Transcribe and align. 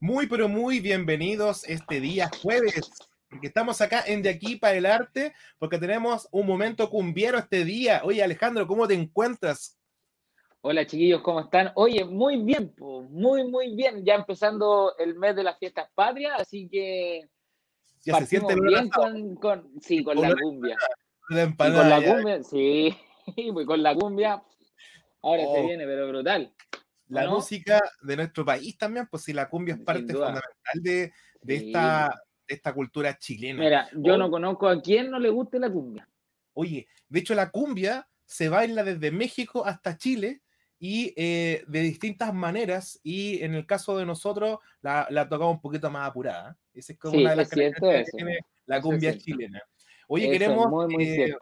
Muy, 0.00 0.26
pero 0.26 0.46
muy 0.46 0.80
bienvenidos 0.80 1.64
este 1.64 2.00
día 2.00 2.28
jueves, 2.42 2.90
porque 3.30 3.46
estamos 3.46 3.80
acá 3.80 4.04
en 4.06 4.20
De 4.20 4.28
Aquí 4.28 4.56
para 4.56 4.74
el 4.74 4.84
Arte, 4.84 5.32
porque 5.58 5.78
tenemos 5.78 6.28
un 6.32 6.46
momento 6.46 6.90
cumbiero 6.90 7.38
este 7.38 7.64
día. 7.64 8.02
Oye, 8.04 8.22
Alejandro, 8.22 8.66
¿cómo 8.66 8.86
te 8.86 8.92
encuentras? 8.92 9.78
Hola, 10.60 10.86
chiquillos, 10.86 11.22
¿cómo 11.22 11.40
están? 11.40 11.72
Oye, 11.76 12.04
muy 12.04 12.42
bien, 12.42 12.74
muy, 13.08 13.48
muy 13.48 13.74
bien. 13.74 14.04
Ya 14.04 14.16
empezando 14.16 14.94
el 14.98 15.14
mes 15.14 15.34
de 15.34 15.44
las 15.44 15.58
fiestas 15.58 15.88
patrias, 15.94 16.40
así 16.40 16.68
que. 16.70 17.22
Ya 18.04 18.18
se 18.18 18.26
siente 18.26 18.54
bien 18.54 18.90
con, 18.90 19.80
sí, 19.80 20.04
con, 20.04 20.20
la 20.20 20.34
cumbia. 20.36 20.76
con 21.56 21.88
la 21.88 22.02
cumbia, 22.02 22.42
sí, 22.42 22.94
con 23.66 23.82
la 23.82 23.94
cumbia. 23.94 24.42
Ahora 25.22 25.42
se 25.42 25.58
oh. 25.58 25.66
viene, 25.66 25.86
pero 25.86 26.08
brutal 26.08 26.52
la 27.08 27.28
música 27.28 27.80
de 28.02 28.16
nuestro 28.16 28.44
país 28.44 28.76
también, 28.76 29.06
pues 29.10 29.24
si 29.24 29.32
la 29.32 29.48
cumbia 29.48 29.74
es 29.74 29.80
parte 29.80 30.12
fundamental 30.12 30.82
de, 30.82 31.12
esta, 31.46 32.22
esta 32.46 32.72
cultura 32.72 33.16
chilena. 33.18 33.60
Mira, 33.60 33.88
yo 33.94 34.16
no 34.16 34.30
conozco 34.30 34.68
a 34.68 34.80
quien 34.80 35.10
no 35.10 35.18
le 35.18 35.30
guste 35.30 35.58
la 35.58 35.70
cumbia. 35.70 36.08
Oye, 36.54 36.88
de 37.08 37.20
hecho 37.20 37.34
la 37.34 37.50
cumbia 37.50 38.08
se 38.24 38.48
baila 38.48 38.82
desde 38.82 39.10
México 39.10 39.64
hasta 39.64 39.96
Chile 39.96 40.42
y 40.78 41.14
eh, 41.16 41.64
de 41.68 41.80
distintas 41.80 42.34
maneras 42.34 43.00
y 43.02 43.42
en 43.42 43.54
el 43.54 43.66
caso 43.66 43.96
de 43.96 44.04
nosotros 44.04 44.58
la, 44.82 45.06
la 45.10 45.28
tocamos 45.28 45.54
un 45.54 45.60
poquito 45.60 45.90
más 45.90 46.08
apurada. 46.08 46.58
Esa 46.74 46.92
es 46.92 46.98
como 46.98 47.18
una 47.18 47.30
de 47.30 47.36
las 47.36 47.50
que 47.50 47.72
tiene 48.14 48.40
la 48.66 48.80
cumbia 48.80 49.16
chilena. 49.16 49.62
Oye, 50.08 50.30
queremos... 50.30 50.90
Eh, 50.98 51.34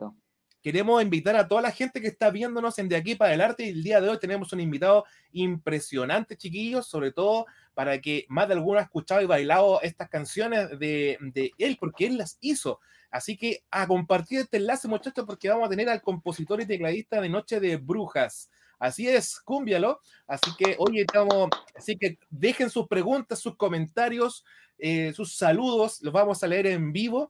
Queremos 0.64 1.02
invitar 1.02 1.36
a 1.36 1.46
toda 1.46 1.60
la 1.60 1.70
gente 1.70 2.00
que 2.00 2.06
está 2.06 2.30
viéndonos 2.30 2.78
en 2.78 2.88
De 2.88 2.96
Aquí 2.96 3.14
para 3.16 3.34
el 3.34 3.42
Arte 3.42 3.66
y 3.66 3.68
el 3.68 3.82
día 3.82 4.00
de 4.00 4.08
hoy 4.08 4.18
tenemos 4.18 4.50
un 4.54 4.60
invitado 4.60 5.04
impresionante, 5.32 6.38
chiquillos, 6.38 6.86
sobre 6.86 7.12
todo 7.12 7.44
para 7.74 8.00
que 8.00 8.24
más 8.30 8.48
de 8.48 8.54
alguno 8.54 8.78
ha 8.78 8.82
escuchado 8.82 9.20
y 9.20 9.26
bailado 9.26 9.82
estas 9.82 10.08
canciones 10.08 10.78
de, 10.78 11.18
él, 11.58 11.76
porque 11.78 12.06
él 12.06 12.16
las 12.16 12.38
hizo. 12.40 12.80
Así 13.10 13.36
que 13.36 13.62
a 13.70 13.86
compartir 13.86 14.38
este 14.38 14.56
enlace, 14.56 14.88
muchachos, 14.88 15.26
porque 15.26 15.50
vamos 15.50 15.66
a 15.66 15.68
tener 15.68 15.90
al 15.90 16.00
compositor 16.00 16.62
y 16.62 16.66
tecladista 16.66 17.20
de 17.20 17.28
Noche 17.28 17.60
de 17.60 17.76
Brujas. 17.76 18.48
Así 18.78 19.06
es, 19.06 19.40
cúmbialo. 19.40 20.00
Así 20.26 20.50
que, 20.56 20.76
oye, 20.78 21.02
estamos, 21.02 21.50
así 21.76 21.98
que 21.98 22.18
dejen 22.30 22.70
sus 22.70 22.88
preguntas, 22.88 23.38
sus 23.38 23.54
comentarios, 23.56 24.46
eh, 24.78 25.12
sus 25.12 25.36
saludos, 25.36 26.00
los 26.00 26.14
vamos 26.14 26.42
a 26.42 26.46
leer 26.46 26.68
en 26.68 26.90
vivo 26.90 27.28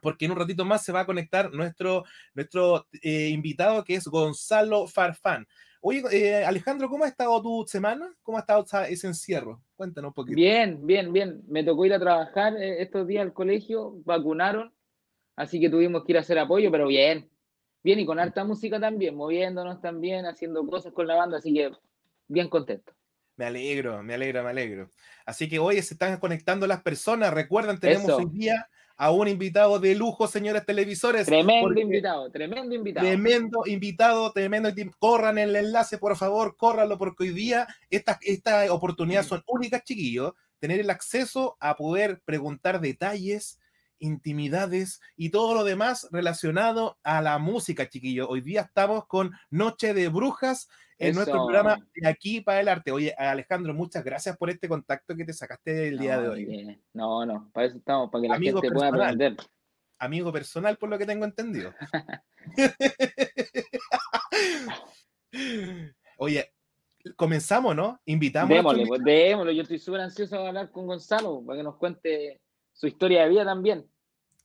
porque 0.00 0.24
en 0.24 0.32
un 0.32 0.38
ratito 0.38 0.64
más 0.64 0.84
se 0.84 0.92
va 0.92 1.00
a 1.00 1.06
conectar 1.06 1.52
nuestro, 1.52 2.04
nuestro 2.34 2.86
eh, 3.02 3.28
invitado 3.28 3.84
que 3.84 3.94
es 3.94 4.06
Gonzalo 4.06 4.86
Farfán. 4.86 5.46
Oye, 5.82 6.02
eh, 6.12 6.44
Alejandro, 6.44 6.90
¿cómo 6.90 7.04
ha 7.04 7.08
estado 7.08 7.40
tu 7.40 7.64
semana? 7.66 8.14
¿Cómo 8.22 8.36
ha 8.36 8.40
estado 8.40 8.66
ese 8.88 9.06
encierro? 9.06 9.62
Cuéntanos 9.76 10.10
un 10.10 10.14
poquito. 10.14 10.36
Bien, 10.36 10.84
bien, 10.86 11.10
bien. 11.10 11.42
Me 11.48 11.64
tocó 11.64 11.86
ir 11.86 11.94
a 11.94 11.98
trabajar 11.98 12.54
eh, 12.56 12.82
estos 12.82 13.06
días 13.06 13.22
al 13.22 13.32
colegio, 13.32 13.94
vacunaron, 14.04 14.74
así 15.36 15.58
que 15.58 15.70
tuvimos 15.70 16.04
que 16.04 16.12
ir 16.12 16.18
a 16.18 16.20
hacer 16.20 16.38
apoyo, 16.38 16.70
pero 16.70 16.86
bien. 16.86 17.30
Bien, 17.82 17.98
y 17.98 18.04
con 18.04 18.18
harta 18.18 18.44
música 18.44 18.78
también, 18.78 19.14
moviéndonos 19.14 19.80
también, 19.80 20.26
haciendo 20.26 20.66
cosas 20.66 20.92
con 20.92 21.06
la 21.06 21.14
banda, 21.14 21.38
así 21.38 21.54
que 21.54 21.72
bien 22.28 22.48
contento. 22.48 22.92
Me 23.36 23.46
alegro, 23.46 24.02
me 24.02 24.12
alegro, 24.12 24.44
me 24.44 24.50
alegro. 24.50 24.90
Así 25.24 25.48
que 25.48 25.58
hoy 25.58 25.80
se 25.80 25.94
están 25.94 26.18
conectando 26.20 26.66
las 26.66 26.82
personas. 26.82 27.32
Recuerden, 27.32 27.80
tenemos 27.80 28.10
hoy 28.10 28.26
día 28.26 28.68
a 29.00 29.10
un 29.12 29.28
invitado 29.28 29.78
de 29.78 29.94
lujo, 29.94 30.28
señores 30.28 30.66
televisores. 30.66 31.24
Tremendo 31.24 31.80
invitado, 31.80 32.30
tremendo 32.30 32.74
invitado. 32.74 33.06
Tremendo 33.06 33.62
invitado, 33.64 34.32
tremendo. 34.32 34.68
Corran 34.98 35.38
el 35.38 35.56
enlace, 35.56 35.96
por 35.96 36.18
favor, 36.18 36.54
córranlo, 36.58 36.98
porque 36.98 37.24
hoy 37.24 37.30
día 37.30 37.66
estas 37.88 38.18
esta 38.20 38.70
oportunidades 38.70 39.26
son 39.26 39.42
únicas, 39.46 39.84
chiquillos. 39.84 40.34
Tener 40.58 40.80
el 40.80 40.90
acceso 40.90 41.56
a 41.60 41.76
poder 41.76 42.20
preguntar 42.26 42.82
detalles, 42.82 43.58
intimidades 44.00 45.00
y 45.16 45.30
todo 45.30 45.54
lo 45.54 45.64
demás 45.64 46.06
relacionado 46.12 46.98
a 47.02 47.22
la 47.22 47.38
música, 47.38 47.88
chiquillos. 47.88 48.26
Hoy 48.28 48.42
día 48.42 48.60
estamos 48.60 49.06
con 49.06 49.32
Noche 49.48 49.94
de 49.94 50.08
Brujas 50.08 50.68
en 51.00 51.14
nuestro 51.14 51.46
programa 51.46 51.78
de 51.94 52.08
aquí 52.08 52.40
para 52.42 52.60
el 52.60 52.68
arte. 52.68 52.92
Oye, 52.92 53.14
Alejandro, 53.16 53.72
muchas 53.72 54.04
gracias 54.04 54.36
por 54.36 54.50
este 54.50 54.68
contacto 54.68 55.16
que 55.16 55.24
te 55.24 55.32
sacaste 55.32 55.88
el 55.88 55.98
día 55.98 56.20
de 56.20 56.28
hoy. 56.28 56.78
No, 56.92 57.24
no, 57.24 57.50
para 57.52 57.66
eso 57.66 57.78
estamos, 57.78 58.10
para 58.10 58.22
que 58.22 58.28
la 58.28 58.38
gente 58.38 58.70
pueda 58.70 58.88
aprender. 58.88 59.36
Amigo 59.98 60.32
personal, 60.32 60.76
por 60.76 60.88
lo 60.88 60.98
que 60.98 61.06
tengo 61.06 61.24
entendido. 61.24 61.74
Oye, 66.18 66.52
comenzamos, 67.16 67.74
¿no? 67.74 68.00
Invitamos. 68.04 68.50
Démosle, 68.50 68.86
pues, 68.86 69.02
démosle. 69.02 69.56
Yo 69.56 69.62
estoy 69.62 69.78
súper 69.78 70.02
ansioso 70.02 70.36
de 70.36 70.48
hablar 70.48 70.70
con 70.70 70.86
Gonzalo 70.86 71.42
para 71.44 71.58
que 71.58 71.62
nos 71.62 71.76
cuente 71.76 72.40
su 72.72 72.86
historia 72.86 73.22
de 73.22 73.30
vida 73.30 73.44
también. 73.44 73.86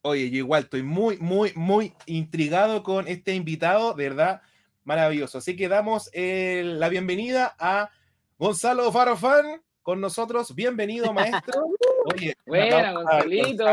Oye, 0.02 0.30
yo 0.30 0.38
igual 0.38 0.64
estoy 0.64 0.84
muy, 0.84 1.18
muy, 1.18 1.52
muy 1.56 1.94
intrigado 2.06 2.84
con 2.84 3.08
este 3.08 3.34
invitado, 3.34 3.94
de 3.94 4.10
verdad 4.10 4.42
Maravilloso. 4.86 5.40
Así 5.40 5.56
que 5.56 5.68
damos 5.68 6.12
eh, 6.14 6.62
la 6.64 6.90
bienvenida 6.90 7.56
a 7.58 7.90
Gonzalo 8.38 8.92
Farofán 8.92 9.64
con 9.82 10.00
nosotros. 10.00 10.54
Bienvenido, 10.54 11.12
maestro. 11.14 11.66
Oye, 12.14 12.36
buena, 12.46 12.92
Gonzalito. 12.94 13.66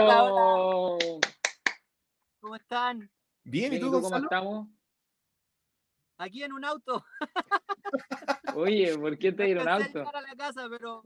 ¿Cómo 2.40 2.56
están? 2.56 3.10
Bien, 3.44 3.74
¿y 3.74 3.78
tú, 3.78 3.90
Gonzalo? 3.90 4.10
¿Cómo 4.10 4.24
estamos? 4.24 4.68
Aquí 6.16 6.42
en 6.44 6.54
un 6.54 6.64
auto. 6.64 7.04
Oye, 8.56 8.96
¿por 8.96 9.18
qué 9.18 9.32
te 9.32 9.50
en 9.50 9.58
un 9.58 9.68
auto? 9.68 10.08
a 10.08 10.20
la 10.22 10.34
casa, 10.34 10.66
pero... 10.70 11.02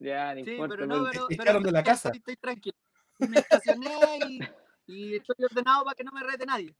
Ya, 0.00 0.34
ni 0.34 0.44
sí, 0.44 0.50
importa. 0.50 0.74
Pero 0.74 0.86
no, 0.88 1.10
pero, 1.12 1.26
pero, 1.28 1.60
de 1.60 1.70
la 1.70 1.84
casa? 1.84 2.10
Estoy 2.12 2.36
tranquilo. 2.36 2.76
Me 3.20 3.38
estacioné 3.38 4.18
y, 4.26 4.40
y, 4.86 5.14
estoy 5.14 5.44
ordenado 5.44 5.84
para 5.84 5.94
que 5.94 6.02
no 6.02 6.10
me 6.10 6.24
rete 6.24 6.44
nadie. 6.44 6.74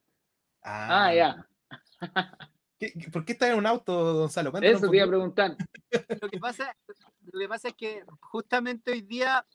Ah, 0.60 1.04
ah 1.06 1.14
ya. 1.14 1.48
¿Por 3.12 3.24
qué 3.24 3.32
estás 3.32 3.50
en 3.50 3.58
un 3.58 3.66
auto, 3.66 4.14
Gonzalo? 4.14 4.52
Eso 4.60 4.90
te 4.90 4.96
iba 4.96 5.04
a 5.04 5.08
preguntar. 5.08 5.56
Lo 6.20 6.28
que, 6.28 6.38
pasa, 6.38 6.76
lo 7.32 7.38
que 7.38 7.48
pasa 7.48 7.68
es 7.68 7.74
que 7.74 8.04
justamente 8.20 8.92
hoy 8.92 9.00
día 9.00 9.46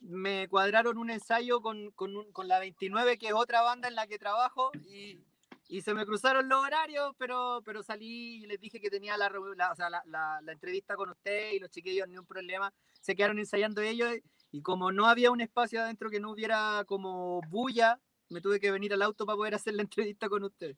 me 0.00 0.48
cuadraron 0.48 0.98
un 0.98 1.10
ensayo 1.10 1.60
con, 1.60 1.90
con, 1.92 2.30
con, 2.32 2.48
la 2.48 2.58
29, 2.58 3.18
que 3.18 3.28
es 3.28 3.34
otra 3.34 3.62
banda 3.62 3.88
en 3.88 3.94
la 3.94 4.06
que 4.06 4.18
trabajo, 4.18 4.70
y, 4.88 5.20
y, 5.68 5.82
se 5.82 5.94
me 5.94 6.06
cruzaron 6.06 6.48
los 6.48 6.64
horarios, 6.64 7.14
pero, 7.18 7.62
pero 7.64 7.82
salí 7.82 8.42
y 8.42 8.46
les 8.46 8.60
dije 8.60 8.80
que 8.80 8.90
tenía 8.90 9.16
la, 9.16 9.30
la, 9.56 9.72
o 9.72 9.74
sea, 9.74 9.90
la, 9.90 10.02
la, 10.06 10.52
entrevista 10.52 10.96
con 10.96 11.10
usted 11.10 11.52
y 11.52 11.58
los 11.58 11.70
chiquillos, 11.70 12.08
ni 12.08 12.18
un 12.18 12.26
problema. 12.26 12.72
Se 13.00 13.14
quedaron 13.14 13.38
ensayando 13.38 13.80
ellos, 13.80 14.10
y 14.52 14.62
como 14.62 14.92
no 14.92 15.06
había 15.06 15.30
un 15.30 15.40
espacio 15.40 15.80
adentro 15.80 16.10
que 16.10 16.20
no 16.20 16.30
hubiera 16.30 16.84
como 16.86 17.40
bulla, 17.48 18.00
me 18.28 18.40
tuve 18.40 18.60
que 18.60 18.70
venir 18.70 18.92
al 18.92 19.02
auto 19.02 19.26
para 19.26 19.36
poder 19.36 19.54
hacer 19.54 19.74
la 19.74 19.82
entrevista 19.82 20.28
con 20.28 20.44
usted. 20.44 20.76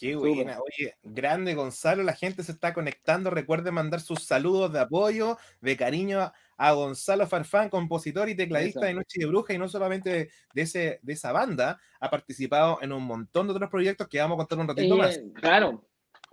Qué 0.00 0.16
buena. 0.16 0.58
Oye, 0.60 0.96
grande 1.02 1.52
Gonzalo, 1.52 2.02
la 2.02 2.14
gente 2.14 2.42
se 2.42 2.52
está 2.52 2.72
conectando. 2.72 3.28
Recuerde 3.28 3.70
mandar 3.70 4.00
sus 4.00 4.24
saludos 4.24 4.72
de 4.72 4.80
apoyo, 4.80 5.36
de 5.60 5.76
cariño 5.76 6.32
a 6.56 6.72
Gonzalo 6.72 7.26
Farfán, 7.26 7.68
compositor 7.68 8.30
y 8.30 8.34
tecladista 8.34 8.86
de 8.86 8.94
Noche 8.94 9.18
de 9.18 9.26
Bruja, 9.26 9.52
y 9.52 9.58
no 9.58 9.68
solamente 9.68 10.30
de, 10.54 10.62
ese, 10.62 11.00
de 11.02 11.12
esa 11.12 11.32
banda, 11.32 11.78
ha 12.00 12.08
participado 12.08 12.78
en 12.80 12.92
un 12.92 13.02
montón 13.02 13.46
de 13.46 13.52
otros 13.52 13.68
proyectos 13.68 14.08
que 14.08 14.20
vamos 14.20 14.36
a 14.36 14.38
contar 14.38 14.58
un 14.58 14.68
ratito 14.68 14.96
más. 14.96 15.18
Eh, 15.18 15.32
claro, 15.34 15.84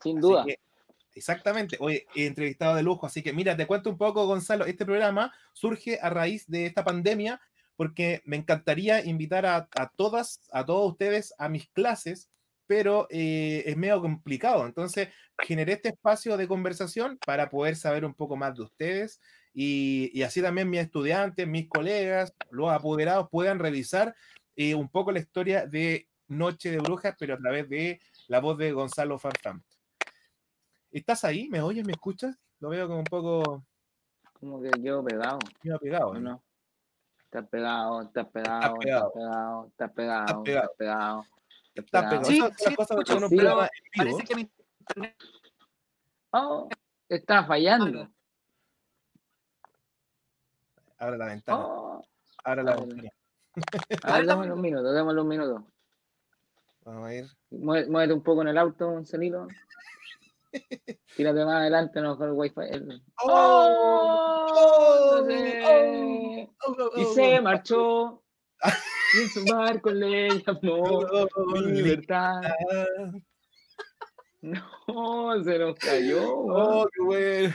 sin 0.02 0.22
duda. 0.22 0.46
exactamente, 1.14 1.76
hoy 1.82 2.06
he 2.16 2.26
entrevistado 2.26 2.76
de 2.76 2.84
lujo, 2.84 3.06
así 3.06 3.22
que 3.22 3.34
mira, 3.34 3.58
te 3.58 3.68
cuento 3.68 3.90
un 3.90 3.98
poco, 3.98 4.26
Gonzalo, 4.28 4.66
este 4.66 4.86
programa 4.86 5.34
surge 5.52 6.00
a 6.02 6.10
raíz 6.10 6.50
de 6.50 6.68
esta 6.68 6.86
pandemia, 6.86 7.42
porque 7.76 8.22
me 8.24 8.38
encantaría 8.38 9.04
invitar 9.06 9.46
a, 9.46 9.68
a 9.76 9.90
todas, 9.94 10.42
a 10.54 10.66
todos 10.66 10.92
ustedes 10.92 11.34
a 11.38 11.50
mis 11.50 11.68
clases 11.70 12.30
pero 12.68 13.08
eh, 13.10 13.64
es 13.66 13.78
medio 13.78 14.02
complicado. 14.02 14.66
Entonces, 14.66 15.10
generé 15.40 15.74
este 15.74 15.90
espacio 15.90 16.38
de 16.38 16.48
conversación 16.48 17.18
para 17.26 17.50
poder 17.50 17.76
saber 17.76 18.06
un 18.06 18.14
poco 18.14 18.36
más 18.36 18.56
de 18.56 18.64
ustedes 18.64 19.20
y, 19.60 20.22
así 20.22 20.40
también 20.42 20.70
mis 20.70 20.82
estudiantes, 20.82 21.48
mis 21.48 21.68
colegas, 21.68 22.32
los 22.52 22.72
apoderados 22.72 23.28
puedan 23.32 23.58
revisar 23.58 24.16
eh, 24.56 24.76
un 24.76 24.88
poco 24.90 25.12
la 25.12 25.20
historia 25.20 25.66
de 25.66 26.08
Noche 26.28 26.70
de 26.70 26.78
Brujas, 26.78 27.16
pero 27.18 27.34
a 27.34 27.38
través 27.38 27.68
de 27.68 28.00
la 28.28 28.40
voz 28.40 28.58
de 28.58 28.72
Gonzalo 28.72 29.18
Farfán. 29.18 29.64
¿Estás 30.92 31.24
ahí? 31.24 31.50
¿Me 31.50 31.62
oyes? 31.62 31.86
¿Me 31.86 31.94
escuchas? 31.94 32.38
Lo 32.60 32.70
veo 32.70 32.88
como 32.88 33.00
un 33.00 33.06
poco... 33.06 33.66
Como 34.34 34.62
que 34.62 34.70
yo 34.80 35.04
pegado. 35.04 35.40
Yo 35.64 35.80
pegado, 35.80 36.14
¿no? 36.20 36.44
Estás 37.24 37.48
pegado, 37.50 38.02
estás 38.04 38.28
pegado, 38.28 38.76
estás 38.80 39.12
pegado, 39.14 39.68
estás 39.68 39.92
pegado, 39.92 40.28
estás 40.36 40.44
pegado. 40.44 40.44
Está 40.46 40.70
pegado. 40.78 41.26
Sí, 42.24 42.42
sí, 42.58 42.76
un 42.78 43.30
programa 43.30 43.70
Parece 43.96 44.24
que 44.24 44.36
mi 44.36 44.52
internet. 44.80 45.16
Oh, 46.32 46.68
está 47.08 47.46
fallando. 47.46 48.10
Abre 50.98 51.18
la 51.18 51.26
ventana. 51.28 51.60
Oh. 51.60 52.04
Abre 52.44 52.64
la 52.64 52.76
ventana. 52.76 53.10
A 54.04 54.18
ver, 54.18 54.26
démosle 54.28 54.54
un 54.54 54.62
minuto, 54.62 54.92
démosle 54.92 55.22
un 55.22 55.28
minuto. 55.28 55.68
Vamos 56.82 57.08
a 57.08 57.14
ir. 57.14 57.28
Muévete 57.52 58.14
un 58.14 58.24
poco 58.24 58.42
en 58.42 58.48
el 58.50 58.58
auto, 58.58 58.92
Gonzalito. 58.92 59.48
Tírate 61.16 61.46
más 61.46 61.56
adelante, 61.56 62.02
no 62.02 62.18
con 62.18 62.30
el 62.30 62.34
wifi. 62.34 62.62
El... 62.70 63.04
¡Oh! 63.24 64.48
¡Oh! 64.50 65.28
Y 66.96 67.06
se 67.14 67.42
marchó. 67.42 68.24
Y 69.14 69.22
en 69.22 69.30
su 69.30 69.46
barco 69.46 69.92
le 69.92 70.30
llamó 70.42 71.06
libertad. 71.66 72.42
No, 74.42 75.44
se 75.44 75.60
nos 75.60 75.76
cayó. 75.80 76.22
Oh, 76.30 76.88
qué 76.94 77.04
bueno. 77.04 77.54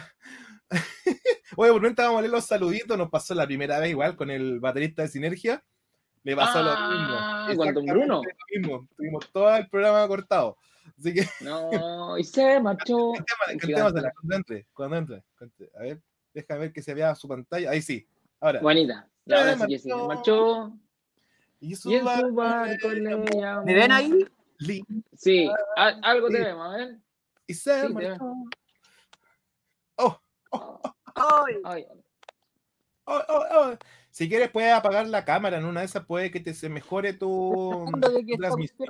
Oye, 1.57 1.71
por 1.73 1.81
mientras 1.81 2.07
vamos 2.09 2.19
a 2.19 2.23
leer 2.23 2.33
los 2.33 2.45
saluditos, 2.47 2.97
nos 2.99 3.11
pasó 3.11 3.35
la 3.35 3.47
primera 3.47 3.79
vez 3.79 3.91
igual 3.91 4.17
con 4.17 4.31
el 4.31 4.59
baterista 4.61 5.03
de 5.03 5.09
Sinergia. 5.09 5.63
Le 6.25 6.35
pasó 6.37 6.59
Ah, 6.61 6.63
lo 6.63 6.99
mismo. 6.99 7.15
Don 7.15 7.51
Exactamente 7.51 7.93
Bruno. 7.93 8.23
lo 8.23 8.61
mismo. 8.61 8.89
Tuvimos 8.97 9.33
todo 9.33 9.55
el 9.57 9.69
programa 9.69 10.07
cortado. 10.09 10.57
Así 10.99 11.13
que 11.15 11.27
No, 11.43 12.17
y 12.19 12.25
se 12.25 12.61
marchó. 12.61 13.13
cantémosela 13.47 14.13
cuando 14.13 14.37
entre, 14.37 14.67
cuando 14.73 14.97
entre. 14.97 15.25
cuando 15.37 15.55
entre. 15.59 15.71
A 15.79 15.83
ver, 15.83 16.01
déjame 16.33 16.61
ver 16.61 16.73
que 16.73 16.83
se 16.83 16.95
vea 16.95 17.15
su 17.15 17.29
pantalla. 17.29 17.71
Ahí 17.71 17.83
sí. 17.83 18.07
Ahora. 18.41 18.61
Bonita. 18.61 19.09
Ahora 19.31 19.55
Se 19.57 19.61
sí 19.61 19.67
que 19.69 19.79
sí. 19.79 19.89
Se 19.91 19.95
marchó. 19.95 20.73
Y 21.63 21.77
su 21.77 21.91
Y 21.91 21.95
en 21.95 22.01
su 22.01 22.35
barco 22.35 22.89
le. 22.91 23.17
¿Me 23.65 23.75
ven 23.75 23.93
ahí? 23.93 24.11
Lin- 24.59 25.05
Sí, 25.17 25.49
a- 25.77 25.99
algo 26.03 26.29
te 26.29 26.41
vemos, 26.41 26.75
a 26.75 26.77
ver. 26.77 26.99
Y 27.47 27.55
se 27.55 27.87
Sí. 27.87 27.95
Oh. 29.97 30.21
Ay, 31.65 31.87
oh, 33.05 33.23
oh, 33.29 33.45
oh. 33.53 33.77
Si 34.11 34.29
quieres, 34.29 34.51
puedes 34.51 34.73
apagar 34.73 35.07
la 35.07 35.25
cámara. 35.25 35.59
En 35.59 35.65
una 35.65 35.81
de 35.81 35.87
esas 35.87 36.05
puede 36.05 36.33
que 36.33 36.41
te 36.41 36.53
se 36.53 36.69
mejore 36.69 37.13
tu 37.13 37.85
transmisión. 38.39 38.89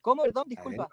¿Cómo? 0.00 0.22
Perdón, 0.22 0.44
disculpa. 0.46 0.88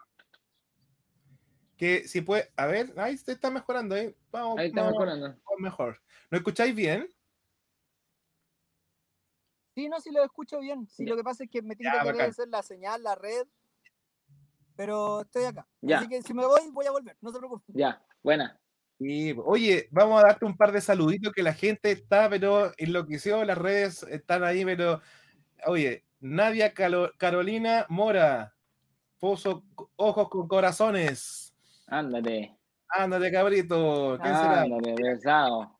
Que 1.79 2.05
si 2.09 2.19
puede, 2.19 2.51
a 2.57 2.65
ver, 2.67 2.93
ahí 2.97 3.17
se 3.17 3.31
está 3.31 3.49
mejorando. 3.49 3.95
¿eh? 3.95 4.13
Vamos, 4.31 4.59
ahí 4.59 4.67
está 4.67 4.81
vamos- 4.81 4.93
mejorando. 4.99 5.27
vamos 5.29 5.59
mejor. 5.61 6.01
¿No 6.29 6.37
escucháis 6.37 6.75
bien? 6.75 7.07
Sí, 9.75 9.87
no, 9.87 9.99
sí 10.01 10.11
lo 10.11 10.23
escucho 10.23 10.59
bien. 10.59 10.87
Sí, 10.89 11.05
lo 11.05 11.15
que 11.15 11.23
pasa 11.23 11.45
es 11.45 11.49
que 11.49 11.61
me 11.61 11.75
tiene 11.77 11.93
Ya, 11.95 12.01
que 12.03 12.11
bacán. 12.11 12.29
hacer 12.29 12.49
la 12.49 12.61
señal, 12.63 13.01
la 13.01 13.15
red. 13.15 13.47
Pero 14.75 15.21
estoy 15.21 15.45
acá. 15.45 15.67
Ya. 15.81 15.99
Así 15.99 16.09
que 16.09 16.21
si 16.21 16.33
me 16.33 16.45
voy, 16.45 16.61
voy 16.71 16.85
a 16.85 16.91
volver. 16.91 17.15
No 17.21 17.31
se 17.31 17.37
preocupe. 17.37 17.63
Ya, 17.69 18.03
buena. 18.21 18.59
Sí, 18.97 19.33
oye, 19.45 19.87
vamos 19.91 20.21
a 20.21 20.27
darte 20.27 20.43
un 20.43 20.57
par 20.57 20.73
de 20.73 20.81
saluditos 20.81 21.31
que 21.31 21.43
la 21.43 21.53
gente 21.53 21.91
está, 21.91 22.29
pero 22.29 22.73
enloqueció, 22.77 23.45
las 23.45 23.57
redes 23.57 24.03
están 24.03 24.43
ahí, 24.43 24.65
pero 24.65 24.99
oye, 25.65 26.05
Nadia 26.19 26.73
Calo- 26.73 27.13
Carolina 27.17 27.85
Mora, 27.87 28.53
Pozo, 29.17 29.63
ojos 29.95 30.27
con 30.27 30.49
corazones. 30.49 31.48
Ándate. 31.89 32.57
Ándate, 32.89 33.31
cabrito. 33.31 34.17
¿Quién 34.21 34.35
será? 34.35 34.61
Ándate, 34.61 34.93
pesado. 34.95 35.77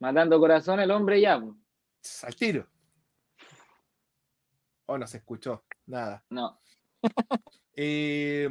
Matando 0.00 0.38
corazón 0.38 0.80
el 0.80 0.90
hombre 0.90 1.20
ya. 1.20 1.40
po. 1.40 1.56
Al 2.22 2.36
tiro. 2.36 2.66
Oh, 4.86 4.96
no 4.98 5.06
se 5.06 5.18
escuchó. 5.18 5.64
Nada. 5.86 6.24
No. 6.30 6.60
Eh, 7.80 8.48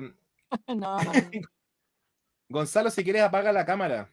No. 0.68 0.98
Gonzalo, 2.50 2.90
si 2.90 3.04
quieres, 3.04 3.24
apaga 3.24 3.52
la 3.52 3.66
cámara. 3.66 4.10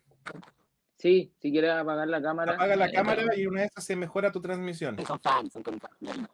Sí, 0.98 1.32
si 1.38 1.52
quieres 1.52 1.70
apagar 1.70 2.08
la 2.08 2.20
cámara. 2.20 2.54
Apaga 2.54 2.74
la 2.74 2.86
ahí 2.86 2.92
cámara 2.92 3.36
y 3.36 3.46
una 3.46 3.60
vez 3.62 3.70
se 3.76 3.94
mejora 3.94 4.32
tu 4.32 4.40
transmisión. 4.40 4.98
Son 5.06 5.20
fans, 5.20 5.52
son 5.52 5.62
fans. 5.62 6.28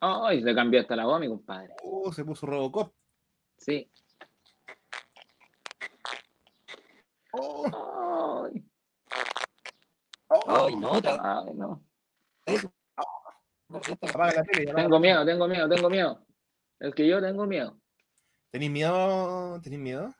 Ay, 0.00 0.42
se 0.42 0.52
cambió 0.52 0.80
hasta 0.80 0.96
la 0.96 1.04
voz, 1.04 1.20
mi 1.20 1.28
compadre. 1.28 1.74
Oh, 1.84 2.12
se 2.12 2.24
puso 2.24 2.46
Robocop. 2.46 2.92
Sí. 3.60 3.88
Oh, 7.32 8.46
Ay, 8.50 8.64
oh, 10.28 10.66
Ay, 10.66 10.76
no, 10.76 10.92
ay, 10.94 11.54
no. 11.54 11.82
Apaga 14.02 14.32
la 14.34 14.42
tele. 14.44 14.72
Tengo 14.74 14.98
miedo, 14.98 15.24
tengo 15.24 15.46
miedo, 15.46 15.68
tengo 15.68 15.90
miedo. 15.90 16.26
Es 16.80 16.94
que 16.94 17.06
yo 17.06 17.20
tengo 17.20 17.46
miedo. 17.46 17.78
¿Tenís 18.50 18.70
miedo? 18.70 19.60
¿Tenís 19.60 19.78
miedo? 19.78 20.12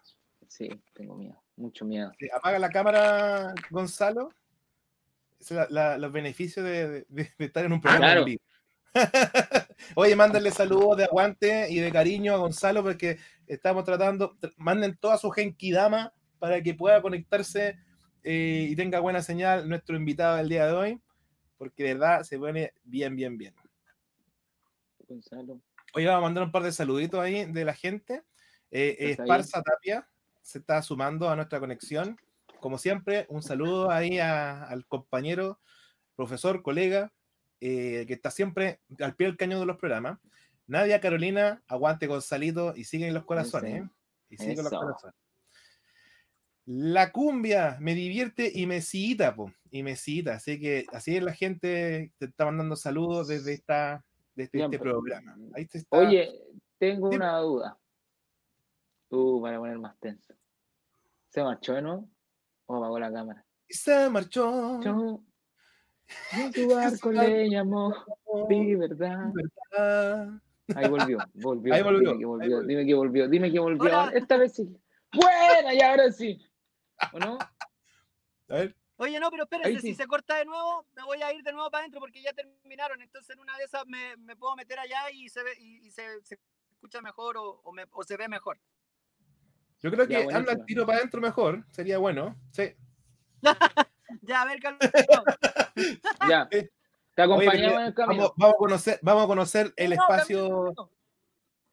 Sí, 0.46 0.69
tengo 0.94 1.16
miedo. 1.16 1.42
Mucho 1.56 1.84
miedo. 1.84 2.12
Sí, 2.19 2.28
Apaga 2.32 2.58
la 2.58 2.70
cámara, 2.70 3.54
Gonzalo. 3.70 4.31
Ese 5.40 5.54
es 5.54 5.60
la- 5.60 5.66
la- 5.70 5.98
los 5.98 6.12
beneficios 6.12 6.64
de, 6.64 7.06
de- 7.08 7.32
de 7.38 7.44
estar 7.44 7.64
en 7.64 7.72
un 7.72 7.81
programa 7.81 8.04
claro. 8.06 8.20
en 8.20 8.26
vivo. 8.26 8.42
Oye, 9.94 10.16
mándenle 10.16 10.50
saludos 10.50 10.96
de 10.96 11.04
aguante 11.04 11.70
y 11.70 11.78
de 11.78 11.92
cariño 11.92 12.34
a 12.34 12.38
Gonzalo 12.38 12.82
porque 12.82 13.19
estamos 13.46 13.84
tratando, 13.84 14.37
tr- 14.38 14.52
manden 14.56 14.96
toda 14.96 15.16
su 15.19 15.31
genkidama 15.31 16.12
para 16.38 16.62
que 16.62 16.75
pueda 16.75 17.00
conectarse 17.02 17.78
eh, 18.22 18.66
y 18.70 18.76
tenga 18.76 19.00
buena 19.00 19.22
señal 19.22 19.69
nuestro 19.69 19.96
invitado 19.96 20.37
del 20.37 20.48
día 20.48 20.66
de 20.66 20.72
hoy, 20.72 21.00
porque 21.56 21.84
de 21.84 21.94
verdad 21.94 22.22
se 22.22 22.38
pone 22.38 22.72
bien, 22.84 23.16
bien, 23.16 23.38
bien. 23.38 23.54
Gonzalo. 25.08 25.60
Hoy 25.94 26.04
vamos 26.06 26.19
a 26.19 26.22
mandar 26.22 26.44
un 26.44 26.52
par 26.52 26.62
de 26.62 26.72
saluditos 26.72 27.20
ahí 27.20 27.44
de 27.46 27.64
la 27.64 27.75
gente. 27.75 28.22
Eh. 28.70 28.96
Esparza 29.10 29.62
Tapia 29.62 30.08
se 30.42 30.58
está 30.58 30.81
sumando 30.82 31.28
a 31.28 31.37
nuestra 31.37 31.58
conexión. 31.60 32.16
Como 32.60 32.78
siempre, 32.78 33.26
un 33.28 33.42
saludo 33.42 33.90
ahí 33.90 34.19
a- 34.19 34.64
al 34.64 34.87
compañero, 34.87 35.58
profesor, 36.14 36.62
colega, 36.62 37.12
eh, 37.60 38.04
que 38.06 38.14
está 38.14 38.30
siempre 38.30 38.80
al 39.00 39.14
pie 39.14 39.26
del 39.26 39.36
cañón 39.36 39.60
de 39.60 39.66
los 39.66 39.76
programas. 39.76 40.18
Nadia 40.66 41.00
Carolina, 41.00 41.62
aguante 41.66 42.06
Gonzalito 42.06 42.74
y 42.76 42.84
siguen 42.84 43.12
los 43.12 43.24
corazones. 43.24 43.82
¿eh? 43.82 43.90
Y 44.30 44.36
siguen 44.36 44.64
los 44.64 44.70
corazones. 44.70 45.16
La 46.66 47.10
cumbia 47.10 47.76
me 47.80 47.94
divierte 47.94 48.50
y 48.54 48.66
me 48.66 48.80
cita, 48.80 49.34
po, 49.34 49.52
y 49.70 49.82
me 49.82 49.96
cita. 49.96 50.34
Así 50.34 50.60
que 50.60 50.86
así 50.92 51.16
es 51.16 51.22
la 51.22 51.32
gente 51.32 52.12
te 52.16 52.26
está 52.26 52.44
mandando 52.44 52.76
saludos 52.76 53.28
desde 53.28 53.54
esta 53.54 54.04
desde 54.34 54.58
Ya, 54.58 54.64
este 54.66 54.78
programa. 54.78 55.36
Ahí 55.54 55.66
te 55.66 55.78
está. 55.78 55.98
Oye, 55.98 56.30
tengo 56.78 57.08
una 57.08 57.38
duda. 57.38 57.76
Uh, 59.10 59.42
para 59.42 59.58
poner 59.58 59.78
más 59.78 59.98
tenso. 59.98 60.32
¿Se 61.30 61.42
marchó 61.42 61.74
de 61.74 61.82
nuevo? 61.82 62.08
¿O 62.66 62.76
apagó 62.76 62.98
la 63.00 63.12
cámara? 63.12 63.44
Se 63.68 64.08
marchó. 64.08 64.80
Yo. 64.80 65.24
Y 66.36 66.40
en 66.40 66.52
su 66.52 66.68
barco 66.68 67.12
le 67.12 67.50
llamó 67.50 67.94
Vivi, 68.48 68.74
¿verdad? 68.76 69.32
¿verdad? 69.32 70.40
Ahí 70.74 70.88
volvió, 70.88 71.18
volvió. 71.34 71.74
Ahí 71.74 71.82
volvió, 71.82 72.12
Dime 72.12 72.18
que 72.18 72.24
ahí 72.24 72.24
volvió, 72.24 72.28
volvió. 72.28 72.62
dime 72.62 72.86
que 72.86 72.94
volvió, 72.94 73.28
dime 73.28 73.52
que 73.52 73.58
volvió. 73.58 73.82
Hola. 73.84 74.10
Esta 74.14 74.36
vez 74.36 74.54
sí. 74.54 74.76
Buena, 75.12 75.74
y 75.74 75.80
ahora 75.80 76.10
sí. 76.12 76.40
¿O 77.12 77.18
no? 77.18 77.38
A 78.49 78.54
ver, 78.54 78.76
Oye, 78.96 79.18
no, 79.18 79.30
pero 79.30 79.44
espérense, 79.44 79.80
sí. 79.80 79.88
si 79.88 79.94
se 79.94 80.06
corta 80.06 80.37
de 80.37 80.44
nuevo, 80.44 80.85
me 80.94 81.02
voy 81.04 81.23
a 81.23 81.32
ir 81.32 81.42
de 81.42 81.52
nuevo 81.52 81.70
para 81.70 81.80
adentro 81.82 82.00
porque 82.00 82.20
ya 82.23 82.32
terminaron. 82.35 83.00
Entonces, 83.00 83.35
en 83.35 83.40
una 83.40 83.56
de 83.56 83.64
esas 83.64 83.87
me, 83.87 84.16
me 84.18 84.37
puedo 84.37 84.54
meter 84.56 84.78
allá 84.78 85.11
y 85.11 85.28
se 85.30 85.42
ve 85.42 85.52
y, 85.58 85.87
y 85.87 85.90
se, 85.90 86.02
se 86.23 86.38
escucha 86.70 87.00
mejor 87.00 87.38
o, 87.38 87.61
o 87.64 87.73
me- 87.73 87.87
o 87.92 88.04
se 88.04 88.16
ve 88.18 88.28
mejor. 88.28 88.61
yo 89.82 89.90
creo 89.90 90.06
Ya, 90.06 90.26
que 90.26 90.35
anda 90.35 90.52
el 90.52 90.64
tiro 90.66 90.85
para 90.85 90.99
adentro 90.99 91.20
mejor. 91.20 91.64
Sería 91.70 91.96
bueno. 91.99 92.37
Sí. 92.52 92.75
Ya, 94.23 94.43
a 94.43 94.45
ver, 94.47 94.61
Carlos. 94.61 94.81
Ya. 96.29 96.49
Eh, 96.50 96.71
Te 97.14 97.23
Oye, 97.23 97.33
acompañamos 97.49 97.81
en 97.81 97.87
el 97.87 97.95
camino. 97.95 98.23
Vamos, 98.23 98.35
vamos 98.37 98.55
a 98.55 98.59
conocer, 98.59 98.99
vamos 99.02 99.25
a 99.25 99.26
conocer 99.26 99.73
el 99.76 99.90
No, 99.90 99.95
espacio. 99.97 100.49
Carlos, 100.49 100.88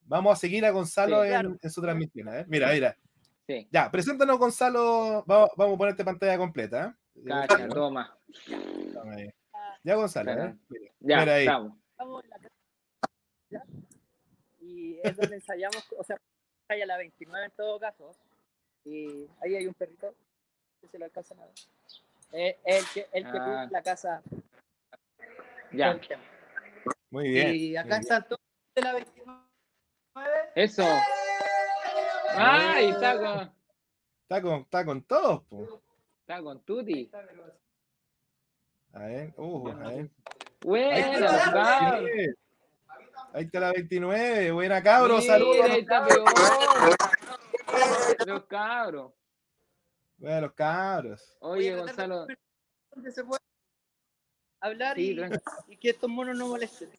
Vamos 0.09 0.33
a 0.33 0.35
seguir 0.37 0.65
a 0.65 0.71
Gonzalo 0.71 1.21
Sí, 1.23 1.27
en, 1.27 1.33
claro. 1.33 1.57
en 1.61 1.69
su 1.69 1.81
transmisión. 1.81 2.33
¿eh? 2.33 2.45
Mira, 2.47 2.71
mira. 2.71 2.97
Sí. 3.45 3.67
Ya, 3.71 3.91
preséntanos, 3.91 4.37
Gonzalo. 4.37 5.23
Vamos, 5.27 5.49
vamos 5.57 5.75
a 5.75 5.77
ponerte 5.77 6.05
pantalla 6.05 6.37
completa. 6.37 6.95
¿eh? 7.15 7.21
Cacha, 7.27 7.67
toma. 7.67 8.17
Toma. 8.93 9.15
Ya, 9.83 9.95
Gonzalo. 9.95 10.31
¿eh? 10.31 10.35
Claro. 10.35 10.57
Mira, 10.69 10.91
Ya, 10.99 11.19
mira 11.19 11.33
ahí. 11.33 11.41
estamos. 11.45 11.73
Estamos 11.91 12.23
en 12.23 12.29
la 12.29 12.37
casa, 12.37 12.49
¿ya? 13.49 13.63
Y 14.61 14.99
es 15.03 15.17
donde 15.17 15.35
ensayamos, 15.35 15.85
o 15.97 16.03
sea, 16.03 16.17
ensaya 16.63 16.85
la 16.85 16.97
29 16.97 17.45
en 17.45 17.51
todo 17.51 17.79
caso. 17.79 18.11
Y 18.85 19.27
ahí 19.41 19.55
hay 19.55 19.67
un 19.67 19.73
perrito, 19.73 20.13
que 20.81 20.87
se 20.87 20.97
lo 20.99 21.05
alcanzan 21.05 21.39
a 21.39 21.45
ver. 21.45 21.53
Eh, 22.31 22.59
el 22.65 22.85
que, 22.93 23.07
el 23.13 23.23
que 23.23 23.37
Ah. 23.39 23.67
la 23.71 23.81
casa. 23.81 24.21
Ya. 25.71 25.91
todo. 25.91 26.17
Muy 27.09 27.29
bien. 27.29 27.55
Y 27.55 27.75
acá 27.77 27.95
muy 27.95 27.99
están 27.99 28.27
todos 28.27 28.41
de 28.75 28.81
la 28.81 28.93
29. 28.93 29.41
Eso. 30.55 30.83
Ay, 32.31 32.89
está 32.89 33.17
con, 33.17 33.51
Está 34.23 34.41
con, 34.41 34.61
está 34.61 34.85
con 34.85 35.01
todos. 35.03 35.43
po. 35.43 35.81
está 36.21 36.41
con 36.41 36.59
Tuti. 36.61 37.09
A 38.93 38.99
ver, 38.99 39.33
uh, 39.37 39.69
a 39.69 39.73
ver. 39.75 39.87
Ahí 39.99 40.09
Buena, 40.61 40.97
está 40.97 41.21
la 41.21 41.51
cabrón. 41.51 42.05
29. 42.05 42.35
Ahí 43.33 43.43
está 43.43 43.59
la 43.59 43.71
29. 43.71 44.51
Buena, 44.51 44.83
cabros. 44.83 45.25
Saludos. 45.25 45.69
ahí 45.69 45.79
está 45.79 46.05
peor. 46.05 46.25
Los 48.25 48.45
cabros. 48.45 49.13
Buena, 50.17 50.41
los 50.41 50.53
cabros. 50.53 51.37
Oye, 51.41 51.75
de- 51.75 51.81
Gonzalo. 51.81 52.27
donde 52.91 53.11
se 53.11 53.23
puede 53.23 53.39
hablar 54.61 54.95
Sí, 54.95 55.15
y, 55.67 55.73
y 55.73 55.77
que 55.77 55.89
estos 55.91 56.09
monos 56.09 56.35
no 56.37 56.47
molesten. 56.47 56.89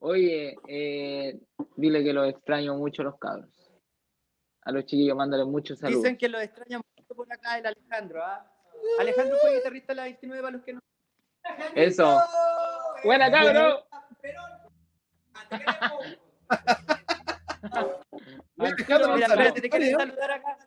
Oye, 0.00 0.56
eh, 0.68 1.40
dile 1.76 2.02
que 2.04 2.12
los 2.12 2.28
extraño 2.28 2.74
mucho 2.74 3.02
los 3.02 3.18
cabros. 3.18 3.48
A 4.62 4.72
los 4.72 4.84
chiquillos, 4.84 5.16
mándale 5.16 5.44
muchos 5.44 5.78
saludos. 5.78 6.02
Dicen 6.02 6.18
que 6.18 6.28
lo 6.28 6.40
extrañan 6.40 6.82
mucho 6.96 7.14
por 7.14 7.32
acá 7.32 7.58
el 7.58 7.66
Alejandro. 7.66 8.22
¿ah? 8.24 8.52
Alejandro 8.98 9.36
fue 9.40 9.54
guitarrista 9.56 9.92
de 9.92 9.96
la 9.96 10.02
29 10.04 10.42
para 10.42 10.56
los 10.56 10.64
que 10.64 10.72
no. 10.72 10.80
Eso. 11.76 12.20
Buena, 13.04 13.30
cabrón. 13.30 13.76
Mira, 18.56 19.26
espérate, 19.26 19.60
te 19.60 19.70
quieres 19.70 19.92
saludar 19.98 20.30
acá. 20.32 20.58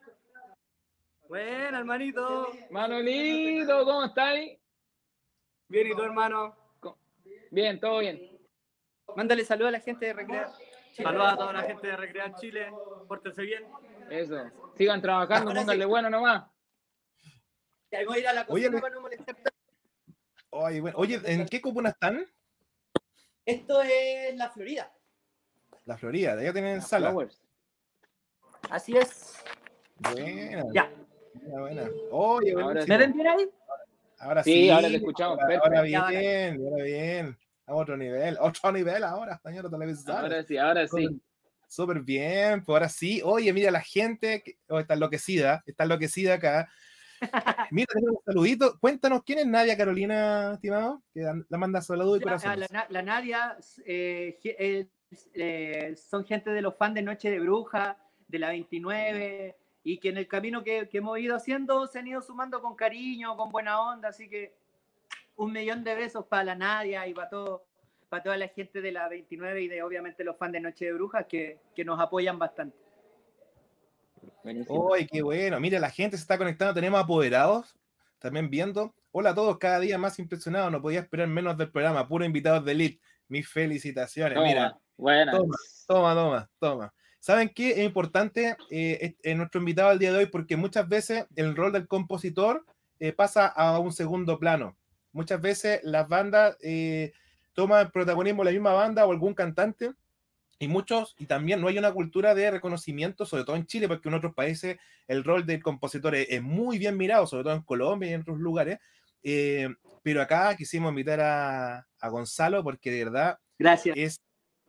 Bueno, 1.30 1.78
hermanito. 1.78 2.48
Manolito, 2.70 3.84
¿cómo 3.84 4.04
estás? 4.06 4.34
Bien, 5.68 5.86
¿y 5.86 5.94
tu 5.94 6.02
hermano? 6.02 6.56
Bien, 7.52 7.78
todo 7.78 8.00
bien. 8.00 8.36
Mándale 9.14 9.44
saludos 9.44 9.68
a 9.68 9.70
la 9.70 9.78
gente 9.80 10.06
de 10.06 10.12
Recrear. 10.12 10.50
Saludos 10.92 11.32
a 11.32 11.36
toda 11.36 11.52
la 11.52 11.62
gente 11.62 11.86
de 11.86 11.96
Recrear 11.96 12.34
Chile. 12.34 12.72
Pórtense 13.06 13.42
bien. 13.42 13.64
Eso. 14.10 14.50
Sigan 14.76 15.00
trabajando, 15.00 15.54
pónganle 15.54 15.84
sí. 15.84 15.88
bueno 15.88 16.10
nomás. 16.10 16.50
Ya 17.92 18.04
voy 18.04 18.16
a 18.16 18.20
ir 18.22 18.26
a 18.26 18.32
la 18.32 18.40
Oye, 18.48 18.66
cocina 18.66 18.70
me- 18.70 18.80
para 18.80 18.94
no 18.96 19.00
molestar. 19.02 19.36
Oye, 20.50 20.80
bueno, 20.80 20.98
oye, 20.98 21.20
¿en 21.26 21.46
qué 21.46 21.60
comuna 21.60 21.90
están? 21.90 22.26
Esto 23.46 23.82
es 23.82 24.34
la 24.34 24.50
Florida. 24.50 24.92
La 25.84 25.96
Florida, 25.96 26.34
de 26.34 26.42
allá 26.42 26.52
tienen 26.52 26.82
sala. 26.82 27.10
Flowers. 27.10 27.40
Así 28.68 28.96
es. 28.96 29.40
Buena, 30.00 30.64
Ya. 30.74 30.90
Buena, 31.34 31.60
buena. 31.60 31.90
Oye, 32.10 32.52
Ahora. 32.52 32.84
¿Me 32.86 32.96
ven 32.98 33.12
bien 33.12 33.26
ahí? 33.28 33.48
Ahora 34.18 34.42
Sí, 34.44 34.52
sí. 34.52 34.70
ahora 34.70 34.88
te 34.88 34.96
escuchamos, 34.96 35.38
Ahora, 35.40 35.58
ahora 35.64 35.82
bien, 35.82 36.60
ahora 36.66 36.84
bien. 36.84 37.38
A 37.66 37.74
otro 37.74 37.96
nivel, 37.96 38.36
otro 38.40 38.72
nivel 38.72 39.04
ahora, 39.04 39.40
señor 39.44 39.70
televisor. 39.70 40.16
Ahora 40.16 40.42
sí, 40.42 40.58
ahora 40.58 40.86
sí. 40.88 41.20
Súper 41.68 42.00
bien, 42.00 42.64
pues 42.64 42.74
ahora 42.74 42.88
sí. 42.88 43.22
Oye, 43.24 43.52
mira 43.52 43.70
la 43.70 43.80
gente, 43.80 44.42
oh, 44.68 44.80
está 44.80 44.94
enloquecida, 44.94 45.62
está 45.64 45.84
enloquecida 45.84 46.34
acá. 46.34 46.68
Mira, 47.70 47.86
un 48.00 48.18
saludito. 48.24 48.78
Cuéntanos, 48.80 49.22
¿quién 49.24 49.38
es 49.40 49.46
Nadia 49.46 49.76
Carolina, 49.76 50.54
estimado? 50.54 51.02
Que 51.14 51.20
la 51.48 51.58
manda 51.58 51.80
saludos 51.80 52.16
y 52.16 52.20
Ya, 52.20 52.24
corazones. 52.24 52.70
la, 52.72 52.78
Na- 52.80 52.86
la 52.88 53.02
Nadia 53.02 53.56
eh, 53.86 54.38
eh, 54.42 54.88
eh, 55.34 55.94
son 55.96 56.24
gente 56.24 56.50
de 56.50 56.62
los 56.62 56.76
fans 56.76 56.94
de 56.94 57.02
Noche 57.02 57.30
de 57.30 57.38
Bruja, 57.38 57.98
de 58.26 58.38
la 58.38 58.48
29, 58.48 59.56
y 59.90 59.98
que 59.98 60.10
en 60.10 60.18
el 60.18 60.28
camino 60.28 60.62
que, 60.62 60.88
que 60.88 60.98
hemos 60.98 61.18
ido 61.18 61.34
haciendo 61.34 61.84
se 61.88 61.98
han 61.98 62.06
ido 62.06 62.22
sumando 62.22 62.62
con 62.62 62.76
cariño, 62.76 63.36
con 63.36 63.50
buena 63.50 63.80
onda, 63.80 64.10
así 64.10 64.28
que 64.28 64.54
un 65.34 65.52
millón 65.52 65.82
de 65.82 65.96
besos 65.96 66.26
para 66.26 66.44
la 66.44 66.54
Nadia 66.54 67.08
y 67.08 67.14
para 67.14 67.28
todo, 67.28 67.64
para 68.08 68.22
toda 68.22 68.36
la 68.36 68.46
gente 68.46 68.82
de 68.82 68.92
la 68.92 69.08
29 69.08 69.62
y 69.62 69.66
de 69.66 69.82
obviamente 69.82 70.22
los 70.22 70.36
fans 70.36 70.52
de 70.52 70.60
Noche 70.60 70.84
de 70.84 70.92
Brujas 70.92 71.26
que, 71.26 71.58
que 71.74 71.84
nos 71.84 71.98
apoyan 71.98 72.38
bastante. 72.38 72.76
Buenísimo. 74.44 74.78
Oye, 74.86 75.08
qué 75.10 75.22
bueno. 75.22 75.58
Mira, 75.58 75.80
la 75.80 75.90
gente 75.90 76.16
se 76.16 76.22
está 76.22 76.38
conectando. 76.38 76.72
Tenemos 76.74 77.00
apoderados 77.00 77.74
también 78.20 78.48
viendo. 78.48 78.94
Hola 79.10 79.30
a 79.30 79.34
todos, 79.34 79.58
cada 79.58 79.80
día 79.80 79.98
más 79.98 80.20
impresionados. 80.20 80.70
No 80.70 80.80
podía 80.80 81.00
esperar 81.00 81.26
menos 81.26 81.58
del 81.58 81.72
programa. 81.72 82.06
Puro 82.06 82.24
invitados 82.24 82.64
de 82.64 82.72
elite. 82.72 83.00
Mis 83.26 83.48
felicitaciones. 83.48 84.34
Toma, 84.34 84.46
Mira, 84.46 84.78
buena. 84.96 85.32
toma. 85.32 85.56
Toma, 85.88 86.14
toma, 86.14 86.50
toma. 86.60 86.94
¿Saben 87.20 87.50
qué? 87.54 87.70
Es 87.72 87.78
importante 87.86 88.56
eh, 88.70 88.98
es- 89.00 89.14
es 89.22 89.36
nuestro 89.36 89.60
invitado 89.60 89.90
al 89.90 89.98
día 89.98 90.12
de 90.12 90.18
hoy 90.18 90.26
porque 90.26 90.56
muchas 90.56 90.88
veces 90.88 91.26
el 91.36 91.54
rol 91.54 91.72
del 91.72 91.86
compositor 91.86 92.64
eh, 92.98 93.12
pasa 93.12 93.46
a 93.46 93.78
un 93.78 93.92
segundo 93.92 94.38
plano. 94.38 94.76
Muchas 95.12 95.40
veces 95.40 95.80
las 95.82 96.08
bandas 96.08 96.56
eh, 96.62 97.12
toman 97.54 97.90
protagonismo 97.90 98.44
la 98.44 98.50
misma 98.52 98.72
banda 98.72 99.04
o 99.06 99.12
algún 99.12 99.34
cantante 99.34 99.92
y 100.58 100.68
muchos, 100.68 101.14
y 101.18 101.24
también 101.26 101.60
no 101.60 101.68
hay 101.68 101.78
una 101.78 101.92
cultura 101.92 102.34
de 102.34 102.50
reconocimiento, 102.50 103.24
sobre 103.24 103.44
todo 103.44 103.56
en 103.56 103.64
Chile, 103.66 103.88
porque 103.88 104.08
en 104.10 104.14
otros 104.14 104.34
países 104.34 104.76
el 105.08 105.24
rol 105.24 105.46
del 105.46 105.62
compositor 105.62 106.14
es, 106.14 106.26
es 106.28 106.42
muy 106.42 106.78
bien 106.78 106.98
mirado, 106.98 107.26
sobre 107.26 107.44
todo 107.44 107.54
en 107.54 107.62
Colombia 107.62 108.10
y 108.10 108.12
en 108.14 108.20
otros 108.22 108.38
lugares. 108.38 108.78
eh, 109.22 109.68
pero 110.02 110.22
acá 110.22 110.54
quisimos 110.56 110.90
invitar 110.90 111.20
a, 111.20 111.86
a 112.00 112.08
Gonzalo 112.08 112.62
porque 112.62 112.90
de 112.90 113.04
verdad 113.04 113.38
Gracias. 113.58 113.94
es, 113.98 114.20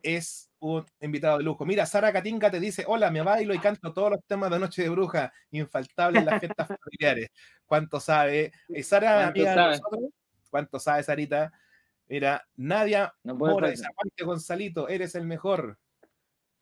es 0.04 0.51
un 0.62 0.86
invitado 1.02 1.40
de 1.40 1.44
lujo. 1.44 1.66
Mira, 1.66 1.86
Sara 1.86 2.14
Catinga 2.14 2.50
te 2.52 2.60
dice, 2.60 2.84
hola, 2.88 3.10
me 3.12 3.22
bailo 3.22 3.54
y 3.54 3.60
canto 3.60 3.92
todos 3.94 4.12
los 4.12 4.24
temas 4.26 4.50
de 4.52 4.60
Noche 4.60 4.84
de 4.84 4.90
Bruja, 4.90 5.34
infaltable 5.52 6.20
en 6.20 6.26
las 6.26 6.40
fiestas 6.40 6.68
familiares. 6.80 7.30
¿Cuánto 7.66 8.00
sabe? 8.00 8.52
Eh, 8.70 8.84
Sara, 8.84 9.14
¿Cuánto 9.16 9.30
amiga 9.32 9.50
de 9.50 9.56
sabe? 9.56 9.70
nosotros, 9.78 10.02
¿cuánto 10.50 10.80
sabe, 10.80 11.04
Sarita? 11.04 11.52
Mira, 12.08 12.46
Nadia 12.58 13.14
No 13.24 13.36
Mora 13.36 13.68
aguante, 13.70 14.24
Gonzalito, 14.24 14.88
eres 14.88 15.16
el 15.16 15.26
mejor. 15.26 15.78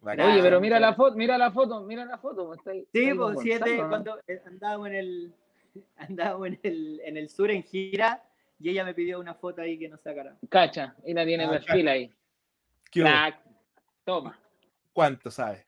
Bacán. 0.01 0.31
Oye, 0.31 0.41
pero 0.41 0.61
mira 0.61 0.79
la 0.79 0.93
foto, 0.93 1.15
mira 1.17 1.37
la 1.37 1.51
foto, 1.51 1.83
mira 1.83 2.05
la 2.05 2.17
foto. 2.17 2.53
Está 2.53 2.71
ahí- 2.71 2.87
Sí, 2.93 3.11
pues 3.13 3.37
siete, 3.41 3.77
¿no? 3.77 3.89
cuando 3.89 4.19
eh, 4.27 4.41
andábamos 4.45 4.87
en 4.87 4.95
el 4.95 5.33
andábamos 5.97 6.47
en 6.47 6.59
el, 6.63 7.01
en 7.03 7.17
el 7.17 7.29
sur 7.29 7.51
en 7.51 7.63
gira 7.63 8.23
y 8.61 8.69
ella 8.69 8.85
me 8.85 8.93
pidió 8.93 9.19
una 9.19 9.33
foto 9.35 9.61
ahí 9.61 9.77
que 9.77 9.89
nos 9.89 9.99
sacara. 10.01 10.37
Cacha, 10.49 10.95
y 11.05 11.13
la 11.13 11.25
tiene 11.25 11.43
Ah, 11.45 11.49
perfil 11.49 11.87
ahí. 11.89 12.13
¿Qué. 12.91 13.03
Toma. 14.09 14.39
¿Cuánto 14.91 15.29
sabe? 15.29 15.65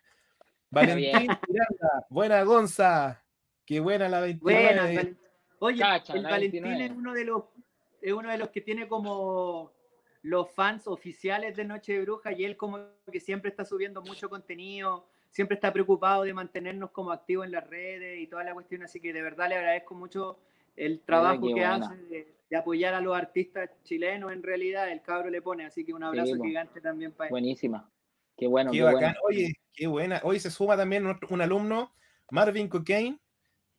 Valentín 0.72 1.30
Miranda, 1.48 2.08
buena 2.10 2.42
Gonza, 2.44 3.24
qué 3.66 3.80
buena 3.80 4.10
la 4.10 4.20
29. 4.22 4.64
Buena, 4.64 4.84
Val- 4.96 5.18
Oye, 5.60 5.80
Cacha, 5.80 6.14
el 6.14 6.24
Valentín 6.24 6.64
29. 6.64 6.86
es 6.86 6.92
uno 6.98 7.14
de 7.14 7.26
los 7.26 7.44
es 8.02 8.14
uno 8.14 8.32
de 8.32 8.38
los 8.40 8.50
que 8.50 8.62
tiene 8.62 8.88
como 8.88 9.72
los 10.24 10.50
fans 10.52 10.88
oficiales 10.88 11.56
de 11.56 11.66
Noche 11.66 11.94
de 11.94 12.02
Bruja 12.02 12.32
y 12.32 12.46
él 12.46 12.58
como 12.58 12.80
que 13.12 13.20
siempre 13.20 13.52
está 13.52 13.64
subiendo 13.64 14.02
mucho 14.02 14.28
contenido, 14.28 15.06
siempre 15.30 15.54
está 15.54 15.72
preocupado 15.72 16.24
de 16.24 16.34
mantenernos 16.34 16.90
como 16.90 17.12
activos 17.12 17.46
en 17.46 17.52
las 17.52 17.68
redes 17.70 18.20
y 18.22 18.26
toda 18.26 18.44
la 18.44 18.56
cuestión, 18.56 18.82
así 18.82 19.00
que 19.00 19.14
de 19.14 19.22
verdad 19.22 19.50
le 19.50 19.56
agradezco 19.58 19.94
mucho 19.94 20.40
el 20.76 21.02
trabajo 21.02 21.46
que 21.46 21.54
buena. 21.54 21.76
hace 21.76 21.96
de, 22.06 22.34
de 22.50 22.58
apoyar 22.58 22.96
a 22.96 23.02
los 23.02 23.16
artistas 23.16 23.70
chilenos 23.84 24.32
en 24.32 24.42
realidad, 24.42 24.90
el 24.92 25.04
cabro 25.04 25.30
le 25.30 25.44
pone, 25.44 25.64
así 25.66 25.86
que 25.86 25.94
un 25.94 26.02
abrazo 26.04 26.42
gigante 26.42 26.82
también 26.82 27.12
para 27.12 27.28
él. 27.28 27.32
Buenísima. 27.32 27.88
Qué 28.42 28.48
bueno, 28.48 28.72
Qué 28.72 28.80
qué, 28.80 28.84
bacán. 28.84 29.00
bueno. 29.00 29.20
Oye, 29.30 29.54
qué 29.72 29.86
buena. 29.86 30.20
Hoy 30.24 30.40
se 30.40 30.50
suma 30.50 30.76
también 30.76 31.06
un 31.30 31.42
alumno, 31.44 31.94
Marvin 32.32 32.68
Cocaine. 32.68 33.20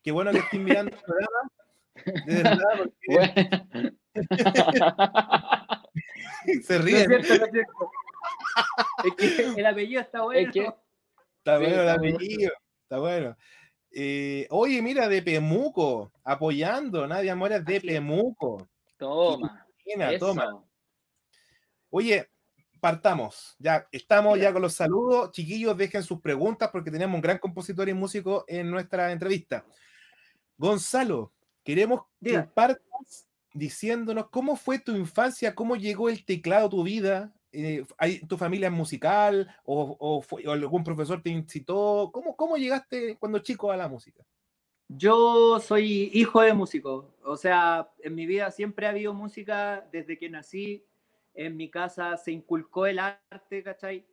Qué 0.05 0.13
bueno 0.13 0.31
que 0.31 0.39
estés 0.39 0.61
mirando 0.61 0.93
el 0.95 1.03
programa. 1.03 1.51
De 2.27 2.43
verdad, 2.45 2.89
porque 3.07 3.51
se 6.63 6.79
No 6.79 6.87
es 6.87 6.97
cierto, 6.97 7.11
no 7.11 7.17
es 7.19 7.27
cierto. 7.27 7.91
Es 9.05 9.15
que 9.17 9.43
el 9.61 9.67
apellido 9.67 10.01
está 10.01 10.23
bueno. 10.23 10.47
Es 10.49 10.53
que- 10.55 10.73
Está 11.39 11.59
Sí, 11.59 11.65
bueno 11.65 11.83
el 11.83 11.89
apellido. 11.89 12.53
Está 12.85 12.99
bueno. 13.01 13.37
Eh, 13.91 14.47
oye, 14.51 14.81
mira, 14.81 15.09
de 15.09 15.23
Pemuco, 15.23 16.13
apoyando. 16.23 17.05
Nadia 17.09 17.35
Mora 17.35 17.59
de. 17.59 17.81
Pemuco. 17.81 18.69
Toma. 18.97 19.67
Toma. 20.21 20.63
Oye, 21.91 22.29
partamos. 22.83 23.55
Ya 23.61 23.87
estamos 23.93 24.37
ya 24.41 24.53
con 24.53 24.61
los 24.61 24.75
saludos. 24.75 25.31
Chiquillos, 25.31 25.77
dejen 25.77 26.03
sus 26.03 26.21
preguntas 26.21 26.69
porque 26.73 26.91
tenemos 26.91 27.15
un 27.15 27.21
gran 27.23 27.39
compositor 27.39 27.89
y 27.89 27.95
músico 27.95 28.45
en 28.49 28.69
nuestra 28.73 29.13
entrevista. 29.13 29.65
Gonzalo, 30.59 31.33
queremos 31.63 32.03
que 32.23 32.33
partas 32.43 33.29
diciéndonos 33.55 34.29
cómo 34.31 34.57
fue 34.57 34.81
tu 34.81 34.97
infancia, 34.97 35.55
cómo 35.55 35.77
llegó 35.77 36.09
el 36.09 36.25
teclado 36.25 36.67
a 36.67 36.71
tu 36.71 36.83
vida. 36.83 37.33
Eh, 37.53 37.85
¿hay- 37.99 38.19
¿Tu 38.27 38.37
familia 38.37 38.67
es 38.69 38.73
musical 38.73 39.55
o, 39.65 39.97
o 40.01 40.21
fue- 40.23 40.45
o 40.49 40.51
algún 40.53 40.83
profesor 40.83 41.23
te 41.23 41.31
incitó? 41.31 42.11
¿Cómo, 42.13 42.35
¿Cómo 42.35 42.57
llegaste 42.57 43.17
cuando 43.19 43.39
chico 43.39 43.71
a 43.71 43.77
la 43.77 43.89
música? 43.89 44.25
Yo 44.89 45.61
soy 45.61 46.11
hijo 46.13 46.41
de 46.43 46.53
músico, 46.53 47.15
o 47.25 47.37
sea, 47.37 47.89
en 48.01 48.15
mi 48.15 48.27
vida 48.27 48.51
siempre 48.51 48.87
ha 48.87 48.91
habido 48.91 49.15
música 49.15 49.87
desde 49.93 50.19
que 50.19 50.29
nací, 50.29 50.85
en 51.35 51.57
mi 51.57 51.71
casa 51.71 52.17
se 52.17 52.33
inculcó 52.33 52.87
el 52.87 52.99
arte, 52.99 53.63
¿cachai? 53.63 54.07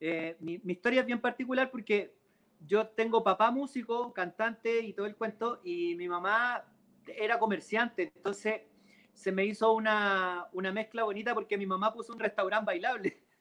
Eh, 0.00 0.36
mi, 0.40 0.58
mi 0.58 0.74
historia 0.74 1.00
es 1.00 1.06
bien 1.06 1.20
particular 1.20 1.70
porque 1.70 2.16
yo 2.60 2.88
tengo 2.88 3.22
papá 3.24 3.50
músico, 3.50 4.12
cantante 4.12 4.80
y 4.80 4.92
todo 4.92 5.06
el 5.06 5.16
cuento, 5.16 5.60
y 5.64 5.94
mi 5.96 6.08
mamá 6.08 6.64
era 7.06 7.38
comerciante, 7.38 8.12
entonces 8.14 8.62
se 9.12 9.32
me 9.32 9.44
hizo 9.46 9.72
una, 9.72 10.48
una 10.52 10.72
mezcla 10.72 11.04
bonita 11.04 11.34
porque 11.34 11.56
mi 11.56 11.66
mamá 11.66 11.92
puso 11.92 12.12
un 12.12 12.20
restaurante 12.20 12.66
bailable. 12.66 13.22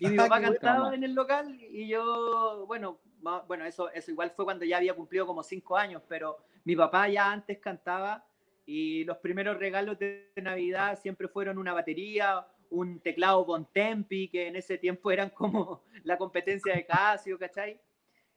Y 0.00 0.08
mi 0.08 0.16
Ah, 0.18 0.24
papá 0.24 0.40
cantaba 0.40 0.92
en 0.94 1.04
el 1.04 1.14
local 1.14 1.56
y 1.60 1.86
yo, 1.86 2.64
bueno, 2.66 3.00
bueno, 3.46 3.64
eso, 3.64 3.88
eso 3.92 4.10
igual 4.10 4.32
fue 4.32 4.44
cuando 4.44 4.64
ya 4.64 4.78
había 4.78 4.94
cumplido 4.94 5.26
como 5.26 5.44
cinco 5.44 5.76
años, 5.76 6.02
pero 6.08 6.38
mi 6.64 6.74
papá 6.74 7.08
ya 7.08 7.30
antes 7.30 7.58
cantaba 7.60 8.26
y 8.66 9.04
los 9.04 9.18
primeros 9.18 9.58
regalos 9.58 9.96
de 9.98 10.32
Navidad 10.42 10.98
siempre 10.98 11.28
fueron 11.28 11.56
una 11.56 11.72
batería, 11.72 12.46
un 12.70 13.00
teclado 13.00 13.44
Bontempi, 13.44 14.28
que 14.28 14.46
en 14.46 14.56
ese 14.56 14.78
tiempo 14.78 15.10
eran 15.10 15.30
como 15.30 15.82
la 16.04 16.16
competencia 16.16 16.74
de 16.74 16.86
Casio, 16.86 17.38
¿cachai? 17.38 17.80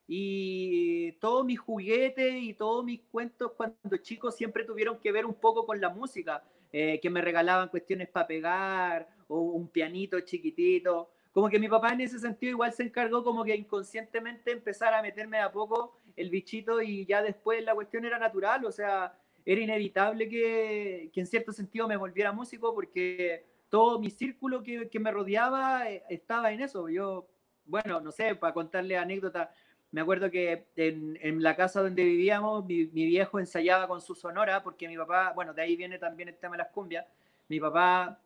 Y 0.07 1.13
todos 1.13 1.45
mis 1.45 1.59
juguetes 1.59 2.35
y 2.35 2.53
todos 2.53 2.83
mis 2.83 3.01
cuentos 3.11 3.53
cuando 3.55 3.97
chicos 4.01 4.35
siempre 4.35 4.65
tuvieron 4.65 4.99
que 4.99 5.11
ver 5.11 5.25
un 5.25 5.33
poco 5.33 5.65
con 5.65 5.79
la 5.79 5.89
música, 5.89 6.43
eh, 6.71 6.99
que 7.01 7.09
me 7.09 7.21
regalaban 7.21 7.69
cuestiones 7.69 8.09
para 8.09 8.27
pegar 8.27 9.07
o 9.27 9.39
un 9.39 9.69
pianito 9.69 10.19
chiquitito. 10.21 11.09
Como 11.31 11.49
que 11.49 11.57
mi 11.57 11.67
papá 11.67 11.93
en 11.93 12.01
ese 12.01 12.19
sentido 12.19 12.51
igual 12.51 12.73
se 12.73 12.83
encargó 12.83 13.23
como 13.23 13.43
que 13.43 13.55
inconscientemente 13.55 14.51
empezar 14.51 14.93
a 14.93 15.01
meterme 15.01 15.39
a 15.39 15.51
poco 15.51 15.97
el 16.15 16.29
bichito 16.29 16.81
y 16.81 17.05
ya 17.05 17.21
después 17.23 17.63
la 17.63 17.73
cuestión 17.73 18.05
era 18.05 18.19
natural, 18.19 18.65
o 18.65 18.71
sea, 18.71 19.17
era 19.45 19.61
inevitable 19.61 20.29
que, 20.29 21.09
que 21.11 21.19
en 21.19 21.27
cierto 21.27 21.51
sentido 21.51 21.87
me 21.87 21.97
volviera 21.97 22.31
músico 22.31 22.73
porque 22.73 23.45
todo 23.73 23.97
mi 23.97 24.11
círculo 24.11 24.61
que, 24.61 24.87
que 24.87 24.99
me 24.99 25.09
rodeaba 25.09 25.89
eh, 25.89 26.03
estaba 26.07 26.51
en 26.51 26.61
eso. 26.61 26.89
Yo, 26.89 27.27
bueno, 27.65 27.99
no 28.01 28.11
sé, 28.11 28.35
para 28.35 28.53
contarle 28.53 28.95
anécdota, 28.97 29.51
me 29.89 30.01
acuerdo 30.01 30.29
que 30.29 30.67
en, 30.75 31.17
en, 31.19 31.41
la 31.41 31.55
casa 31.55 31.81
donde 31.81 32.03
vivíamos, 32.03 32.63
mi, 32.65 32.85
mi, 32.85 33.07
viejo 33.07 33.39
ensayaba 33.39 33.87
con 33.87 33.99
su 33.99 34.13
sonora, 34.13 34.61
porque 34.61 34.87
mi 34.87 34.95
papá, 34.95 35.33
bueno, 35.33 35.55
de 35.55 35.63
ahí 35.63 35.75
viene 35.75 35.97
también 35.97 36.29
el 36.29 36.37
tema 36.37 36.51
de 36.55 36.59
las 36.59 36.71
cumbias, 36.71 37.07
mi 37.47 37.59
papá 37.59 38.19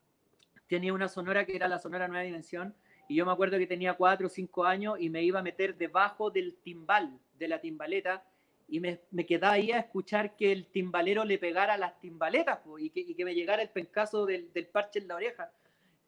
tenía 0.68 0.94
una 0.94 1.08
sonora 1.08 1.46
que 1.46 1.56
era 1.56 1.70
la 1.70 1.80
sonora 1.80 2.10
Nueva 2.10 2.26
Dimensión, 2.26 2.76
y 3.08 3.16
yo 3.16 3.26
me 3.26 3.32
acuerdo 3.32 3.58
que 3.58 3.68
tenía 3.68 3.94
cuatro 3.94 4.28
o 4.28 4.30
cinco 4.30 4.66
años 4.66 4.98
y 5.00 5.10
me 5.10 5.24
iba 5.24 5.40
a 5.40 5.44
meter 5.44 5.78
debajo 5.78 6.30
del 6.30 6.58
timbal, 6.62 7.18
de 7.40 7.48
la 7.48 7.62
timbaleta, 7.62 8.26
y 8.68 8.80
me, 8.80 9.00
me 9.12 9.26
quedaba 9.26 9.54
ahí 9.54 9.72
a 9.72 9.80
escuchar 9.80 10.36
que 10.36 10.52
el 10.52 10.68
timbalero 10.68 11.24
le 11.24 11.38
pegara 11.38 11.78
las 11.78 12.00
timbaletas 12.00 12.60
po, 12.60 12.78
y, 12.78 12.90
que, 12.90 13.00
y, 13.00 13.16
que, 13.16 13.24
me 13.24 13.34
llegara 13.34 13.62
el 13.62 13.70
pencazo 13.70 14.26
del, 14.26 14.52
del, 14.54 14.68
parche 14.68 15.00
en 15.00 15.08
la 15.08 15.16
oreja. 15.16 15.52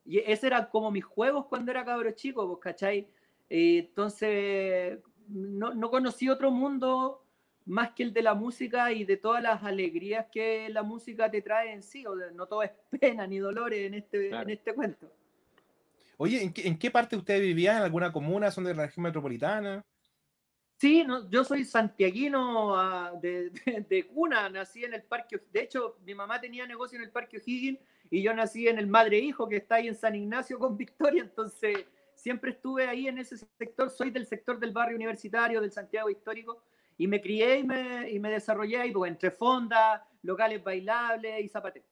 Y 0.06 0.20
ese 0.20 0.48
eran 0.48 0.68
como 0.72 0.92
mis 0.92 1.06
juegos 1.06 1.46
cuando 1.46 1.72
era 1.72 1.86
cabro 1.86 2.12
chico, 2.12 2.48
pues, 2.48 2.60
¿cachai? 2.60 3.08
Eh, 3.50 3.88
entonces, 3.90 5.00
no, 5.28 5.74
no 5.74 5.90
conocí 5.90 6.28
otro 6.30 6.52
mundo 6.52 7.24
más 7.66 7.92
que 7.92 8.04
el 8.04 8.14
de 8.14 8.24
la 8.24 8.34
música 8.34 8.92
y 8.92 9.06
de 9.06 9.18
todas 9.18 9.44
las 9.44 9.64
alegrías 9.64 10.26
que 10.32 10.68
la 10.70 10.84
música 10.84 11.30
te 11.30 11.42
trae 11.42 11.72
en 11.72 11.84
sí. 11.84 12.06
O 12.06 12.16
de, 12.16 12.32
no 12.32 12.48
todo 12.48 12.64
es 12.64 12.72
pena 13.00 13.26
ni 13.26 13.38
dolores 13.38 13.86
en 13.86 13.94
este, 13.94 14.30
claro. 14.30 14.44
en 14.44 14.50
este 14.50 14.74
cuento. 14.74 15.12
Oye, 16.18 16.44
¿en 16.44 16.52
qué, 16.52 16.68
¿en 16.68 16.78
qué, 16.78 16.92
parte 16.92 17.16
usted 17.16 17.40
vivía? 17.40 17.78
¿En 17.78 17.84
alguna 17.84 18.12
comuna? 18.12 18.52
¿Son 18.52 18.66
de 18.66 18.74
la 18.74 18.88
región 18.88 19.04
metropolitana? 19.04 19.86
Sí, 20.80 21.04
no, 21.04 21.30
yo 21.30 21.44
soy 21.44 21.66
santiaguino 21.66 22.74
uh, 22.74 23.20
de, 23.20 23.50
de, 23.66 23.86
de, 23.88 24.08
cuna, 24.08 24.50
nací 24.50 24.86
en 24.86 24.94
el 24.94 25.04
Parque, 25.04 25.42
de 25.52 25.64
hecho 25.64 25.98
mi 26.06 26.16
mamá 26.16 26.40
tenía 26.40 26.66
negocio 26.66 26.98
en 26.98 27.04
el 27.04 27.12
Parque 27.12 27.38
O'Higgins 27.38 27.80
y 28.10 28.22
yo 28.22 28.34
nací 28.34 28.66
en 28.66 28.80
el 28.80 28.88
Madre 28.88 29.20
Hijo 29.20 29.50
que 29.50 29.58
está 29.58 29.76
ahí 29.76 29.90
en 29.90 29.96
San 29.96 30.16
Ignacio 30.16 30.58
con 30.58 30.78
Victoria, 30.78 31.24
entonces 31.24 31.86
siempre 32.16 32.52
estuve 32.52 32.88
ahí 32.88 33.10
en 33.10 33.18
ese 33.18 33.36
sector, 33.58 33.90
soy 33.90 34.10
del 34.10 34.26
sector 34.26 34.58
del 34.58 34.72
barrio 34.72 34.96
universitario, 34.96 35.60
del 35.60 35.74
Santiago 35.74 36.10
Histórico, 36.10 36.64
y 36.98 37.08
me 37.08 37.20
crié 37.20 37.60
y 37.60 37.64
me, 37.64 38.10
y 38.10 38.20
me 38.20 38.30
desarrollé 38.30 38.78
ahí, 38.78 38.92
pues, 38.92 39.12
entre 39.12 39.32
fondas, 39.32 40.02
locales 40.22 40.64
bailables 40.64 41.44
y 41.44 41.50
zapateo. 41.50 41.84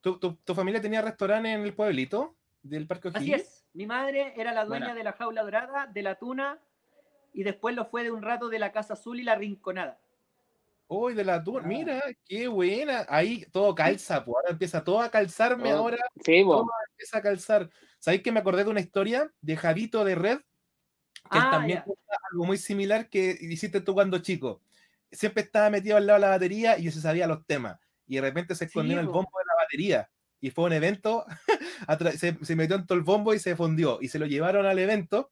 ¿Tu, 0.00 0.18
tu, 0.18 0.36
tu 0.36 0.54
familia 0.54 0.80
tenía 0.80 1.02
restaurante 1.02 1.52
en 1.52 1.62
el 1.62 1.74
pueblito 1.74 2.34
del 2.62 2.86
Parque 2.86 3.08
O'Higgins? 3.08 3.34
Así 3.34 3.42
es, 3.42 3.66
mi 3.74 3.86
madre 3.86 4.32
era 4.36 4.52
la 4.54 4.64
dueña 4.64 4.86
bueno. 4.86 4.98
de 4.98 5.04
la 5.04 5.12
Jaula 5.12 5.42
Dorada, 5.42 5.86
de 5.86 6.02
la 6.02 6.14
Tuna, 6.14 6.58
y 7.32 7.42
después 7.42 7.74
lo 7.74 7.86
fue 7.86 8.02
de 8.02 8.10
un 8.10 8.22
rato 8.22 8.48
de 8.48 8.58
la 8.58 8.72
Casa 8.72 8.94
Azul 8.94 9.20
y 9.20 9.24
la 9.24 9.34
Rinconada. 9.34 9.98
Uy, 10.92 11.12
oh, 11.12 11.14
de 11.14 11.24
la 11.24 11.42
Tuna, 11.42 11.60
ah. 11.64 11.68
mira, 11.68 12.02
qué 12.26 12.48
buena. 12.48 13.06
Ahí 13.08 13.46
todo 13.52 13.74
calza, 13.76 14.24
pues 14.24 14.34
ahora 14.34 14.50
empieza 14.50 14.82
todo 14.82 15.00
a 15.00 15.08
calzarme, 15.08 15.72
oh, 15.72 15.78
ahora 15.78 15.98
sí, 16.24 16.42
todo 16.42 16.66
empieza 16.90 17.18
a 17.18 17.22
calzar. 17.22 17.70
¿Sabéis 18.00 18.22
que 18.22 18.32
me 18.32 18.40
acordé 18.40 18.64
de 18.64 18.70
una 18.70 18.80
historia 18.80 19.32
de 19.40 19.56
Javito 19.56 20.04
de 20.04 20.16
Red? 20.16 20.38
Que 21.30 21.38
ah, 21.38 21.50
también 21.52 21.84
algo 22.32 22.44
muy 22.44 22.56
similar 22.56 23.08
que 23.08 23.36
hiciste 23.40 23.80
tú 23.80 23.94
cuando 23.94 24.18
chico. 24.18 24.62
Siempre 25.12 25.44
estaba 25.44 25.70
metido 25.70 25.96
al 25.96 26.06
lado 26.06 26.18
de 26.18 26.26
la 26.26 26.30
batería 26.30 26.76
y 26.76 26.84
yo 26.84 26.90
se 26.90 27.00
sabía 27.00 27.28
los 27.28 27.46
temas. 27.46 27.78
Y 28.08 28.16
de 28.16 28.22
repente 28.22 28.56
se 28.56 28.64
escondió 28.64 28.94
sí, 28.94 28.98
en 28.98 29.06
el 29.06 29.06
bombo 29.06 29.30
de 29.38 29.44
la 29.44 29.62
batería. 29.62 30.10
Y 30.40 30.50
fue 30.50 30.64
un 30.64 30.72
evento, 30.72 31.24
se, 32.16 32.36
se, 32.44 32.56
metió 32.56 32.74
en 32.74 32.86
todo 32.86 32.98
el 32.98 33.04
bombo 33.04 33.32
y 33.32 33.38
se 33.38 33.54
fundió. 33.54 33.98
Y 34.00 34.08
se 34.08 34.18
lo 34.18 34.26
llevaron 34.26 34.66
al 34.66 34.78
evento. 34.80 35.30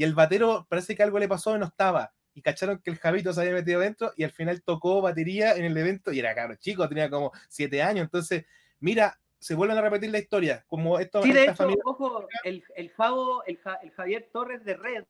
Y 0.00 0.02
el 0.02 0.14
batero 0.14 0.66
parece 0.66 0.96
que 0.96 1.02
algo 1.02 1.18
le 1.18 1.28
pasó 1.28 1.54
y 1.54 1.58
no 1.58 1.66
estaba. 1.66 2.14
Y 2.32 2.40
cacharon 2.40 2.78
que 2.78 2.88
el 2.88 2.96
Javito 2.96 3.34
se 3.34 3.42
había 3.42 3.52
metido 3.52 3.80
dentro 3.80 4.14
y 4.16 4.24
al 4.24 4.30
final 4.30 4.62
tocó 4.62 5.02
batería 5.02 5.52
en 5.56 5.66
el 5.66 5.76
evento. 5.76 6.10
Y 6.10 6.20
era 6.20 6.34
caro 6.34 6.54
chico, 6.54 6.88
tenía 6.88 7.10
como 7.10 7.32
siete 7.50 7.82
años. 7.82 8.04
Entonces, 8.04 8.46
mira, 8.78 9.20
se 9.38 9.54
vuelven 9.54 9.76
a 9.76 9.82
repetir 9.82 10.10
la 10.10 10.18
historia. 10.18 10.64
Como 10.68 10.98
esto, 10.98 11.22
sí, 11.22 11.32
de 11.32 11.42
hecho, 11.42 11.54
familia... 11.54 11.82
ojo, 11.84 12.26
el, 12.44 12.64
el, 12.76 12.88
Javo, 12.92 13.44
el, 13.44 13.60
el, 13.82 13.90
Javier 13.90 14.30
Torres 14.32 14.64
de 14.64 14.74
Red, 14.74 15.04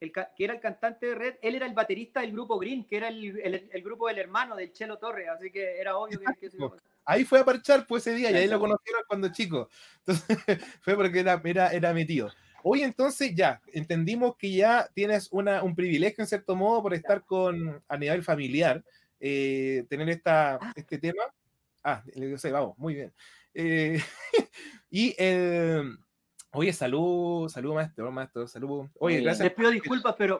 el, 0.00 0.12
que 0.12 0.26
era 0.36 0.54
el 0.54 0.60
cantante 0.60 1.06
de 1.06 1.14
Red, 1.14 1.34
él 1.40 1.54
era 1.54 1.66
el 1.66 1.74
baterista 1.74 2.20
del 2.20 2.32
grupo 2.32 2.58
Green, 2.58 2.88
que 2.88 2.96
era 2.96 3.06
el, 3.06 3.68
el 3.72 3.82
grupo 3.84 4.08
del 4.08 4.18
hermano 4.18 4.56
del 4.56 4.72
Chelo 4.72 4.98
Torres, 4.98 5.28
así 5.28 5.52
que 5.52 5.78
era 5.78 5.96
obvio 5.96 6.18
que, 6.18 6.50
que 6.50 6.56
Ahí 7.04 7.24
fue 7.24 7.38
a 7.38 7.44
parchar 7.44 7.86
pues 7.86 8.04
ese 8.04 8.16
día 8.16 8.32
y 8.32 8.34
ahí 8.34 8.48
lo 8.48 8.58
conocieron 8.58 9.02
cuando 9.06 9.28
chico. 9.28 9.68
Entonces, 10.04 10.60
fue 10.80 10.96
porque 10.96 11.20
era, 11.20 11.40
era, 11.44 11.68
era 11.68 11.94
mi 11.94 12.04
tío. 12.04 12.32
Hoy 12.66 12.82
entonces 12.82 13.34
ya, 13.34 13.60
entendimos 13.74 14.36
que 14.38 14.50
ya 14.50 14.88
tienes 14.94 15.28
una, 15.30 15.62
un 15.62 15.74
privilegio 15.74 16.22
en 16.22 16.26
cierto 16.26 16.56
modo 16.56 16.82
por 16.82 16.94
estar 16.94 17.22
con 17.22 17.82
a 17.86 17.96
nivel 17.98 18.24
familiar, 18.24 18.82
eh, 19.20 19.84
tener 19.90 20.08
esta, 20.08 20.58
este 20.74 20.96
tema. 20.96 21.24
Ah, 21.82 22.02
le 22.14 22.38
sé, 22.38 22.50
vamos, 22.50 22.78
muy 22.78 22.94
bien. 22.94 23.12
Eh, 23.52 24.02
y 24.90 25.14
eh, 25.18 25.82
oye, 26.52 26.72
salud, 26.72 27.50
salud, 27.50 27.74
maestro, 27.74 28.10
maestro, 28.10 28.48
salud. 28.48 28.86
Oye, 28.98 29.20
gracias. 29.20 29.44
Les 29.44 29.52
pido 29.52 29.70
disculpas, 29.70 30.14
pero 30.16 30.38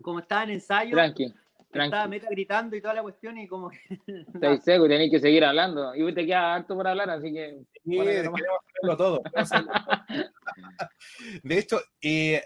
como 0.00 0.20
estaba 0.20 0.44
en 0.44 0.50
ensayo, 0.52 0.92
Tranqui. 0.92 1.34
Estaba 1.72 2.08
meta 2.08 2.28
gritando 2.30 2.76
y 2.76 2.80
toda 2.80 2.94
la 2.94 3.02
cuestión 3.02 3.38
y 3.38 3.46
como 3.46 3.70
que... 3.70 3.78
Estáis 4.34 4.62
seco, 4.64 4.88
tenéis 4.88 5.10
que 5.10 5.20
seguir 5.20 5.44
hablando. 5.44 5.94
Y 5.94 6.12
te 6.12 6.26
queda 6.26 6.54
harto 6.54 6.76
por 6.76 6.86
hablar, 6.86 7.10
así 7.10 7.32
que... 7.32 7.58
Sí, 7.84 7.98
queremos 7.98 8.40
hacerlo 8.40 8.96
todo. 8.96 9.22
de 11.42 11.58
hecho, 11.58 11.80
eh, 12.02 12.44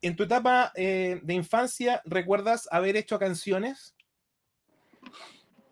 en 0.00 0.16
tu 0.16 0.24
etapa 0.24 0.72
eh, 0.74 1.20
de 1.22 1.34
infancia, 1.34 2.02
¿recuerdas 2.04 2.68
haber 2.70 2.96
hecho 2.96 3.18
canciones? 3.18 3.94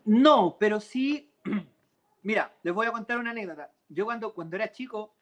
No, 0.05 0.57
pero 0.59 0.79
sí... 0.79 1.33
Mira, 2.23 2.53
les 2.61 2.73
voy 2.73 2.85
a 2.85 2.91
contar 2.91 3.17
una 3.17 3.31
anécdota. 3.31 3.71
Yo 3.89 4.05
cuando, 4.05 4.31
cuando 4.33 4.55
era 4.55 4.71
chico, 4.71 5.15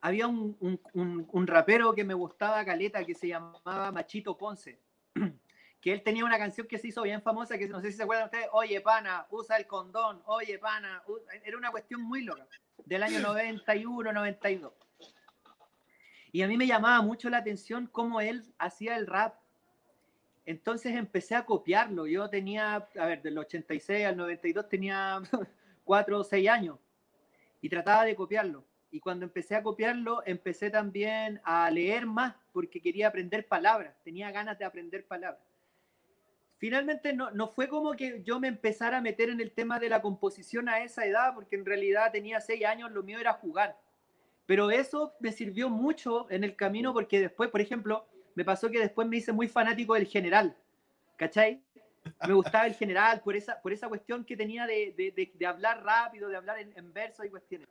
había 0.00 0.28
un, 0.28 0.56
un, 0.60 0.80
un, 0.94 1.28
un 1.32 1.46
rapero 1.48 1.92
que 1.94 2.04
me 2.04 2.14
gustaba, 2.14 2.64
Caleta, 2.64 3.04
que 3.04 3.14
se 3.14 3.26
llamaba 3.26 3.90
Machito 3.90 4.38
Ponce 4.38 4.78
que 5.80 5.92
él 5.92 6.02
tenía 6.02 6.24
una 6.24 6.38
canción 6.38 6.66
que 6.66 6.78
se 6.78 6.88
hizo 6.88 7.02
bien 7.02 7.22
famosa, 7.22 7.56
que 7.56 7.66
no 7.66 7.80
sé 7.80 7.90
si 7.90 7.96
se 7.96 8.02
acuerdan 8.02 8.26
ustedes, 8.26 8.48
oye 8.52 8.80
pana, 8.80 9.26
usa 9.30 9.56
el 9.56 9.66
condón, 9.66 10.22
oye 10.26 10.58
pana, 10.58 11.02
era 11.42 11.56
una 11.56 11.70
cuestión 11.70 12.02
muy 12.02 12.22
loca, 12.22 12.46
del 12.84 13.02
año 13.02 13.20
91, 13.20 14.12
92. 14.12 14.72
Y 16.32 16.42
a 16.42 16.48
mí 16.48 16.56
me 16.56 16.66
llamaba 16.66 17.00
mucho 17.02 17.30
la 17.30 17.38
atención 17.38 17.88
cómo 17.90 18.20
él 18.20 18.44
hacía 18.58 18.96
el 18.96 19.06
rap. 19.06 19.36
Entonces 20.44 20.94
empecé 20.94 21.34
a 21.34 21.44
copiarlo. 21.44 22.06
Yo 22.06 22.28
tenía, 22.30 22.74
a 22.76 23.06
ver, 23.06 23.22
del 23.22 23.38
86 23.38 24.06
al 24.06 24.16
92 24.16 24.68
tenía 24.68 25.20
4 25.84 26.18
o 26.18 26.24
6 26.24 26.48
años 26.48 26.78
y 27.60 27.68
trataba 27.68 28.04
de 28.04 28.14
copiarlo. 28.14 28.64
Y 28.92 29.00
cuando 29.00 29.24
empecé 29.24 29.56
a 29.56 29.62
copiarlo, 29.62 30.22
empecé 30.26 30.70
también 30.70 31.40
a 31.44 31.70
leer 31.70 32.06
más 32.06 32.36
porque 32.52 32.80
quería 32.80 33.08
aprender 33.08 33.46
palabras, 33.46 33.94
tenía 34.04 34.30
ganas 34.30 34.58
de 34.58 34.64
aprender 34.64 35.06
palabras 35.06 35.49
finalmente 36.60 37.14
no, 37.14 37.30
no, 37.30 37.48
fue 37.48 37.68
como 37.68 37.92
que 37.92 38.22
yo 38.22 38.38
me 38.38 38.46
empezara 38.46 38.98
a 38.98 39.00
meter 39.00 39.30
en 39.30 39.40
el 39.40 39.50
tema 39.50 39.80
de 39.80 39.88
la 39.88 40.02
composición 40.02 40.68
a 40.68 40.84
esa 40.84 41.06
edad, 41.06 41.34
porque 41.34 41.56
en 41.56 41.64
realidad 41.64 42.12
tenía 42.12 42.38
seis 42.40 42.66
años, 42.66 42.92
lo 42.92 43.02
mío 43.02 43.18
era 43.18 43.32
jugar. 43.32 43.80
Pero 44.44 44.70
eso 44.70 45.14
me 45.20 45.32
sirvió 45.32 45.70
mucho 45.70 46.30
en 46.30 46.44
el 46.44 46.56
camino 46.56 46.92
porque 46.92 47.18
después, 47.18 47.48
por 47.50 47.62
ejemplo, 47.62 48.06
me 48.34 48.44
pasó 48.44 48.70
que 48.70 48.78
después 48.78 49.08
me 49.08 49.16
hice 49.16 49.32
muy 49.32 49.48
fanático 49.48 49.94
del 49.94 50.06
general, 50.06 50.54
¿cachai? 51.16 51.62
Me 52.28 52.34
gustaba 52.34 52.66
el 52.66 52.74
general 52.74 53.22
por 53.22 53.36
esa, 53.36 53.60
por 53.62 53.72
esa 53.72 53.88
cuestión 53.88 54.24
que 54.24 54.36
tenía 54.36 54.66
de, 54.66 54.92
de, 54.96 55.12
de, 55.12 55.32
de 55.34 55.46
hablar 55.46 55.82
rápido, 55.82 56.28
de 56.28 56.36
hablar 56.36 56.58
en, 56.58 56.76
en 56.76 56.92
verso 56.92 57.24
y 57.24 57.30
cuestiones. 57.30 57.68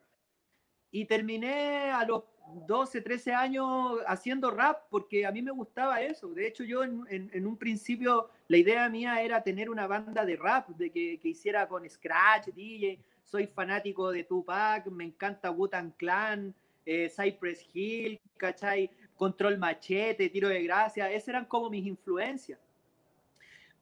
Y 0.90 1.04
terminé 1.04 1.92
a 1.92 2.04
los 2.04 2.24
12, 2.66 3.00
13 3.00 3.32
años 3.34 3.98
haciendo 4.06 4.50
rap 4.50 4.82
porque 4.90 5.26
a 5.26 5.32
mí 5.32 5.42
me 5.42 5.50
gustaba 5.50 6.00
eso. 6.02 6.28
De 6.28 6.46
hecho, 6.46 6.64
yo 6.64 6.82
en, 6.84 7.46
un 7.46 7.56
principio 7.56 8.30
la 8.48 8.56
idea 8.56 8.88
mía 8.88 9.22
era 9.22 9.42
tener 9.42 9.70
una 9.70 9.86
banda 9.86 10.24
de 10.24 10.36
rap, 10.36 10.68
de 10.70 10.90
que, 10.90 11.18
que 11.18 11.28
hiciera 11.28 11.68
con 11.68 11.88
Scratch, 11.88 12.48
DJ. 12.54 12.98
Soy 13.24 13.46
fanático 13.46 14.10
de 14.10 14.24
Tupac, 14.24 14.86
me 14.86 15.04
encanta 15.04 15.50
Wu-Tang 15.50 15.92
Clan, 15.96 16.54
eh, 16.84 17.08
Cypress 17.08 17.64
Hill, 17.72 18.18
¿cachai? 18.36 18.90
Control 19.16 19.58
Machete, 19.58 20.28
Tiro 20.30 20.48
de 20.48 20.62
Gracia. 20.62 21.10
Esas 21.10 21.28
eran 21.28 21.44
como 21.44 21.70
mis 21.70 21.86
influencias. 21.86 22.58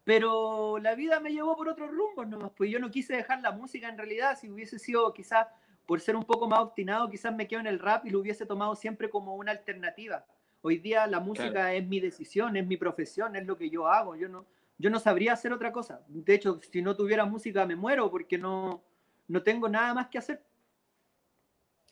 Pero 0.04 0.78
la 0.78 0.94
vida 0.94 1.20
me 1.20 1.32
llevó 1.32 1.56
por 1.56 1.68
otros 1.68 1.90
rumbos 1.90 2.26
nomás, 2.26 2.50
pues 2.56 2.70
yo 2.70 2.78
no 2.78 2.90
quise 2.90 3.14
dejar 3.14 3.42
la 3.42 3.52
música 3.52 3.88
en 3.88 3.98
realidad, 3.98 4.38
si 4.38 4.48
hubiese 4.48 4.78
sido 4.78 5.12
quizás 5.12 5.48
por 5.88 6.02
ser 6.02 6.16
un 6.16 6.24
poco 6.24 6.46
más 6.46 6.60
obstinado, 6.60 7.08
quizás 7.08 7.34
me 7.34 7.48
quedo 7.48 7.60
en 7.60 7.66
el 7.66 7.78
rap 7.78 8.04
y 8.04 8.10
lo 8.10 8.20
hubiese 8.20 8.44
tomado 8.44 8.76
siempre 8.76 9.08
como 9.08 9.36
una 9.36 9.52
alternativa. 9.52 10.26
Hoy 10.60 10.76
día 10.76 11.06
la 11.06 11.18
música 11.18 11.50
claro. 11.50 11.68
es 11.68 11.86
mi 11.86 11.98
decisión, 11.98 12.58
es 12.58 12.66
mi 12.66 12.76
profesión, 12.76 13.34
es 13.36 13.46
lo 13.46 13.56
que 13.56 13.70
yo 13.70 13.88
hago. 13.88 14.14
Yo 14.14 14.28
no, 14.28 14.44
yo 14.76 14.90
no 14.90 15.00
sabría 15.00 15.32
hacer 15.32 15.50
otra 15.50 15.72
cosa. 15.72 16.04
De 16.06 16.34
hecho, 16.34 16.60
si 16.70 16.82
no 16.82 16.94
tuviera 16.94 17.24
música 17.24 17.64
me 17.64 17.74
muero 17.74 18.10
porque 18.10 18.36
no, 18.36 18.84
no 19.28 19.42
tengo 19.42 19.66
nada 19.66 19.94
más 19.94 20.08
que 20.08 20.18
hacer. 20.18 20.44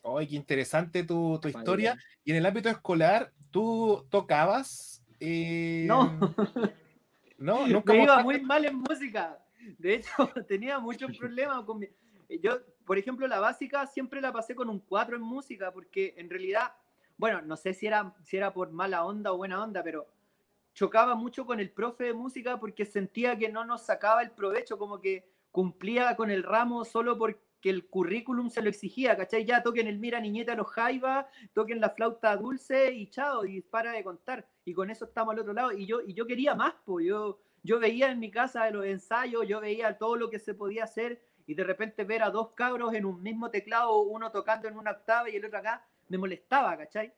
¡Ay, 0.03 0.27
qué 0.27 0.35
interesante 0.35 1.03
tu, 1.03 1.39
tu 1.41 1.47
historia! 1.47 1.97
Y 2.23 2.29
en 2.29 2.37
el 2.37 2.45
ámbito 2.45 2.69
escolar, 2.69 3.33
¿tú 3.49 4.05
tocabas? 4.11 5.03
Eh... 5.19 5.85
No. 5.87 6.35
No, 7.39 7.67
nunca 7.67 7.93
me 7.93 8.03
iba 8.03 8.17
mostraste- 8.17 8.23
muy 8.23 8.41
mal 8.41 8.65
en 8.65 8.75
música. 8.77 9.39
De 9.77 9.95
hecho, 9.95 10.09
tenía 10.47 10.79
muchos 10.79 11.15
problemas 11.17 11.63
con 11.65 11.79
mi... 11.79 11.87
Yo, 12.41 12.59
por 12.87 12.97
ejemplo, 12.97 13.27
la 13.27 13.41
básica 13.41 13.85
siempre 13.85 14.21
la 14.21 14.31
pasé 14.31 14.55
con 14.55 14.69
un 14.69 14.79
4 14.79 15.17
en 15.17 15.21
música, 15.21 15.73
porque 15.73 16.15
en 16.15 16.29
realidad, 16.29 16.71
bueno, 17.17 17.41
no 17.41 17.57
sé 17.57 17.73
si 17.73 17.85
era, 17.85 18.15
si 18.23 18.37
era 18.37 18.53
por 18.53 18.71
mala 18.71 19.03
onda 19.03 19.33
o 19.33 19.37
buena 19.37 19.61
onda, 19.61 19.83
pero 19.83 20.07
chocaba 20.73 21.13
mucho 21.13 21.45
con 21.45 21.59
el 21.59 21.69
profe 21.69 22.05
de 22.05 22.13
música 22.13 22.57
porque 22.61 22.85
sentía 22.85 23.37
que 23.37 23.49
no 23.49 23.65
nos 23.65 23.81
sacaba 23.81 24.21
el 24.21 24.31
provecho, 24.31 24.77
como 24.77 25.01
que 25.01 25.29
cumplía 25.51 26.15
con 26.15 26.31
el 26.31 26.43
ramo 26.43 26.85
solo 26.85 27.17
porque 27.17 27.41
el 27.63 27.87
currículum 27.87 28.49
se 28.49 28.61
lo 28.61 28.69
exigía, 28.69 29.17
¿cachai? 29.17 29.43
Ya 29.43 29.61
toquen 29.61 29.87
el 29.87 29.99
Mira 29.99 30.21
Niñeta 30.21 30.55
los 30.55 30.67
Jaiba, 30.67 31.27
toquen 31.53 31.81
la 31.81 31.89
flauta 31.89 32.37
dulce 32.37 32.93
y 32.93 33.09
chao, 33.09 33.43
y 33.45 33.59
para 33.59 33.91
de 33.91 34.03
contar. 34.05 34.47
Y 34.63 34.73
con 34.73 34.89
eso 34.89 35.03
estamos 35.03 35.33
al 35.33 35.41
otro 35.41 35.51
lado. 35.51 35.73
Y 35.73 35.85
yo, 35.85 35.99
y 35.99 36.13
yo 36.13 36.25
quería 36.25 36.55
más, 36.55 36.73
pues 36.85 37.05
yo, 37.05 37.41
yo 37.63 37.81
veía 37.81 38.09
en 38.11 38.19
mi 38.19 38.31
casa 38.31 38.69
los 38.69 38.85
ensayos, 38.85 39.45
yo 39.45 39.59
veía 39.59 39.97
todo 39.97 40.15
lo 40.15 40.29
que 40.29 40.39
se 40.39 40.53
podía 40.53 40.85
hacer 40.85 41.21
y 41.47 41.55
de 41.55 41.63
repente 41.63 42.03
ver 42.03 42.21
a 42.21 42.29
dos 42.29 42.49
cabros 42.51 42.93
en 42.93 43.05
un 43.05 43.23
mismo 43.23 43.49
teclado, 43.49 43.99
uno 44.01 44.31
tocando 44.31 44.67
en 44.67 44.77
una 44.77 44.91
octava 44.91 45.29
y 45.29 45.37
el 45.37 45.45
otro 45.45 45.57
acá, 45.57 45.83
me 46.09 46.17
molestaba, 46.19 46.77
¿cachai? 46.77 47.13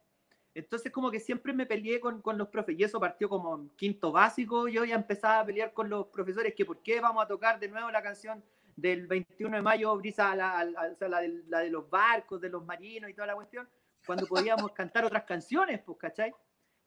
Entonces 0.56 0.92
como 0.92 1.12
que 1.12 1.20
siempre 1.20 1.54
me 1.54 1.66
peleé 1.66 2.00
con, 2.00 2.22
con 2.22 2.38
los 2.38 2.48
profes 2.50 2.78
y 2.80 2.84
eso 2.84 3.00
partió 3.00 3.30
como 3.30 3.56
en 3.56 3.70
quinto 3.72 4.12
básico, 4.12 4.68
yo 4.68 4.84
ya 4.86 4.96
empezaba 4.96 5.40
a 5.42 5.46
pelear 5.46 5.74
con 5.74 5.90
los 5.90 6.08
profesores 6.08 6.54
que 6.56 6.66
por 6.66 6.82
qué 6.82 7.00
vamos 7.02 7.24
a 7.24 7.28
tocar 7.28 7.60
de 7.60 7.68
nuevo 7.70 7.90
la 7.92 8.02
canción 8.02 8.44
del 8.76 9.08
21 9.08 9.58
de 9.58 9.62
mayo, 9.62 9.96
brisa, 9.98 10.36
la, 10.36 10.64
la- 10.64 10.96
la 11.08 11.20
de, 11.22 11.44
la 11.48 11.60
de 11.60 11.70
los 11.70 11.90
barcos, 11.90 12.40
de 12.42 12.50
los 12.50 12.66
marinos 12.66 13.10
y 13.10 13.14
toda 13.14 13.28
la 13.28 13.36
cuestión, 13.36 13.68
cuando 14.06 14.26
podíamos 14.26 14.72
cantar 14.74 15.06
otras 15.06 15.24
canciones, 15.24 15.82
pues, 15.86 15.98
¿cachai? 15.98 16.34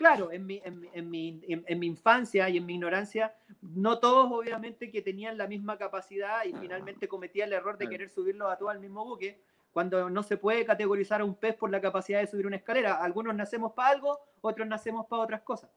Claro, 0.03 0.33
en 0.33 0.45
mi, 0.47 0.61
en, 0.65 0.81
mi- 0.81 0.89
en 0.93 1.11
mi, 1.11 1.41
en- 1.47 1.65
en 1.67 1.79
mi 1.79 1.87
infancia 1.87 2.49
y 2.49 2.57
en 2.57 2.67
mi 2.67 2.75
ignorancia, 2.75 3.35
no 3.61 4.01
todos 4.01 4.29
obviamente 4.33 4.91
que 4.91 5.01
tenían 5.01 5.39
la 5.39 5.47
misma 5.47 5.79
capacidad 5.79 6.45
y 6.45 6.53
finalmente 6.55 7.07
cometían 7.07 7.47
el 7.49 7.53
error 7.55 7.79
de 7.79 7.85
querer 7.89 8.09
subirlos 8.11 8.51
a 8.51 8.57
todos 8.59 8.73
al 8.73 8.81
mismo 8.81 9.05
buque, 9.05 9.41
cuando 9.73 10.11
no 10.11 10.23
se 10.25 10.37
puede 10.37 10.65
categorizar 10.65 11.21
a 11.21 11.25
un 11.25 11.37
pez 11.37 11.55
por 11.55 11.71
la 11.71 11.81
capacidad 11.81 12.19
de 12.21 12.27
subir 12.27 12.47
una 12.49 12.57
escalera. 12.57 12.95
Algunos 12.97 13.33
nacemos 13.37 13.73
para 13.75 13.91
algo, 13.91 14.19
otros 14.41 14.67
nacemos 14.67 15.07
para 15.07 15.23
otras 15.23 15.43
cosas. 15.43 15.71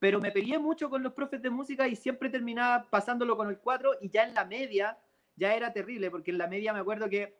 Pero 0.00 0.18
me 0.20 0.32
peleé 0.32 0.58
mucho 0.58 0.90
con 0.90 1.02
los 1.04 1.12
profes 1.12 1.40
de 1.40 1.50
música 1.50 1.86
y 1.86 1.94
siempre 1.94 2.28
terminaba 2.28 2.86
pasándolo 2.90 3.36
con 3.36 3.48
el 3.48 3.58
4 3.58 3.92
y 4.00 4.10
ya 4.10 4.24
en 4.24 4.34
la 4.34 4.44
media 4.44 4.98
ya 5.36 5.54
era 5.54 5.72
terrible, 5.72 6.10
porque 6.10 6.32
en 6.32 6.38
la 6.38 6.48
media 6.48 6.72
me 6.72 6.80
acuerdo 6.80 7.08
que, 7.08 7.36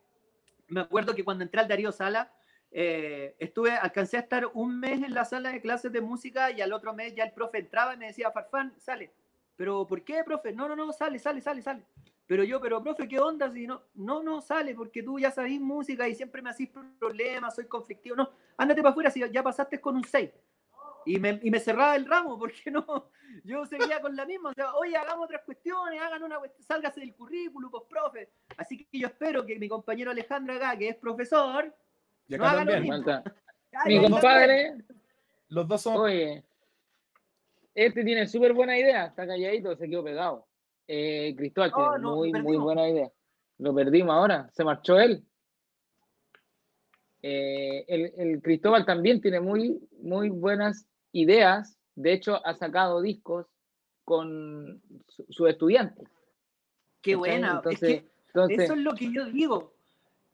me 0.68 0.80
acuerdo 0.80 1.12
que 1.14 1.24
cuando 1.24 1.42
entré 1.42 1.60
al 1.60 1.66
Darío 1.68 1.90
Sala, 1.90 2.30
eh, 2.72 3.34
estuve, 3.38 3.72
alcancé 3.72 4.16
a 4.16 4.20
estar 4.20 4.46
un 4.54 4.78
mes 4.78 5.02
en 5.02 5.12
la 5.12 5.24
sala 5.24 5.50
de 5.50 5.60
clases 5.60 5.90
de 5.92 6.00
música 6.00 6.50
y 6.50 6.60
al 6.60 6.72
otro 6.72 6.94
mes 6.94 7.14
ya 7.14 7.24
el 7.24 7.32
profe 7.32 7.58
entraba 7.58 7.94
y 7.94 7.96
me 7.96 8.06
decía, 8.06 8.30
Farfán, 8.30 8.74
sale. 8.78 9.12
Pero 9.56 9.86
¿por 9.86 10.02
qué, 10.04 10.22
profe? 10.24 10.52
No, 10.52 10.68
no, 10.68 10.76
no, 10.76 10.92
sale, 10.92 11.18
sale, 11.18 11.40
sale, 11.40 11.62
sale. 11.62 11.84
Pero 12.26 12.44
yo, 12.44 12.60
pero 12.60 12.82
profe, 12.82 13.08
¿qué 13.08 13.18
onda? 13.18 13.50
Si 13.50 13.66
no, 13.66 13.82
no, 13.94 14.22
no 14.22 14.40
sale, 14.40 14.74
porque 14.74 15.02
tú 15.02 15.18
ya 15.18 15.32
sabís 15.32 15.60
música 15.60 16.08
y 16.08 16.14
siempre 16.14 16.40
me 16.40 16.50
hacís 16.50 16.70
problemas, 16.98 17.56
soy 17.56 17.66
conflictivo. 17.66 18.14
No, 18.14 18.30
ándate 18.56 18.82
para 18.82 18.92
afuera 18.92 19.10
si 19.10 19.20
ya 19.30 19.42
pasaste 19.42 19.80
con 19.80 19.96
un 19.96 20.04
6. 20.04 20.30
Y 21.06 21.18
me, 21.18 21.40
y 21.42 21.50
me 21.50 21.58
cerraba 21.58 21.96
el 21.96 22.06
ramo, 22.06 22.38
porque 22.38 22.70
no, 22.70 23.10
yo 23.42 23.66
seguía 23.66 24.00
con 24.00 24.14
la 24.14 24.24
misma. 24.26 24.50
O 24.50 24.54
sea, 24.54 24.74
oye, 24.74 24.96
hagamos 24.96 25.24
otras 25.24 25.42
cuestiones, 25.44 26.00
hagan 26.00 26.22
una 26.22 26.38
sálgase 26.60 27.00
del 27.00 27.14
currículum, 27.14 27.70
pues, 27.70 27.82
profe. 27.88 28.30
Así 28.56 28.86
que 28.86 28.98
yo 28.98 29.08
espero 29.08 29.44
que 29.44 29.58
mi 29.58 29.68
compañero 29.68 30.10
Alejandro 30.12 30.54
acá, 30.54 30.76
que 30.78 30.90
es 30.90 30.96
profesor, 30.96 31.74
Y 32.30 32.34
acá 32.36 32.54
también. 32.64 32.82
Mi 33.86 34.00
compadre, 34.02 34.74
Los 35.48 35.66
dos 35.68 35.82
son. 35.82 35.96
oye, 35.96 36.44
este 37.74 38.04
tiene 38.04 38.26
súper 38.26 38.52
buena 38.52 38.78
idea, 38.78 39.06
está 39.06 39.26
calladito, 39.26 39.76
se 39.76 39.88
quedó 39.88 40.04
pegado. 40.04 40.46
Eh, 40.86 41.34
Cristóbal 41.36 41.70
Oh, 41.74 41.88
tiene 41.90 42.02
no, 42.02 42.16
muy, 42.16 42.32
muy 42.32 42.56
buena 42.56 42.88
idea. 42.88 43.10
Lo 43.58 43.74
perdimos 43.74 44.14
ahora, 44.14 44.48
se 44.52 44.64
marchó 44.64 44.98
él. 44.98 45.22
Eh, 47.22 47.84
el, 47.88 48.12
el 48.16 48.42
Cristóbal 48.42 48.84
también 48.86 49.20
tiene 49.20 49.40
muy, 49.40 49.78
muy 50.00 50.30
buenas 50.30 50.86
ideas. 51.12 51.76
De 51.94 52.12
hecho, 52.12 52.44
ha 52.46 52.54
sacado 52.54 53.00
discos 53.02 53.46
con 54.04 54.80
su- 55.08 55.26
sus 55.28 55.48
estudiantes. 55.50 56.08
Qué 57.02 57.14
buena. 57.16 57.56
Entonces, 57.56 57.82
es 57.82 58.02
que 58.02 58.10
entonces 58.28 58.58
Eso 58.60 58.72
es 58.74 58.80
lo 58.80 58.94
que 58.94 59.12
yo 59.12 59.26
digo. 59.26 59.74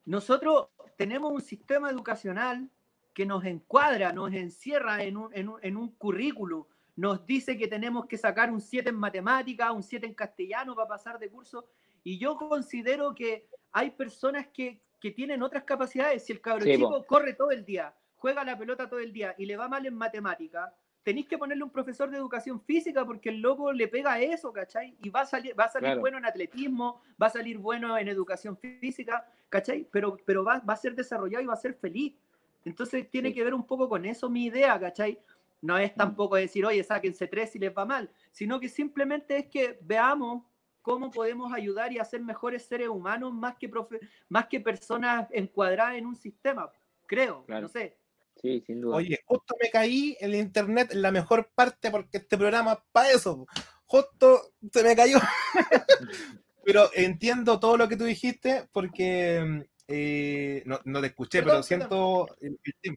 Nosotros 0.04 0.68
tenemos 0.96 1.32
un 1.32 1.40
sistema 1.40 1.90
educacional 1.90 2.70
que 3.14 3.24
nos 3.26 3.44
encuadra, 3.44 4.12
nos 4.12 4.32
encierra 4.32 5.02
en 5.02 5.16
un, 5.16 5.34
en 5.34 5.48
un, 5.48 5.58
en 5.62 5.76
un 5.76 5.90
currículo, 5.96 6.68
nos 6.96 7.26
dice 7.26 7.56
que 7.56 7.68
tenemos 7.68 8.06
que 8.06 8.16
sacar 8.16 8.50
un 8.50 8.60
7 8.60 8.88
en 8.88 8.96
matemáticas, 8.96 9.70
un 9.70 9.82
7 9.82 10.06
en 10.06 10.14
castellano 10.14 10.74
para 10.74 10.88
pasar 10.88 11.18
de 11.18 11.30
curso. 11.30 11.66
Y 12.02 12.18
yo 12.18 12.36
considero 12.36 13.14
que 13.14 13.48
hay 13.72 13.90
personas 13.90 14.48
que, 14.48 14.82
que 15.00 15.10
tienen 15.10 15.42
otras 15.42 15.64
capacidades. 15.64 16.24
Si 16.24 16.32
el 16.32 16.40
cabro 16.40 16.64
Sí, 16.64 16.74
chico 16.74 17.04
corre 17.06 17.34
todo 17.34 17.50
el 17.50 17.64
día, 17.64 17.94
juega 18.16 18.44
la 18.44 18.56
pelota 18.56 18.88
todo 18.88 19.00
el 19.00 19.12
día 19.12 19.34
y 19.36 19.44
le 19.44 19.56
va 19.56 19.68
mal 19.68 19.84
en 19.84 19.94
matemática, 19.94 20.74
tenéis 21.06 21.28
que 21.28 21.38
ponerle 21.38 21.62
un 21.62 21.70
profesor 21.70 22.10
de 22.10 22.16
educación 22.16 22.60
física 22.60 23.04
porque 23.04 23.28
el 23.28 23.40
loco 23.40 23.72
le 23.72 23.86
pega 23.86 24.14
a 24.14 24.20
eso, 24.20 24.52
¿cachai? 24.52 24.96
Y 25.00 25.08
va 25.08 25.20
a 25.20 25.24
salir, 25.26 25.56
va 25.58 25.64
a 25.66 25.68
salir 25.68 25.86
Claro. 25.86 26.00
bueno 26.00 26.18
en 26.18 26.24
atletismo, 26.26 27.00
va 27.22 27.28
a 27.28 27.30
salir 27.30 27.58
bueno 27.58 27.96
en 27.96 28.08
educación 28.08 28.56
física, 28.56 29.24
¿cachai? 29.48 29.86
Pero, 29.92 30.16
pero 30.26 30.42
va, 30.42 30.58
va 30.68 30.72
a 30.72 30.76
ser 30.76 30.96
desarrollado 30.96 31.44
y 31.44 31.46
va 31.46 31.52
a 31.52 31.56
ser 31.56 31.74
feliz. 31.74 32.16
Entonces 32.64 33.08
tiene 33.08 33.28
Sí. 33.28 33.34
que 33.36 33.44
ver 33.44 33.54
un 33.54 33.64
poco 33.64 33.88
con 33.88 34.04
eso 34.04 34.28
mi 34.28 34.46
idea, 34.46 34.80
¿cachai? 34.80 35.20
No 35.62 35.78
es 35.78 35.92
Mm. 35.92 35.96
tampoco 35.96 36.34
decir, 36.34 36.66
oye, 36.66 36.82
sáquense 36.82 37.28
tres 37.28 37.50
si 37.52 37.60
les 37.60 37.72
va 37.72 37.84
mal, 37.84 38.10
sino 38.32 38.58
que 38.58 38.68
simplemente 38.68 39.36
es 39.36 39.46
que 39.46 39.78
veamos 39.82 40.42
cómo 40.82 41.12
podemos 41.12 41.52
ayudar 41.52 41.92
y 41.92 42.00
hacer 42.00 42.20
mejores 42.20 42.64
seres 42.64 42.88
humanos 42.88 43.32
más 43.32 43.54
que, 43.56 43.70
profe- 43.70 44.00
más 44.28 44.46
que 44.48 44.58
personas 44.58 45.28
encuadradas 45.30 45.94
en 45.94 46.06
un 46.06 46.16
sistema, 46.16 46.68
creo, 47.06 47.44
Claro. 47.46 47.62
no 47.62 47.68
sé. 47.68 47.96
Sí, 48.40 48.62
sin 48.66 48.80
duda. 48.80 48.96
Oye, 48.96 49.20
justo 49.24 49.54
me 49.60 49.70
caí 49.70 50.16
en 50.20 50.30
el 50.30 50.36
internet 50.36 50.92
en 50.92 51.02
la 51.02 51.10
mejor 51.10 51.50
parte 51.54 51.90
porque 51.90 52.18
este 52.18 52.36
programa 52.36 52.74
es 52.74 52.78
para 52.92 53.10
eso. 53.10 53.46
Justo 53.86 54.52
se 54.72 54.82
me 54.82 54.96
cayó. 54.96 55.18
pero 56.64 56.90
entiendo 56.94 57.60
todo 57.60 57.76
lo 57.76 57.88
que 57.88 57.96
tú 57.96 58.04
dijiste 58.04 58.68
porque 58.72 59.66
eh, 59.88 60.62
no, 60.66 60.80
no 60.84 61.00
te 61.00 61.08
escuché, 61.08 61.42
pero 61.42 61.62
siento 61.62 62.26
el, 62.40 62.58
el 62.62 62.74
tema. 62.80 62.96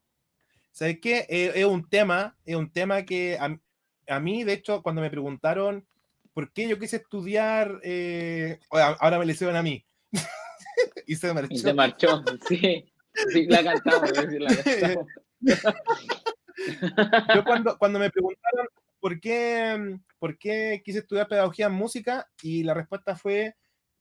¿Sabes 0.72 1.00
qué? 1.00 1.26
Eh, 1.30 1.52
es 1.56 1.66
un 1.66 1.88
tema, 1.90 2.38
es 2.46 2.56
un 2.56 2.72
tema 2.72 3.04
que 3.04 3.38
a, 3.40 3.60
a 4.08 4.20
mí, 4.20 4.44
de 4.44 4.54
hecho, 4.54 4.82
cuando 4.82 5.02
me 5.02 5.10
preguntaron 5.10 5.86
por 6.34 6.52
qué 6.52 6.68
yo 6.68 6.80
quise 6.80 6.98
estudiar, 6.98 7.80
eh, 7.84 8.60
ahora 8.72 9.20
me 9.20 9.26
le 9.26 9.34
hicieron 9.34 9.56
a 9.56 9.64
mí. 9.64 9.86
y 11.06 11.16
se 11.16 11.34
me 11.34 11.42
Y 11.50 11.58
se 11.58 11.74
marchó, 11.74 12.24
sí. 12.48 12.86
Sí, 13.34 13.46
la 13.48 13.64
cantamos, 13.64 14.14
decir, 14.14 14.42
la 14.42 14.56
cantamos. 14.64 15.08
Yo 17.36 17.44
cuando, 17.46 17.78
cuando 17.78 18.00
me 18.00 18.10
preguntaron 18.10 18.68
por 19.00 19.20
qué, 19.20 19.98
por 20.20 20.38
qué 20.38 20.82
quise 20.84 21.00
estudiar 21.00 21.28
pedagogía 21.28 21.68
en 21.68 21.74
música, 21.74 22.30
y 22.42 22.64
la 22.64 22.74
respuesta 22.74 23.16
fue 23.16 23.56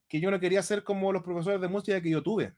que 0.08 0.20
yo 0.20 0.30
no 0.30 0.40
quería 0.40 0.62
ser 0.62 0.82
como 0.84 1.12
los 1.12 1.22
profesores 1.22 1.60
de 1.60 1.68
música 1.68 2.00
que 2.00 2.10
yo 2.10 2.22
tuve, 2.22 2.54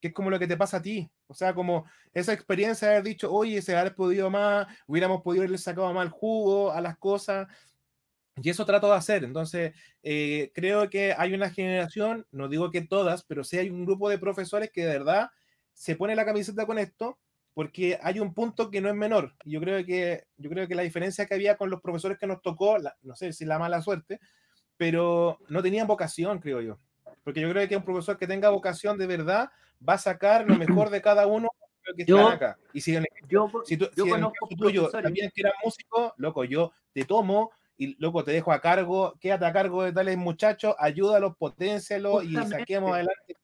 que 0.00 0.08
es 0.08 0.14
como 0.14 0.30
lo 0.30 0.38
que 0.38 0.46
te 0.46 0.56
pasa 0.56 0.78
a 0.78 0.82
ti. 0.82 1.10
O 1.28 1.34
sea, 1.34 1.54
como 1.54 1.86
esa 2.12 2.32
experiencia 2.32 2.88
de 2.88 2.94
haber 2.94 3.04
dicho, 3.06 3.32
oye, 3.32 3.62
se 3.62 3.76
haber 3.76 3.94
podido 3.94 4.30
más, 4.30 4.66
hubiéramos 4.86 5.22
podido 5.22 5.42
haberle 5.42 5.58
sacado 5.58 5.92
más 5.94 6.10
jugo 6.10 6.72
a 6.72 6.80
las 6.80 6.98
cosas. 6.98 7.48
Y 8.42 8.50
eso 8.50 8.64
trato 8.64 8.88
de 8.88 8.94
hacer. 8.96 9.24
Entonces, 9.24 9.74
eh, 10.02 10.50
creo 10.54 10.88
que 10.88 11.14
hay 11.16 11.34
una 11.34 11.50
generación, 11.50 12.26
no 12.32 12.48
digo 12.48 12.70
que 12.70 12.80
todas, 12.82 13.22
pero 13.24 13.44
sí 13.44 13.58
hay 13.58 13.70
un 13.70 13.84
grupo 13.84 14.08
de 14.08 14.18
profesores 14.18 14.70
que 14.72 14.84
de 14.84 14.98
verdad 14.98 15.30
se 15.74 15.96
pone 15.96 16.16
la 16.16 16.24
camiseta 16.24 16.66
con 16.66 16.78
esto 16.78 17.18
porque 17.54 17.98
hay 18.02 18.20
un 18.20 18.32
punto 18.34 18.70
que 18.70 18.80
no 18.80 18.88
es 18.88 18.94
menor. 18.94 19.34
Yo 19.44 19.60
creo 19.60 19.84
que, 19.84 20.24
yo 20.36 20.50
creo 20.50 20.68
que 20.68 20.74
la 20.74 20.82
diferencia 20.82 21.26
que 21.26 21.34
había 21.34 21.56
con 21.56 21.70
los 21.70 21.80
profesores 21.80 22.18
que 22.18 22.26
nos 22.26 22.42
tocó, 22.42 22.78
la- 22.78 22.96
no 23.02 23.14
sé 23.16 23.32
si 23.32 23.44
la 23.44 23.58
mala 23.58 23.82
suerte, 23.82 24.20
pero 24.76 25.38
no 25.48 25.62
tenían 25.62 25.86
vocación, 25.86 26.38
creo 26.38 26.60
yo. 26.60 26.78
Porque 27.24 27.40
yo 27.40 27.50
creo 27.50 27.68
que 27.68 27.76
un 27.76 27.84
profesor 27.84 28.16
que 28.18 28.26
tenga 28.26 28.50
vocación 28.50 28.96
de 28.98 29.06
verdad 29.06 29.50
va 29.86 29.94
a 29.94 29.98
sacar 29.98 30.46
lo 30.46 30.56
mejor 30.56 30.90
de 30.90 31.02
cada 31.02 31.26
uno 31.26 31.48
que 31.96 32.04
Yo- 32.04 32.18
están 32.18 32.32
acá. 32.36 32.58
Y 32.72 32.80
si 32.80 32.94
en, 32.96 33.04
Yo, 33.28 33.50
si 33.64 33.76
tú, 33.76 33.86
yo 33.96 34.04
si 34.04 34.10
en 34.10 34.16
el 34.24 34.32
caso 34.32 34.56
tuyo 34.56 34.90
también 34.90 35.30
que 35.34 35.40
eras 35.42 35.54
músico, 35.64 36.14
loco, 36.16 36.44
yo 36.44 36.72
te 36.92 37.04
tomo 37.04 37.50
y 37.76 37.96
loco, 38.00 38.22
te 38.24 38.32
dejo 38.32 38.52
a 38.52 38.60
cargo, 38.60 39.14
quédate 39.20 39.44
a 39.46 39.52
cargo 39.52 39.82
de 39.82 39.92
tales 39.92 40.16
muchachos, 40.16 40.74
ayúdalos, 40.78 41.36
potencialos 41.36 42.24
y 42.24 42.34
saquemos 42.46 42.92
adelante. 42.94 43.36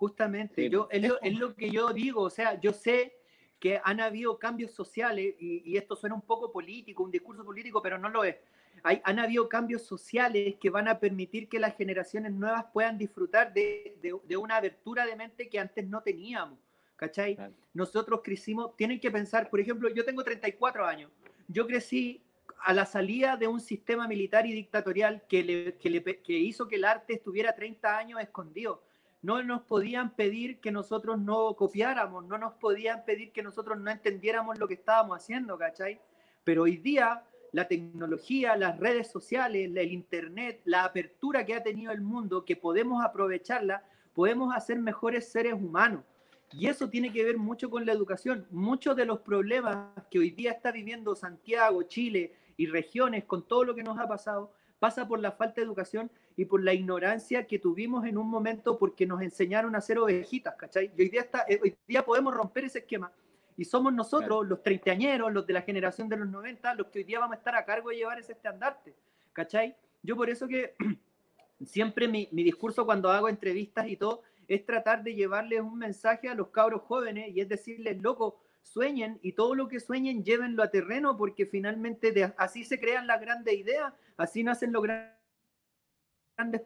Justamente, 0.00 0.54
Sí, 0.62 0.70
yo, 0.70 0.88
es, 0.90 1.02
lo, 1.06 1.20
es 1.20 1.38
lo 1.38 1.54
que 1.54 1.70
yo 1.70 1.92
digo, 1.92 2.22
o 2.22 2.30
sea, 2.30 2.58
yo 2.58 2.72
sé 2.72 3.18
que 3.58 3.78
han 3.84 4.00
habido 4.00 4.38
cambios 4.38 4.70
sociales, 4.72 5.34
y, 5.38 5.62
y 5.70 5.76
esto 5.76 5.94
suena 5.94 6.14
un 6.14 6.22
poco 6.22 6.50
político, 6.50 7.02
un 7.02 7.10
discurso 7.10 7.44
político, 7.44 7.82
pero 7.82 7.98
no 7.98 8.08
lo 8.08 8.24
es. 8.24 8.36
Hay, 8.82 9.02
han 9.04 9.18
habido 9.18 9.46
cambios 9.46 9.82
sociales 9.82 10.56
que 10.58 10.70
van 10.70 10.88
a 10.88 10.98
permitir 10.98 11.50
que 11.50 11.58
las 11.58 11.76
generaciones 11.76 12.32
nuevas 12.32 12.64
puedan 12.72 12.96
disfrutar 12.96 13.52
de, 13.52 13.98
de- 14.00 14.18
de 14.24 14.36
una 14.38 14.56
abertura 14.56 15.04
de 15.04 15.14
mente 15.16 15.50
que 15.50 15.58
antes 15.58 15.86
no 15.86 16.00
teníamos, 16.02 16.58
¿cachai? 16.96 17.36
Nosotros 17.74 18.22
crecimos, 18.24 18.74
tienen 18.76 18.98
que 19.00 19.10
pensar, 19.10 19.50
por 19.50 19.60
ejemplo, 19.60 19.90
yo 19.90 20.02
tengo 20.06 20.24
34 20.24 20.86
años, 20.86 21.10
yo 21.46 21.66
crecí 21.66 22.22
a 22.62 22.72
la 22.72 22.86
salida 22.86 23.36
de 23.36 23.48
un 23.48 23.60
sistema 23.60 24.08
militar 24.08 24.46
y 24.46 24.52
dictatorial 24.54 25.22
que, 25.28 25.42
le, 25.42 25.74
que, 25.76 25.90
le, 25.90 26.02
que 26.02 26.32
hizo 26.38 26.66
que 26.68 26.76
el 26.76 26.84
arte 26.86 27.12
estuviera 27.12 27.54
30 27.54 27.98
años 27.98 28.18
escondido. 28.22 28.82
No 29.22 29.42
nos 29.42 29.62
podían 29.62 30.14
pedir 30.14 30.60
que 30.60 30.70
nosotros 30.70 31.18
no 31.18 31.54
copiáramos, 31.54 32.24
no 32.24 32.38
nos 32.38 32.54
podían 32.54 33.04
pedir 33.04 33.32
que 33.32 33.42
nosotros 33.42 33.78
no 33.78 33.90
entendiéramos 33.90 34.58
lo 34.58 34.66
que 34.66 34.74
estábamos 34.74 35.18
haciendo, 35.18 35.58
¿cachai? 35.58 36.00
Pero 36.44 36.62
hoy 36.62 36.78
día 36.78 37.22
la 37.52 37.66
tecnología, 37.66 38.56
las 38.56 38.78
redes 38.78 39.10
sociales, 39.10 39.70
el 39.74 39.92
Internet, 39.92 40.60
la 40.64 40.84
apertura 40.84 41.44
que 41.44 41.54
ha 41.54 41.62
tenido 41.62 41.92
el 41.92 42.00
mundo, 42.00 42.44
que 42.44 42.56
podemos 42.56 43.04
aprovecharla, 43.04 43.84
podemos 44.14 44.54
hacer 44.54 44.78
mejores 44.78 45.30
seres 45.30 45.54
humanos. 45.54 46.04
Y 46.52 46.66
eso 46.66 46.88
tiene 46.88 47.12
que 47.12 47.24
ver 47.24 47.38
mucho 47.38 47.70
con 47.70 47.86
la 47.86 47.92
educación. 47.92 48.46
Muchos 48.50 48.96
de 48.96 49.04
los 49.04 49.20
problemas 49.20 49.88
que 50.10 50.18
hoy 50.18 50.30
día 50.30 50.52
está 50.52 50.72
viviendo 50.72 51.14
Santiago, 51.14 51.82
Chile 51.84 52.34
y 52.56 52.66
regiones 52.66 53.24
con 53.24 53.46
todo 53.46 53.64
lo 53.64 53.74
que 53.74 53.82
nos 53.82 53.98
ha 53.98 54.08
pasado, 54.08 54.52
pasa 54.80 55.06
por 55.06 55.20
la 55.20 55.30
falta 55.30 55.60
de 55.60 55.66
educación 55.66 56.10
y 56.36 56.46
por 56.46 56.64
la 56.64 56.72
ignorancia 56.72 57.46
que 57.46 57.58
tuvimos 57.60 58.04
en 58.06 58.18
un 58.18 58.28
momento 58.28 58.78
porque 58.78 59.06
nos 59.06 59.22
enseñaron 59.22 59.76
a 59.76 59.80
ser 59.80 59.98
ovejitas, 59.98 60.56
¿cachai? 60.56 60.90
Y 60.96 61.02
hoy 61.02 61.08
día, 61.10 61.20
está, 61.20 61.46
hoy 61.62 61.76
día 61.86 62.04
podemos 62.04 62.34
romper 62.34 62.64
ese 62.64 62.80
esquema 62.80 63.12
y 63.56 63.64
somos 63.66 63.92
nosotros, 63.92 64.48
los 64.48 64.62
treintañeros, 64.62 65.30
los 65.32 65.46
de 65.46 65.52
la 65.52 65.62
generación 65.62 66.08
de 66.08 66.16
los 66.16 66.28
90, 66.28 66.74
los 66.74 66.86
que 66.86 67.00
hoy 67.00 67.04
día 67.04 67.20
vamos 67.20 67.34
a 67.34 67.38
estar 67.38 67.54
a 67.54 67.64
cargo 67.64 67.90
de 67.90 67.96
llevar 67.96 68.18
ese 68.18 68.32
estandarte. 68.32 68.94
¿Cachai? 69.34 69.76
Yo 70.02 70.16
por 70.16 70.30
eso 70.30 70.48
que 70.48 70.74
siempre 71.64 72.08
mi, 72.08 72.26
mi 72.32 72.42
discurso 72.42 72.86
cuando 72.86 73.10
hago 73.10 73.28
entrevistas 73.28 73.86
y 73.86 73.96
todo 73.96 74.22
es 74.48 74.64
tratar 74.64 75.04
de 75.04 75.14
llevarles 75.14 75.60
un 75.60 75.78
mensaje 75.78 76.28
a 76.28 76.34
los 76.34 76.48
cabros 76.48 76.82
jóvenes 76.82 77.36
y 77.36 77.40
es 77.40 77.48
decirles, 77.48 78.00
loco, 78.00 78.40
sueñen 78.62 79.18
y 79.22 79.32
todo 79.32 79.54
lo 79.54 79.68
que 79.68 79.80
sueñen 79.80 80.24
llévenlo 80.24 80.62
a 80.62 80.70
terreno 80.70 81.16
porque 81.16 81.46
finalmente 81.46 82.12
de, 82.12 82.32
así 82.36 82.64
se 82.64 82.78
crean 82.78 83.06
las 83.06 83.20
grandes 83.20 83.54
ideas, 83.54 83.92
así 84.16 84.42
nacen 84.42 84.72
los 84.72 84.82
grandes 84.82 86.62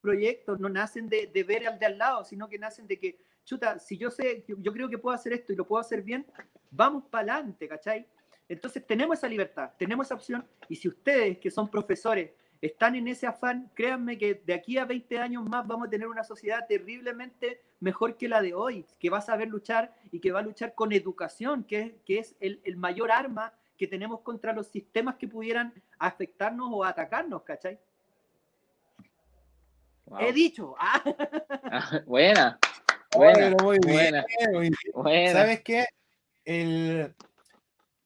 proyectos, 0.00 0.60
no 0.60 0.68
nacen 0.68 1.08
de, 1.08 1.26
de 1.26 1.44
ver 1.44 1.66
al 1.66 1.78
de 1.78 1.86
al 1.86 1.98
lado, 1.98 2.24
sino 2.24 2.48
que 2.48 2.58
nacen 2.58 2.86
de 2.86 2.98
que 2.98 3.18
chuta, 3.44 3.78
si 3.78 3.96
yo 3.96 4.10
sé, 4.10 4.44
yo, 4.46 4.72
creo 4.72 4.88
que 4.88 4.98
puedo 4.98 5.14
hacer 5.14 5.32
esto 5.32 5.52
y 5.52 5.56
lo 5.56 5.66
puedo 5.66 5.80
hacer 5.80 6.02
bien, 6.02 6.26
vamos 6.70 7.04
para 7.10 7.34
adelante, 7.34 7.68
¿cachai? 7.68 8.06
Entonces 8.48 8.86
tenemos 8.86 9.18
esa 9.18 9.28
libertad, 9.28 9.70
tenemos 9.78 10.06
esa 10.06 10.14
opción 10.14 10.46
y 10.68 10.76
si 10.76 10.88
ustedes 10.88 11.38
que 11.38 11.50
son 11.50 11.70
profesores 11.70 12.30
están 12.62 12.94
en 12.94 13.08
ese 13.08 13.26
afán, 13.26 13.70
créanme 13.74 14.16
que 14.16 14.34
de 14.34 14.54
aquí 14.54 14.78
a 14.78 14.84
20 14.84 15.18
años 15.18 15.44
más 15.44 15.66
vamos 15.66 15.88
a 15.88 15.90
tener 15.90 16.06
una 16.06 16.22
sociedad 16.22 16.64
terriblemente 16.66 17.60
mejor 17.80 18.16
que 18.16 18.28
la 18.28 18.40
de 18.40 18.54
hoy, 18.54 18.86
que 19.00 19.10
va 19.10 19.18
a 19.18 19.22
saber 19.22 19.48
luchar 19.48 19.92
y 20.12 20.20
que 20.20 20.30
va 20.30 20.38
a 20.38 20.42
luchar 20.42 20.74
con 20.74 20.92
educación, 20.92 21.64
que, 21.64 21.96
que 22.06 22.20
es 22.20 22.36
el, 22.38 22.60
el 22.64 22.76
mayor 22.76 23.10
arma 23.10 23.52
que 23.76 23.88
tenemos 23.88 24.20
contra 24.20 24.52
los 24.52 24.68
sistemas 24.68 25.16
que 25.16 25.26
pudieran 25.26 25.74
afectarnos 25.98 26.68
o 26.70 26.84
atacarnos, 26.84 27.42
¿cachai? 27.42 27.78
He 30.20 30.32
dicho. 30.32 30.74
Ah. 31.74 32.00
buena. 32.06 32.58
Bueno, 33.16 33.56
muy 33.62 33.78
bien, 33.84 34.14
¿Sabes 35.32 35.62
qué? 35.62 35.86
El, 36.44 37.14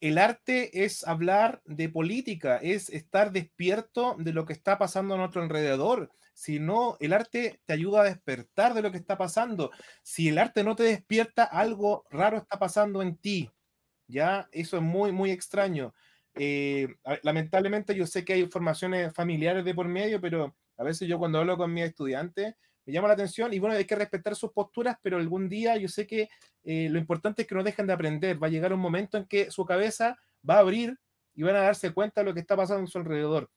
el 0.06 0.18
arte 0.18 0.84
es 0.84 1.06
hablar 1.06 1.62
de 1.64 1.88
política, 1.88 2.58
es 2.58 2.90
estar 2.90 3.32
despierto 3.32 4.14
de 4.18 4.32
lo 4.32 4.46
que 4.46 4.52
está 4.52 4.78
pasando 4.78 5.14
a 5.14 5.18
nuestro 5.18 5.42
alrededor. 5.42 6.12
Si 6.32 6.60
no, 6.60 6.96
el 7.00 7.12
arte 7.12 7.60
te 7.64 7.72
ayuda 7.72 8.02
a 8.02 8.04
despertar 8.04 8.74
de 8.74 8.82
lo 8.82 8.92
que 8.92 8.98
está 8.98 9.18
pasando. 9.18 9.70
Si 10.02 10.28
el 10.28 10.38
arte 10.38 10.62
no 10.62 10.76
te 10.76 10.82
despierta, 10.84 11.44
algo 11.44 12.04
raro 12.10 12.36
está 12.36 12.58
pasando 12.58 13.02
en 13.02 13.16
ti. 13.16 13.50
Ya, 14.06 14.48
eso 14.52 14.76
es 14.76 14.82
muy, 14.82 15.12
muy 15.12 15.30
extraño. 15.30 15.94
Eh, 16.34 16.88
lamentablemente 17.22 17.94
yo 17.94 18.06
sé 18.06 18.24
que 18.24 18.34
hay 18.34 18.46
formaciones 18.46 19.12
familiares 19.14 19.64
de 19.64 19.74
por 19.74 19.88
medio, 19.88 20.20
pero 20.20 20.54
a 20.76 20.84
veces 20.84 21.08
yo 21.08 21.18
cuando 21.18 21.38
hablo 21.38 21.56
con 21.56 21.72
mis 21.72 21.84
estudiantes, 21.84 22.54
me 22.86 22.92
llama 22.92 23.08
la 23.08 23.14
atención 23.14 23.52
y 23.52 23.58
bueno, 23.58 23.74
hay 23.76 23.84
que 23.84 23.96
respetar 23.96 24.36
sus 24.36 24.52
posturas, 24.52 24.96
pero 25.02 25.16
algún 25.16 25.48
día 25.48 25.76
yo 25.76 25.88
sé 25.88 26.06
que 26.06 26.28
eh, 26.62 26.88
lo 26.88 26.98
importante 26.98 27.42
es 27.42 27.48
que 27.48 27.54
no 27.54 27.64
dejen 27.64 27.86
de 27.88 27.92
aprender. 27.92 28.40
Va 28.40 28.46
a 28.46 28.50
llegar 28.50 28.72
un 28.72 28.78
momento 28.78 29.18
en 29.18 29.26
que 29.26 29.50
su 29.50 29.64
cabeza 29.64 30.16
va 30.48 30.56
a 30.56 30.60
abrir 30.60 30.96
y 31.34 31.42
van 31.42 31.56
a 31.56 31.62
darse 31.62 31.92
cuenta 31.92 32.20
de 32.20 32.26
lo 32.26 32.34
que 32.34 32.40
está 32.40 32.56
pasando 32.56 32.84
a 32.84 32.86
su 32.86 32.98
alrededor. 32.98 33.50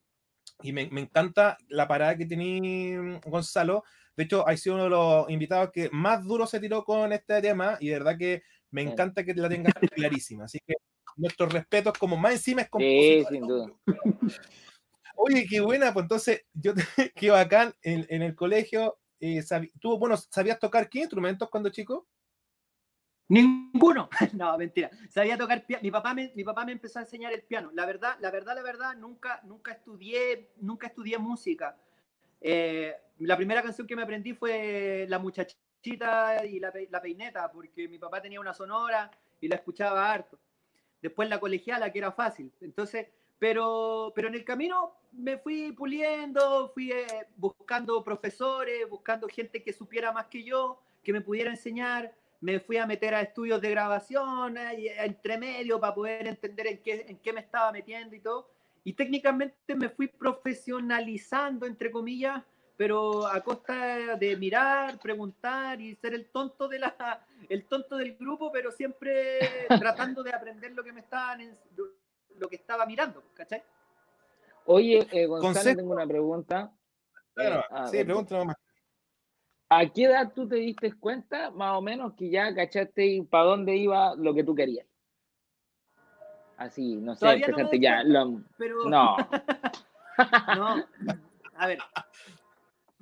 Y 0.62 0.72
me, 0.72 0.82
encanta 0.82 1.56
la 1.68 1.86
parada 1.86 2.16
que 2.16 2.26
tenía 2.26 3.20
Gonzalo. 3.24 3.84
De 4.16 4.24
hecho, 4.24 4.46
ha 4.46 4.56
sido 4.56 4.74
uno 4.74 4.84
de 4.84 4.90
los 4.90 5.30
invitados 5.30 5.70
que 5.72 5.88
más 5.92 6.24
duro 6.24 6.46
se 6.46 6.58
tiró 6.58 6.84
con 6.84 7.12
este 7.12 7.40
tema 7.40 7.78
y 7.80 7.88
de 7.88 7.98
verdad 7.98 8.18
que 8.18 8.42
me 8.72 8.82
encanta 8.82 9.24
que 9.24 9.32
la 9.34 9.48
tengas 9.48 9.74
clarísima. 9.94 10.44
Así 10.44 10.58
que 10.66 10.74
nuestros 11.16 11.52
respetos, 11.52 11.96
como 11.96 12.16
más 12.16 12.32
encima 12.32 12.62
es. 12.62 12.68
Sí, 12.76 13.24
sin 13.30 13.46
duda. 13.46 13.72
Oye, 15.14 15.46
qué 15.48 15.60
buena, 15.60 15.92
pues 15.92 16.04
entonces, 16.04 16.44
yo, 16.52 16.72
qué 17.14 17.30
bacán, 17.30 17.74
en, 17.82 18.06
en 18.08 18.22
el 18.22 18.34
colegio 18.34 18.98
eh, 19.20 19.42
¿tú, 19.80 19.98
bueno, 19.98 20.16
sabías 20.16 20.58
tocar 20.58 20.88
qué 20.88 21.00
instrumentos 21.00 21.48
cuando 21.50 21.68
chico? 21.68 22.08
Ninguno. 23.28 24.08
no, 24.32 24.58
mentira. 24.58 24.90
Sabía 25.08 25.38
tocar 25.38 25.64
piano. 25.64 25.82
Mi 25.82 25.90
papá 25.90 26.14
me, 26.14 26.32
mi 26.34 26.42
papá 26.42 26.64
me 26.64 26.72
empezó 26.72 26.98
a 26.98 27.02
enseñar 27.02 27.32
el 27.32 27.42
piano. 27.42 27.70
La 27.72 27.86
verdad, 27.86 28.16
la 28.20 28.30
verdad, 28.30 28.56
la 28.56 28.62
verdad, 28.62 28.96
nunca, 28.96 29.40
nunca 29.44 29.72
estudié, 29.72 30.50
nunca 30.56 30.88
estudié 30.88 31.16
música. 31.16 31.76
Eh, 32.40 32.92
la 33.18 33.36
primera 33.36 33.62
canción 33.62 33.86
que 33.86 33.94
me 33.94 34.02
aprendí 34.02 34.32
fue 34.32 35.06
La 35.08 35.18
muchachita 35.18 36.44
y 36.44 36.58
la, 36.58 36.72
la, 36.90 37.00
peineta, 37.00 37.50
porque 37.52 37.86
mi 37.86 37.98
papá 37.98 38.20
tenía 38.20 38.40
una 38.40 38.52
sonora 38.52 39.10
y 39.40 39.46
la 39.46 39.56
escuchaba 39.56 40.10
harto. 40.10 40.38
Después 41.00 41.28
la 41.28 41.38
colegiala, 41.38 41.92
que 41.92 42.00
era 42.00 42.12
fácil. 42.12 42.52
Entonces, 42.60 43.06
pero, 43.40 44.12
pero 44.14 44.28
en 44.28 44.34
el 44.34 44.44
camino 44.44 44.92
me 45.12 45.38
fui 45.38 45.72
puliendo, 45.72 46.70
fui 46.72 46.92
eh, 46.92 47.26
buscando 47.36 48.04
profesores, 48.04 48.88
buscando 48.88 49.26
gente 49.26 49.62
que 49.62 49.72
supiera 49.72 50.12
más 50.12 50.26
que 50.26 50.44
yo, 50.44 50.78
que 51.02 51.12
me 51.12 51.22
pudiera 51.22 51.50
enseñar. 51.50 52.14
Me 52.42 52.60
fui 52.60 52.76
a 52.76 52.86
meter 52.86 53.14
a 53.14 53.22
estudios 53.22 53.60
de 53.60 53.70
grabación, 53.70 54.56
eh, 54.58 54.94
entre 55.04 55.38
medio, 55.38 55.80
para 55.80 55.94
poder 55.94 56.28
entender 56.28 56.66
en 56.66 56.78
qué, 56.82 57.06
en 57.08 57.18
qué 57.18 57.32
me 57.32 57.40
estaba 57.40 57.72
metiendo 57.72 58.14
y 58.14 58.20
todo. 58.20 58.50
Y 58.84 58.92
técnicamente 58.92 59.74
me 59.74 59.88
fui 59.88 60.06
profesionalizando, 60.06 61.66
entre 61.66 61.90
comillas, 61.90 62.42
pero 62.76 63.26
a 63.26 63.40
costa 63.40 64.16
de 64.16 64.36
mirar, 64.36 64.98
preguntar 64.98 65.80
y 65.80 65.94
ser 65.96 66.12
el 66.14 66.26
tonto, 66.26 66.68
de 66.68 66.78
la, 66.78 67.26
el 67.48 67.64
tonto 67.64 67.96
del 67.96 68.16
grupo, 68.16 68.52
pero 68.52 68.70
siempre 68.70 69.38
tratando 69.68 70.22
de 70.22 70.32
aprender 70.32 70.72
lo 70.72 70.84
que 70.84 70.92
me 70.92 71.00
estaban, 71.00 71.40
lo 72.38 72.48
que 72.48 72.56
estaba 72.56 72.86
mirando, 72.86 73.22
¿cachai? 73.34 73.62
Oye, 74.66 75.06
eh, 75.10 75.26
Gonzalo, 75.26 75.76
tengo 75.76 75.92
una 75.92 76.06
pregunta. 76.06 76.72
Claro, 77.34 77.60
eh, 77.60 77.64
ah, 77.70 77.86
sí, 77.86 78.04
pregunta 78.04 78.44
más. 78.44 78.56
¿A 79.68 79.86
qué 79.86 80.04
edad 80.04 80.32
tú 80.34 80.48
te 80.48 80.56
diste 80.56 80.92
cuenta, 80.98 81.50
más 81.50 81.78
o 81.78 81.82
menos, 81.82 82.14
que 82.14 82.28
ya 82.28 82.54
cachaste 82.54 83.24
para 83.30 83.44
dónde 83.44 83.76
iba 83.76 84.14
lo 84.16 84.34
que 84.34 84.42
tú 84.42 84.54
querías? 84.54 84.86
Así, 86.56 86.96
no 86.96 87.14
sé, 87.14 87.30
empezarte 87.30 87.78
ya. 87.78 88.02
Pero... 88.58 88.84
No. 88.88 89.16
no. 90.56 90.84
A 91.54 91.66
ver, 91.66 91.78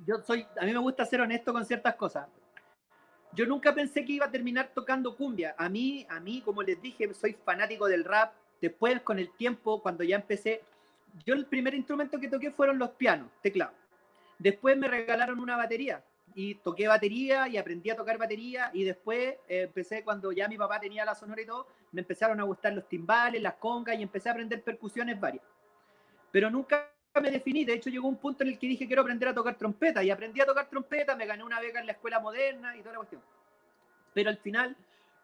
yo 0.05 0.19
soy, 0.19 0.45
a 0.59 0.65
mí 0.65 0.71
me 0.71 0.79
gusta 0.79 1.05
ser 1.05 1.21
honesto 1.21 1.51
con 1.51 1.65
ciertas 1.65 1.95
cosas. 1.95 2.27
Yo 3.33 3.45
nunca 3.45 3.73
pensé 3.73 4.05
que 4.05 4.13
iba 4.13 4.25
a 4.25 4.31
terminar 4.31 4.71
tocando 4.73 5.15
cumbia. 5.15 5.55
A 5.57 5.69
mí, 5.69 6.05
a 6.09 6.19
mí, 6.19 6.41
como 6.41 6.63
les 6.63 6.81
dije, 6.81 7.13
soy 7.13 7.33
fanático 7.33 7.87
del 7.87 8.03
rap, 8.03 8.33
Después, 8.61 9.01
con 9.01 9.19
el 9.19 9.31
tiempo, 9.31 9.81
cuando 9.81 10.03
ya 10.03 10.15
empecé, 10.15 10.61
yo 11.25 11.33
el 11.33 11.45
primer 11.45 11.73
instrumento 11.73 12.19
que 12.19 12.27
toqué 12.27 12.51
fueron 12.51 12.77
los 12.77 12.91
pianos, 12.91 13.29
teclado. 13.41 13.73
Después 14.37 14.77
me 14.77 14.87
regalaron 14.87 15.39
una 15.39 15.57
batería 15.57 16.03
y 16.35 16.55
toqué 16.55 16.87
batería 16.87 17.47
y 17.47 17.57
aprendí 17.57 17.89
a 17.89 17.95
tocar 17.95 18.17
batería 18.17 18.69
y 18.73 18.83
después 18.83 19.35
eh, 19.47 19.63
empecé 19.63 20.03
cuando 20.03 20.31
ya 20.31 20.47
mi 20.47 20.57
papá 20.57 20.79
tenía 20.79 21.03
la 21.03 21.15
sonora 21.15 21.41
y 21.41 21.45
todo, 21.45 21.67
me 21.91 22.01
empezaron 22.01 22.39
a 22.39 22.43
gustar 22.43 22.73
los 22.73 22.87
timbales, 22.87 23.41
las 23.41 23.55
congas 23.55 23.97
y 23.97 24.03
empecé 24.03 24.29
a 24.29 24.33
aprender 24.33 24.61
percusiones 24.63 25.19
varias. 25.19 25.43
Pero 26.31 26.49
nunca 26.49 26.89
me 27.21 27.31
definí, 27.31 27.65
de 27.65 27.73
hecho 27.73 27.89
llegó 27.89 28.07
un 28.07 28.17
punto 28.17 28.43
en 28.43 28.49
el 28.49 28.59
que 28.59 28.67
dije 28.67 28.87
quiero 28.87 29.01
aprender 29.01 29.29
a 29.29 29.33
tocar 29.33 29.55
trompeta 29.55 30.03
y 30.03 30.11
aprendí 30.11 30.39
a 30.39 30.45
tocar 30.45 30.69
trompeta, 30.69 31.15
me 31.15 31.25
gané 31.25 31.43
una 31.43 31.59
beca 31.59 31.79
en 31.79 31.87
la 31.87 31.93
escuela 31.93 32.19
moderna 32.19 32.77
y 32.77 32.79
toda 32.79 32.93
la 32.93 32.99
cuestión. 32.99 33.21
Pero 34.13 34.29
al 34.29 34.37
final, 34.37 34.75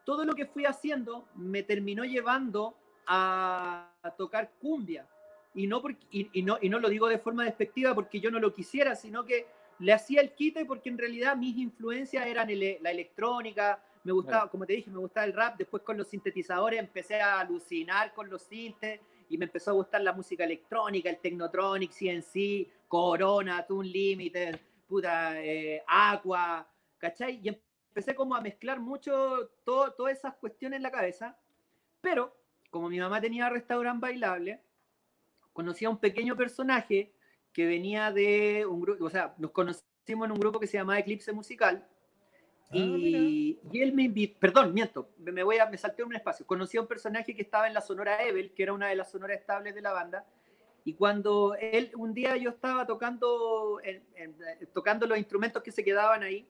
todo 0.04 0.26
lo 0.26 0.36
que 0.36 0.46
fui 0.46 0.66
haciendo 0.66 1.28
me 1.36 1.64
terminó 1.64 2.04
llevando 2.04 2.76
a, 3.08 3.92
tocar 4.18 4.52
cumbia. 4.60 5.08
Y 5.54 5.68
no, 5.68 5.82
porque, 5.82 6.06
y, 6.12 6.42
no, 6.44 6.58
y 6.62 6.70
no 6.70 6.80
lo 6.80 6.90
digo 6.90 7.08
de 7.08 7.18
forma 7.18 7.46
despectiva 7.46 7.96
porque 7.96 8.20
yo 8.20 8.30
no 8.30 8.40
lo 8.40 8.54
quisiera, 8.54 8.96
sino 8.96 9.26
que 9.26 9.48
le 9.80 9.94
hacía 9.94 10.22
el 10.22 10.34
quite 10.34 10.66
porque 10.66 10.90
en 10.90 10.98
realidad 10.98 11.36
mis 11.36 11.58
influencias 11.58 12.26
eran 12.26 12.48
la 12.82 12.92
electrónica, 12.92 13.82
me 14.04 14.12
gustaba, 14.12 14.50
como 14.50 14.66
te 14.66 14.74
dije, 14.74 14.92
me 14.92 15.00
gustaba 15.00 15.26
el 15.26 15.34
rap, 15.34 15.58
después 15.58 15.82
con 15.82 15.98
los 15.98 16.08
sintetizadores 16.08 16.80
empecé 16.80 17.20
a 17.20 17.40
alucinar 17.40 18.14
con 18.14 18.30
los 18.30 18.44
sintes 18.44 19.02
y 19.30 19.38
me 19.38 19.46
empezó 19.46 19.72
a 19.72 19.74
gustar 19.74 20.02
la 20.02 20.14
música 20.14 20.44
electrónica, 20.44 21.10
el 21.10 21.18
Technotronic, 21.18 21.92
CNC, 21.92 22.88
Corona, 22.88 23.66
Tune 23.66 23.90
Limited, 23.90 24.60
puta, 24.88 25.42
eh, 25.42 25.84
Aqua, 25.88 26.68
¿cachai? 27.00 27.40
Y 27.44 27.50
empecé 27.90 28.14
como 28.14 28.36
a 28.36 28.42
mezclar 28.42 28.80
mucho 28.80 29.50
todo, 29.64 29.92
todas 29.94 30.18
esas 30.18 30.36
cuestiones 30.36 30.78
en 30.78 30.84
la 30.84 30.92
cabeza, 30.92 31.38
pero 32.00 32.36
como 32.76 32.90
mi 32.90 33.00
mamá 33.00 33.22
tenía 33.22 33.48
restaurante 33.50 34.02
bailable, 34.02 34.60
conocí 35.54 35.86
a 35.86 35.90
un 35.90 35.98
pequeño 35.98 36.36
personaje 36.36 37.14
que 37.54 37.66
venía 37.66 38.12
de 38.12 38.66
un 38.66 38.82
grupo, 38.82 39.06
o 39.06 39.10
sea, 39.10 39.34
nos 39.38 39.52
conocimos 39.52 40.26
en 40.26 40.32
un 40.34 40.38
grupo 40.38 40.60
que 40.60 40.68
se 40.68 40.78
llamaba 40.78 41.00
Eclipse 41.00 41.32
Musical. 41.32 41.88
Ah, 42.72 42.76
y, 42.76 43.58
y 43.72 43.82
él 43.82 43.94
me 43.94 44.04
invitó, 44.04 44.38
perdón, 44.42 44.74
miento, 44.74 45.10
me, 45.20 45.42
voy 45.44 45.58
a, 45.60 45.68
me 45.68 45.78
salté 45.78 46.04
un 46.04 46.14
espacio. 46.18 46.46
Conocí 46.46 46.76
a 46.76 46.82
un 46.82 46.88
personaje 46.88 47.34
que 47.34 47.44
estaba 47.44 47.66
en 47.66 47.74
la 47.74 47.80
Sonora 47.80 48.22
Evel, 48.26 48.54
que 48.54 48.64
era 48.64 48.74
una 48.74 48.90
de 48.90 48.96
las 48.98 49.10
sonoras 49.10 49.40
estables 49.40 49.74
de 49.74 49.82
la 49.82 49.94
banda. 49.94 50.26
Y 50.84 50.96
cuando 50.96 51.56
él, 51.58 51.94
un 51.96 52.14
día 52.14 52.36
yo 52.36 52.50
estaba 52.50 52.86
tocando, 52.86 53.80
en- 53.86 54.04
en- 54.16 54.36
tocando 54.74 55.08
los 55.08 55.18
instrumentos 55.18 55.64
que 55.64 55.72
se 55.72 55.82
quedaban 55.82 56.24
ahí, 56.24 56.46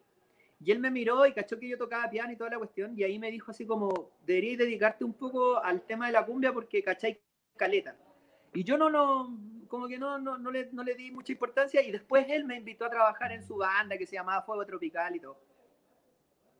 y 0.66 0.72
él 0.72 0.80
me 0.80 0.90
miró 0.90 1.26
y 1.28 1.34
cachó 1.34 1.60
que 1.60 1.70
yo 1.70 1.78
tocaba 1.78 2.10
piano 2.10 2.34
y 2.34 2.36
toda 2.36 2.50
la 2.50 2.58
cuestión, 2.58 2.98
y 2.98 3.04
ahí 3.04 3.20
me 3.20 3.30
dijo 3.30 3.52
así 3.52 3.68
como, 3.68 4.12
deberías 4.26 4.58
dedicarte 4.58 5.04
un 5.04 5.14
poco 5.14 5.64
al 5.64 5.86
tema 5.86 6.08
de 6.08 6.14
la 6.14 6.26
cumbia 6.26 6.52
porque 6.52 6.82
cachai 6.82 7.22
caleta. 7.56 7.96
Y 8.52 8.64
yo 8.64 8.76
no, 8.76 8.90
no, 8.90 9.38
como 9.68 9.88
que 9.88 10.00
no, 10.00 10.18
no, 10.18 10.40
no, 10.40 10.50
le, 10.50 10.70
no 10.72 10.84
le 10.84 10.96
di 10.96 11.12
mucha 11.12 11.34
importancia, 11.34 11.84
y 11.84 11.92
después 11.92 12.26
él 12.30 12.46
me 12.46 12.56
invitó 12.56 12.86
a 12.86 12.90
trabajar 12.90 13.32
en 13.32 13.44
su 13.44 13.58
banda 13.58 13.96
que 13.96 14.08
se 14.08 14.16
llamaba 14.16 14.42
Fuego 14.42 14.66
Tropical 14.66 15.16
y 15.16 15.20
todo. 15.20 15.40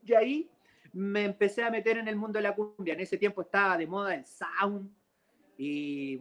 Y 0.04 0.14
ahí 0.14 0.50
me 0.92 1.24
empecé 1.24 1.64
a 1.64 1.70
meter 1.70 1.98
en 1.98 2.06
el 2.06 2.14
mundo 2.14 2.38
de 2.38 2.44
la 2.44 2.54
cumbia. 2.54 2.94
En 2.94 3.00
ese 3.00 3.18
tiempo 3.18 3.42
estaba 3.42 3.76
de 3.76 3.88
moda 3.88 4.14
el 4.14 4.24
sound, 4.24 4.88
y 5.58 6.20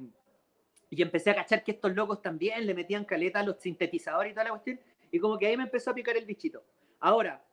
y 0.89 1.01
empecé 1.01 1.31
a 1.31 1.35
cachar 1.35 1.63
que 1.63 1.73
estos 1.73 1.93
locos 1.95 2.21
también 2.21 2.65
le 2.65 2.73
metían 2.73 3.05
caleta 3.05 3.39
a 3.39 3.43
los 3.43 3.59
sintetizadores 3.59 4.31
y 4.31 4.33
toda 4.33 4.45
la 4.45 4.51
cuestión, 4.51 4.79
y 5.11 5.19
como 5.19 5.37
que 5.37 5.47
ahí 5.47 5.57
me 5.57 5.63
empezó 5.63 5.91
a 5.91 5.93
picar 5.93 6.15
el 6.15 6.25
bichito. 6.25 6.63
Ahora, 6.99 7.43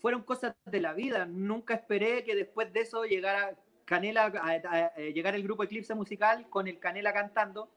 fueron 0.00 0.22
cosas 0.22 0.54
de 0.64 0.80
la 0.80 0.92
vida, 0.92 1.26
nunca 1.26 1.74
esperé 1.74 2.24
que 2.24 2.34
después 2.34 2.72
de 2.72 2.80
eso 2.80 3.04
llegara 3.04 3.56
Canela, 3.84 4.24
a, 4.26 4.50
a- 4.50 4.86
a 4.86 4.98
llegar 4.98 5.34
el 5.34 5.42
grupo 5.42 5.64
Eclipse 5.64 5.94
Musical 5.94 6.48
con 6.48 6.68
el 6.68 6.78
Canela 6.78 7.12
cantando, 7.12 7.70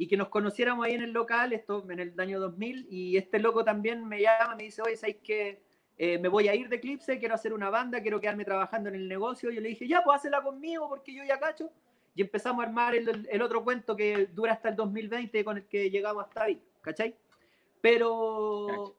y 0.00 0.06
que 0.06 0.16
nos 0.16 0.28
conociéramos 0.28 0.86
ahí 0.86 0.94
en 0.94 1.02
el 1.02 1.12
local, 1.12 1.52
esto 1.52 1.84
en 1.90 1.98
el 1.98 2.20
año 2.20 2.38
2000, 2.40 2.86
y 2.88 3.16
este 3.16 3.38
loco 3.40 3.64
también 3.64 4.06
me 4.06 4.20
llama, 4.20 4.54
me 4.56 4.64
dice, 4.64 4.80
oye, 4.82 4.96
¿sabes 4.96 5.16
qué? 5.24 5.60
Eh, 5.98 6.18
me 6.18 6.28
voy 6.28 6.46
a 6.46 6.54
ir 6.54 6.68
de 6.68 6.76
Eclipse, 6.76 7.18
quiero 7.18 7.34
hacer 7.34 7.52
una 7.52 7.68
banda, 7.70 8.00
quiero 8.00 8.20
quedarme 8.20 8.44
trabajando 8.44 8.88
en 8.88 8.94
el 8.94 9.08
negocio. 9.08 9.50
Yo 9.50 9.60
le 9.60 9.70
dije, 9.70 9.88
ya, 9.88 10.04
pues 10.04 10.24
hazla 10.24 10.40
conmigo 10.42 10.88
porque 10.88 11.12
yo 11.12 11.24
ya 11.24 11.40
cacho 11.40 11.72
y 12.14 12.22
empezamos 12.22 12.64
a 12.64 12.68
armar 12.68 12.94
el, 12.94 13.26
el 13.28 13.42
otro 13.42 13.64
cuento 13.64 13.96
que 13.96 14.26
dura 14.26 14.52
hasta 14.52 14.68
el 14.68 14.76
2020 14.76 15.44
con 15.44 15.56
el 15.56 15.64
que 15.66 15.90
llegamos 15.90 16.24
hasta 16.24 16.44
ahí, 16.44 16.62
¿cachai? 16.80 17.16
Pero. 17.80 18.96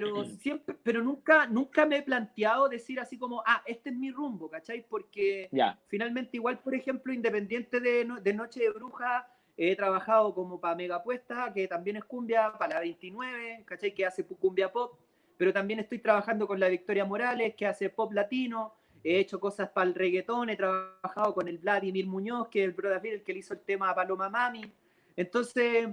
Pero 0.00 0.24
siempre, 0.24 0.74
pero 0.82 1.02
nunca, 1.02 1.46
nunca 1.46 1.86
me 1.86 1.98
he 1.98 2.02
planteado 2.02 2.68
decir 2.68 2.98
así 2.98 3.16
como, 3.16 3.44
ah, 3.46 3.62
este 3.64 3.90
es 3.90 3.96
mi 3.96 4.10
rumbo, 4.10 4.50
¿cachai? 4.50 4.84
Porque 4.88 5.48
Ya, 5.52 5.78
finalmente 5.86 6.36
igual, 6.36 6.58
por 6.58 6.74
ejemplo, 6.74 7.12
independiente 7.12 7.78
de, 7.78 8.04
de 8.20 8.32
Noche 8.34 8.60
de 8.60 8.70
Bruja, 8.70 9.28
he 9.56 9.76
trabajado 9.76 10.34
como 10.34 10.60
para 10.60 10.74
Megapuesta, 10.74 11.52
que 11.54 11.68
también 11.68 11.96
es 11.96 12.04
cumbia, 12.04 12.54
para 12.58 12.74
la 12.74 12.80
29, 12.80 13.62
¿cachai? 13.64 13.94
Que 13.94 14.04
hace 14.04 14.26
cumbia 14.26 14.72
pop, 14.72 14.98
pero 15.36 15.52
también 15.52 15.78
estoy 15.78 16.00
trabajando 16.00 16.48
con 16.48 16.58
la 16.58 16.68
Victoria 16.68 17.04
Morales, 17.04 17.54
que 17.54 17.64
hace 17.64 17.88
pop 17.88 18.12
latino, 18.12 18.74
he 19.04 19.20
hecho 19.20 19.38
cosas 19.38 19.68
para 19.68 19.86
el 19.86 19.94
reggaetón, 19.94 20.50
he 20.50 20.56
trabajado 20.56 21.34
con 21.34 21.46
el 21.46 21.58
Vladimir 21.58 22.06
Muñoz, 22.08 22.48
que 22.48 22.64
es 22.64 22.68
el 22.68 22.74
brother 22.74 23.14
el 23.14 23.22
que 23.22 23.32
le 23.32 23.38
hizo 23.38 23.54
el 23.54 23.60
tema 23.60 23.90
a 23.90 23.94
Paloma 23.94 24.28
Mami. 24.28 24.72
Entonces, 25.14 25.88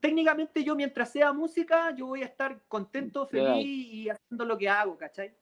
técnicamente 0.00 0.64
yo 0.64 0.74
mientras 0.74 1.10
sea 1.10 1.32
música, 1.32 1.94
yo 1.94 2.06
voy 2.06 2.22
a 2.22 2.26
estar 2.26 2.62
contento, 2.68 3.26
feliz 3.26 3.66
y 3.66 4.08
haciendo 4.08 4.44
lo 4.44 4.56
que 4.56 4.68
hago, 4.68 4.96
¿cachai? 4.96 5.34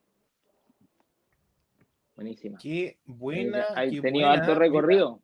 buenísima. 2.14 2.58
Qué 2.58 2.98
buena. 3.04 3.66
Qué 3.74 4.00
tenido 4.00 4.26
buena, 4.26 4.32
alto 4.32 4.54
recorrido. 4.54 5.20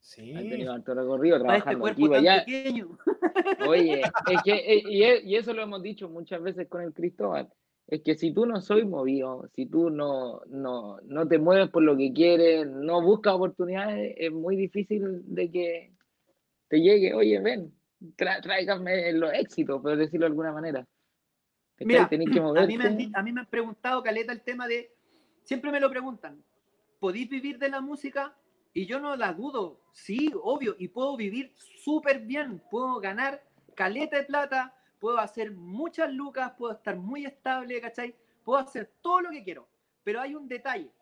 Sí. 0.00 0.34
Has 0.34 0.42
tenido 0.42 0.72
alto 0.72 0.94
recorrido 0.94 1.36
este 1.36 1.46
trabajando 1.46 1.80
cuerpo 1.80 2.06
aquí, 2.06 2.14
allá. 2.14 2.44
pequeño. 2.44 2.98
Oye, 3.68 4.00
es 4.00 4.42
que, 4.42 4.52
eh, 4.52 4.82
y, 5.24 5.34
eso 5.34 5.52
lo 5.52 5.62
hemos 5.62 5.82
dicho 5.82 6.08
muchas 6.08 6.42
veces 6.42 6.68
con 6.68 6.82
el 6.82 6.92
Cristóbal, 6.92 7.48
es 7.86 8.02
que 8.02 8.14
si 8.14 8.32
tú 8.32 8.46
no 8.46 8.60
soy 8.60 8.84
movido, 8.84 9.48
si 9.54 9.66
tú 9.66 9.90
no, 9.90 10.40
no, 10.46 10.98
no 11.04 11.26
te 11.26 11.38
mueves 11.38 11.68
por 11.70 11.82
lo 11.82 11.96
que 11.96 12.12
quieres, 12.12 12.66
no 12.66 13.02
buscas 13.02 13.34
oportunidades, 13.34 14.14
es 14.16 14.30
muy 14.30 14.56
difícil 14.56 15.22
de 15.34 15.50
que 15.50 15.92
te 16.68 16.80
llegue, 16.80 17.14
oye, 17.14 17.40
ven, 17.40 17.72
tráigame 18.16 19.12
los 19.12 19.32
éxitos, 19.32 19.80
por 19.80 19.96
decirlo 19.96 20.26
de 20.26 20.30
alguna 20.30 20.52
manera. 20.52 20.86
Mira, 21.80 22.08
que 22.08 22.16
A 22.16 22.18
mí, 22.18 22.76
me 22.76 22.84
han, 22.84 23.16
a 23.16 23.22
mí 23.22 23.32
me 23.32 23.40
han 23.40 23.46
preguntado, 23.46 24.02
Caleta, 24.02 24.32
el 24.32 24.42
tema 24.42 24.66
de. 24.66 24.92
Siempre 25.44 25.70
me 25.70 25.80
lo 25.80 25.88
preguntan: 25.88 26.42
¿podéis 26.98 27.28
vivir 27.28 27.58
de 27.58 27.68
la 27.68 27.80
música? 27.80 28.36
Y 28.74 28.86
yo 28.86 29.00
no 29.00 29.16
la 29.16 29.32
dudo. 29.32 29.80
Sí, 29.92 30.32
obvio. 30.42 30.74
Y 30.78 30.88
puedo 30.88 31.16
vivir 31.16 31.52
súper 31.56 32.20
bien. 32.20 32.62
Puedo 32.70 33.00
ganar 33.00 33.42
caleta 33.74 34.18
de 34.18 34.24
plata. 34.24 34.74
Puedo 34.98 35.18
hacer 35.18 35.52
muchas 35.52 36.12
lucas. 36.12 36.52
Puedo 36.56 36.74
estar 36.74 36.96
muy 36.96 37.24
estable, 37.24 37.80
¿cachai? 37.80 38.14
Puedo 38.44 38.60
hacer 38.60 38.92
todo 39.00 39.20
lo 39.22 39.30
que 39.30 39.42
quiero. 39.42 39.68
Pero 40.04 40.20
hay 40.20 40.34
un 40.34 40.48
detalle. 40.48 40.92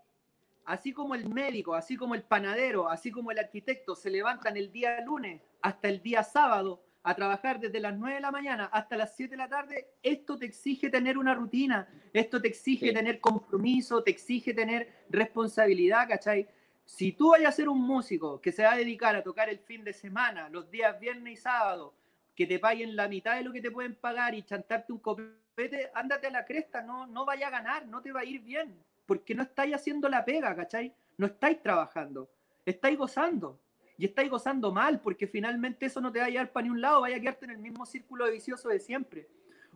Así 0.65 0.93
como 0.93 1.15
el 1.15 1.29
médico, 1.29 1.75
así 1.75 1.97
como 1.97 2.15
el 2.15 2.23
panadero, 2.23 2.89
así 2.89 3.11
como 3.11 3.31
el 3.31 3.39
arquitecto 3.39 3.95
se 3.95 4.11
levantan 4.11 4.57
el 4.57 4.73
día 4.73 5.01
lunes 5.03 5.41
hasta 5.63 5.89
el 5.89 6.03
día 6.03 6.25
sábado 6.25 6.83
a 7.07 7.15
trabajar 7.15 7.61
desde 7.61 7.79
las 7.79 7.97
9 7.97 8.17
de 8.17 8.21
la 8.21 8.33
mañana 8.33 8.65
hasta 8.73 8.97
las 8.97 9.15
7 9.15 9.31
de 9.31 9.37
la 9.37 9.49
tarde, 9.49 9.87
esto 10.03 10.37
te 10.37 10.45
exige 10.45 10.91
tener 10.91 11.17
una 11.17 11.35
rutina, 11.35 11.89
esto 12.13 12.43
te 12.43 12.49
exige 12.49 12.89
Sí. 12.89 12.93
tener 12.93 13.21
compromiso, 13.21 14.03
te 14.03 14.11
exige 14.11 14.53
tener 14.53 15.05
responsabilidad, 15.09 16.09
¿cachai? 16.09 16.49
Si 16.85 17.13
tú 17.13 17.31
vayas 17.31 17.51
a 17.51 17.57
ser 17.57 17.69
un 17.69 17.81
músico 17.81 18.41
que 18.41 18.51
se 18.51 18.65
va 18.65 18.73
a 18.73 18.77
dedicar 18.77 19.15
a 19.15 19.23
tocar 19.23 19.49
el 19.49 19.61
fin 19.61 19.85
de 19.85 19.93
semana, 19.93 20.49
los 20.49 20.69
días 20.69 20.99
viernes 20.99 21.35
y 21.35 21.37
sábado, 21.37 21.95
que 22.35 22.45
te 22.45 22.59
paguen 22.59 22.97
la 22.97 23.07
mitad 23.07 23.37
de 23.37 23.45
lo 23.45 23.53
que 23.53 23.63
te 23.63 23.71
pueden 23.71 23.95
pagar 23.95 24.35
y 24.35 24.43
chantarte 24.43 24.93
un 24.93 24.99
copete, 24.99 25.91
ándate 25.95 26.27
a 26.27 26.31
la 26.31 26.45
cresta, 26.45 26.83
no, 26.83 27.07
no 27.07 27.25
vaya 27.25 27.47
a 27.47 27.51
ganar, 27.51 27.87
no 27.87 28.03
te 28.03 28.11
va 28.11 28.21
a 28.21 28.25
ir 28.25 28.41
bien, 28.41 28.77
porque 29.07 29.33
no 29.33 29.45
estáis 29.45 29.77
haciendo 29.77 30.09
la 30.09 30.25
pega, 30.25 30.57
¿cachai? 30.57 30.93
No 31.19 31.27
estáis 31.27 31.63
trabajando, 31.63 32.29
estáis 32.65 32.99
gozando. 32.99 33.61
Y 33.99 34.05
estáis 34.05 34.31
gozando 34.31 34.73
mal, 34.73 35.01
porque 35.01 35.27
finalmente 35.27 35.87
eso 35.87 36.01
no 36.01 36.13
te 36.13 36.19
va 36.19 36.27
a 36.27 36.29
llevar 36.29 36.53
para 36.53 36.65
ni 36.65 36.71
un 36.71 36.81
lado, 36.81 37.01
vaya 37.01 37.17
a 37.17 37.21
quedarte 37.21 37.47
en 37.47 37.53
el 37.53 37.59
mismo 37.59 37.87
círculo 37.87 38.31
vicioso 38.31 38.69
de 38.69 38.79
siempre. 38.79 39.29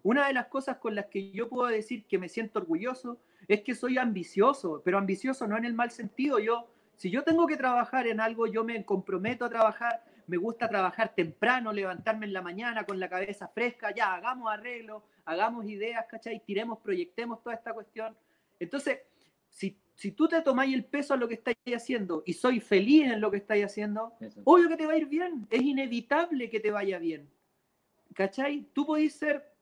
Una 0.03 0.27
de 0.27 0.33
las 0.33 0.47
cosas 0.47 0.79
con 0.79 0.95
las 0.95 1.07
que 1.07 1.31
yo 1.31 1.49
puedo 1.49 1.69
decir 1.69 2.05
que 2.05 2.19
me 2.19 2.29
siento 2.29 2.59
orgulloso 2.59 3.19
es 3.49 3.63
que 3.63 3.75
soy 3.75 3.99
ambicioso, 3.99 4.81
pero 4.85 4.99
ambicioso 4.99 5.47
no 5.47 5.57
en 5.57 5.65
el 5.65 5.75
mal 5.75 5.91
sentido. 5.91 6.39
Yo, 6.39 6.71
si 6.97 7.11
yo 7.11 7.23
tengo 7.23 7.47
que 7.47 7.57
trabajar 7.57 8.07
en 8.07 8.21
algo, 8.21 8.47
yo 8.47 8.65
me 8.65 8.85
comprometo 8.85 9.45
a 9.45 9.51
trabajar, 9.51 10.05
me 10.27 10.37
gusta 10.37 10.69
trabajar 10.69 11.15
temprano, 11.15 11.73
levantarme 11.73 12.27
en 12.27 12.33
la 12.33 12.43
mañana 12.43 12.85
con 12.85 12.99
la 12.99 13.09
cabeza 13.09 13.49
fresca, 13.49 13.95
ya, 13.95 14.15
hagamos 14.15 14.51
arreglos, 14.51 15.03
hagamos 15.25 15.67
ideas, 15.67 16.07
¿cachai? 16.09 16.41
Tiremos, 16.45 16.79
proyectemos 16.79 17.43
toda 17.43 17.57
esta 17.57 17.73
cuestión. 17.75 18.17
Entonces, 18.59 19.01
si, 19.49 19.77
si 20.01 20.13
tú 20.13 20.27
te 20.29 20.41
tomáis 20.41 20.73
el 20.75 20.87
peso 20.87 21.13
a 21.13 21.19
lo 21.19 21.29
que 21.29 21.35
estáis 21.35 21.59
haciendo 21.77 22.23
y 22.25 22.33
soy 22.33 22.59
feliz 22.59 23.05
en 23.05 23.21
lo 23.21 23.31
que 23.31 23.37
estáis 23.37 23.67
haciendo, 23.67 24.15
Eso. 24.19 24.41
obvio 24.45 24.67
que 24.67 24.79
te 24.79 24.87
va 24.87 24.95
a 24.95 24.97
ir 24.97 25.05
bien, 25.05 25.47
es 25.51 25.61
inevitable 25.61 26.49
que 26.49 26.59
te 26.59 26.71
vaya 26.71 26.99
bien. 26.99 27.29
¿Cachai? 28.15 28.67
Tú 28.73 28.87
podís 28.87 29.13
ser, 29.13 29.53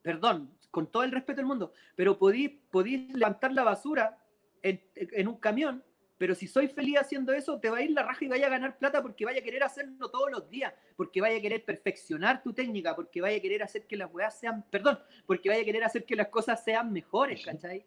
perdón, 0.00 0.56
con 0.70 0.86
todo 0.92 1.02
el 1.02 1.10
respeto 1.10 1.38
del 1.38 1.46
mundo, 1.46 1.72
pero 1.96 2.16
podís, 2.20 2.52
podís 2.70 3.12
levantar 3.12 3.52
la 3.52 3.64
basura 3.64 4.16
en, 4.62 4.80
en 4.94 5.26
un 5.26 5.38
camión, 5.38 5.82
pero 6.18 6.36
si 6.36 6.46
soy 6.46 6.68
feliz 6.68 6.98
haciendo 7.00 7.32
eso, 7.32 7.58
te 7.58 7.68
va 7.68 7.78
a 7.78 7.82
ir 7.82 7.90
la 7.90 8.04
raja 8.04 8.24
y 8.24 8.28
vaya 8.28 8.46
a 8.46 8.50
ganar 8.50 8.78
plata 8.78 9.02
porque 9.02 9.24
vaya 9.24 9.40
a 9.40 9.42
querer 9.42 9.64
hacerlo 9.64 10.08
todos 10.08 10.30
los 10.30 10.48
días, 10.48 10.72
porque 10.94 11.20
vaya 11.20 11.38
a 11.38 11.40
querer 11.40 11.64
perfeccionar 11.64 12.44
tu 12.44 12.52
técnica, 12.52 12.94
porque 12.94 13.20
vaya 13.20 13.38
a 13.38 13.40
querer 13.40 13.64
hacer 13.64 13.88
que 13.88 13.96
las 13.96 14.08
weas 14.14 14.38
sean, 14.38 14.64
perdón, 14.70 15.00
porque 15.26 15.48
vaya 15.48 15.62
a 15.62 15.64
querer 15.64 15.82
hacer 15.82 16.04
que 16.04 16.14
las 16.14 16.28
cosas 16.28 16.62
sean 16.62 16.92
mejores, 16.92 17.44
¿cachai? 17.44 17.84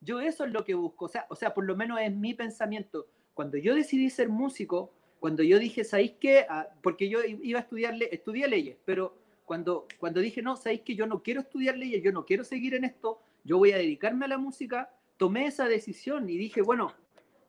Yo 0.00 0.20
eso 0.20 0.44
es 0.44 0.52
lo 0.52 0.64
que 0.64 0.74
busco, 0.74 1.06
o 1.06 1.08
sea, 1.08 1.26
o 1.28 1.36
sea, 1.36 1.54
por 1.54 1.64
lo 1.64 1.76
menos 1.76 2.00
es 2.00 2.12
mi 2.14 2.34
pensamiento. 2.34 3.06
Cuando 3.34 3.58
yo 3.58 3.74
decidí 3.74 4.10
ser 4.10 4.28
músico, 4.28 4.92
cuando 5.20 5.42
yo 5.42 5.58
dije, 5.58 5.84
¿sabéis 5.84 6.14
qué? 6.20 6.46
Ah, 6.48 6.68
porque 6.82 7.08
yo 7.08 7.20
iba 7.24 7.58
a 7.58 7.62
estudiar, 7.62 7.94
estudié 8.10 8.48
leyes, 8.48 8.76
pero 8.84 9.16
cuando, 9.44 9.86
cuando 9.98 10.20
dije, 10.20 10.42
no, 10.42 10.56
¿sabéis 10.56 10.82
que 10.82 10.94
yo 10.94 11.06
no 11.06 11.22
quiero 11.22 11.40
estudiar 11.40 11.76
leyes, 11.76 12.02
yo 12.02 12.12
no 12.12 12.24
quiero 12.24 12.44
seguir 12.44 12.74
en 12.74 12.84
esto, 12.84 13.20
yo 13.44 13.58
voy 13.58 13.72
a 13.72 13.78
dedicarme 13.78 14.26
a 14.26 14.28
la 14.28 14.38
música, 14.38 14.90
tomé 15.16 15.46
esa 15.46 15.66
decisión 15.66 16.28
y 16.28 16.36
dije, 16.36 16.62
bueno, 16.62 16.92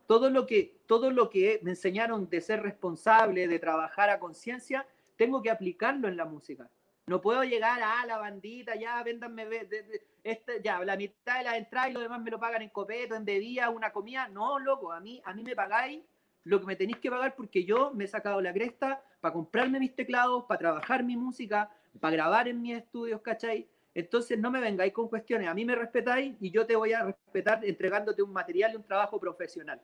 todo 0.08 0.30
lo 0.32 0.48
que, 0.48 0.78
todo 0.88 1.12
lo 1.12 1.30
que 1.30 1.60
me 1.62 1.72
enseñaron 1.72 2.30
de 2.30 2.42
ser 2.42 2.64
responsable, 2.64 3.48
de 3.48 3.60
trabajar 3.60 4.10
a 4.10 4.20
conciencia, 4.20 4.88
tengo 5.18 5.44
que 5.44 5.52
aplicarlo 5.52 6.08
en 6.08 6.18
la 6.18 6.26
música. 6.26 6.70
No 7.10 7.20
puedo 7.20 7.44
llegar 7.44 7.82
a 7.82 8.02
"Ah, 8.02 8.06
la 8.06 8.18
bandita, 8.20 8.76
ya, 8.76 9.02
véndanme 9.02 9.46
de- 9.48 9.66
de- 9.66 10.02
este, 10.24 10.62
ya, 10.64 10.84
la 10.86 10.96
mitad 10.96 11.40
de 11.40 11.44
las 11.44 11.56
entradas 11.56 11.90
y 11.90 11.94
lo 11.94 12.02
demás 12.02 12.22
me 12.22 12.30
lo 12.30 12.40
pagan 12.40 12.62
en 12.62 12.70
copeto, 12.70 13.16
en 13.16 13.26
bebida, 13.26 13.72
una 13.72 13.92
comida. 13.92 14.28
No, 14.28 14.60
loco, 14.60 14.92
a 14.92 15.00
mí, 15.00 15.20
a 15.26 15.34
mí 15.34 15.44
me 15.44 15.56
pagáis 15.56 16.04
lo 16.44 16.60
que 16.60 16.68
me 16.68 16.76
tenéis 16.76 17.00
que 17.00 17.10
pagar 17.10 17.36
porque 17.36 17.66
yo 17.66 17.92
me 17.96 18.04
he 18.04 18.08
sacado 18.08 18.40
la 18.42 18.54
cresta 18.54 19.04
para 19.22 19.34
comprarme 19.34 19.80
mis 19.80 19.96
teclados, 19.96 20.46
para 20.46 20.60
trabajar 20.60 21.04
mi 21.04 21.18
música, 21.18 21.72
para 22.00 22.14
grabar 22.14 22.48
en 22.48 22.62
mis 22.62 22.78
estudios, 22.78 23.22
¿cachai? 23.22 23.68
Entonces 23.96 24.38
no 24.38 24.52
me 24.52 24.62
vengáis 24.62 24.94
con 24.94 25.08
cuestiones, 25.10 25.48
a 25.48 25.54
mí 25.56 25.66
me 25.66 25.74
respetáis 25.74 26.36
y 26.40 26.52
yo 26.52 26.68
te 26.68 26.76
voy 26.76 26.94
a 26.94 27.06
respetar 27.06 27.66
entregándote 27.66 28.22
un 28.22 28.32
material 28.32 28.74
y 28.74 28.76
un 28.76 28.84
trabajo 28.84 29.20
profesional, 29.20 29.82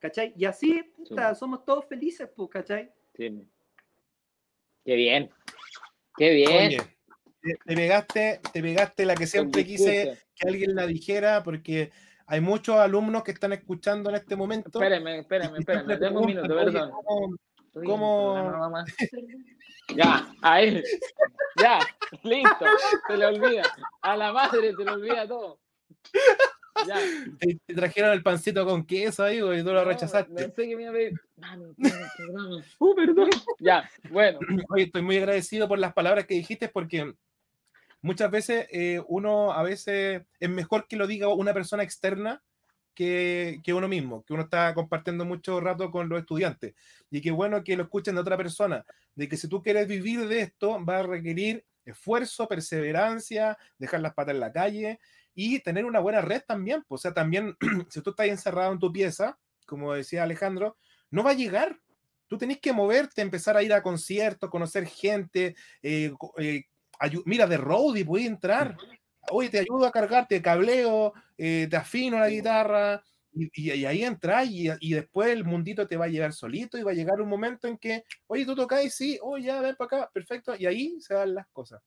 ¿cachai? 0.00 0.34
Y 0.36 0.44
así, 0.44 0.84
Súper. 1.02 1.34
somos 1.34 1.64
todos 1.64 1.86
felices, 1.86 2.28
pues, 2.36 2.50
¿cachai? 2.50 2.92
Sí. 3.14 3.42
Qué 4.84 4.94
bien. 4.96 5.30
Qué 6.18 6.30
bien. 6.30 6.50
Oye, 6.66 6.76
te, 7.40 7.54
te 7.64 7.74
pegaste, 7.76 8.40
te 8.52 8.62
pegaste 8.62 9.06
la 9.06 9.14
que 9.14 9.26
siempre 9.26 9.64
quise 9.64 10.18
que 10.34 10.48
alguien 10.48 10.74
la 10.74 10.86
dijera, 10.86 11.42
porque 11.42 11.90
hay 12.26 12.40
muchos 12.40 12.76
alumnos 12.76 13.22
que 13.22 13.30
están 13.30 13.52
escuchando 13.52 14.10
en 14.10 14.16
este 14.16 14.36
momento. 14.36 14.68
Espérame, 14.82 15.20
espérame, 15.20 15.56
espérame. 15.58 15.98
Dame 15.98 16.18
un 16.18 16.26
minuto, 16.26 16.46
preguntan, 16.48 16.82
"Oye, 16.90 16.92
perdón. 16.92 17.38
¿cómo- 17.84 18.58
¿Cómo? 18.64 18.84
Ya, 19.96 20.26
ahí. 20.42 20.82
Ya, 21.60 21.78
listo. 22.22 22.64
Se 23.06 23.16
le 23.16 23.26
olvida. 23.26 23.62
A 24.02 24.16
la 24.16 24.32
madre 24.32 24.72
se 24.76 24.84
le 24.84 24.90
olvida 24.90 25.26
todo. 25.26 25.60
Ya. 26.86 27.00
te, 27.38 27.58
te 27.66 27.74
trajeron 27.74 28.12
el 28.12 28.22
pancito 28.22 28.64
con 28.64 28.84
queso 28.84 29.24
ahí, 29.24 29.40
güey, 29.40 29.60
y 29.60 29.62
tú 29.62 29.72
lo 29.72 29.84
No, 29.84 29.84
rechazaste. 29.84 30.32
Pensé 30.32 30.68
que 30.68 30.76
me 30.76 30.82
iba 30.82 30.90
a 30.90 30.94
pedir. 30.94 31.20
Mami, 31.36 31.74
programa. 32.16 32.64
Uh, 32.78 32.94
perdón. 32.94 33.30
Ya, 33.58 33.90
bueno. 34.10 34.38
Oye, 34.70 34.84
estoy 34.84 35.02
muy 35.02 35.16
agradecido 35.16 35.68
por 35.68 35.78
las 35.78 35.92
palabras 35.92 36.26
que 36.26 36.34
dijiste 36.34 36.68
porque 36.68 37.14
muchas 38.02 38.30
veces 38.30 38.66
eh, 38.70 39.02
uno 39.08 39.52
a 39.52 39.62
veces 39.62 40.22
es 40.38 40.50
mejor 40.50 40.86
que 40.86 40.96
lo 40.96 41.06
diga 41.06 41.28
una 41.28 41.54
persona 41.54 41.82
externa 41.82 42.42
que, 42.94 43.60
que 43.62 43.74
uno 43.74 43.86
mismo, 43.86 44.24
que 44.24 44.32
uno 44.32 44.42
está 44.42 44.74
compartiendo 44.74 45.24
mucho 45.24 45.60
rato 45.60 45.90
con 45.90 46.08
los 46.08 46.18
estudiantes. 46.20 46.74
Y 47.10 47.20
qué 47.20 47.30
bueno 47.30 47.62
que 47.62 47.76
lo 47.76 47.84
escuchen 47.84 48.14
de 48.16 48.20
otra 48.20 48.36
persona, 48.36 48.84
de 49.14 49.28
que 49.28 49.36
si 49.36 49.48
tú 49.48 49.62
quieres 49.62 49.86
vivir 49.86 50.26
de 50.26 50.40
esto, 50.40 50.84
va 50.84 50.98
a 50.98 51.02
requerir 51.04 51.64
esfuerzo, 51.84 52.48
perseverancia, 52.48 53.56
dejar 53.78 54.00
las 54.00 54.14
patas 54.14 54.34
en 54.34 54.40
la 54.40 54.52
calle 54.52 55.00
y 55.38 55.60
tener 55.60 55.84
una 55.84 56.00
buena 56.00 56.20
red 56.20 56.42
también. 56.46 56.82
pues, 56.88 57.00
O 57.00 57.02
sea, 57.02 57.14
también 57.14 57.54
si 57.90 58.02
tú 58.02 58.10
estás 58.10 58.26
encerrado 58.28 58.72
en 58.72 58.78
tu 58.80 58.92
pieza, 58.92 59.38
como 59.66 59.92
decía 59.94 60.24
Alejandro, 60.24 60.76
no 61.10 61.22
va 61.22 61.30
a 61.30 61.34
llegar 61.34 61.78
tú 62.26 62.36
tenés 62.36 62.60
que 62.60 62.72
moverte, 62.74 63.22
empezar 63.22 63.56
a 63.56 63.62
ir 63.62 63.72
a 63.72 63.82
conciertos, 63.82 64.50
conocer 64.50 64.86
gente. 64.86 65.54
eh, 65.82 66.12
eh, 66.38 66.62
mira, 67.24 67.46
de 67.46 67.56
roadie 67.56 68.04
puedes 68.04 68.26
entrar. 68.26 68.76
Oye, 69.30 69.48
te 69.50 69.58
ayudo 69.60 69.86
a 69.86 69.92
cargarte, 69.92 70.40
cableo, 70.42 71.12
eh, 71.36 71.66
te 71.70 71.76
afino 71.76 72.18
la 72.18 72.28
guitarra. 72.30 73.02
Y, 73.32 73.50
y- 73.54 73.72
y 73.74 73.84
ahí 73.84 74.02
entras 74.04 74.48
y, 74.50 74.68
y 74.80 74.94
después 74.94 75.28
el 75.30 75.44
mundito 75.44 75.86
te 75.86 75.96
va 75.98 76.06
a 76.06 76.08
llegar 76.08 76.32
solito 76.32 76.78
y 76.78 76.82
va 76.82 76.92
a 76.92 76.94
llegar 76.94 77.20
un 77.20 77.28
momento 77.28 77.68
en 77.68 77.76
que, 77.78 78.02
oye, 78.26 78.44
tú 78.46 78.54
tocáis, 78.56 78.94
sí, 78.94 79.18
oye, 79.22 79.46
ya, 79.46 79.60
ven 79.60 79.76
para 79.76 80.02
acá, 80.02 80.10
perfecto. 80.12 80.54
Y 80.56 80.66
ahí 80.66 81.00
se 81.00 81.14
dan 81.14 81.34
las 81.34 81.46
cosas. 81.52 81.82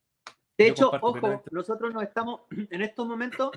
De 0.62 0.68
Yo 0.68 0.74
hecho, 0.74 0.92
ojo, 1.02 1.44
nosotros 1.50 1.92
nos 1.92 2.04
estamos, 2.04 2.42
en 2.70 2.82
estos 2.84 3.08
momentos, 3.08 3.50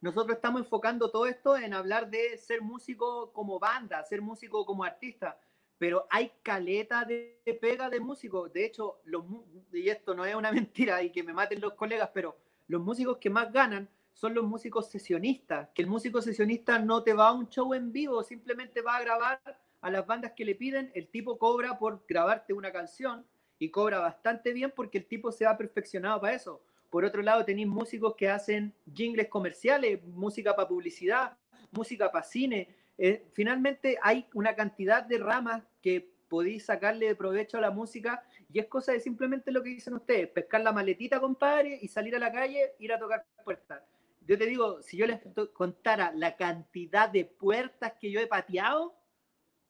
nosotros 0.00 0.36
estamos 0.36 0.62
enfocando 0.62 1.10
todo 1.10 1.26
esto 1.26 1.54
en 1.56 1.74
hablar 1.74 2.08
de 2.08 2.38
ser 2.38 2.62
músico 2.62 3.30
como 3.34 3.58
banda, 3.58 4.02
ser 4.04 4.22
músico 4.22 4.64
como 4.64 4.82
artista, 4.82 5.38
pero 5.76 6.06
hay 6.08 6.32
caleta 6.42 7.04
de, 7.04 7.42
de 7.44 7.52
pega 7.52 7.90
de 7.90 8.00
músicos. 8.00 8.50
De 8.54 8.64
hecho, 8.64 9.00
los, 9.04 9.22
y 9.70 9.90
esto 9.90 10.14
no 10.14 10.24
es 10.24 10.34
una 10.34 10.50
mentira 10.70 11.02
y 11.02 11.10
que 11.10 11.22
me 11.22 11.34
maten 11.34 11.60
los 11.60 11.74
colegas, 11.74 12.10
pero 12.14 12.38
los 12.68 12.80
músicos 12.80 13.18
que 13.18 13.28
más 13.28 13.52
ganan 13.52 13.88
son 14.14 14.34
los 14.34 14.44
músicos 14.44 14.88
sesionistas, 14.88 15.68
que 15.74 15.82
el 15.82 15.88
músico 15.88 16.22
sesionista 16.22 16.78
no 16.78 17.02
te 17.02 17.12
va 17.12 17.28
a 17.28 17.32
un 17.32 17.50
show 17.50 17.74
en 17.74 17.92
vivo, 17.92 18.22
simplemente 18.22 18.80
va 18.80 18.96
a 18.96 19.02
grabar 19.02 19.40
a 19.82 19.90
las 19.90 20.06
bandas 20.06 20.32
que 20.32 20.46
le 20.46 20.54
piden, 20.54 20.90
el 20.94 21.08
tipo 21.08 21.38
cobra 21.38 21.78
por 21.78 22.02
grabarte 22.08 22.54
una 22.54 22.72
canción 22.72 23.26
y 23.58 23.70
cobra 23.70 24.00
bastante 24.00 24.52
bien 24.52 24.72
porque 24.74 24.98
el 24.98 25.06
tipo 25.06 25.32
se 25.32 25.46
ha 25.46 25.56
perfeccionado 25.56 26.20
para 26.20 26.34
eso. 26.34 26.62
Por 26.90 27.04
otro 27.04 27.22
lado, 27.22 27.44
tenéis 27.44 27.68
músicos 27.68 28.14
que 28.16 28.28
hacen 28.28 28.72
jingles 28.94 29.28
comerciales, 29.28 30.02
música 30.04 30.54
para 30.54 30.68
publicidad, 30.68 31.36
música 31.70 32.10
para 32.10 32.24
cine. 32.24 32.68
Eh, 32.98 33.26
finalmente 33.32 33.98
hay 34.02 34.26
una 34.34 34.54
cantidad 34.54 35.02
de 35.02 35.18
ramas 35.18 35.62
que 35.82 36.08
podéis 36.28 36.64
sacarle 36.64 37.06
de 37.06 37.14
provecho 37.14 37.58
a 37.58 37.60
la 37.60 37.70
música 37.70 38.22
y 38.52 38.58
es 38.58 38.66
cosa 38.66 38.92
de 38.92 39.00
simplemente 39.00 39.50
lo 39.50 39.62
que 39.62 39.70
dicen 39.70 39.94
ustedes, 39.94 40.28
pescar 40.28 40.60
la 40.60 40.72
maletita, 40.72 41.20
compadre, 41.20 41.78
y 41.80 41.88
salir 41.88 42.16
a 42.16 42.18
la 42.18 42.32
calle, 42.32 42.72
ir 42.78 42.92
a 42.92 42.98
tocar 42.98 43.24
puertas. 43.44 43.82
Yo 44.26 44.36
te 44.36 44.46
digo, 44.46 44.82
si 44.82 44.96
yo 44.96 45.06
les 45.06 45.20
contara 45.52 46.12
la 46.12 46.36
cantidad 46.36 47.08
de 47.08 47.24
puertas 47.24 47.92
que 48.00 48.10
yo 48.10 48.20
he 48.20 48.26
pateado, 48.26 48.94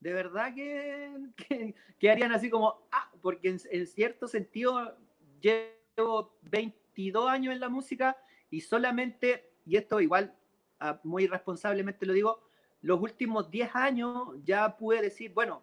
de 0.00 0.12
verdad 0.12 0.54
que, 0.54 1.12
que, 1.36 1.74
que 1.98 2.10
harían 2.10 2.32
así 2.32 2.50
como, 2.50 2.86
ah, 2.92 3.10
porque 3.22 3.48
en, 3.48 3.58
en 3.70 3.86
cierto 3.86 4.28
sentido 4.28 4.96
llevo 5.40 6.36
22 6.42 7.28
años 7.28 7.54
en 7.54 7.60
la 7.60 7.68
música 7.68 8.16
y 8.50 8.60
solamente, 8.60 9.50
y 9.64 9.76
esto 9.76 10.00
igual 10.00 10.34
ah, 10.80 11.00
muy 11.04 11.26
responsablemente 11.26 12.06
lo 12.06 12.12
digo, 12.12 12.42
los 12.82 13.00
últimos 13.00 13.50
10 13.50 13.74
años 13.74 14.34
ya 14.44 14.76
pude 14.76 15.00
decir, 15.02 15.32
bueno, 15.32 15.62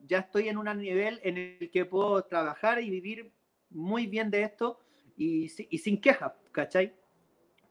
ya 0.00 0.18
estoy 0.20 0.48
en 0.48 0.58
un 0.58 0.66
nivel 0.78 1.20
en 1.22 1.36
el 1.38 1.70
que 1.70 1.84
puedo 1.84 2.22
trabajar 2.24 2.80
y 2.82 2.90
vivir 2.90 3.32
muy 3.70 4.06
bien 4.06 4.30
de 4.30 4.42
esto 4.42 4.80
y, 5.16 5.48
si- 5.48 5.68
y 5.70 5.78
sin 5.78 6.00
quejas, 6.00 6.32
¿cachai? 6.52 6.94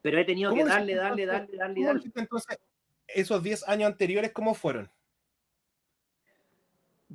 Pero 0.02 0.20
he 0.20 0.26
tenido 0.26 0.54
que 0.54 0.62
¿Cómo 0.62 0.72
darle, 0.74 0.96
darle, 0.96 1.26
darle, 1.26 1.58
darle, 1.58 1.76
¿Cómo 1.76 1.88
darle. 1.88 2.00
hiciste 2.02 2.20
entonces 2.20 2.58
esos 3.08 3.42
10 3.44 3.68
años 3.68 3.88
anteriores, 3.92 4.32
cómo 4.32 4.54
fueron? 4.54 4.92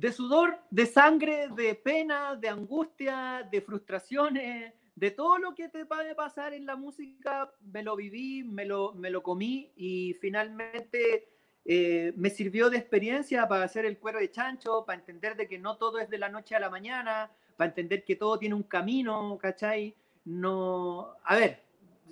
De 0.01 0.11
sudor, 0.11 0.57
de 0.71 0.87
sangre, 0.87 1.47
de 1.49 1.75
pena, 1.75 2.35
de 2.35 2.49
angustia, 2.49 3.47
de 3.51 3.61
frustraciones, 3.61 4.73
de 4.95 5.11
todo 5.11 5.37
lo 5.37 5.53
que 5.53 5.69
te 5.69 5.85
puede 5.85 6.15
pasar 6.15 6.55
en 6.55 6.65
la 6.65 6.75
música, 6.75 7.53
me 7.71 7.83
lo 7.83 7.95
viví, 7.95 8.43
me 8.43 8.65
lo, 8.65 8.93
me 8.93 9.11
lo 9.11 9.21
comí 9.21 9.71
y 9.75 10.15
finalmente 10.19 11.29
eh, 11.65 12.13
me 12.15 12.31
sirvió 12.31 12.71
de 12.71 12.79
experiencia 12.79 13.47
para 13.47 13.63
hacer 13.63 13.85
el 13.85 13.99
cuero 13.99 14.17
de 14.17 14.31
chancho, 14.31 14.85
para 14.87 14.97
entender 14.97 15.35
de 15.35 15.47
que 15.47 15.59
no 15.59 15.77
todo 15.77 15.99
es 15.99 16.09
de 16.09 16.17
la 16.17 16.29
noche 16.29 16.55
a 16.55 16.59
la 16.59 16.71
mañana, 16.71 17.29
para 17.55 17.69
entender 17.69 18.03
que 18.03 18.15
todo 18.15 18.39
tiene 18.39 18.55
un 18.55 18.63
camino, 18.63 19.37
¿cachai? 19.39 19.95
No, 20.25 21.15
a 21.23 21.35
ver, 21.35 21.61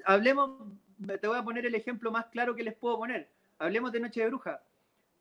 hablemos, 0.05 0.61
te 1.19 1.27
voy 1.27 1.39
a 1.39 1.43
poner 1.43 1.65
el 1.65 1.73
ejemplo 1.73 2.11
más 2.11 2.27
claro 2.27 2.55
que 2.55 2.61
les 2.61 2.75
puedo 2.75 2.99
poner. 2.99 3.31
Hablemos 3.57 3.91
de 3.91 3.99
Noche 3.99 4.21
de 4.21 4.27
Bruja. 4.27 4.61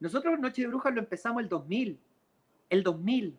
Nosotros 0.01 0.39
Noche 0.39 0.61
de 0.61 0.69
Bruja 0.69 0.91
lo 0.91 1.01
empezamos 1.01 1.43
el 1.43 1.49
2000 1.49 1.99
el 2.71 2.83
2000. 2.83 3.39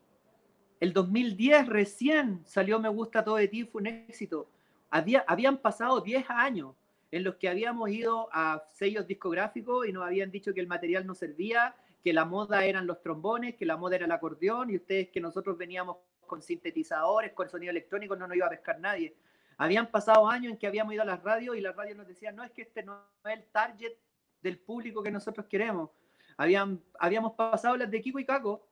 El 0.80 0.94
2010 0.94 1.68
recién 1.68 2.42
salió 2.46 2.80
Me 2.80 2.90
Gusta 2.90 3.24
Todo 3.24 3.36
de 3.36 3.48
Ti, 3.48 3.66
fue 3.66 3.82
un 3.82 3.88
éxito. 3.88 4.50
Había, 4.90 5.24
habían 5.28 5.58
pasado 5.58 6.02
10 6.02 6.30
años 6.30 6.76
en 7.12 7.24
los 7.24 7.36
que 7.36 7.50
habíamos 7.50 7.90
ido 7.90 8.30
a 8.32 8.64
sellos 8.70 9.08
discográficos 9.08 9.88
y 9.88 9.92
nos 9.92 10.06
habían 10.06 10.32
dicho 10.32 10.54
que 10.54 10.62
el 10.62 10.68
material 10.68 11.06
no 11.06 11.16
servía, 11.16 11.76
que 12.04 12.14
la 12.14 12.26
moda 12.26 12.66
eran 12.66 12.88
los 12.88 13.02
trombones, 13.02 13.56
que 13.56 13.66
la 13.66 13.78
moda 13.78 13.98
era 13.98 14.06
el 14.06 14.12
acordeón 14.12 14.70
y 14.70 14.78
ustedes 14.78 15.10
que 15.10 15.20
nosotros 15.20 15.58
veníamos 15.58 15.98
con 16.26 16.42
sintetizadores, 16.42 17.34
con 17.34 17.50
sonido 17.50 17.72
electrónico, 17.72 18.16
no 18.16 18.28
nos 18.28 18.38
iba 18.38 18.46
a 18.46 18.52
pescar 18.52 18.80
nadie. 18.80 19.16
Habían 19.58 19.92
pasado 19.92 20.30
años 20.30 20.54
en 20.54 20.58
que 20.58 20.68
habíamos 20.68 20.94
ido 20.94 21.02
a 21.02 21.06
las 21.06 21.22
radios 21.22 21.58
y 21.58 21.62
las 21.62 21.76
radios 21.76 21.98
nos 21.98 22.08
decían, 22.08 22.36
no, 22.36 22.44
es 22.44 22.52
que 22.52 22.62
este 22.62 22.84
no 22.84 23.02
es 23.26 23.34
el 23.34 23.44
target 23.46 23.94
del 24.42 24.58
público 24.58 25.04
que 25.04 25.12
nosotros 25.12 25.48
queremos. 25.48 25.90
Habían, 26.38 26.82
habíamos 26.98 27.34
pasado 27.34 27.76
las 27.76 27.92
de 27.92 28.00
Kiko 28.02 28.20
y 28.20 28.26
Caco, 28.26 28.69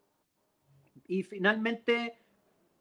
y 1.08 1.24
finalmente 1.24 2.18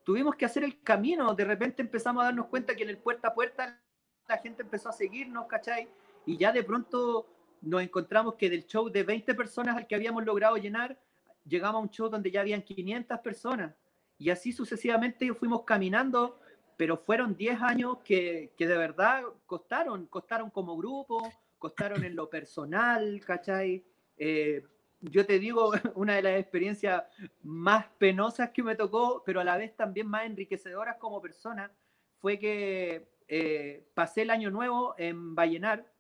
tuvimos 0.05 0.35
que 0.35 0.45
hacer 0.45 0.65
el 0.65 0.83
camino. 0.83 1.35
De 1.35 1.45
repente 1.45 1.83
empezamos 1.83 2.23
a 2.23 2.27
darnos 2.27 2.47
cuenta 2.47 2.75
que 2.75 2.83
en 2.83 2.91
el 2.91 2.99
puerta 2.99 3.29
a 3.29 3.35
puerta 3.35 3.81
la 4.29 4.39
gente 4.39 4.63
empezó 4.63 4.89
a 4.89 4.93
seguirnos, 4.93 5.47
¿cachai? 5.47 5.89
Y 6.27 6.37
ya 6.37 6.53
de 6.53 6.65
pronto 6.65 7.27
nos 7.63 7.83
encontramos 7.83 8.35
que 8.35 8.51
del 8.51 8.67
show 8.67 8.91
de 8.91 9.03
20 9.03 9.35
personas 9.35 9.77
al 9.77 9.87
que 9.87 9.95
habíamos 9.95 10.25
logrado 10.25 10.57
llenar, 10.57 10.99
llegamos 11.45 11.81
a 11.81 11.83
un 11.83 11.91
show 11.91 12.09
donde 12.09 12.31
ya 12.31 12.41
habían 12.41 12.63
500 12.63 13.19
personas. 13.21 13.75
Y 14.19 14.31
así 14.31 14.53
sucesivamente 14.53 15.33
fuimos 15.35 15.63
caminando, 15.65 16.41
pero 16.77 16.97
fueron 16.97 17.37
10 17.37 17.63
años 17.63 17.99
que, 18.05 18.53
que 18.57 18.67
de 18.67 18.77
verdad 18.77 19.23
costaron, 19.47 20.07
costaron 20.07 20.51
como 20.51 20.77
grupo, 20.77 21.33
costaron 21.59 22.05
en 22.05 22.17
lo 22.17 22.29
personal, 22.29 23.21
¿cachai? 23.25 23.85
Eh, 24.17 24.65
yo 25.01 25.27
te 25.27 25.39
digo, 25.39 25.73
una 25.95 26.15
de 26.15 26.23
las 26.23 26.39
experiencias 26.39 27.05
más 27.43 27.87
penosas 27.99 28.51
que 28.51 28.63
me 28.63 28.77
tocó, 28.77 29.23
pero 29.25 29.41
a 29.41 29.45
la 29.45 29.57
vez 29.57 29.77
también 29.77 30.07
más 30.09 30.27
enriquecedoras 30.27 30.97
como 30.97 31.21
persona, 31.21 31.71
fue 32.19 32.39
que 32.39 33.09
eh, 33.29 33.89
pasé 33.95 34.23
el 34.23 34.31
año 34.31 34.51
nuevo 34.51 34.95
en 34.99 35.35
Vallenar, 35.35 35.93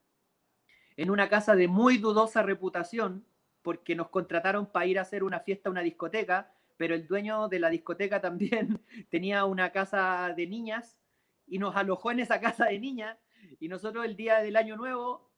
en 0.96 1.10
una 1.10 1.28
casa 1.28 1.54
de 1.54 1.68
muy 1.68 1.98
dudosa 1.98 2.42
reputación, 2.42 3.26
porque 3.62 3.94
nos 3.94 4.08
contrataron 4.08 4.66
para 4.66 4.86
ir 4.86 4.98
a 4.98 5.02
hacer 5.02 5.24
una 5.24 5.40
fiesta 5.40 5.70
una 5.70 5.82
discoteca, 5.82 6.52
pero 6.76 6.94
el 6.94 7.06
dueño 7.06 7.48
de 7.48 7.58
la 7.58 7.68
discoteca 7.68 8.20
también 8.20 8.80
tenía 9.10 9.44
una 9.44 9.70
casa 9.72 10.32
de 10.36 10.46
niñas 10.46 10.96
y 11.46 11.58
nos 11.58 11.76
alojó 11.76 12.10
en 12.10 12.20
esa 12.20 12.40
casa 12.40 12.66
de 12.66 12.78
niñas, 12.78 13.18
y 13.60 13.68
nosotros 13.68 14.04
el 14.04 14.16
día 14.16 14.38
del 14.38 14.56
año 14.56 14.76
nuevo, 14.76 15.30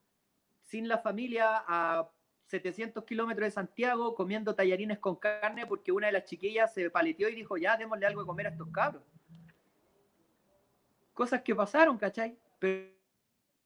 sin 0.63 0.87
la 0.87 0.99
familia, 0.99 1.63
a 1.67 2.09
700 2.49 3.03
kilómetros 3.05 3.45
de 3.47 3.51
Santiago 3.51 4.15
comiendo 4.15 4.55
tallarines 4.55 4.99
con 4.99 5.15
carne 5.15 5.65
porque 5.67 5.91
una 5.91 6.07
de 6.07 6.13
las 6.13 6.25
chiquillas 6.25 6.73
se 6.73 6.89
paleteó 6.89 7.29
y 7.29 7.35
dijo, 7.35 7.57
ya, 7.57 7.77
démosle 7.77 8.05
algo 8.07 8.21
de 8.21 8.27
comer 8.27 8.47
a 8.47 8.49
estos 8.49 8.67
cabros. 8.69 9.03
Cosas 11.13 11.41
que 11.41 11.53
pasaron, 11.53 11.97
¿cachai? 11.97 12.37
Pero, 12.59 12.89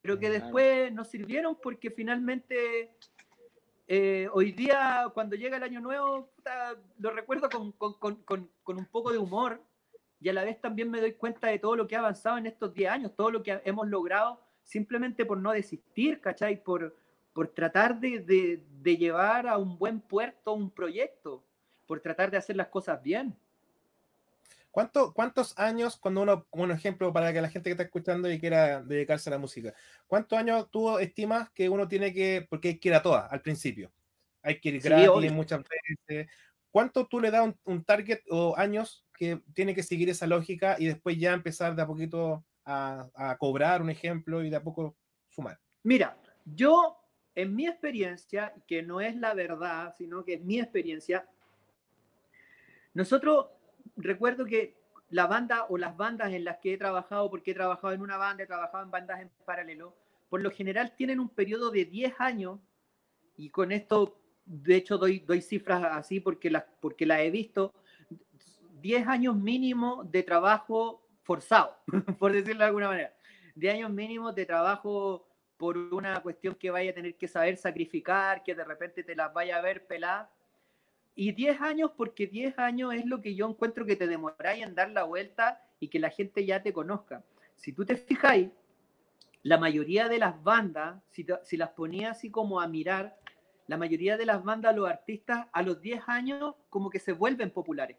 pero 0.02 0.20
que 0.20 0.30
después 0.30 0.92
nos 0.92 1.08
sirvieron 1.08 1.56
porque 1.62 1.92
finalmente 1.92 2.96
eh, 3.88 4.28
hoy 4.34 4.52
día, 4.52 5.06
cuando 5.14 5.36
llega 5.36 5.58
el 5.58 5.64
año 5.64 5.80
nuevo, 5.80 6.30
puta, 6.36 6.76
lo 7.00 7.12
recuerdo 7.12 7.50
con, 7.50 7.72
con- 7.74 7.94
con- 8.00 8.24
con- 8.24 8.50
con 8.64 8.78
un 8.78 8.86
poco 8.86 9.12
de 9.12 9.18
humor 9.18 9.62
y 10.20 10.30
a 10.30 10.34
la 10.34 10.44
vez 10.44 10.60
también 10.60 10.90
me 10.90 11.00
doy 11.02 11.14
cuenta 11.14 11.48
de 11.48 11.60
todo 11.60 11.76
lo 11.76 11.88
que 11.88 11.96
ha 11.96 12.00
avanzado 12.00 12.38
en 12.38 12.48
estos 12.48 12.74
10 12.74 12.90
años, 12.92 13.16
todo 13.16 13.30
lo 13.30 13.44
que 13.44 13.62
hemos 13.66 13.88
logrado 13.88 14.42
simplemente 14.64 15.26
por 15.26 15.38
no 15.38 15.52
desistir, 15.52 16.22
¿cachai? 16.22 16.64
Por, 16.64 16.96
por 17.34 17.50
tratar 17.50 18.00
de, 18.00 18.20
de, 18.20 18.64
de 18.84 18.98
llevar 18.98 19.48
a 19.48 19.58
un 19.58 19.78
buen 19.78 20.02
puerto 20.02 20.54
un 20.54 20.70
proyecto, 20.70 21.44
por 21.88 22.02
tratar 22.02 22.30
de 22.30 22.38
hacer 22.38 22.56
las 22.56 22.68
cosas 22.68 23.02
bien. 23.02 23.36
¿Cuánto, 24.72 25.14
¿Cuántos 25.14 25.58
años, 25.58 25.96
cuando 25.98 26.22
uno, 26.22 26.48
un 26.52 26.72
ejemplo 26.72 27.14
para 27.14 27.32
que 27.32 27.42
la 27.42 27.50
gente 27.50 27.70
que 27.70 27.72
está 27.74 27.84
escuchando 27.84 28.30
y 28.30 28.40
quiera 28.40 28.82
dedicarse 28.82 29.30
a 29.30 29.32
la 29.32 29.38
música, 29.38 29.74
¿cuántos 30.08 30.38
años 30.38 30.68
tú 30.72 30.98
estimas 30.98 31.50
que 31.52 31.70
uno 31.70 31.88
tiene 31.88 32.12
que, 32.14 32.46
porque 32.50 32.70
hay 32.70 32.80
que 32.80 32.90
ir 32.90 32.96
a 32.96 33.04
todas 33.04 33.32
al 33.32 33.42
principio? 33.42 33.92
Hay 34.42 34.60
que 34.60 34.70
ir 34.70 34.82
Sí, 34.82 34.90
gratis 34.90 35.10
obvio. 35.10 35.34
muchas 35.34 35.62
veces. 36.08 36.28
¿Cuánto 36.72 37.06
tú 37.06 37.22
le 37.22 37.30
das 37.30 37.46
un, 37.46 37.56
un 37.66 37.84
target 37.84 38.22
o 38.32 38.58
años 38.58 39.06
que 39.14 39.42
tiene 39.54 39.76
que 39.76 39.84
seguir 39.84 40.10
esa 40.10 40.28
lógica 40.28 40.76
y 40.80 40.88
después 40.88 41.18
ya 41.18 41.34
empezar 41.34 41.76
de 41.76 41.84
a 41.84 41.88
poquito 41.88 42.44
a, 42.66 43.08
a 43.14 43.38
cobrar 43.38 43.82
un 43.82 43.92
ejemplo 43.92 44.44
y 44.44 44.50
de 44.50 44.56
a 44.56 44.64
poco 44.64 44.98
sumar? 45.30 45.60
Mira, 45.84 46.18
yo 46.46 47.03
en 47.36 47.56
mi 47.56 47.68
experiencia, 47.68 48.54
que 48.68 48.84
no 48.84 49.02
es 49.02 49.16
la 49.16 49.34
verdad, 49.34 49.94
sino 49.98 50.24
que 50.24 50.36
es 50.36 50.42
mi 50.42 50.60
experiencia, 50.60 51.28
nosotros 52.94 53.48
recuerdo 53.98 54.46
que 54.46 54.78
la 55.10 55.28
banda 55.28 55.66
o 55.70 55.78
las 55.78 55.96
bandas 55.98 56.34
en 56.34 56.44
las 56.44 56.58
que 56.58 56.74
he 56.74 56.78
trabajado, 56.78 57.30
porque 57.30 57.52
he 57.52 57.56
trabajado 57.56 57.94
en 57.94 58.02
una 58.02 58.18
banda, 58.18 58.44
he 58.44 58.48
trabajado 58.48 58.84
en 58.84 58.92
bandas 58.92 59.22
en 59.22 59.30
paralelo, 59.46 59.96
por 60.30 60.42
lo 60.42 60.52
general 60.52 60.96
tienen 60.96 61.20
un 61.20 61.30
periodo 61.30 61.72
de 61.72 61.86
10 61.86 62.14
años, 62.20 62.60
y 63.36 63.50
con 63.50 63.72
esto, 63.72 64.20
de 64.46 64.76
hecho, 64.76 64.98
doy, 64.98 65.24
cifras 65.42 65.84
así 65.84 66.20
porque 66.20 66.50
las 66.50 66.66
porque 66.80 67.06
la 67.06 67.22
he 67.22 67.32
visto, 67.32 67.74
10 68.82 69.08
años 69.08 69.36
mínimo 69.36 70.04
de 70.04 70.24
trabajo 70.24 71.04
forzado, 71.24 71.78
por 72.20 72.32
decirlo 72.32 72.60
de 72.60 72.66
alguna 72.66 72.90
manera. 72.90 73.14
10 73.56 73.76
años 73.76 73.92
mínimos 73.92 74.36
de 74.36 74.46
trabajo 74.46 75.28
por 75.64 75.78
una 75.78 76.22
cuestión 76.22 76.56
que 76.56 76.72
vaya 76.72 76.92
a 76.92 76.94
tener 76.94 77.16
que 77.16 77.26
saber 77.26 77.56
sacrificar, 77.56 78.44
que 78.44 78.54
de 78.54 78.66
repente 78.66 79.02
te 79.02 79.16
las 79.16 79.32
vaya 79.32 79.56
a 79.56 79.62
ver 79.62 79.88
peladas. 79.88 80.28
Y 81.16 81.32
10 81.32 81.62
años, 81.62 81.92
porque 81.96 82.28
10 82.28 82.60
años 82.60 82.94
es 82.94 83.06
lo 83.06 83.22
que 83.22 83.34
yo 83.34 83.48
encuentro 83.48 83.86
que 83.86 83.96
te 83.96 84.06
demoráis 84.06 84.62
en 84.62 84.76
dar 84.76 84.90
la 84.90 85.04
vuelta 85.04 85.66
y 85.80 85.88
que 85.88 86.00
la 86.00 86.10
gente 86.10 86.46
ya 86.46 86.62
te 86.62 86.74
conozca. 86.74 87.24
Si 87.56 87.72
tú 87.72 87.86
te 87.86 87.96
fijáis, 87.96 88.50
la 89.42 89.58
mayoría 89.58 90.10
de 90.10 90.20
las 90.20 90.44
bandas, 90.44 91.02
si, 91.12 91.26
si 91.44 91.56
las 91.56 91.70
ponías 91.70 92.18
así 92.18 92.30
como 92.30 92.60
a 92.60 92.68
mirar, 92.68 93.18
la 93.68 93.78
mayoría 93.78 94.18
de 94.18 94.26
las 94.26 94.44
bandas, 94.44 94.76
los 94.76 94.90
artistas, 94.90 95.48
a 95.54 95.62
los 95.62 95.80
10 95.80 96.02
años 96.08 96.56
como 96.70 96.90
que 96.90 97.00
se 97.00 97.14
vuelven 97.14 97.52
populares. 97.52 97.96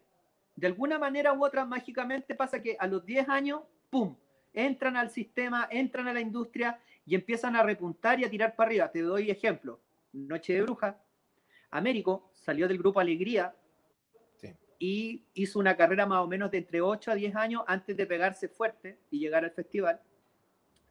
De 0.55 0.67
alguna 0.67 0.99
manera 0.99 1.33
u 1.33 1.43
otra, 1.43 1.65
mágicamente 1.65 2.35
pasa 2.35 2.61
que 2.61 2.77
a 2.79 2.85
los 2.85 3.03
10 3.03 3.27
años, 3.27 3.61
¡pum!, 3.89 4.15
entran 4.53 4.95
al 4.97 5.09
sistema, 5.09 5.67
entran 5.71 6.07
a 6.07 6.13
la 6.13 6.21
industria 6.21 6.79
y 7.05 7.15
empiezan 7.15 7.55
a 7.55 7.63
repuntar 7.63 8.19
y 8.19 8.23
a 8.25 8.29
tirar 8.29 8.55
para 8.55 8.67
arriba. 8.69 8.91
Te 8.91 9.01
doy 9.01 9.29
ejemplo. 9.31 9.79
Noche 10.13 10.53
de 10.53 10.61
Bruja, 10.63 10.97
Américo 11.71 12.31
salió 12.33 12.67
del 12.67 12.77
grupo 12.77 12.99
Alegría 12.99 13.53
Sí. 14.35 14.53
y 14.79 15.25
hizo 15.33 15.59
una 15.59 15.75
carrera 15.75 16.05
más 16.05 16.19
o 16.23 16.27
menos 16.27 16.49
de 16.51 16.59
entre 16.59 16.81
8 16.81 17.11
a 17.11 17.15
10 17.15 17.35
años 17.35 17.63
antes 17.67 17.95
de 17.97 18.05
pegarse 18.05 18.47
fuerte 18.47 18.99
y 19.11 19.19
llegar 19.19 19.43
al 19.43 19.51
festival. 19.51 19.99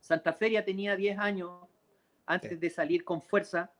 Santa 0.01 0.33
Feria 0.35 0.65
tenía 0.65 0.97
10 0.97 1.19
años 1.19 1.51
antes 2.27 2.51
Sí. 2.51 2.57
de 2.57 2.71
salir 2.71 3.05
con 3.05 3.23
fuerza. 3.23 3.71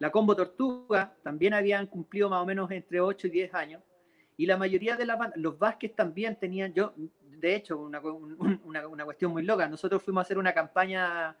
La 0.00 0.10
Combo 0.10 0.34
Tortuga 0.34 1.14
también 1.22 1.54
habían 1.54 1.86
cumplido 1.86 2.28
más 2.28 2.42
o 2.42 2.46
menos 2.46 2.70
entre 2.70 3.00
8 3.00 3.26
y 3.28 3.30
10 3.30 3.54
años. 3.54 3.82
Y 4.36 4.46
la 4.46 4.56
mayoría 4.56 4.96
de 4.96 5.04
las 5.04 5.18
bandas, 5.18 5.38
los 5.38 5.58
Vázquez 5.58 5.94
también 5.94 6.34
tenían, 6.36 6.72
yo, 6.72 6.94
de 6.96 7.54
hecho, 7.54 7.78
una, 7.78 8.00
un- 8.00 8.60
una, 8.64 8.88
una 8.88 9.04
cuestión 9.04 9.30
muy 9.32 9.42
loca. 9.44 9.68
Nosotros 9.68 10.02
fuimos 10.02 10.22
a 10.22 10.24
hacer 10.24 10.38
una 10.38 10.54
campaña 10.54 11.36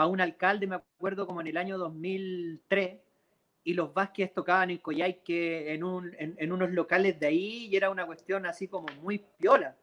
para 0.00 0.08
un 0.08 0.22
alcalde, 0.22 0.66
me 0.66 0.76
acuerdo, 0.76 1.26
como 1.26 1.42
en 1.42 1.48
el 1.48 1.58
año 1.58 1.76
2003, 1.76 3.00
y 3.64 3.74
los 3.74 3.92
Vázquez 3.92 4.32
tocaban 4.32 4.70
en 4.70 4.78
Coyhaique, 4.78 5.74
en, 5.74 5.84
un, 5.84 6.14
en, 6.18 6.36
en 6.38 6.52
unos 6.52 6.70
locales 6.70 7.20
de 7.20 7.26
ahí, 7.26 7.66
y 7.66 7.76
era 7.76 7.90
una 7.90 8.06
cuestión 8.06 8.46
así 8.46 8.66
como 8.66 8.86
muy 9.02 9.26
piola. 9.38 9.76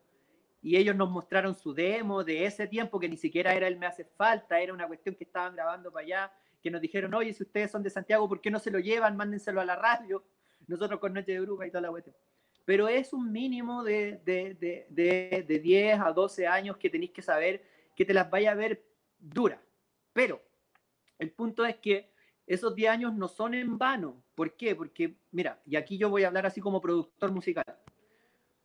Y 0.63 0.75
ellos 0.75 0.95
nos 0.95 1.11
mostraron 1.11 1.53
su 1.53 1.71
demo 1.71 2.23
de 2.23 2.45
ese 2.45 2.65
tiempo, 2.65 2.99
que 2.99 3.07
ni 3.07 3.15
siquiera 3.15 3.53
era 3.53 3.67
el 3.67 3.77
Me 3.77 3.85
Hace 3.85 4.05
Falta, 4.05 4.59
era 4.59 4.73
una 4.73 4.87
cuestión 4.87 5.13
que 5.13 5.23
estaban 5.23 5.55
grabando 5.55 5.91
para 5.91 6.03
allá, 6.03 6.31
que 6.63 6.71
nos 6.71 6.81
dijeron, 6.81 7.13
oye, 7.13 7.31
si 7.31 7.43
ustedes 7.43 7.69
son 7.69 7.83
de 7.83 7.91
Santiago, 7.91 8.27
¿por 8.27 8.41
qué 8.41 8.49
no 8.49 8.57
se 8.57 8.71
lo 8.71 8.79
llevan? 8.79 9.15
Mándenselo 9.17 9.61
a 9.61 9.65
la 9.65 9.75
radio. 9.75 10.23
Nosotros 10.65 10.99
con 10.99 11.13
Noche 11.13 11.33
de 11.33 11.41
Bruja 11.41 11.67
y 11.67 11.69
toda 11.69 11.81
la 11.81 11.91
cuestión. 11.91 12.15
Pero 12.65 12.87
es 12.87 13.13
un 13.13 13.31
mínimo 13.31 13.83
de, 13.83 14.19
de, 14.25 14.55
de, 14.55 14.87
de, 14.89 15.45
de 15.47 15.59
10 15.59 15.99
a 15.99 16.11
12 16.11 16.47
años 16.47 16.77
que 16.77 16.89
tenéis 16.89 17.11
que 17.11 17.21
saber 17.21 17.61
que 17.95 18.03
te 18.03 18.15
las 18.15 18.31
vaya 18.31 18.53
a 18.53 18.55
ver 18.55 18.83
duras. 19.19 19.59
Pero 20.17 20.41
el 21.19 21.29
punto 21.29 21.63
es 21.63 21.75
que 21.75 22.09
esos 22.47 22.73
10 22.73 22.89
años 22.89 23.13
no 23.13 23.27
son 23.27 23.53
en 23.53 23.77
vano. 23.77 24.23
¿Por 24.33 24.57
qué? 24.57 24.75
Porque, 24.75 25.13
mira, 25.29 25.61
y 25.63 25.75
aquí 25.75 25.95
yo 25.95 26.09
voy 26.09 26.23
a 26.23 26.29
hablar 26.29 26.47
así 26.47 26.59
como 26.59 26.81
productor 26.81 27.31
musical. 27.31 27.63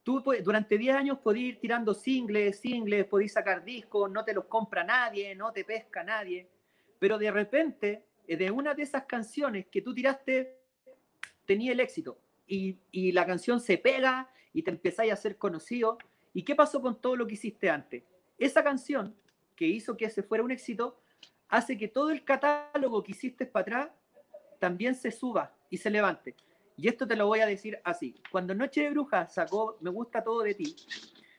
Tú 0.02 0.22
durante 0.42 0.78
10 0.78 0.96
años 0.96 1.18
podés 1.18 1.42
ir 1.42 1.60
tirando 1.60 1.92
singles, 1.92 2.58
singles, 2.58 3.04
podés 3.04 3.34
sacar 3.34 3.62
discos, 3.62 4.10
no 4.10 4.24
te 4.24 4.32
los 4.32 4.46
compra 4.46 4.82
nadie, 4.82 5.34
no 5.34 5.52
te 5.52 5.62
pesca 5.62 6.02
nadie, 6.02 6.48
pero 6.98 7.18
de 7.18 7.30
repente, 7.30 8.06
eh, 8.26 8.38
de 8.38 8.50
una 8.50 8.72
de 8.72 8.84
esas 8.84 9.04
canciones 9.04 9.66
que 9.66 9.82
tú 9.82 9.92
tiraste, 9.92 10.56
tenía 11.44 11.72
el 11.72 11.80
éxito 11.80 12.18
y, 12.46 12.78
y 12.90 13.12
la 13.12 13.26
canción 13.26 13.60
se 13.60 13.76
pega 13.76 14.30
y 14.54 14.62
te 14.62 14.70
empezáis 14.70 15.12
a 15.12 15.16
ser 15.16 15.36
conocido. 15.36 15.98
¿Y 16.32 16.44
qué 16.44 16.54
pasó 16.54 16.80
con 16.80 16.98
todo 16.98 17.14
lo 17.14 17.26
que 17.26 17.34
hiciste 17.34 17.68
antes? 17.68 18.04
Esa 18.38 18.64
canción 18.64 19.14
que 19.54 19.66
hizo 19.66 19.98
que 19.98 20.06
ese 20.06 20.22
fuera 20.22 20.42
un 20.42 20.50
éxito 20.50 21.01
hace 21.52 21.76
que 21.76 21.86
todo 21.88 22.10
el 22.10 22.24
catálogo 22.24 23.02
que 23.02 23.12
hiciste 23.12 23.44
para 23.44 23.62
atrás 23.62 23.90
también 24.58 24.94
se 24.94 25.10
suba 25.10 25.54
y 25.68 25.76
se 25.76 25.90
levante. 25.90 26.34
Y 26.78 26.88
esto 26.88 27.06
te 27.06 27.14
lo 27.14 27.26
voy 27.26 27.40
a 27.40 27.46
decir 27.46 27.78
así. 27.84 28.14
Cuando 28.30 28.54
Noche 28.54 28.82
de 28.82 28.90
Brujas 28.90 29.34
sacó 29.34 29.76
Me 29.82 29.90
gusta 29.90 30.24
todo 30.24 30.40
de 30.42 30.54
ti, 30.54 30.74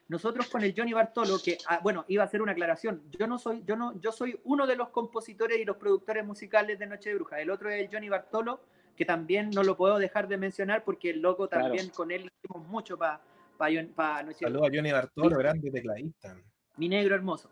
nosotros 0.06 0.48
con 0.48 0.62
el 0.62 0.72
Johnny 0.76 0.92
Bartolo, 0.92 1.38
que 1.44 1.58
ah, 1.68 1.80
bueno, 1.82 2.04
iba 2.06 2.22
a 2.22 2.26
hacer 2.26 2.40
una 2.42 2.52
aclaración. 2.52 3.02
Yo 3.18 3.26
no 3.26 3.38
soy, 3.38 3.64
yo 3.66 3.74
no, 3.74 4.00
yo 4.00 4.12
soy 4.12 4.38
uno 4.44 4.68
de 4.68 4.76
los 4.76 4.90
compositores 4.90 5.58
y 5.58 5.64
los 5.64 5.76
productores 5.78 6.24
musicales 6.24 6.78
de 6.78 6.86
Noche 6.86 7.08
de 7.10 7.16
Brujas. 7.16 7.40
El 7.40 7.50
otro 7.50 7.68
es 7.68 7.80
el 7.82 7.88
Johnny 7.92 8.08
Bartolo, 8.08 8.60
que 8.96 9.04
también 9.04 9.50
no 9.50 9.64
lo 9.64 9.76
puedo 9.76 9.98
dejar 9.98 10.28
de 10.28 10.36
mencionar 10.36 10.84
porque 10.84 11.10
el 11.10 11.20
loco 11.20 11.48
Claro. 11.48 11.64
también 11.64 11.88
con 11.88 12.12
él 12.12 12.30
hicimos 12.40 12.68
mucho 12.68 12.96
para 12.96 13.20
Noche 13.58 13.80
de 13.80 14.34
Saludos 14.46 14.60
Brujas. 14.60 14.72
a 14.72 14.76
Johnny 14.76 14.92
Bartolo, 14.92 15.38
grande 15.38 15.70
tecladista. 15.72 16.36
Mi 16.76 16.88
negro 16.88 17.16
hermoso. 17.16 17.50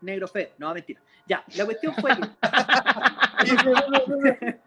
Negro 0.00 0.28
feo. 0.28 0.48
No, 0.58 0.72
mentira. 0.74 1.00
Ya, 1.26 1.44
la 1.56 1.64
cuestión 1.64 1.94
fue 1.94 2.10
que 2.16 2.20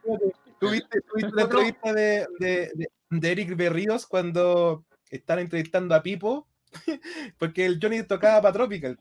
¿Tuviste, 0.59 1.01
tuviste 1.01 1.31
la 1.35 1.41
entrevista 1.43 1.93
de, 1.93 2.27
de, 2.39 2.71
de- 2.75 2.89
de 3.09 3.31
Eric 3.31 3.55
Berríos 3.55 4.05
cuando 4.07 4.85
están 5.09 5.39
entrevistando 5.39 5.93
a 5.95 6.01
Pipo? 6.01 6.47
Porque 7.37 7.65
el 7.65 7.79
Johnny 7.81 8.03
tocaba 8.03 8.41
para 8.41 8.53
Tropical. 8.53 8.97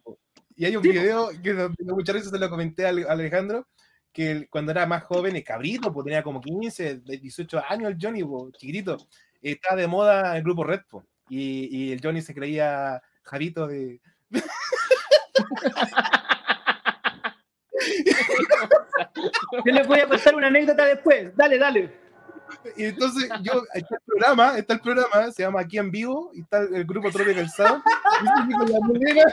Y 0.57 0.66
hay 0.66 0.76
un 0.76 0.83
Sí, 0.83 0.91
video 0.91 1.30
que 1.43 1.70
muchas 1.85 2.14
veces 2.16 2.30
se 2.30 2.39
lo 2.39 2.51
comenté 2.51 2.85
a 2.85 2.91
Ale- 2.91 3.07
a 3.09 3.12
Alejandro, 3.12 3.66
que 4.12 4.30
él, 4.30 4.49
cuando 4.51 4.72
era 4.72 4.85
más 4.87 5.05
joven, 5.05 5.37
el 5.37 5.45
cabrito, 5.45 5.93
pues 5.93 6.05
tenía 6.05 6.22
como 6.22 6.41
15, 6.41 6.97
de 6.97 7.16
18 7.16 7.62
años 7.68 7.91
el 7.93 7.99
Johnny, 8.01 8.22
po, 8.24 8.51
chiquitito, 8.51 8.99
estaba 9.41 9.76
de 9.80 9.87
moda 9.87 10.37
el 10.37 10.43
grupo 10.43 10.64
Red, 10.64 10.80
y 11.28 11.93
el 11.93 12.01
Johnny 12.03 12.20
se 12.20 12.35
creía 12.35 13.01
Javito 13.22 13.66
de... 13.66 14.01
yo 19.64 19.72
les 19.72 19.86
voy 19.86 20.00
a 20.00 20.08
contar 20.08 20.34
una 20.34 20.46
anécdota 20.48 20.84
después. 20.84 21.34
Dale, 21.36 21.58
dale. 21.58 22.02
Y 22.76 22.84
entonces 22.84 23.28
yo, 23.42 23.62
está 23.72 23.94
el 23.96 24.02
programa, 24.04 24.58
está 24.58 24.74
el 24.74 24.80
programa, 24.80 25.30
se 25.32 25.42
llama 25.42 25.60
Aquí 25.60 25.78
en 25.78 25.90
Vivo, 25.90 26.30
y 26.34 26.42
está 26.42 26.58
el 26.58 26.84
grupo 26.84 27.10
Tropical 27.10 27.48
Sound, 27.48 27.82
polera. 28.86 29.24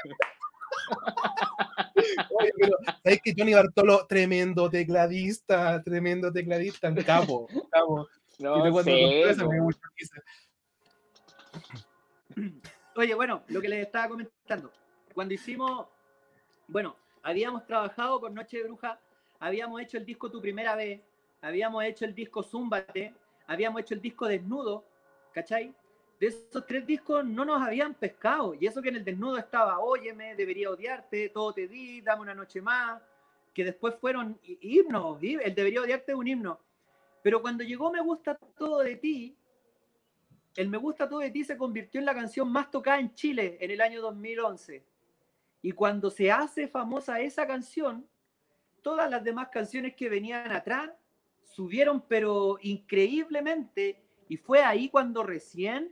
Oye, 2.40 2.52
pero 2.58 2.78
sabes 3.04 3.22
que 3.24 3.34
Johnny 3.38 3.54
Bartolo, 3.54 4.06
tremendo 4.08 4.70
tecladista, 4.70 5.82
tremendo 5.84 6.32
tecladista, 6.32 6.88
un 6.90 6.96
capo, 6.96 7.48
un 7.54 7.70
capo. 7.70 8.08
Y 8.38 8.44
No 8.44 8.72
cuando 8.72 8.92
me. 8.92 9.24
Oye, 12.96 13.14
bueno, 13.16 13.44
lo 13.48 13.62
que 13.62 13.70
les 13.70 13.86
estaba 13.86 14.10
comentando. 14.10 14.72
Cuando 15.14 15.34
hicimos, 15.34 15.88
bueno, 16.68 16.96
habíamos 17.24 17.66
trabajado 17.66 18.20
con 18.20 18.34
Noche 18.34 18.58
de 18.58 18.64
Bruja, 18.64 19.00
habíamos 19.40 19.82
hecho 19.82 19.98
el 19.98 20.06
disco 20.06 20.30
Tu 20.30 20.42
Primera 20.42 20.76
Vez, 20.76 21.02
habíamos 21.42 21.84
hecho 21.84 22.06
el 22.06 22.14
disco 22.14 22.44
Zúmbate, 22.44 23.14
habíamos 23.48 23.82
hecho 23.82 23.94
el 23.94 24.02
disco 24.02 24.28
Desnudo, 24.28 24.84
¿cachai? 25.34 25.74
De 26.20 26.28
esos 26.28 26.66
tres 26.66 26.86
discos 26.86 27.24
no 27.26 27.46
nos 27.46 27.62
habían 27.62 27.94
pescado. 27.94 28.54
Y 28.54 28.68
eso 28.68 28.82
que 28.82 28.90
en 28.90 28.98
el 28.98 29.06
Desnudo 29.06 29.38
estaba 29.38 29.80
Óyeme, 29.80 30.36
Debería 30.36 30.70
Odiarte, 30.70 31.30
Todo 31.30 31.54
Te 31.54 31.68
Di, 31.68 32.02
Dame 32.02 32.24
una 32.24 32.36
Noche 32.36 32.62
Más, 32.62 33.02
que 33.54 33.64
después 33.64 33.96
fueron 33.96 34.38
hi- 34.44 34.58
himnos, 34.62 35.18
el 35.24 35.56
Debería 35.56 35.82
Odiarte 35.82 36.12
es 36.12 36.18
un 36.18 36.28
himno. 36.28 36.60
Pero 37.24 37.42
cuando 37.42 37.64
llegó 37.64 37.90
Me 37.92 38.02
Gusta 38.02 38.36
Todo 38.58 38.80
de 38.80 38.98
Ti, 38.98 39.36
el 40.58 40.68
Me 40.68 40.78
Gusta 40.78 41.08
Todo 41.08 41.20
de 41.20 41.32
Ti 41.32 41.46
se 41.46 41.58
convirtió 41.58 42.00
en 42.00 42.06
la 42.06 42.14
canción 42.14 42.52
más 42.52 42.70
tocada 42.70 43.00
en 43.00 43.14
Chile 43.14 43.58
en 43.62 43.72
el 43.72 43.80
año 43.80 44.02
2011. 44.02 44.84
Y 45.62 45.72
cuando 45.72 46.10
se 46.10 46.32
hace 46.32 46.68
famosa 46.68 47.22
esa 47.22 47.48
canción, 47.48 48.06
todas 48.82 49.10
las 49.10 49.24
demás 49.24 49.50
canciones 49.50 49.96
que 49.96 50.10
venían 50.10 50.52
atrás 50.52 50.92
subieron, 51.44 52.06
pero 52.08 52.58
increíblemente. 52.62 54.04
Y 54.28 54.38
fue 54.38 54.62
ahí 54.62 54.90
cuando 54.90 55.24
recién 55.24 55.92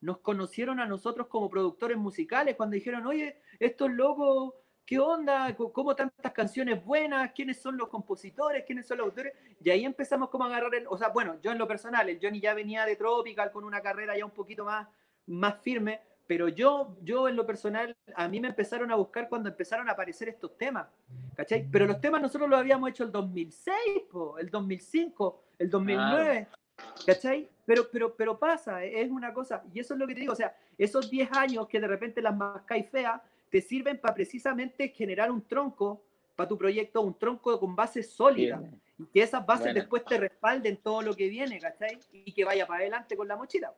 nos 0.00 0.18
conocieron 0.18 0.80
a 0.80 0.86
nosotros 0.86 1.26
como 1.28 1.50
productores 1.50 1.98
musicales, 1.98 2.56
cuando 2.56 2.74
dijeron, 2.74 3.06
oye, 3.06 3.40
estos 3.58 3.90
locos, 3.90 4.54
¿qué 4.86 4.98
onda? 4.98 5.54
¿Cómo 5.54 5.94
tantas 5.94 6.32
canciones 6.32 6.84
buenas? 6.84 7.32
¿Quiénes 7.32 7.60
son 7.60 7.76
los 7.76 7.88
compositores? 7.88 8.64
¿Quiénes 8.66 8.86
son 8.86 8.98
los 8.98 9.06
autores? 9.06 9.34
Y 9.62 9.70
ahí 9.70 9.84
empezamos 9.84 10.30
como 10.30 10.44
a 10.44 10.46
agarrar 10.48 10.74
el, 10.74 10.86
o 10.88 10.96
sea, 10.96 11.08
bueno, 11.08 11.38
yo 11.42 11.52
en 11.52 11.58
lo 11.58 11.68
personal, 11.68 12.08
el 12.08 12.18
Johnny 12.20 12.40
ya 12.40 12.54
venía 12.54 12.86
de 12.86 12.96
Tropical 12.96 13.52
con 13.52 13.64
una 13.64 13.82
carrera 13.82 14.16
ya 14.16 14.24
un 14.24 14.30
poquito 14.30 14.64
más, 14.64 14.88
más 15.26 15.60
firme, 15.60 16.00
pero 16.30 16.48
yo, 16.48 16.96
yo 17.02 17.28
en 17.28 17.34
lo 17.34 17.44
personal, 17.44 17.96
a 18.14 18.28
mí 18.28 18.38
me 18.38 18.46
empezaron 18.46 18.92
a 18.92 18.94
buscar 18.94 19.28
cuando 19.28 19.48
empezaron 19.48 19.88
a 19.88 19.92
aparecer 19.94 20.28
estos 20.28 20.56
temas, 20.56 20.86
¿cachai? 21.34 21.66
Pero 21.72 21.86
los 21.86 22.00
temas 22.00 22.22
nosotros 22.22 22.48
los 22.48 22.56
habíamos 22.56 22.88
hecho 22.88 23.02
el 23.02 23.10
2006, 23.10 23.74
el 24.38 24.48
2005, 24.48 25.42
el 25.58 25.68
2009, 25.68 26.46
¿cachai? 27.04 27.48
Pero, 27.66 27.88
pero, 27.90 28.14
pero 28.14 28.38
pasa, 28.38 28.84
es 28.84 29.10
una 29.10 29.34
cosa, 29.34 29.64
y 29.74 29.80
eso 29.80 29.94
es 29.94 29.98
lo 29.98 30.06
que 30.06 30.14
te 30.14 30.20
digo, 30.20 30.32
o 30.32 30.36
sea, 30.36 30.54
esos 30.78 31.10
10 31.10 31.32
años 31.32 31.66
que 31.66 31.80
de 31.80 31.88
repente 31.88 32.22
las 32.22 32.36
mascáis 32.36 32.88
feas 32.88 33.20
te 33.50 33.60
sirven 33.60 33.98
para 33.98 34.14
precisamente 34.14 34.90
generar 34.90 35.32
un 35.32 35.42
tronco 35.42 36.00
para 36.36 36.48
tu 36.48 36.56
proyecto, 36.56 37.00
un 37.00 37.18
tronco 37.18 37.58
con 37.58 37.74
bases 37.74 38.08
sólidas, 38.08 38.62
y 39.00 39.06
que 39.06 39.20
esas 39.20 39.44
bases 39.44 39.74
después 39.74 40.04
te 40.04 40.16
respalden 40.16 40.76
todo 40.76 41.02
lo 41.02 41.12
que 41.16 41.28
viene, 41.28 41.58
¿cachai? 41.58 41.98
Y 42.12 42.30
que 42.30 42.44
vaya 42.44 42.68
para 42.68 42.82
adelante 42.82 43.16
con 43.16 43.26
la 43.26 43.34
mochila. 43.34 43.74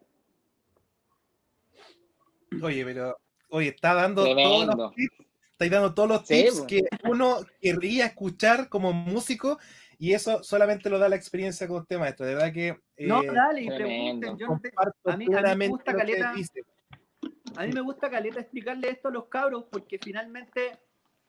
Oye, 2.61 2.85
pero, 2.85 3.17
oye, 3.49 3.69
está 3.69 3.95
dando 3.95 4.25
todos 4.25 4.77
los 4.77 4.95
tips, 4.95 5.17
estáis 5.53 5.71
dando 5.71 5.95
todos 5.95 6.09
los 6.09 6.25
tips 6.25 6.59
pues. 6.59 6.67
que 6.67 6.83
uno 7.05 7.39
querría 7.61 8.07
escuchar 8.07 8.69
como 8.69 8.93
músico 8.93 9.59
y 9.99 10.15
eso 10.15 10.43
solamente 10.43 10.91
lo 10.91 10.99
da 10.99 11.09
la 11.09 11.15
experiencia 11.15 11.69
con 11.69 11.83
usted, 11.83 11.99
maestro. 11.99 12.27
De 12.27 12.35
verdad 12.35 12.53
que. 12.53 12.77
no, 12.99 13.23
eh, 13.23 13.31
dale, 13.33 13.63
y 13.63 13.69
pregunten. 13.69 14.37
Yo 14.37 14.49
no 14.49 14.61
te, 14.61 14.73
a, 15.05 15.17
mí, 15.17 15.27
a, 15.33 15.43
mí, 15.43 15.57
me 15.57 15.69
gusta 15.69 15.95
caleta. 15.95 16.35
A 17.55 17.67
mí 17.67 17.73
me 17.73 17.81
gusta 17.83 18.11
caleta 18.11 18.41
explicarle 18.41 18.91
esto 18.91 19.09
a 19.09 19.13
los 19.13 19.27
cabros 19.27 19.65
porque 19.71 19.99
finalmente 19.99 20.79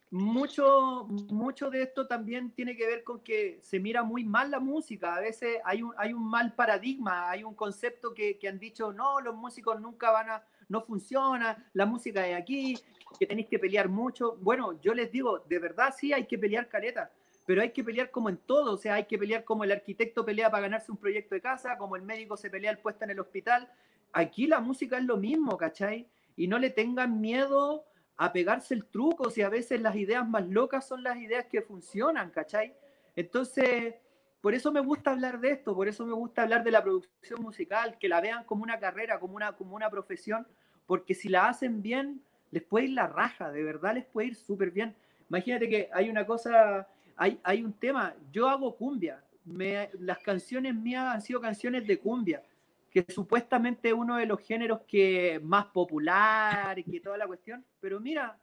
mucho, 0.09 1.05
mucho 1.07 1.69
de 1.69 1.83
esto 1.83 2.07
también 2.07 2.51
tiene 2.51 2.75
que 2.75 2.87
ver 2.87 3.03
con 3.03 3.19
que 3.21 3.59
se 3.61 3.79
mira 3.79 4.03
muy 4.03 4.23
mal 4.23 4.49
la 4.49 4.59
música. 4.59 5.15
A 5.15 5.19
veces 5.19 5.57
hay 5.65 5.83
un, 5.83 5.93
hay 5.97 6.13
un 6.13 6.27
mal 6.27 6.53
paradigma, 6.53 7.29
hay 7.29 7.43
un 7.43 7.53
concepto 7.53 8.13
que, 8.13 8.37
que 8.39 8.47
han 8.47 8.57
dicho, 8.57 8.91
no, 8.91 9.21
los 9.21 9.35
músicos 9.35 9.79
nunca 9.81 10.09
van 10.09 10.29
a, 10.29 10.43
no 10.73 10.81
funciona, 10.81 11.63
la 11.73 11.85
música 11.85 12.27
es 12.27 12.35
aquí, 12.35 12.75
que 13.19 13.27
tenéis 13.27 13.47
que 13.47 13.59
pelear 13.59 13.87
mucho. 13.89 14.37
Bueno, 14.41 14.81
yo 14.81 14.95
les 14.95 15.11
digo, 15.11 15.37
de 15.47 15.59
verdad 15.59 15.93
sí 15.95 16.11
hay 16.13 16.25
que 16.25 16.39
pelear 16.39 16.67
careta, 16.67 17.11
pero 17.45 17.61
hay 17.61 17.69
que 17.71 17.83
pelear 17.83 18.09
como 18.09 18.27
en 18.27 18.37
todo, 18.37 18.73
o 18.73 18.77
sea, 18.77 18.95
hay 18.95 19.05
que 19.05 19.19
pelear 19.19 19.43
como 19.43 19.63
el 19.63 19.71
arquitecto 19.71 20.25
pelea 20.25 20.49
para 20.49 20.63
ganarse 20.63 20.91
un 20.91 20.97
proyecto 20.97 21.35
de 21.35 21.41
casa, 21.41 21.77
como 21.77 21.95
el 21.95 22.01
médico 22.01 22.35
se 22.37 22.49
pelea 22.49 22.71
el 22.71 22.79
puesto 22.79 23.03
en 23.03 23.11
el 23.11 23.19
hospital. 23.19 23.69
Aquí 24.13 24.47
la 24.47 24.59
música 24.61 24.97
es 24.97 25.03
lo 25.03 25.17
mismo, 25.17 25.57
¿cachai? 25.57 26.07
Y 26.35 26.47
no 26.47 26.57
le 26.57 26.71
tengan 26.71 27.21
miedo 27.21 27.85
a 28.17 28.33
pegarse 28.33 28.73
el 28.73 28.85
truco, 28.85 29.29
si 29.29 29.43
a 29.43 29.49
veces 29.49 29.79
las 29.79 29.95
ideas 29.95 30.27
más 30.27 30.47
locas 30.47 30.87
son 30.87 31.03
las 31.03 31.17
ideas 31.17 31.45
que 31.51 31.61
funcionan, 31.61 32.31
¿cachai? 32.31 32.73
Entonces, 33.15 33.93
por 34.41 34.53
eso 34.53 34.71
me 34.71 34.81
gusta 34.81 35.11
hablar 35.11 35.39
de 35.39 35.51
esto, 35.51 35.73
por 35.75 35.87
eso 35.87 36.05
me 36.05 36.13
gusta 36.13 36.41
hablar 36.41 36.63
de 36.63 36.71
la 36.71 36.83
producción 36.83 37.41
musical, 37.41 37.97
que 37.99 38.09
la 38.09 38.19
vean 38.19 38.43
como 38.43 38.63
una 38.63 38.77
carrera, 38.79 39.19
como 39.19 39.35
una, 39.35 39.53
como 39.53 39.75
una 39.75 39.89
profesión, 39.89 40.45
porque 40.85 41.13
si 41.13 41.29
la 41.29 41.47
hacen 41.47 41.81
bien, 41.81 42.21
les 42.51 42.63
puede 42.63 42.85
ir 42.85 42.91
la 42.91 43.07
raja, 43.07 43.51
de 43.51 43.63
verdad 43.63 43.95
les 43.95 44.05
puede 44.05 44.27
ir 44.27 44.35
súper 44.35 44.71
bien. 44.71 44.95
Imagínate 45.29 45.67
que 45.67 45.89
hay 45.91 46.09
una 46.09 46.25
cosa, 46.25 46.87
hay, 47.15 47.39
hay 47.43 47.63
un 47.63 47.73
tema, 47.73 48.13
yo 48.31 48.47
hago 48.47 48.75
cumbia, 48.75 49.23
me, 49.45 49.89
las 49.99 50.19
canciones 50.19 50.75
mías 50.75 51.15
han 51.15 51.21
sido 51.21 51.41
canciones 51.41 51.87
de 51.87 51.99
cumbia, 51.99 52.43
que 52.91 53.05
supuestamente 53.09 53.89
es 53.89 53.93
uno 53.93 54.17
de 54.17 54.25
los 54.25 54.39
géneros 54.41 54.81
que 54.87 55.39
más 55.43 55.65
popular 55.65 56.77
y 56.77 56.83
que 56.83 56.99
toda 56.99 57.17
la 57.17 57.25
cuestión, 57.25 57.65
pero 57.79 57.99
mira, 57.99 58.37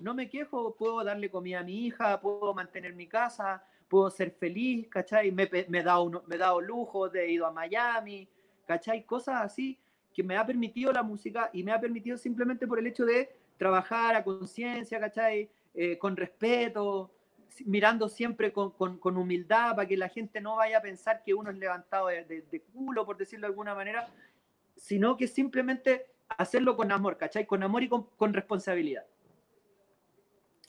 no 0.00 0.14
me 0.14 0.28
quejo, 0.28 0.74
puedo 0.76 1.02
darle 1.02 1.30
comida 1.30 1.60
a 1.60 1.64
mi 1.64 1.86
hija, 1.86 2.20
puedo 2.20 2.54
mantener 2.54 2.94
mi 2.94 3.06
casa, 3.08 3.64
puedo 3.88 4.10
ser 4.10 4.30
feliz, 4.30 4.88
¿cachai? 4.88 5.32
Me, 5.32 5.48
me, 5.68 5.78
he 5.78 5.82
dado, 5.82 6.24
me 6.26 6.36
he 6.36 6.38
dado 6.38 6.60
lujo 6.60 7.08
de 7.08 7.30
ido 7.30 7.46
a 7.46 7.52
Miami, 7.52 8.28
¿cachai? 8.66 9.04
Cosas 9.04 9.42
así 9.42 9.78
que 10.16 10.22
me 10.22 10.38
ha 10.38 10.46
permitido 10.46 10.90
la 10.92 11.02
música 11.02 11.50
y 11.52 11.62
me 11.62 11.72
ha 11.72 11.78
permitido 11.78 12.16
simplemente 12.16 12.66
por 12.66 12.78
el 12.78 12.86
hecho 12.86 13.04
de 13.04 13.36
trabajar 13.58 14.14
a 14.14 14.24
conciencia, 14.24 14.98
¿cachai? 14.98 15.50
Eh, 15.74 15.98
con 15.98 16.16
respeto, 16.16 17.10
mirando 17.66 18.08
siempre 18.08 18.50
con, 18.50 18.70
con, 18.70 18.96
con, 18.96 19.18
humildad 19.18 19.76
para 19.76 19.86
que 19.86 19.94
la 19.94 20.08
gente 20.08 20.40
no 20.40 20.56
vaya 20.56 20.78
a 20.78 20.80
pensar 20.80 21.22
que 21.22 21.34
uno 21.34 21.50
es 21.50 21.58
levantado 21.58 22.06
de, 22.06 22.24
de, 22.24 22.60
culo, 22.72 23.04
por 23.04 23.18
decirlo 23.18 23.46
de 23.46 23.50
alguna 23.50 23.74
manera, 23.74 24.08
sino 24.74 25.18
que 25.18 25.28
simplemente 25.28 26.06
hacerlo 26.28 26.76
con 26.78 26.90
amor, 26.92 27.18
¿cachai? 27.18 27.44
Con 27.44 27.62
amor 27.62 27.82
y 27.82 27.88
con, 27.90 28.06
con 28.16 28.32
responsabilidad. 28.32 29.04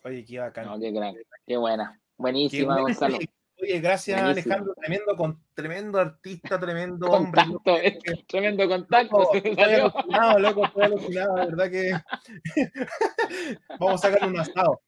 Oye, 0.04 0.26
qué 0.26 0.40
bacán. 0.40 0.66
No, 0.66 0.78
qué, 0.78 0.92
gran, 0.92 1.16
qué 1.46 1.56
buena. 1.56 1.98
Buenísima, 2.18 2.82
Gonzalo. 2.82 3.18
Oye, 3.60 3.80
gracias 3.80 4.22
Alejandro, 4.22 4.74
tremendo, 4.76 5.16
con, 5.16 5.42
tremendo 5.56 6.00
artista, 6.00 6.60
tremendo 6.60 7.08
hombre. 7.08 7.44
tremendo 8.28 8.68
contacto. 8.68 9.34
estoy 9.34 9.64
alucinado, 9.64 10.40
loco, 10.40 10.66
estoy 10.66 10.84
alucinado, 10.84 11.36
de 11.36 11.46
verdad 11.48 11.72
que 11.72 11.92
vamos 13.80 14.06
a 14.06 14.10
sacar 14.10 14.30
un 14.30 14.40
asado. 14.40 14.82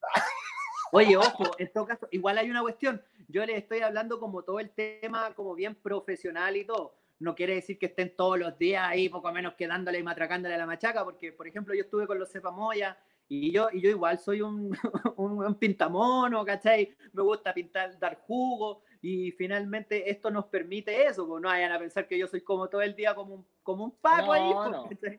Oye, 0.92 1.18
ojo, 1.18 1.52
en 1.58 1.72
todo 1.72 1.86
caso, 1.86 2.08
igual 2.12 2.38
hay 2.38 2.50
una 2.50 2.62
cuestión. 2.62 3.02
Yo 3.28 3.46
les 3.46 3.58
estoy 3.58 3.82
hablando 3.82 4.20
como 4.20 4.44
todo 4.44 4.60
el 4.60 4.70
tema, 4.72 5.34
como 5.36 5.56
bien 5.56 5.76
profesional 5.76 6.56
y 6.56 6.66
todo. 6.66 6.96
No 7.20 7.36
quiere 7.36 7.56
decir 7.56 7.78
que 7.78 7.88
estén 7.88 8.16
todos 8.16 8.40
los 8.40 8.58
días 8.58 8.84
ahí, 8.88 9.10
poco 9.10 9.32
menos 9.32 9.54
quedándole 9.56 10.00
y 10.00 10.04
matracándole 10.04 10.56
a 10.56 10.58
la 10.58 10.66
machaca, 10.66 11.04
porque, 11.04 11.32
por 11.32 11.48
ejemplo, 11.48 11.74
yo 11.76 11.82
estuve 11.82 12.08
con 12.08 12.18
los 12.18 12.32
Cepamoya 12.32 12.98
y 13.32 13.52
yo, 13.52 13.70
y 13.72 13.80
yo 13.80 13.92
igual 13.92 14.18
soy 14.18 14.42
un, 14.42 14.76
un, 15.16 15.56
pintamono, 15.56 16.44
¿cachai? 16.44 16.96
Me 17.14 17.22
gusta 17.22 17.54
pintar, 17.54 17.98
dar 18.00 18.18
jugo, 18.26 18.82
y 19.02 19.32
finalmente 19.34 20.10
esto 20.10 20.32
nos 20.32 20.46
permite 20.46 21.06
eso, 21.06 21.28
pues 21.28 21.40
no 21.42 21.48
vayan 21.48 21.72
a 21.72 21.80
pensar 21.80 22.08
que 22.08 22.18
yo 22.18 22.28
soy 22.28 22.42
como 22.42 22.68
todo 22.68 22.82
el 22.82 22.96
día 22.96 23.14
como 23.14 23.36
un, 23.36 23.48
como 23.62 23.86
un 23.86 23.92
paco 23.98 24.34
ahí. 24.34 24.52
Pues, 24.52 25.12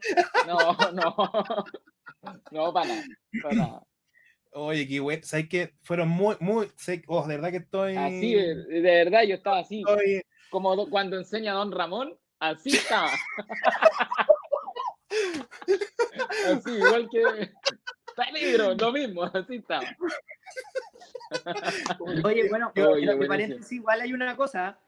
no. 0.47 0.57
no, 0.93 0.93
no, 0.93 1.15
no, 2.51 2.73
para 2.73 2.89
nada, 2.89 3.05
para 3.43 3.55
nada. 3.55 3.87
Oye, 4.53 4.89
qué 4.89 4.99
bueno, 4.99 5.23
¿sabes 5.25 5.49
que 5.49 5.75
Fueron 5.83 6.09
muy, 6.09 6.35
muy, 6.41 6.69
oh, 7.07 7.25
de 7.29 7.37
verdad 7.37 7.53
que 7.53 7.59
estoy... 7.59 7.95
Así, 7.95 8.35
de, 8.35 8.81
verdad, 8.81 9.23
yo 9.23 9.37
estaba 9.37 9.61
así, 9.61 9.85
como 10.51 10.91
cuando 10.91 11.17
enseña 11.17 11.53
a 11.53 11.55
Don 11.55 11.71
Ramón, 11.71 12.19
así 12.41 12.71
estaba. 12.71 13.11
así, 16.49 16.73
igual 16.73 17.09
que 17.09 17.23
peligro, 18.17 18.75
lo 18.75 18.93
mismo, 18.93 19.25
así 19.25 19.57
está. 19.57 19.81
Oye, 22.25 22.49
bueno, 22.49 22.73
Oye, 22.77 23.27
paréntesis, 23.27 23.73
igual 23.73 24.01
hay 24.01 24.13
una 24.13 24.37
cosa. 24.37 24.79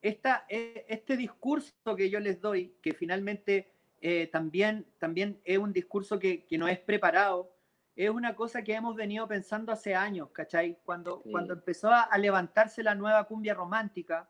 Esta, 0.00 0.46
eh, 0.48 0.84
este 0.88 1.16
discurso 1.16 1.72
que 1.96 2.10
yo 2.10 2.18
les 2.18 2.40
doy, 2.40 2.74
que 2.82 2.92
finalmente 2.92 3.72
eh, 4.00 4.26
también, 4.26 4.86
también 4.98 5.40
es 5.44 5.58
un 5.58 5.72
discurso 5.72 6.18
que, 6.18 6.44
que, 6.44 6.58
no 6.58 6.66
es 6.66 6.78
preparado, 6.80 7.54
es 7.94 8.10
una 8.10 8.34
cosa 8.34 8.62
que 8.62 8.74
hemos 8.74 8.96
venido 8.96 9.28
pensando 9.28 9.70
hace 9.70 9.94
años, 9.94 10.30
¿cachai? 10.32 10.78
Cuando, 10.84 11.22
cuando 11.22 11.54
empezó 11.54 11.90
a, 11.90 12.02
a, 12.02 12.18
levantarse 12.18 12.82
la 12.82 12.96
nueva 12.96 13.24
cumbia 13.24 13.54
romántica, 13.54 14.28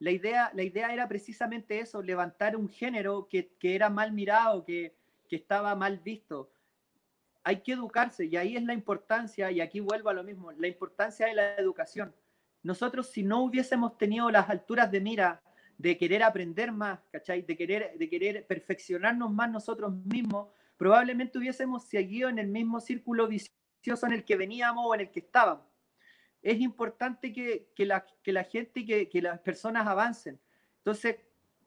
la 0.00 0.10
idea, 0.10 0.50
la 0.54 0.64
idea 0.64 0.92
era 0.92 1.06
precisamente 1.06 1.78
eso, 1.78 2.02
levantar 2.02 2.56
un 2.56 2.68
género 2.68 3.28
que, 3.28 3.52
que 3.60 3.76
era 3.76 3.90
mal 3.90 4.12
mirado, 4.12 4.64
que, 4.64 4.96
que 5.28 5.36
estaba 5.36 5.76
mal 5.76 5.98
visto 5.98 6.50
hay 7.42 7.62
que 7.62 7.72
educarse 7.72 8.26
y 8.26 8.36
ahí 8.36 8.56
es 8.56 8.62
la 8.64 8.74
importancia, 8.74 9.50
y 9.50 9.60
aquí 9.60 9.80
vuelvo 9.80 10.10
a 10.10 10.14
lo 10.14 10.24
mismo, 10.24 10.52
la 10.52 10.68
importancia 10.68 11.26
de 11.26 11.34
la 11.34 11.54
educación. 11.56 12.14
Nosotros 12.62 13.08
si 13.08 13.22
no 13.22 13.42
hubiésemos 13.42 13.96
tenido 13.96 14.30
las 14.30 14.50
alturas 14.50 14.90
de 14.90 15.00
mira 15.00 15.42
de 15.80 15.96
querer 15.96 16.22
aprender 16.22 16.72
más. 16.72 17.00
De 17.10 17.56
querer, 17.56 17.96
de 17.96 18.08
querer 18.10 18.46
perfeccionarnos 18.46 19.32
más 19.32 19.50
nosotros 19.50 19.94
mismos, 20.04 20.48
probablemente 20.76 21.38
hubiésemos 21.38 21.84
seguido 21.84 22.28
en 22.28 22.38
el 22.38 22.48
mismo 22.48 22.80
círculo 22.80 23.26
vicioso 23.26 24.06
en 24.06 24.12
el 24.12 24.24
que 24.24 24.36
veníamos 24.36 24.84
o 24.86 24.94
en 24.94 25.00
el 25.00 25.10
que 25.10 25.20
estábamos. 25.20 25.64
Es 26.42 26.60
importante 26.60 27.32
que, 27.32 27.70
que, 27.74 27.86
la, 27.86 28.04
que 28.22 28.32
la 28.32 28.44
gente, 28.44 28.84
que, 28.84 29.08
que 29.08 29.22
las 29.22 29.40
personas 29.40 29.86
avancen. 29.86 30.38
Entonces, 30.78 31.16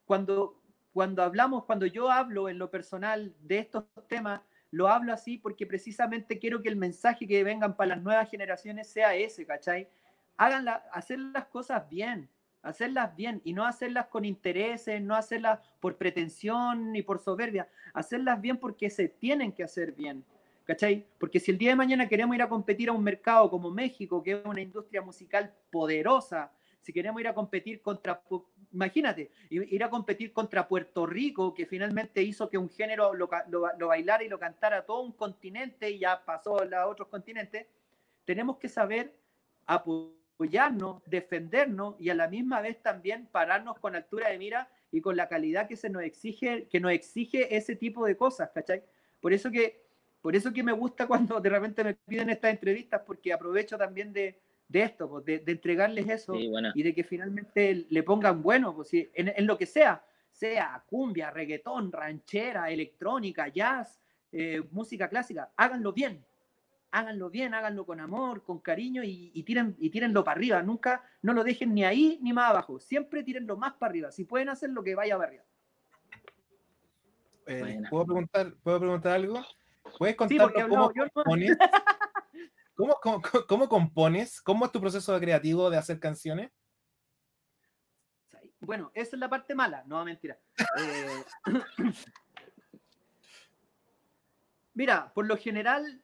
cuando, 0.06 0.62
cuando 0.92 1.24
hablamos, 1.24 1.66
cuando 1.66 1.88
yo 1.88 2.12
hablo 2.12 2.50
en 2.50 2.60
lo 2.60 2.70
personal 2.70 3.34
de 3.40 3.60
estos 3.60 3.86
temas, 4.08 4.42
lo 4.74 4.88
hablo 4.88 5.14
así 5.14 5.38
porque 5.38 5.68
precisamente 5.68 6.40
quiero 6.40 6.64
que 6.64 6.68
el 6.68 6.76
mensaje 6.76 7.28
que 7.28 7.44
vengan 7.44 7.76
para 7.76 7.90
las 7.90 8.02
nuevas 8.02 8.28
generaciones 8.28 8.88
sea 8.88 9.14
ese, 9.14 9.46
¿cachai? 9.46 9.88
Háganla, 10.36 10.84
hacer 10.92 11.20
las 11.20 11.46
cosas 11.46 11.88
bien, 11.88 12.28
hacerlas 12.64 13.16
bien 13.16 13.40
y 13.44 13.54
no 13.54 13.68
hacerlas 13.68 14.08
con 14.08 14.26
intereses, 14.26 15.00
no 15.00 15.16
hacerlas 15.16 15.60
por 15.80 15.96
pretensión 15.98 16.92
ni 16.92 17.04
por 17.04 17.20
soberbia, 17.20 17.68
hacerlas 17.94 18.42
bien 18.42 18.58
porque 18.58 18.90
se 18.90 19.10
tienen 19.10 19.52
que 19.52 19.64
hacer 19.64 19.92
bien. 19.92 20.26
¿Cachai? 20.66 21.06
Porque 21.20 21.40
si 21.40 21.52
el 21.52 21.60
día 21.60 21.70
de 21.70 21.76
mañana 21.76 22.08
queremos 22.08 22.36
ir 22.36 22.42
a 22.42 22.50
competir 22.50 22.90
a 22.90 22.94
un 22.94 23.04
mercado 23.04 23.52
como 23.52 23.70
México, 23.70 24.24
que 24.24 24.32
es 24.32 24.46
una 24.46 24.62
industria 24.62 25.04
musical 25.04 25.54
poderosa, 25.70 26.52
si 26.84 26.92
queremos 26.92 27.22
ir 27.22 27.30
a 27.30 27.34
competir 27.34 27.82
contra, 27.82 28.22
imagínate, 28.74 29.32
ir 29.50 29.84
a 29.84 29.90
competir 29.90 30.34
contra 30.34 30.68
Puerto 30.68 31.06
Rico, 31.06 31.54
que 31.54 31.66
finalmente 31.66 32.22
hizo 32.22 32.50
que 32.50 32.58
un 32.58 32.70
género 32.70 33.14
lo, 33.14 33.30
lo 33.48 33.88
bailara 33.88 34.24
y 34.24 34.28
lo 34.28 34.38
cantara 34.38 34.86
todo 34.86 35.02
un 35.02 35.14
continente 35.14 35.90
y 35.90 36.00
ya 36.00 36.24
pasó 36.26 36.58
a 36.62 36.88
otros 36.88 37.08
continentes, 37.08 37.68
tenemos 38.26 38.58
que 38.58 38.68
saber 38.68 39.16
apoyarnos, 39.66 41.02
defendernos 41.06 41.96
y 42.00 42.10
a 42.10 42.16
la 42.16 42.28
misma 42.28 42.60
vez 42.60 42.82
también 42.82 43.28
pararnos 43.28 43.80
con 43.80 43.96
altura 43.96 44.30
de 44.30 44.38
mira 44.38 44.70
y 44.92 45.00
con 45.00 45.16
la 45.16 45.30
calidad 45.30 45.70
que 45.70 45.78
se 45.78 45.90
nos 45.90 46.04
exige, 46.04 46.68
que 46.68 46.82
nos 46.82 46.92
exige 46.92 47.56
ese 47.56 47.78
tipo 47.78 48.06
de 48.06 48.18
cosas, 48.18 48.50
¿cachai? 48.54 48.84
Por 49.22 49.32
eso 49.32 49.50
que, 49.50 49.86
por 50.22 50.36
eso 50.36 50.52
que 50.52 50.64
me 50.64 50.74
gusta 50.74 51.08
cuando 51.08 51.40
de 51.40 51.50
repente 51.50 51.82
me 51.82 51.94
piden 51.96 52.30
estas 52.30 52.52
entrevistas, 52.52 53.02
porque 53.06 53.32
aprovecho 53.32 53.78
también 53.78 54.12
de, 54.12 54.38
esto, 54.72 55.10
pues, 55.10 55.26
de, 55.26 55.44
entregarles 55.46 56.10
eso 56.10 56.36
y 56.36 56.84
de 56.84 56.94
que 56.94 57.04
finalmente 57.04 57.86
le 57.90 58.04
pongan 58.04 58.42
bueno, 58.42 58.76
pues, 58.76 58.90
en, 58.94 59.46
lo 59.46 59.58
que 59.58 59.66
sea, 59.66 60.04
sea 60.32 60.84
cumbia, 60.88 61.32
reggaetón, 61.32 61.92
ranchera, 61.92 62.70
electrónica, 62.70 63.48
jazz, 63.48 64.00
eh, 64.32 64.62
música 64.72 65.08
clásica, 65.08 65.52
háganlo 65.56 65.94
bien, 65.94 66.26
háganlo 66.94 67.30
bien, 67.30 67.54
háganlo 67.54 67.86
con 67.86 68.00
amor, 68.00 68.44
con 68.44 68.60
cariño 68.60 69.04
y, 69.04 69.44
tiren, 69.44 69.76
y 69.80 69.90
tírenlo 69.90 70.24
para 70.24 70.38
arriba. 70.38 70.62
Nunca, 70.62 71.04
no 71.22 71.34
lo 71.34 71.44
dejen 71.44 71.74
ni 71.74 71.84
ahí 71.84 72.20
ni 72.22 72.34
más 72.34 72.52
abajo. 72.52 72.80
Siempre 72.80 73.24
tírenlo 73.24 73.58
más 73.58 73.74
para 73.74 73.90
arriba. 73.90 74.12
Si 74.12 74.26
pueden 74.26 74.50
hacer 74.50 74.70
lo 74.70 74.84
que 74.84 74.96
vaya 74.96 75.18
para 75.18 75.30
arriba. 75.30 75.44
Eh, 77.48 77.82
¿puedo, 77.90 78.06
preguntar, 78.06 78.54
¿Puedo 78.64 78.80
preguntar 78.80 79.14
algo? 79.14 79.42
¿Puedes 79.98 80.16
contar 80.16 80.54
cómo, 80.54 80.92
compones? 81.14 81.58
¿Cómo, 82.76 83.70
compones? 83.70 84.42
¿Cómo 84.42 84.66
es 84.66 84.72
tu 84.72 84.82
proceso 84.82 85.20
creativo 85.20 85.70
de 85.70 85.78
hacer 85.78 86.00
canciones? 86.00 86.52
Bueno, 88.60 88.92
esa 88.94 89.16
es 89.16 89.20
la 89.20 89.30
parte 89.30 89.54
mala, 89.54 89.84
no 89.86 90.04
mentira. 90.06 90.40
Eh, 90.80 91.24
mira, 94.74 95.12
por 95.14 95.28
lo 95.28 95.38
general 95.38 96.02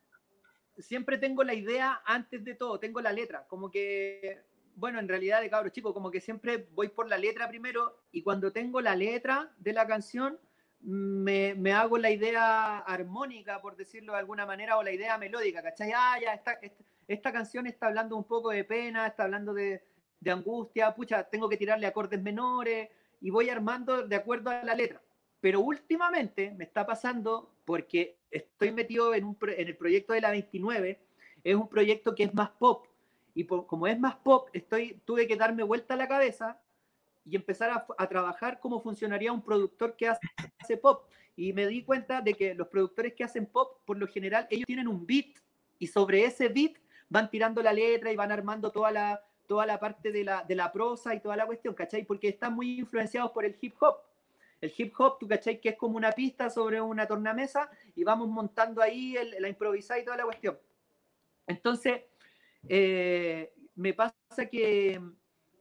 siempre 0.78 1.18
tengo 1.18 1.44
la 1.44 1.54
idea 1.54 2.02
antes 2.06 2.44
de 2.44 2.56
todo, 2.56 2.80
tengo 2.80 3.02
la 3.02 3.12
letra, 3.12 3.48
como 3.48 3.72
que, 3.72 4.44
bueno, 4.76 5.00
en 5.00 5.08
realidad 5.08 5.42
cabros 5.50 5.74
chicos, 5.74 5.94
como 5.94 6.12
que 6.12 6.22
siempre 6.22 6.70
voy 6.72 6.90
por 6.90 7.08
la 7.08 7.18
letra 7.18 7.50
primero 7.50 8.04
y 8.12 8.22
cuando 8.22 8.52
tengo 8.52 8.82
la 8.82 8.96
letra 8.96 9.54
de 9.58 9.74
la 9.74 9.88
canción, 9.88 10.40
me, 10.82 11.56
me 11.56 11.74
hago 11.74 11.98
la 11.98 12.10
idea 12.10 12.80
armónica, 12.80 13.62
por 13.62 13.76
decirlo 13.76 14.14
de 14.14 14.20
alguna 14.20 14.46
manera, 14.46 14.78
o 14.78 14.84
la 14.84 14.92
idea 14.92 15.18
melódica, 15.18 15.62
¿cachai? 15.62 15.92
Ah, 15.94 16.18
ya, 16.22 16.34
esta, 16.34 16.60
esta, 17.08 17.34
canción 17.34 17.68
está 17.68 17.88
hablando 17.88 18.16
un 18.16 18.24
poco 18.24 18.50
de 18.50 18.64
pena, 18.64 19.08
está 19.08 19.24
hablando 19.24 19.54
de, 19.54 19.84
de 20.20 20.32
angustia, 20.32 20.94
pucha, 20.96 21.24
tengo 21.24 21.50
que 21.50 21.58
tirarle 21.58 21.88
acordes 21.88 22.22
menores 22.22 22.90
y 23.22 23.30
voy 23.30 23.50
armando 23.50 24.08
de 24.08 24.16
acuerdo 24.16 24.50
a 24.50 24.64
la 24.64 24.76
letra. 24.76 25.02
Pero 25.42 25.62
últimamente 25.62 26.52
me 26.52 26.66
está 26.66 26.86
pasando 26.86 27.54
porque 27.66 28.18
estoy 28.32 28.72
metido 28.72 29.14
en, 29.14 29.26
un, 29.26 29.38
en 29.42 29.68
el 29.68 29.78
proyecto 29.78 30.14
de 30.14 30.22
la 30.22 30.32
29, 30.32 31.00
es 31.44 31.56
un 31.56 31.70
proyecto 31.70 32.16
que 32.16 32.24
es 32.24 32.34
más 32.34 32.50
pop. 32.52 32.88
Y 33.34 33.46
como 33.46 33.88
es 33.88 34.00
más 34.00 34.16
pop, 34.16 34.50
estoy, 34.54 35.02
tuve 35.06 35.28
que 35.28 35.36
darme 35.36 35.64
vuelta 35.64 35.94
a 35.94 35.98
la 35.98 36.08
cabeza 36.08 36.60
y 37.26 37.36
empezar 37.36 37.70
a, 37.70 37.86
a, 37.98 38.08
trabajar 38.08 38.60
cómo 38.60 38.82
funcionaría 38.82 39.32
un 39.32 39.42
productor 39.42 39.96
que 39.96 40.08
hace 40.08 40.78
pop. 40.78 41.08
Y 41.36 41.54
me 41.54 41.68
di 41.68 41.84
cuenta 41.84 42.22
de 42.22 42.34
que 42.34 42.54
los 42.54 42.68
productores 42.68 43.14
que 43.14 43.24
hacen 43.24 43.46
pop, 43.46 43.80
por 43.86 43.98
lo 43.98 44.08
general, 44.08 44.48
ellos 44.50 44.66
tienen 44.66 44.88
un 44.88 45.06
beat 45.06 45.38
y 45.78 45.88
sobre 45.88 46.26
ese 46.26 46.50
beat 46.50 46.74
van 47.10 47.30
tirando 47.30 47.62
la 47.64 47.74
letra 47.74 48.12
y 48.12 48.16
van 48.16 48.32
armando 48.32 48.72
toda 48.72 48.92
la, 48.92 49.24
toda 49.48 49.66
la 49.66 49.80
parte 49.80 50.12
de 50.12 50.24
la, 50.24 50.44
de 50.44 50.56
la 50.56 50.72
prosa 50.72 51.16
y 51.16 51.22
toda 51.22 51.36
la 51.36 51.46
cuestión, 51.46 51.74
¿cachai? 51.74 52.06
Porque 52.06 52.30
están 52.30 52.54
muy 52.54 52.80
influenciados 52.80 53.32
por 53.32 53.46
el 53.46 53.58
hip 53.60 53.76
hop. 53.80 53.98
El 54.62 54.74
hip 54.78 54.94
hop, 55.00 55.18
tú 55.20 55.28
cachai 55.28 55.60
que 55.60 55.70
es 55.70 55.76
como 55.78 55.98
una 55.98 56.12
pista 56.12 56.50
sobre 56.50 56.82
una 56.82 57.08
tornamesa 57.08 57.70
y 57.96 58.04
vamos 58.04 58.28
montando 58.28 58.82
ahí 58.82 59.16
la 59.40 59.48
improvisada 59.48 60.00
y 60.00 60.06
toda 60.06 60.18
la 60.18 60.26
cuestión. 60.26 60.60
Entonces, 61.48 62.04
eh, 62.68 63.54
me 63.76 63.94
pasa 63.94 64.46
que 64.52 65.02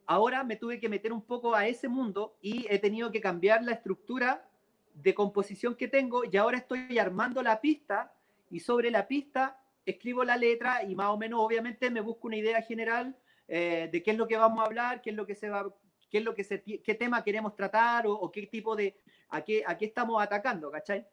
ahora 0.09 0.43
me 0.43 0.57
tuve 0.57 0.81
que 0.81 0.89
meter 0.89 1.13
un 1.13 1.21
poco 1.21 1.55
a 1.55 1.69
ese 1.69 1.87
mundo 1.87 2.39
y 2.41 2.67
he 2.71 2.79
tenido 2.79 3.13
que 3.13 3.21
cambiar 3.21 3.63
la 3.63 3.73
estructura 3.73 4.49
de 4.95 5.15
composición 5.15 5.77
que 5.77 5.87
tengo 5.87 6.23
y 6.25 6.35
ahora 6.39 6.57
estoy 6.57 6.99
armando 6.99 7.43
la 7.43 7.61
pista 7.61 8.15
y 8.51 8.61
sobre 8.61 8.91
la 8.91 9.07
pista 9.07 9.61
escribo 9.85 10.25
la 10.25 10.39
letra 10.39 10.83
y 10.83 10.95
más 10.95 11.09
o 11.09 11.19
menos 11.19 11.41
obviamente 11.41 11.91
me 11.91 12.01
busco 12.01 12.27
una 12.27 12.39
idea 12.39 12.63
general 12.63 13.15
eh, 13.49 13.91
de 13.93 14.03
qué 14.03 14.13
es 14.13 14.17
lo 14.17 14.27
que 14.27 14.39
vamos 14.39 14.61
a 14.61 14.65
hablar, 14.65 15.03
qué 15.03 15.11
es 15.11 15.17
lo 15.17 15.27
que 15.27 15.35
se 15.35 15.51
va, 15.51 15.71
qué 16.11 16.19
es 16.19 16.25
lo 16.25 16.35
que 16.35 16.43
se, 16.43 16.63
qué 16.63 16.95
tema 16.95 17.23
queremos 17.23 17.55
tratar 17.55 18.07
o, 18.07 18.33
qué 18.33 18.47
tipo 18.47 18.75
de, 18.75 18.97
a 19.29 19.43
qué, 19.43 19.63
a 19.67 19.77
qué 19.77 19.85
estamos 19.85 20.23
atacando, 20.23 20.71
¿cachai? 20.71 21.07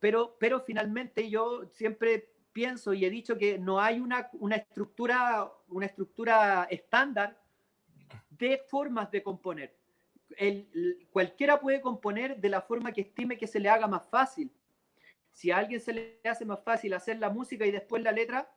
Pero, 0.00 0.36
pero 0.40 0.60
finalmente 0.60 1.30
yo 1.30 1.66
siempre 1.66 2.32
pienso 2.52 2.92
y 2.94 3.04
he 3.04 3.10
dicho 3.10 3.38
que 3.38 3.60
no 3.60 3.80
hay 3.80 4.00
una, 4.00 4.28
una 4.40 4.56
estructura, 4.56 5.52
una 5.68 5.86
estructura 5.86 6.66
estándar 6.68 7.38
de 8.30 8.58
formas 8.68 9.10
de 9.10 9.22
componer. 9.22 9.76
El, 10.36 11.06
cualquiera 11.10 11.58
puede 11.60 11.80
componer 11.80 12.40
de 12.40 12.48
la 12.48 12.60
forma 12.60 12.92
que 12.92 13.00
estime 13.02 13.38
que 13.38 13.46
se 13.46 13.60
le 13.60 13.68
haga 13.68 13.86
más 13.86 14.06
fácil. 14.08 14.52
Si 15.32 15.50
a 15.50 15.58
alguien 15.58 15.80
se 15.80 15.92
le 15.92 16.20
hace 16.24 16.44
más 16.44 16.60
fácil 16.62 16.94
hacer 16.94 17.18
la 17.18 17.30
música 17.30 17.64
y 17.66 17.70
después 17.70 18.02
la 18.02 18.12
letra, 18.12 18.50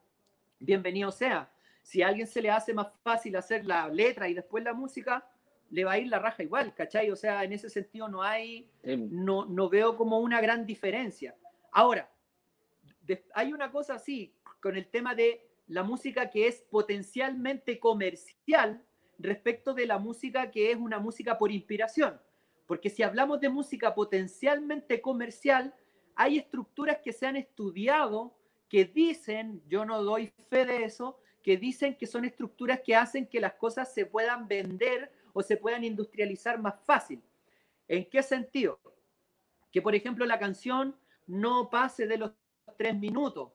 bienvenido 0.60 1.12
sea. 1.12 1.52
Si 1.84 2.02
a 2.02 2.08
alguien 2.08 2.28
se 2.28 2.42
le 2.42 2.52
hace 2.52 2.74
más 2.74 2.88
fácil 3.04 3.36
hacer 3.36 3.66
la 3.66 3.88
letra 3.88 4.28
y 4.30 4.34
después 4.34 4.64
la 4.64 4.74
música, 4.74 5.28
le 5.70 5.86
va 5.86 5.94
a 5.94 6.00
ir 6.00 6.08
la 6.08 6.20
raja 6.20 6.44
igual, 6.44 6.74
¿cachai? 6.76 7.10
O 7.10 7.16
sea, 7.16 7.44
en 7.44 7.54
ese 7.54 7.70
sentido 7.70 8.08
no 8.10 8.22
hay, 8.22 8.70
no, 8.84 9.46
no 9.46 9.70
veo 9.70 9.96
como 9.96 10.20
una 10.20 10.42
gran 10.42 10.66
diferencia. 10.66 11.36
Ahora, 11.72 12.12
hay 13.34 13.54
una 13.54 13.72
cosa 13.72 13.96
así, 13.96 14.36
con 14.60 14.76
el 14.76 14.88
tema 14.88 15.16
de 15.16 15.48
la 15.68 15.84
música 15.84 16.30
que 16.30 16.48
es 16.48 16.62
potencialmente 16.70 17.80
comercial 17.80 18.84
respecto 19.24 19.74
de 19.74 19.86
la 19.86 19.98
música 19.98 20.52
que 20.52 20.72
es 20.72 20.78
una 20.78 21.00
música 21.00 21.38
por 21.38 21.52
inspiración. 21.52 22.20
Porque 22.66 22.90
si 22.90 23.04
hablamos 23.04 23.40
de 23.42 23.50
música 23.50 23.94
potencialmente 23.94 25.02
comercial, 25.02 25.74
hay 26.16 26.38
estructuras 26.38 27.00
que 27.04 27.14
se 27.14 27.26
han 27.28 27.36
estudiado 27.36 28.36
que 28.70 28.86
dicen, 28.86 29.62
yo 29.68 29.84
no 29.86 30.02
doy 30.02 30.32
fe 30.50 30.66
de 30.66 30.86
eso, 30.86 31.20
que 31.44 31.58
dicen 31.58 31.98
que 31.98 32.08
son 32.08 32.24
estructuras 32.24 32.80
que 32.80 32.96
hacen 32.96 33.28
que 33.28 33.42
las 33.42 33.54
cosas 33.54 33.94
se 33.94 34.06
puedan 34.06 34.48
vender 34.48 35.12
o 35.34 35.42
se 35.42 35.58
puedan 35.58 35.84
industrializar 35.84 36.60
más 36.60 36.76
fácil. 36.86 37.22
¿En 37.88 38.06
qué 38.10 38.24
sentido? 38.24 38.80
Que, 39.72 39.82
por 39.82 39.96
ejemplo, 39.96 40.26
la 40.26 40.40
canción 40.40 40.96
no 41.28 41.70
pase 41.70 42.08
de 42.08 42.18
los 42.18 42.32
tres 42.78 42.98
minutos, 42.98 43.52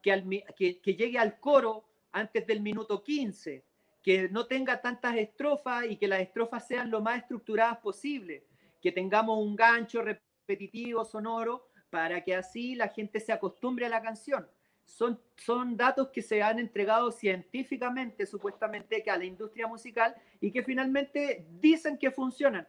que, 0.00 0.80
que, 0.82 0.94
llegue 0.94 1.18
al 1.18 1.38
coro 1.40 1.84
antes 2.12 2.46
del 2.46 2.60
minuto 2.60 3.02
15, 3.02 3.64
que 4.02 4.28
no 4.28 4.46
tenga 4.46 4.80
tantas 4.80 5.16
estrofas 5.16 5.84
y 5.88 5.96
que 5.96 6.08
las 6.08 6.20
estrofas 6.20 6.66
sean 6.66 6.90
lo 6.90 7.00
más 7.00 7.18
estructuradas 7.18 7.78
posible, 7.78 8.44
que 8.80 8.92
tengamos 8.92 9.38
un 9.38 9.54
gancho 9.54 10.02
repetitivo, 10.02 11.04
sonoro, 11.04 11.68
para 11.90 12.24
que 12.24 12.34
así 12.34 12.74
la 12.74 12.88
gente 12.88 13.20
se 13.20 13.32
acostumbre 13.32 13.86
a 13.86 13.88
la 13.88 14.02
canción 14.02 14.46
son, 14.84 15.20
son 15.36 15.76
datos 15.76 16.08
que 16.08 16.22
se 16.22 16.42
han 16.42 16.58
entregado 16.58 17.10
científicamente, 17.10 18.26
supuestamente, 18.26 19.02
que 19.02 19.10
a 19.10 19.16
la 19.16 19.24
industria 19.24 19.66
musical 19.66 20.14
y 20.40 20.50
que 20.50 20.62
finalmente 20.62 21.46
dicen 21.60 21.98
que 21.98 22.10
funcionan. 22.10 22.66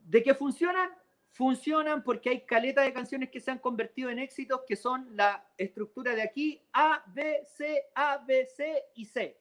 ¿De 0.00 0.22
qué 0.22 0.34
funcionan? 0.34 0.90
Funcionan 1.30 2.02
porque 2.02 2.30
hay 2.30 2.40
caleta 2.44 2.82
de 2.82 2.92
canciones 2.92 3.30
que 3.30 3.40
se 3.40 3.50
han 3.50 3.58
convertido 3.58 4.10
en 4.10 4.18
éxitos, 4.18 4.62
que 4.66 4.76
son 4.76 5.16
la 5.16 5.46
estructura 5.56 6.14
de 6.14 6.22
aquí, 6.22 6.60
A, 6.72 7.02
B, 7.06 7.42
C, 7.56 7.84
A, 7.94 8.18
B, 8.18 8.46
C 8.46 8.82
y 8.94 9.06
C. 9.06 9.38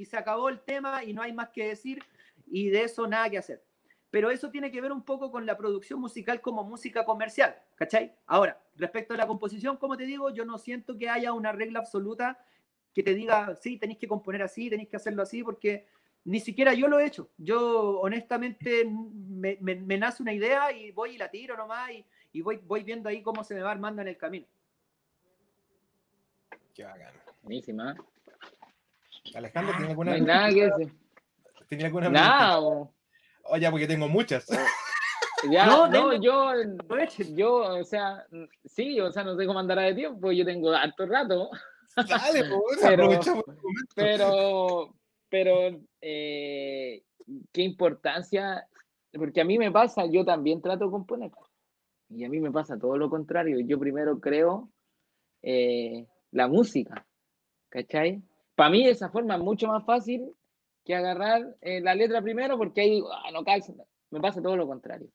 Y 0.00 0.04
se 0.06 0.16
acabó 0.16 0.48
el 0.48 0.60
tema 0.60 1.04
y 1.04 1.12
no 1.12 1.22
hay 1.22 1.32
más 1.32 1.50
que 1.50 1.68
decir 1.68 2.02
y 2.46 2.70
de 2.70 2.84
eso 2.84 3.06
nada 3.06 3.28
que 3.30 3.38
hacer 3.38 3.62
pero 4.10 4.30
eso 4.30 4.50
tiene 4.50 4.70
que 4.70 4.80
ver 4.80 4.92
un 4.92 5.04
poco 5.04 5.30
con 5.30 5.46
la 5.46 5.56
producción 5.56 6.00
musical 6.00 6.40
como 6.40 6.64
música 6.64 7.04
comercial, 7.04 7.56
¿cachai? 7.76 8.12
Ahora, 8.26 8.60
respecto 8.76 9.14
a 9.14 9.16
la 9.16 9.26
composición, 9.26 9.76
como 9.76 9.96
te 9.96 10.04
digo, 10.04 10.30
yo 10.30 10.44
no 10.44 10.58
siento 10.58 10.98
que 10.98 11.08
haya 11.08 11.32
una 11.32 11.52
regla 11.52 11.78
absoluta 11.78 12.44
que 12.92 13.04
te 13.04 13.14
diga, 13.14 13.54
sí, 13.54 13.78
tenéis 13.78 14.00
que 14.00 14.08
componer 14.08 14.42
así, 14.42 14.68
tenéis 14.68 14.88
que 14.88 14.96
hacerlo 14.96 15.22
así, 15.22 15.44
porque 15.44 15.86
ni 16.24 16.40
siquiera 16.40 16.74
yo 16.74 16.88
lo 16.88 16.98
he 16.98 17.06
hecho. 17.06 17.30
Yo, 17.38 18.00
honestamente, 18.00 18.84
me, 18.84 19.56
nace 19.96 20.22
una 20.22 20.32
idea 20.32 20.72
y 20.72 20.90
voy 20.90 21.14
y 21.14 21.18
la 21.18 21.30
tiro 21.30 21.56
nomás 21.56 21.92
y, 21.92 22.04
y, 22.32 22.42
voy, 22.42 22.56
voy 22.56 22.82
viendo 22.82 23.08
ahí 23.08 23.22
cómo 23.22 23.44
se 23.44 23.54
me 23.54 23.62
va 23.62 23.70
armando 23.70 24.02
en 24.02 24.08
el 24.08 24.16
camino. 24.16 24.46
Qué 26.74 26.82
bacán. 26.82 27.14
Buenísima. 27.42 27.94
Alejandro, 29.34 29.74
¿tiene 29.76 29.90
alguna, 29.90 30.18
no 30.18 30.24
nada 30.26 30.48
que 30.48 30.70
¿Tenía 31.68 31.86
alguna 31.86 32.08
pregunta? 32.10 32.10
Nada. 32.10 32.60
Oye, 33.44 33.70
porque 33.70 33.86
tengo 33.86 34.08
muchas. 34.08 34.46
Ya, 35.50 35.64
No, 35.64 35.88
no, 35.88 36.12
yo, 36.20 36.52
yo, 37.34 37.54
o 37.78 37.84
sea, 37.84 38.26
sí, 38.66 39.00
o 39.00 39.10
sea, 39.10 39.24
no 39.24 39.36
sé 39.36 39.46
cómo 39.46 39.58
andará 39.58 39.82
de 39.82 39.94
tiempo, 39.94 40.30
yo 40.32 40.44
tengo 40.44 40.70
harto 40.70 41.06
rato, 41.06 41.48
Dale, 41.96 42.44
pues, 42.44 42.78
Pero- 42.82 43.04
aprovechamos 43.04 43.44
el 43.48 43.54
momento. 43.56 43.94
pero, 43.94 44.94
pero, 45.30 45.80
eh, 46.02 47.02
qué 47.52 47.62
importancia, 47.62 48.66
porque 49.14 49.40
a 49.40 49.44
mí 49.46 49.56
me 49.58 49.70
pasa, 49.70 50.04
yo 50.04 50.26
también 50.26 50.60
trato 50.60 50.84
de 50.84 50.90
componer, 50.90 51.30
y 52.10 52.24
a 52.24 52.28
mí 52.28 52.38
me 52.38 52.50
pasa 52.50 52.78
todo 52.78 52.98
lo 52.98 53.08
contrario, 53.08 53.60
yo 53.60 53.78
primero 53.78 54.20
creo 54.20 54.68
eh, 55.40 56.06
la 56.32 56.48
música, 56.48 57.06
¿cachai? 57.70 58.22
Para 58.60 58.68
mí 58.68 58.86
esa 58.86 59.08
forma 59.08 59.36
es 59.36 59.40
mucho 59.40 59.68
más 59.68 59.86
fácil 59.86 60.36
que 60.84 60.94
agarrar 60.94 61.56
eh, 61.62 61.80
la 61.80 61.94
letra 61.94 62.20
primero, 62.20 62.58
porque 62.58 62.82
ahí 62.82 63.02
ah, 63.10 63.30
no 63.32 63.42
calza, 63.42 63.72
me 64.10 64.20
pasa 64.20 64.42
todo 64.42 64.54
lo 64.54 64.66
contrario. 64.66 65.08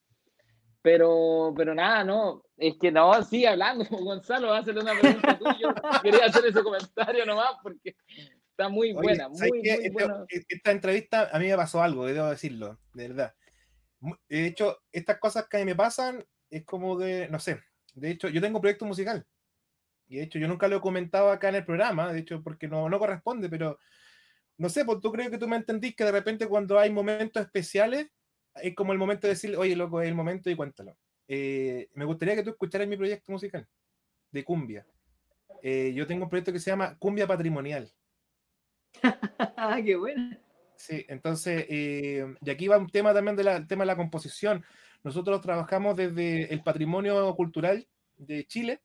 Pero, 0.82 1.54
pero 1.56 1.76
nada, 1.76 2.04
no, 2.04 2.44
es 2.58 2.74
que 2.82 2.92
no, 2.92 3.22
sigue 3.22 3.48
hablando, 3.48 3.86
Gonzalo, 3.92 4.52
hazle 4.52 4.80
una 4.80 5.00
pregunta 5.00 5.38
tuya. 5.38 5.76
Quería 6.02 6.26
hacer 6.26 6.48
ese 6.48 6.64
comentario 6.64 7.24
nomás 7.24 7.52
porque 7.62 7.96
está 8.50 8.68
muy 8.68 8.94
buena, 8.94 9.30
¿sabes 9.36 9.52
muy, 9.52 9.60
muy 9.60 9.70
Esta- 9.70 9.92
buena. 9.92 10.26
Esta 10.28 10.72
entrevista 10.72 11.30
a 11.32 11.38
mí 11.38 11.46
me 11.46 11.56
pasó 11.56 11.84
algo, 11.84 12.08
debo 12.08 12.26
decirlo, 12.32 12.80
de 12.96 13.10
verdad. 13.10 13.36
De 14.28 14.48
hecho, 14.48 14.80
estas 14.92 15.20
cosas 15.20 15.48
que 15.48 15.58
a 15.58 15.60
mí 15.60 15.66
me 15.68 15.76
pasan 15.76 16.26
es 16.50 16.66
como 16.66 16.98
de, 16.98 17.30
no 17.30 17.38
sé, 17.38 17.60
de 17.94 18.10
hecho, 18.10 18.28
yo 18.28 18.42
tengo 18.42 18.58
un 18.58 18.62
proyecto 18.62 18.86
musical. 18.86 19.24
Y 20.08 20.18
de 20.18 20.24
hecho, 20.24 20.40
yo 20.40 20.48
nunca 20.48 20.68
lo 20.68 20.78
he 20.78 20.82
comentado 20.82 21.32
acá 21.32 21.50
en 21.50 21.56
el 21.56 21.66
programa, 21.66 22.12
de 22.14 22.20
hecho, 22.20 22.42
porque 22.44 22.68
no, 22.68 22.90
no 22.90 23.00
corresponde, 23.00 23.50
pero 23.50 23.80
no 24.58 24.70
sé, 24.70 24.86
pues 24.86 25.00
tú 25.02 25.12
creo 25.12 25.30
que 25.30 25.38
tú 25.38 25.48
me 25.48 25.58
entendís 25.58 25.96
que 25.96 26.06
de 26.06 26.12
repente 26.12 26.48
cuando 26.48 26.80
hay 26.80 26.92
momentos 26.92 27.44
especiales, 27.44 28.08
es 28.56 28.76
como 28.76 28.94
el 28.94 29.00
momento 29.00 29.28
de 29.28 29.34
decir, 29.34 29.56
oye, 29.58 29.76
loco, 29.76 30.02
es 30.02 30.08
el 30.08 30.16
momento 30.16 30.50
y 30.50 30.56
cuéntalo. 30.56 30.96
Eh, 31.28 31.90
me 31.94 32.06
gustaría 32.06 32.36
que 32.36 32.44
tú 32.44 32.52
escucharas 32.52 32.88
mi 32.88 32.98
proyecto 32.98 33.32
musical 33.32 33.68
de 34.32 34.44
cumbia. 34.44 34.86
Eh, 35.62 35.94
yo 35.94 36.06
tengo 36.06 36.24
un 36.24 36.30
proyecto 36.30 36.54
que 36.54 36.60
se 36.60 36.70
llama 36.70 36.98
Cumbia 36.98 37.28
Patrimonial. 37.28 37.92
Qué 39.86 39.96
bueno. 39.96 40.38
Sí, 40.78 41.06
entonces, 41.08 41.66
eh, 41.70 42.36
y 42.42 42.50
aquí 42.50 42.68
va 42.68 42.78
un 42.78 42.90
tema 42.90 43.14
también 43.14 43.36
del 43.36 43.68
tema 43.68 43.84
de 43.84 43.88
la 43.88 43.96
composición. 43.96 44.64
Nosotros 45.04 45.42
trabajamos 45.42 45.96
desde 45.96 46.54
el 46.54 46.64
patrimonio 46.64 47.34
cultural 47.36 47.88
de 48.18 48.46
Chile, 48.46 48.82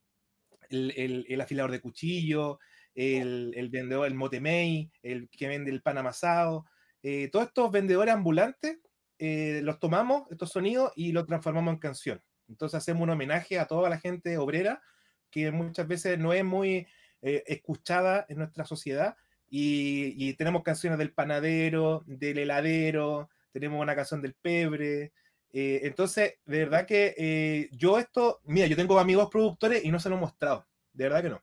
el, 0.70 0.92
el- 0.96 1.26
el 1.28 1.40
afilador 1.40 1.70
de 1.70 1.80
cuchillo, 1.80 2.58
el, 2.94 3.52
el 3.56 3.68
vendedor, 3.70 4.06
el 4.06 4.14
motemey, 4.14 4.90
el 5.02 5.28
que 5.30 5.48
vende 5.48 5.70
el 5.70 5.82
pan 5.82 5.98
amasado, 5.98 6.66
eh, 7.02 7.28
todos 7.30 7.46
estos 7.46 7.70
vendedores 7.70 8.12
ambulantes, 8.14 8.78
eh, 9.18 9.60
los 9.62 9.78
tomamos, 9.78 10.24
estos 10.30 10.50
sonidos, 10.50 10.92
y 10.96 11.12
los 11.12 11.26
transformamos 11.26 11.74
en 11.74 11.78
canción. 11.80 12.22
Entonces 12.48 12.76
hacemos 12.78 13.02
un 13.02 13.10
homenaje 13.10 13.58
a 13.58 13.66
toda 13.66 13.88
la 13.90 13.98
gente 13.98 14.36
obrera 14.38 14.82
que 15.30 15.50
muchas 15.52 15.86
veces 15.86 16.18
no 16.18 16.32
es 16.32 16.44
muy 16.44 16.86
eh, 17.22 17.44
escuchada 17.46 18.26
en 18.28 18.38
nuestra 18.38 18.64
sociedad 18.64 19.14
y, 19.48 20.14
y 20.16 20.34
tenemos 20.34 20.62
canciones 20.62 20.98
del 20.98 21.12
panadero, 21.12 22.02
del 22.06 22.38
heladero, 22.38 23.28
tenemos 23.52 23.80
una 23.80 23.94
canción 23.94 24.20
del 24.22 24.34
pebre. 24.34 25.12
Eh, 25.53 25.80
entonces, 25.84 26.34
de 26.44 26.59
verdad 26.61 26.86
que 26.86 27.14
eh, 27.16 27.68
yo 27.72 27.98
esto, 27.98 28.40
mira, 28.44 28.66
yo 28.66 28.76
tengo 28.76 28.98
amigos 28.98 29.28
productores 29.30 29.84
y 29.84 29.90
no 29.90 29.98
se 29.98 30.09
lo 30.09 30.16
he 30.16 30.20
mostrado, 30.20 30.66
de 30.92 31.05
verdad 31.05 31.22
que 31.22 31.28
no. 31.30 31.42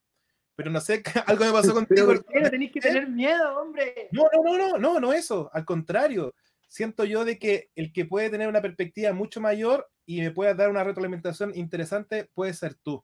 Pero 0.56 0.72
no 0.72 0.80
sé, 0.82 1.04
algo 1.28 1.46
me 1.46 1.52
pasó 1.52 1.74
Pero 1.74 1.76
contigo. 1.76 2.08
¿por 2.08 2.26
qué 2.26 2.40
no 2.42 2.50
tenéis 2.50 2.72
que 2.72 2.80
tener 2.82 3.08
miedo, 3.10 3.60
hombre? 3.62 4.10
No, 4.12 4.24
no, 4.34 4.44
no, 4.44 4.58
no, 4.58 4.78
no, 4.78 5.00
no 5.00 5.14
eso, 5.14 5.50
al 5.54 5.66
contrario. 5.66 6.34
Siento 6.70 7.06
yo 7.06 7.24
de 7.26 7.40
que 7.40 7.70
el 7.76 7.94
que 7.94 8.06
puede 8.06 8.30
tener 8.30 8.48
una 8.50 8.62
perspectiva 8.62 9.14
mucho 9.14 9.40
mayor 9.40 9.90
y 10.06 10.20
me 10.22 10.32
pueda 10.32 10.54
dar 10.54 10.70
una 10.70 10.84
retroalimentación 10.84 11.52
interesante 11.56 12.30
puede 12.34 12.54
ser 12.54 12.76
tú, 12.76 13.04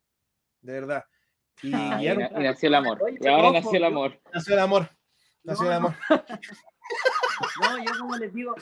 de 0.62 0.74
verdad. 0.74 1.04
Y, 1.62 1.72
Ay, 1.76 2.06
y 2.06 2.08
era 2.08 2.30
Y, 2.40 2.44
nació 2.44 2.68
el 2.70 2.76
amor. 2.76 3.02
Oye, 3.04 3.18
Y 3.22 3.28
ahora 3.28 3.50
ojo, 3.50 3.54
nació 3.54 3.78
el 3.78 3.84
amor. 3.84 4.22
nació 4.34 4.54
el 4.56 4.60
amor, 4.60 4.90
nació 5.44 5.66
No, 5.66 5.72
el 5.74 5.82
no. 5.82 5.88
amor. 5.88 5.96
No, 7.62 7.78
yo 7.86 8.00
como 8.00 8.18
les 8.18 8.34
digo, 8.34 8.56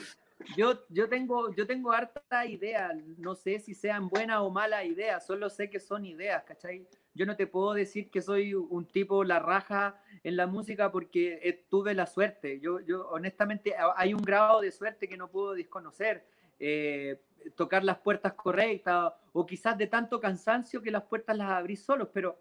yo, 0.56 0.84
yo 0.88 1.08
tengo, 1.08 1.54
yo 1.54 1.66
tengo 1.66 1.92
harta 1.92 2.46
ideas, 2.46 2.92
no 3.18 3.34
sé 3.34 3.58
si 3.58 3.74
sean 3.74 4.08
buenas 4.08 4.40
o 4.40 4.50
malas 4.50 4.84
ideas, 4.84 5.26
solo 5.26 5.48
sé 5.50 5.70
que 5.70 5.80
son 5.80 6.04
ideas, 6.04 6.42
¿cachai? 6.44 6.86
Yo 7.14 7.26
no 7.26 7.36
te 7.36 7.46
puedo 7.46 7.74
decir 7.74 8.10
que 8.10 8.22
soy 8.22 8.54
un 8.54 8.86
tipo 8.86 9.24
la 9.24 9.38
raja 9.38 10.00
en 10.24 10.36
la 10.36 10.46
música 10.46 10.90
porque 10.90 11.40
eh, 11.42 11.64
tuve 11.68 11.94
la 11.94 12.06
suerte. 12.06 12.58
Yo, 12.60 12.80
yo 12.80 13.08
honestamente 13.08 13.74
hay 13.96 14.14
un 14.14 14.22
grado 14.22 14.60
de 14.62 14.72
suerte 14.72 15.08
que 15.08 15.16
no 15.16 15.28
puedo 15.28 15.52
desconocer. 15.52 16.24
Eh, 16.58 17.20
tocar 17.56 17.84
las 17.84 17.98
puertas 17.98 18.34
correctas 18.34 19.12
o 19.32 19.44
quizás 19.44 19.76
de 19.76 19.86
tanto 19.86 20.20
cansancio 20.20 20.80
que 20.80 20.90
las 20.90 21.02
puertas 21.02 21.36
las 21.36 21.50
abrí 21.50 21.76
solos, 21.76 22.08
pero 22.12 22.38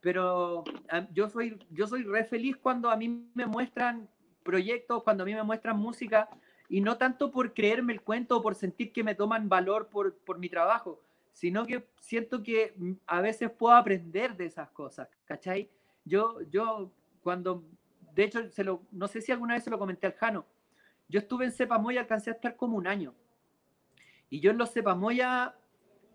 pero 0.00 0.64
ah, 0.90 1.06
yo 1.12 1.30
soy 1.30 1.58
yo 1.70 1.86
soy 1.86 2.02
re 2.02 2.24
feliz 2.24 2.56
cuando 2.56 2.90
a 2.90 2.96
mí 2.96 3.30
me 3.34 3.46
muestran 3.46 4.08
proyectos, 4.42 5.02
cuando 5.02 5.22
a 5.22 5.26
mí 5.26 5.34
me 5.34 5.42
muestran 5.42 5.78
música, 5.78 6.28
y 6.68 6.80
no 6.80 6.96
tanto 6.96 7.30
por 7.30 7.52
creerme 7.52 7.92
el 7.92 8.02
cuento 8.02 8.36
o 8.36 8.42
por 8.42 8.54
sentir 8.54 8.92
que 8.92 9.04
me 9.04 9.14
toman 9.14 9.48
valor 9.48 9.88
por, 9.88 10.14
por 10.14 10.38
mi 10.38 10.48
trabajo, 10.48 11.00
sino 11.32 11.66
que 11.66 11.86
siento 12.00 12.42
que 12.42 12.74
mm, 12.76 12.92
a 13.06 13.20
veces 13.20 13.50
puedo 13.50 13.74
aprender 13.74 14.36
de 14.36 14.46
esas 14.46 14.70
cosas, 14.70 15.08
¿cachai? 15.24 15.68
Yo, 16.04 16.40
yo 16.50 16.90
cuando, 17.22 17.64
de 18.14 18.24
hecho, 18.24 18.50
se 18.50 18.64
lo, 18.64 18.82
no 18.92 19.08
sé 19.08 19.20
si 19.20 19.32
alguna 19.32 19.54
vez 19.54 19.64
se 19.64 19.70
lo 19.70 19.78
comenté 19.78 20.06
al 20.06 20.14
Jano, 20.14 20.46
yo 21.08 21.18
estuve 21.18 21.44
en 21.44 21.52
Cepamoya, 21.52 22.00
alcancé 22.00 22.30
a 22.30 22.34
estar 22.34 22.56
como 22.56 22.76
un 22.76 22.86
año, 22.86 23.14
y 24.30 24.40
yo 24.40 24.50
en 24.50 24.58
los 24.58 24.72
Cepamoya 24.72 25.54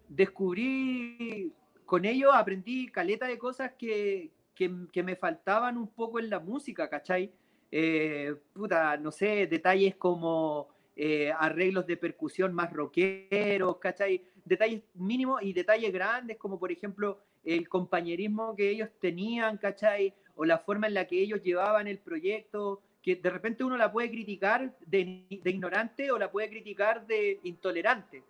descubrí, 0.08 1.54
con 1.86 2.06
ellos 2.06 2.32
aprendí 2.34 2.88
caleta 2.88 3.28
de 3.28 3.38
cosas 3.38 3.74
que, 3.78 4.32
que, 4.56 4.88
que 4.92 5.04
me 5.04 5.16
faltaban 5.16 5.78
un 5.78 5.88
poco 5.88 6.20
en 6.20 6.30
la 6.30 6.40
música, 6.40 6.90
¿cachai? 6.90 7.32
Eh, 7.72 8.36
puta, 8.54 8.98
no 8.98 9.12
sé, 9.12 9.48
detalles 9.48 9.96
como 9.96 10.70
eh, 10.96 11.32
arreglos 11.38 11.86
de 11.86 11.98
percusión 11.98 12.54
más 12.54 12.74
rockeros, 12.74 13.78
¿cachai? 13.78 14.24
Detalles 14.44 14.82
mínimos 14.96 15.42
y 15.44 15.54
detalles 15.54 15.94
grandes, 15.94 16.38
como 16.38 16.60
por 16.60 16.72
ejemplo 16.72 17.20
el 17.44 17.70
compañerismo 17.70 18.56
que 18.56 18.70
ellos 18.70 18.90
tenían, 19.00 19.58
¿cachai? 19.58 20.14
O 20.36 20.46
la 20.46 20.58
forma 20.58 20.88
en 20.88 20.96
la 20.96 21.06
que 21.06 21.22
ellos 21.22 21.42
llevaban 21.42 21.88
el 21.88 22.00
proyecto, 22.00 22.82
que 23.02 23.16
de 23.16 23.30
repente 23.30 23.64
uno 23.64 23.78
la 23.78 23.92
puede 23.92 24.10
criticar 24.10 24.76
de, 24.86 25.26
ignorante 25.30 26.12
o 26.12 26.18
la 26.18 26.32
puede 26.32 26.50
criticar 26.50 27.06
de 27.06 27.40
intolerante. 27.44 28.24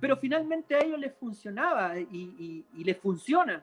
Pero 0.00 0.16
finalmente 0.16 0.74
a 0.74 0.80
ellos 0.80 0.98
les 0.98 1.14
funcionaba 1.14 1.98
y, 1.98 2.04
y, 2.12 2.64
y 2.76 2.84
les 2.84 2.96
funciona. 2.96 3.62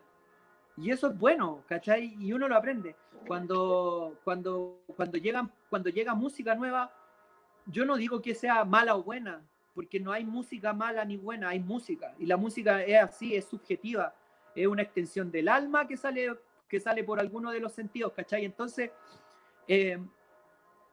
Y 0.77 0.91
eso 0.91 1.07
es 1.07 1.17
bueno, 1.17 1.63
¿cachai? 1.67 2.15
Y 2.19 2.31
uno 2.33 2.47
lo 2.47 2.55
aprende. 2.55 2.95
Cuando, 3.25 4.19
cuando, 4.23 4.79
cuando, 4.95 5.17
llegan, 5.17 5.51
cuando 5.69 5.89
llega 5.89 6.13
música 6.13 6.53
nueva, 6.53 6.93
yo 7.65 7.83
no 7.83 7.97
digo 7.97 8.21
que 8.21 8.35
sea 8.35 8.63
mala 8.63 8.95
o 8.95 9.03
buena, 9.03 9.41
porque 9.73 9.99
no 9.99 10.11
hay 10.11 10.23
música 10.23 10.73
mala 10.73 11.03
ni 11.03 11.17
buena, 11.17 11.49
hay 11.49 11.59
música. 11.59 12.13
Y 12.19 12.27
la 12.27 12.37
música 12.37 12.83
es 12.83 13.01
así, 13.01 13.35
es 13.35 13.45
subjetiva. 13.45 14.13
Es 14.55 14.67
una 14.67 14.83
extensión 14.83 15.31
del 15.31 15.49
alma 15.49 15.87
que 15.87 15.97
sale, 15.97 16.37
que 16.69 16.79
sale 16.79 17.03
por 17.03 17.19
alguno 17.19 17.51
de 17.51 17.59
los 17.59 17.73
sentidos, 17.73 18.13
¿cachai? 18.13 18.45
Entonces, 18.45 18.91
eh, 19.67 19.97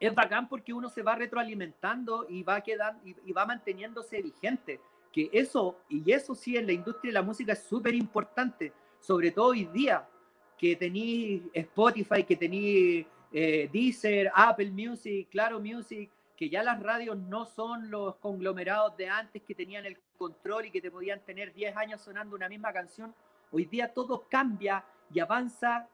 es 0.01 0.15
bacán 0.15 0.49
porque 0.49 0.73
uno 0.73 0.89
se 0.89 1.03
va 1.03 1.15
retroalimentando 1.15 2.27
y 2.29 2.43
va, 2.43 2.61
quedando, 2.63 3.07
y, 3.07 3.15
y 3.27 3.33
va 3.33 3.45
manteniéndose 3.45 4.23
vigente. 4.23 4.81
Que 5.13 5.29
eso, 5.33 5.79
y 5.89 6.11
eso 6.11 6.35
sí 6.35 6.57
en 6.57 6.67
la 6.67 6.73
industria 6.73 7.11
de 7.11 7.15
la 7.15 7.23
música 7.23 7.53
es 7.53 7.63
súper 7.63 7.95
importante 7.95 8.73
sobre 9.05 9.33
todo 9.33 9.49
hoy 9.49 9.67
día, 9.67 10.09
que 10.57 10.77
tenéis 10.77 11.43
Spotify, 11.53 12.25
que 12.25 12.37
tenéis 12.37 13.05
eh, 13.33 13.69
Deezer, 13.71 14.31
Apple 14.35 14.71
Music, 14.71 15.29
Claro 15.31 15.61
Music, 15.61 16.11
que 16.35 16.49
ya 16.49 16.63
las 16.63 16.83
radios 16.83 17.19
no 17.19 17.45
son 17.45 17.91
los 17.91 18.17
conglomerados 18.17 18.97
de 18.97 19.11
antes 19.11 19.43
que 19.43 19.55
tenían 19.55 19.85
el 19.85 19.99
control 20.17 20.67
y 20.67 20.71
que 20.71 20.81
te 20.81 20.91
podían 20.91 21.21
tener 21.21 21.53
10 21.53 21.77
años 21.77 22.01
sonando 22.01 22.35
una 22.35 22.49
misma 22.49 22.73
canción. 22.73 23.15
Hoy 23.53 23.67
día 23.67 23.93
todo 23.93 24.27
cambia 24.27 24.83
y 25.13 25.21
avanza 25.21 25.87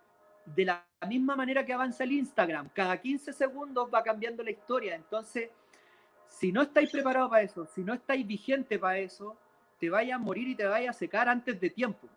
de 0.47 0.67
la 0.67 0.87
misma 1.09 1.35
manera 1.35 1.67
que 1.67 1.73
avanza 1.73 2.05
el 2.05 2.13
Instagram. 2.13 2.69
Cada 2.73 2.97
15 2.97 3.33
segundos 3.33 3.91
va 3.93 4.05
cambiando 4.05 4.45
la 4.45 4.53
historia. 4.53 4.95
Entonces, 4.95 5.51
si 6.29 6.53
no 6.53 6.63
estáis 6.63 6.89
preparados 6.93 7.29
para 7.29 7.43
eso, 7.43 7.67
si 7.67 7.83
no 7.83 7.93
estáis 7.93 8.25
vigente 8.25 8.79
para 8.79 8.99
eso, 8.99 9.37
te 9.81 9.91
vaya 9.91 10.15
a 10.15 10.19
morir 10.19 10.47
y 10.47 10.55
te 10.55 10.65
vaya 10.65 10.91
a 10.91 10.95
secar 10.95 11.29
antes 11.29 11.61
de 11.61 11.71
tiempo. 11.71 12.09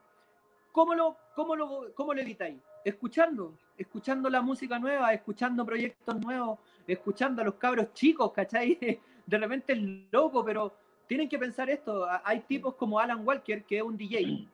¿Cómo 0.73 0.95
lo, 0.95 1.15
cómo 1.35 1.55
lo, 1.55 1.93
cómo 1.93 2.15
lo 2.15 2.21
evitáis? 2.21 2.57
Escuchando, 2.83 3.59
escuchando 3.77 4.27
la 4.27 4.41
música 4.41 4.79
nueva, 4.79 5.13
escuchando 5.13 5.63
proyectos 5.63 6.19
nuevos, 6.19 6.57
escuchando 6.87 7.43
a 7.43 7.45
los 7.45 7.53
cabros 7.53 7.93
chicos, 7.93 8.33
¿cachai? 8.33 8.77
De 9.25 9.37
repente 9.37 9.73
es 9.73 9.79
loco, 10.11 10.43
pero 10.43 10.73
tienen 11.07 11.29
que 11.29 11.37
pensar 11.37 11.69
esto. 11.69 12.07
Hay 12.25 12.39
tipos 12.41 12.73
como 12.73 12.99
Alan 12.99 13.25
Walker, 13.25 13.63
que 13.63 13.77
es 13.77 13.83
un 13.83 13.95
DJ, 13.95 14.21
y 14.21 14.49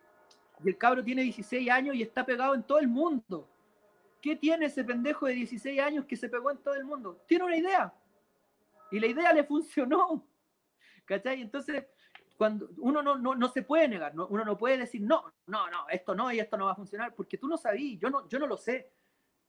el 0.65 0.77
cabro 0.77 1.01
tiene 1.01 1.23
16 1.23 1.69
años 1.69 1.95
y 1.95 2.01
está 2.01 2.25
pegado 2.25 2.53
en 2.53 2.63
todo 2.63 2.79
el 2.79 2.89
mundo. 2.89 3.47
¿Qué 4.21 4.35
tiene 4.35 4.65
ese 4.65 4.83
pendejo 4.83 5.25
de 5.25 5.33
16 5.35 5.79
años 5.79 6.05
que 6.05 6.17
se 6.17 6.27
pegó 6.27 6.51
en 6.51 6.57
todo 6.57 6.75
el 6.75 6.83
mundo? 6.83 7.23
Tiene 7.25 7.45
una 7.45 7.55
idea. 7.55 7.93
Y 8.91 8.99
la 8.99 9.07
idea 9.07 9.31
le 9.31 9.45
funcionó. 9.45 10.27
¿Cachai? 11.05 11.41
Entonces, 11.41 11.85
cuando 12.39 12.69
uno 12.77 13.03
no, 13.03 13.17
no, 13.17 13.35
no 13.35 13.49
se 13.49 13.63
puede 13.63 13.89
negar, 13.89 14.15
no- 14.15 14.27
uno 14.27 14.45
no 14.45 14.57
puede 14.57 14.77
decir, 14.77 15.01
no, 15.01 15.25
no, 15.47 15.69
no, 15.69 15.89
esto 15.89 16.15
no 16.15 16.31
y 16.31 16.39
esto 16.39 16.55
no 16.55 16.67
va 16.67 16.71
a 16.71 16.75
funcionar, 16.75 17.13
porque 17.13 17.37
tú 17.37 17.49
no 17.49 17.57
sabías, 17.57 17.99
yo 17.99 18.09
no, 18.09 18.29
yo 18.29 18.39
no 18.39 18.47
lo 18.47 18.55
sé. 18.55 18.89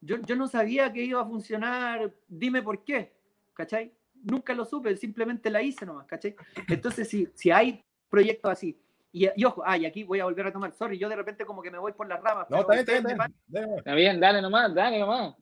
Yo, 0.01 0.17
yo 0.23 0.35
no 0.35 0.49
sabía 0.49 0.93
que 0.93 1.01
iba 1.05 1.21
a 1.21 1.25
funcionar, 1.27 2.13
dime 2.27 2.63
por 2.63 2.83
qué, 2.83 3.13
¿cachai? 3.55 3.93
Nunca 4.25 4.55
lo 4.55 4.65
supe, 4.65 4.97
simplemente 4.97 5.51
la 5.51 5.63
hice 5.63 5.87
nomás, 5.87 6.07
¿cachai? 6.07 6.35
Entonces, 6.69 7.09
si, 7.09 7.29
si 7.33 7.53
hay 7.53 7.85
proyectos 8.09 8.51
así, 8.51 8.77
y, 9.13 9.29
y 9.37 9.45
ojo, 9.45 9.63
ah, 9.65 9.77
y 9.79 9.87
aquí 9.87 10.03
voy 10.03 10.19
a 10.19 10.25
volver 10.25 10.49
a 10.49 10.53
tomar, 10.53 10.73
sorry, 10.73 10.99
yo 10.99 11.09
de 11.09 11.15
repente 11.15 11.45
como 11.47 11.63
que 11.63 11.71
me 11.71 11.79
voy 11.79 11.93
por 11.93 12.09
las 12.09 12.21
ramas. 12.21 12.51
No, 12.51 12.67
pero 12.67 12.81
está 12.81 12.93
bien, 12.93 13.07
está 13.07 13.15
bien, 13.15 13.31
está 13.47 13.61
bien. 13.61 13.67
Dale, 13.69 13.79
Está 13.79 13.95
bien, 13.95 14.21
dale 14.21 14.43
nomás, 14.43 14.75
dale 14.75 14.99
nomás. 14.99 15.37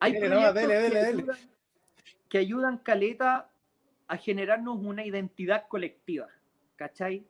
hay 0.00 0.12
Dele, 0.12 0.26
proyectos 0.28 0.54
dele, 0.54 0.74
que, 0.78 0.80
dele. 0.94 1.08
Ayudan, 1.08 1.36
que 2.30 2.38
ayudan 2.38 2.78
caleta 2.78 3.50
a 4.08 4.16
generarnos 4.16 4.78
una 4.80 5.04
identidad 5.04 5.66
colectiva, 5.66 6.28
¿cachai? 6.76 7.26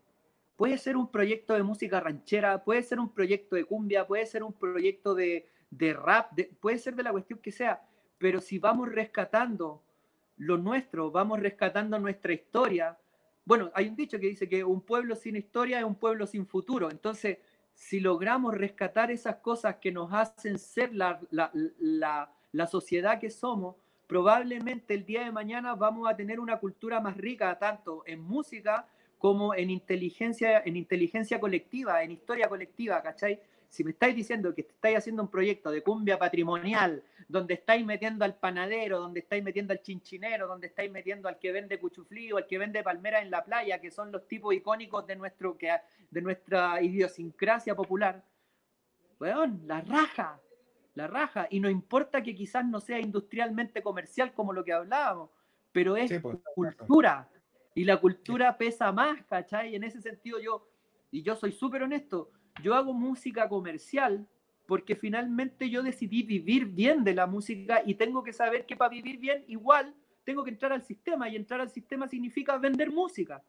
Puede 0.56 0.78
ser 0.78 0.96
un 0.96 1.10
proyecto 1.10 1.54
de 1.54 1.62
música 1.62 2.00
ranchera, 2.00 2.64
puede 2.64 2.82
ser 2.82 2.98
un 2.98 3.10
proyecto 3.12 3.56
de 3.56 3.64
cumbia, 3.64 4.06
puede 4.06 4.26
ser 4.26 4.42
un 4.42 4.52
proyecto 4.52 5.14
de, 5.14 5.48
de 5.70 5.92
rap, 5.92 6.32
de- 6.32 6.50
puede 6.60 6.78
ser 6.78 6.94
de 6.94 7.02
la 7.02 7.12
cuestión 7.12 7.38
que 7.40 7.52
sea, 7.52 7.82
pero 8.18 8.40
si 8.40 8.58
vamos 8.58 8.88
rescatando 8.90 9.82
lo 10.38 10.56
nuestro, 10.58 11.10
vamos 11.10 11.40
rescatando 11.40 11.98
nuestra 11.98 12.32
historia. 12.32 12.98
Bueno, 13.44 13.70
hay 13.74 13.88
un 13.88 13.96
dicho 13.96 14.18
que 14.18 14.26
dice 14.28 14.48
que 14.48 14.64
un 14.64 14.80
pueblo 14.80 15.14
sin 15.14 15.36
historia 15.36 15.78
es 15.78 15.84
un 15.84 15.94
pueblo 15.94 16.26
sin 16.26 16.46
futuro. 16.46 16.90
Entonces, 16.90 17.38
si 17.74 18.00
logramos 18.00 18.54
rescatar 18.54 19.10
esas 19.10 19.36
cosas 19.36 19.76
que 19.76 19.92
nos 19.92 20.12
hacen 20.12 20.58
ser 20.58 20.94
la, 20.94 21.20
la, 21.30 22.30
la 22.52 22.66
sociedad 22.66 23.20
que 23.20 23.30
somos, 23.30 23.76
probablemente 24.06 24.94
el 24.94 25.04
día 25.04 25.24
de 25.24 25.32
mañana 25.32 25.74
vamos 25.74 26.08
a 26.08 26.16
tener 26.16 26.40
una 26.40 26.58
cultura 26.58 27.00
más 27.00 27.16
rica, 27.16 27.58
tanto 27.58 28.02
en 28.06 28.20
música 28.20 28.86
como 29.18 29.54
en 29.54 29.70
inteligencia, 29.70 30.62
en 30.64 30.76
inteligencia 30.76 31.40
colectiva, 31.40 32.02
en 32.02 32.12
historia 32.12 32.48
colectiva, 32.48 33.02
¿cachai? 33.02 33.40
Si 33.68 33.82
me 33.82 33.90
estáis 33.90 34.14
diciendo 34.14 34.54
que 34.54 34.62
estáis 34.62 34.98
haciendo 34.98 35.22
un 35.22 35.28
proyecto 35.28 35.70
de 35.70 35.82
cumbia 35.82 36.18
patrimonial, 36.18 37.02
donde 37.28 37.54
estáis 37.54 37.84
metiendo 37.84 38.24
al 38.24 38.36
panadero, 38.36 39.00
donde 39.00 39.20
estáis 39.20 39.42
metiendo 39.42 39.72
al 39.72 39.82
chinchinero, 39.82 40.46
donde 40.46 40.68
estáis 40.68 40.90
metiendo 40.90 41.28
al 41.28 41.38
que 41.38 41.52
vende 41.52 41.78
cuchuflí 41.78 42.32
o 42.32 42.36
al 42.36 42.46
que 42.46 42.58
vende 42.58 42.82
palmera 42.82 43.20
en 43.20 43.30
la 43.30 43.44
playa, 43.44 43.80
que 43.80 43.90
son 43.90 44.12
los 44.12 44.26
tipos 44.28 44.54
icónicos 44.54 45.06
de, 45.06 45.16
nuestro, 45.16 45.58
que, 45.58 45.74
de 46.10 46.22
nuestra 46.22 46.80
idiosincrasia 46.80 47.74
popular, 47.74 48.22
weón, 49.18 49.62
la 49.66 49.80
raja, 49.80 50.40
la 50.94 51.06
raja. 51.06 51.48
Y 51.50 51.60
no 51.60 51.68
importa 51.68 52.22
que 52.22 52.34
quizás 52.34 52.64
no 52.64 52.80
sea 52.80 53.00
industrialmente 53.00 53.82
comercial 53.82 54.32
como 54.32 54.52
lo 54.52 54.64
que 54.64 54.72
hablábamos, 54.72 55.30
pero 55.72 55.96
es 55.96 56.10
Sí, 56.10 56.18
pues, 56.20 56.38
cultura. 56.54 57.28
Y 57.76 57.84
la 57.84 57.98
cultura 57.98 58.56
pesa 58.56 58.90
más, 58.90 59.22
¿cachai? 59.26 59.74
En 59.74 59.84
ese 59.84 60.00
sentido 60.00 60.40
yo, 60.40 60.66
y 61.10 61.22
yo 61.22 61.36
soy 61.36 61.52
súper 61.52 61.82
honesto, 61.82 62.30
yo 62.62 62.74
hago 62.74 62.94
música 62.94 63.50
comercial 63.50 64.26
porque 64.66 64.96
finalmente 64.96 65.68
yo 65.68 65.82
decidí 65.82 66.22
vivir 66.22 66.64
bien 66.64 67.04
de 67.04 67.12
la 67.12 67.26
música 67.26 67.82
y 67.84 67.94
tengo 67.96 68.24
que 68.24 68.32
saber 68.32 68.64
que 68.64 68.76
para 68.76 68.88
vivir 68.88 69.18
bien 69.18 69.44
igual 69.46 69.94
tengo 70.24 70.42
que 70.42 70.48
entrar 70.48 70.72
al 70.72 70.84
sistema 70.84 71.28
y 71.28 71.36
entrar 71.36 71.60
al 71.60 71.68
sistema 71.68 72.08
significa 72.08 72.56
vender 72.56 72.90
música. 72.90 73.44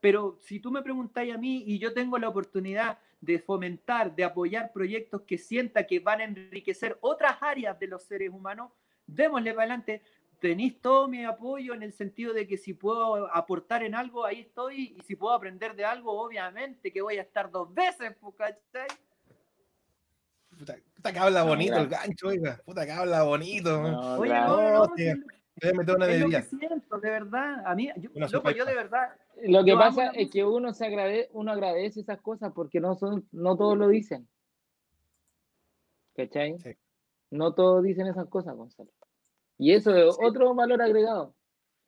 Pero 0.00 0.36
si 0.40 0.58
tú 0.58 0.72
me 0.72 0.82
preguntáis 0.82 1.32
a 1.32 1.38
mí 1.38 1.62
y 1.64 1.78
yo 1.78 1.94
tengo 1.94 2.18
la 2.18 2.28
oportunidad 2.28 2.98
de 3.20 3.38
fomentar, 3.38 4.16
de 4.16 4.24
apoyar 4.24 4.72
proyectos 4.72 5.22
que 5.22 5.38
sienta 5.38 5.86
que 5.86 6.00
van 6.00 6.20
a 6.20 6.24
enriquecer 6.24 6.98
otras 7.02 7.36
áreas 7.40 7.78
de 7.78 7.86
los 7.86 8.02
seres 8.02 8.30
humanos, 8.30 8.72
démosle 9.06 9.52
para 9.52 9.66
adelante. 9.66 10.02
Tenéis 10.40 10.80
todo 10.80 11.06
mi 11.06 11.24
apoyo 11.24 11.74
en 11.74 11.82
el 11.82 11.92
sentido 11.92 12.32
de 12.32 12.46
que 12.46 12.56
si 12.56 12.72
puedo 12.72 13.32
aportar 13.34 13.82
en 13.82 13.94
algo, 13.94 14.24
ahí 14.24 14.40
estoy. 14.40 14.96
Y 14.98 15.02
si 15.02 15.14
puedo 15.14 15.34
aprender 15.34 15.76
de 15.76 15.84
algo, 15.84 16.12
obviamente 16.12 16.90
que 16.90 17.02
voy 17.02 17.18
a 17.18 17.22
estar 17.22 17.50
dos 17.50 17.72
veces, 17.74 18.16
pues, 18.18 18.34
¿cachai? 18.36 18.88
Puta, 20.58 20.76
puta 20.94 21.12
que 21.12 21.18
habla 21.18 21.42
bonito 21.42 21.76
el 21.76 21.88
gancho, 21.88 22.28
oiga. 22.28 22.58
Puta 22.64 22.86
que 22.86 22.92
habla 22.92 23.22
bonito. 23.22 23.82
No, 23.82 24.18
Oye, 24.18 24.32
no, 24.32 24.86
no, 24.86 24.94
a 25.62 25.72
meter 25.74 25.96
una 25.96 26.06
es 26.06 26.20
lo 26.20 26.28
que 26.30 26.42
siento, 26.42 26.98
de 26.98 27.10
verdad. 27.10 27.62
A 27.66 27.74
mí, 27.74 27.90
yo, 27.96 28.10
loco, 28.14 28.50
yo 28.50 28.64
de 28.64 28.74
verdad. 28.74 29.10
Lo 29.42 29.62
que 29.62 29.74
pasa 29.74 30.10
es 30.14 30.30
que 30.30 30.44
uno 30.44 30.72
se 30.72 30.86
agradece, 30.86 31.28
uno 31.32 31.52
agradece 31.52 32.00
esas 32.00 32.20
cosas 32.20 32.52
porque 32.54 32.80
no 32.80 32.94
son, 32.94 33.28
no 33.32 33.56
todos 33.56 33.76
lo 33.76 33.88
dicen. 33.88 34.26
¿Cachai? 36.14 36.58
Sí. 36.58 36.70
No 37.30 37.52
todos 37.54 37.82
dicen 37.82 38.06
esas 38.06 38.26
cosas, 38.28 38.56
Gonzalo. 38.56 38.90
Y 39.60 39.72
eso 39.74 39.94
es 39.94 40.16
otro 40.18 40.54
valor 40.54 40.80
agregado. 40.80 41.34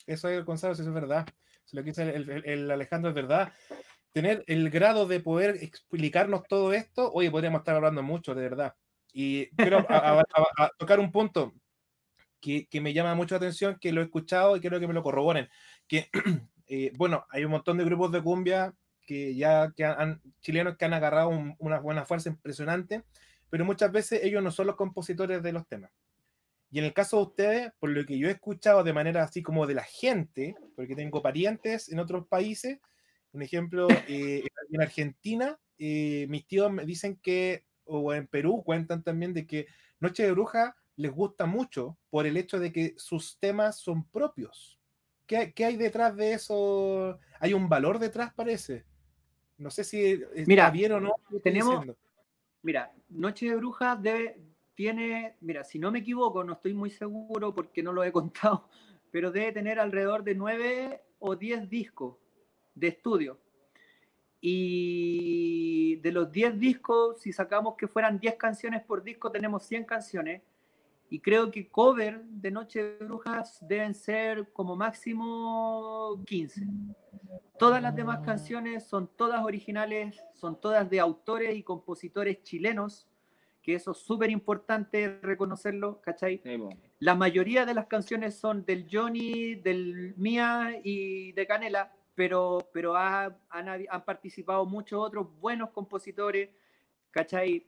Eso 0.07 0.29
es, 0.29 0.45
Gonzalo, 0.45 0.75
eso 0.75 0.83
es 0.83 0.93
verdad. 0.93 1.27
Lo 1.73 1.83
que 1.83 1.89
dice 1.91 2.03
el, 2.15 2.29
el- 2.29 2.45
el 2.45 2.71
Alejandro 2.71 3.09
es 3.09 3.15
verdad. 3.15 3.53
Tener 4.13 4.45
el 4.47 4.69
grado 4.69 5.07
de 5.07 5.21
poder 5.21 5.57
explicarnos 5.63 6.43
todo 6.47 6.75
esto, 6.75 7.11
oye, 7.15 7.31
podríamos 7.31 7.61
estar 7.61 7.75
hablando 7.77 8.03
mucho, 8.03 8.35
de 8.35 8.43
verdad. 8.43 8.75
Y 9.15 9.47
quiero 9.57 9.79
a- 9.89 9.97
a- 9.97 10.21
a- 10.21 10.65
a 10.65 10.71
tocar 10.77 11.01
un 11.01 11.11
punto 11.11 11.55
que, 12.41 12.67
que 12.67 12.81
me 12.83 12.93
llama 12.93 13.15
mucho 13.15 13.35
la 13.37 13.39
atención, 13.39 13.79
que 13.81 13.91
lo 13.93 14.03
he 14.03 14.05
escuchado 14.05 14.55
y 14.55 14.61
quiero 14.61 14.79
que 14.79 14.87
me 14.89 14.93
lo 14.95 15.03
corroboren. 15.03 15.49
Que, 15.89 16.11
eh, 16.67 16.93
bueno, 16.97 17.25
hay 17.31 17.47
un 17.47 17.53
montón 17.53 17.79
de 17.79 17.85
grupos 17.85 18.13
de 18.13 18.23
cumbia 18.23 18.75
que 19.07 19.35
ya 19.35 19.73
que 19.75 19.87
han, 19.87 20.21
chilenos 20.43 20.77
que 20.77 20.85
han 20.85 20.93
agarrado 20.93 21.31
un- 21.31 21.57
una 21.59 21.81
buena 21.81 22.05
fuerza 22.05 22.29
impresionante, 22.29 23.03
pero 23.49 23.65
muchas 23.65 23.91
veces 23.93 24.23
ellos 24.25 24.43
no 24.43 24.51
son 24.51 24.67
los 24.67 24.77
compositores 24.77 25.43
de 25.43 25.53
los 25.53 25.67
temas. 25.67 25.91
Y 26.73 26.79
en 26.79 26.87
el 26.87 26.95
caso 26.95 27.19
de 27.19 27.23
ustedes, 27.25 27.73
por 27.79 27.91
lo 27.91 28.05
que 28.07 28.19
yo 28.19 28.29
he 28.29 28.33
escuchado 28.33 28.83
de 28.83 28.95
manera 28.95 29.23
así 29.23 29.43
como 29.43 29.67
de 29.67 29.75
la 29.75 29.85
gente, 29.85 30.57
porque 30.75 30.97
tengo 30.97 31.21
parientes 31.23 31.93
en 31.93 31.99
otros 32.01 32.27
países, 32.27 32.81
un 33.33 33.43
ejemplo, 33.43 33.87
eh, 34.09 34.43
en 34.71 34.81
Argentina, 34.81 35.61
eh, 35.79 36.27
mis 36.31 36.47
tíos 36.47 36.73
me 36.73 36.87
dicen 36.87 37.17
que, 37.23 37.67
o 37.85 38.15
en 38.15 38.27
Perú 38.27 38.63
cuentan 38.65 39.03
también 39.03 39.35
de 39.35 39.47
que 39.47 39.67
Noche 40.01 40.23
de 40.25 40.33
Bruja 40.33 40.75
les 40.97 41.13
gusta 41.13 41.45
mucho 41.45 41.99
por 42.09 42.27
el 42.27 42.37
hecho 42.39 42.59
de 42.59 42.73
que 42.73 42.95
sus 42.97 43.39
temas 43.39 43.79
son 43.79 44.09
propios. 44.09 44.79
¿Qué, 45.27 45.53
qué 45.53 45.67
hay 45.67 45.77
detrás 45.77 46.17
de 46.17 46.33
eso? 46.33 47.19
¿Hay 47.39 47.53
un 47.53 47.69
valor 47.69 47.99
detrás, 47.99 48.33
parece? 48.35 48.85
No 49.59 49.71
sé 49.71 49.85
si 49.85 50.13
está 50.13 50.45
Mira, 50.47 50.71
bien 50.71 50.93
o 50.93 51.01
no. 51.01 51.15
tenemos- 51.43 51.81
diciendo. 51.81 51.97
Mira, 52.63 52.93
Noche 53.11 53.47
de 53.51 53.57
Brujas 53.57 54.01
debe, 54.03 54.39
tiene, 54.75 55.37
mira, 55.41 55.65
si 55.65 55.79
no 55.79 55.91
me 55.91 56.01
equivoco, 56.01 56.45
no 56.45 56.55
estoy 56.55 56.75
muy 56.75 56.91
seguro 56.91 57.55
porque 57.55 57.83
no 57.83 57.93
lo 57.93 58.05
he 58.05 58.13
contado, 58.13 58.69
pero 59.11 59.31
debe 59.31 59.53
tener 59.53 59.79
alrededor 59.79 60.25
de 60.25 60.35
nueve 60.35 61.03
o 61.19 61.37
diez 61.37 61.69
discos 61.69 62.17
de 62.75 62.89
estudio. 62.89 63.39
Y 64.45 65.97
de 65.97 66.11
los 66.11 66.33
10 66.33 66.59
discos, 66.59 67.21
si 67.21 67.33
sacamos 67.33 67.77
que 67.77 67.87
fueran 67.87 68.19
10 68.19 68.35
canciones 68.35 68.83
por 68.83 69.05
disco, 69.05 69.31
tenemos 69.31 69.63
100 69.63 69.85
canciones. 69.85 70.43
Y 71.09 71.21
creo 71.21 71.51
que 71.53 71.69
cover 71.69 72.25
de 72.25 72.51
Noche 72.51 72.83
de 72.83 73.05
Brujas 73.05 73.59
deben 73.69 73.95
ser 73.95 74.53
como 74.53 74.75
máximo 74.75 76.21
15. 76.27 76.67
Todas 77.57 77.81
las 77.81 77.95
demás 77.95 78.19
canciones 78.25 78.85
son 78.85 79.09
todas 79.17 79.45
originales, 79.45 80.21
son 80.35 80.61
todas 80.61 80.91
de 80.91 80.99
autores 80.99 81.55
y 81.55 81.63
compositores 81.63 82.43
chilenos, 82.43 83.07
que 83.63 83.75
eso 83.75 83.93
es 83.93 83.99
súper 83.99 84.31
importante 84.31 85.21
reconocerlo, 85.23 86.01
¿cachai? 86.01 86.41
Sí. 86.43 86.59
La 86.99 87.15
mayoría 87.15 87.65
de 87.65 87.75
las 87.75 87.87
canciones 87.87 88.35
son 88.35 88.65
del 88.65 88.89
Johnny, 88.91 89.55
del 89.55 90.15
Mía 90.17 90.81
y 90.83 91.33
de 91.33 91.47
Canela, 91.47 91.93
pero, 92.15 92.59
pero 92.73 92.97
ha- 92.97 93.37
han, 93.49 94.05
participado 94.05 94.67
muchos 94.67 95.01
otros 95.01 95.29
buenos 95.41 95.71
compositores, 95.71 96.51
¿cachai? 97.11 97.67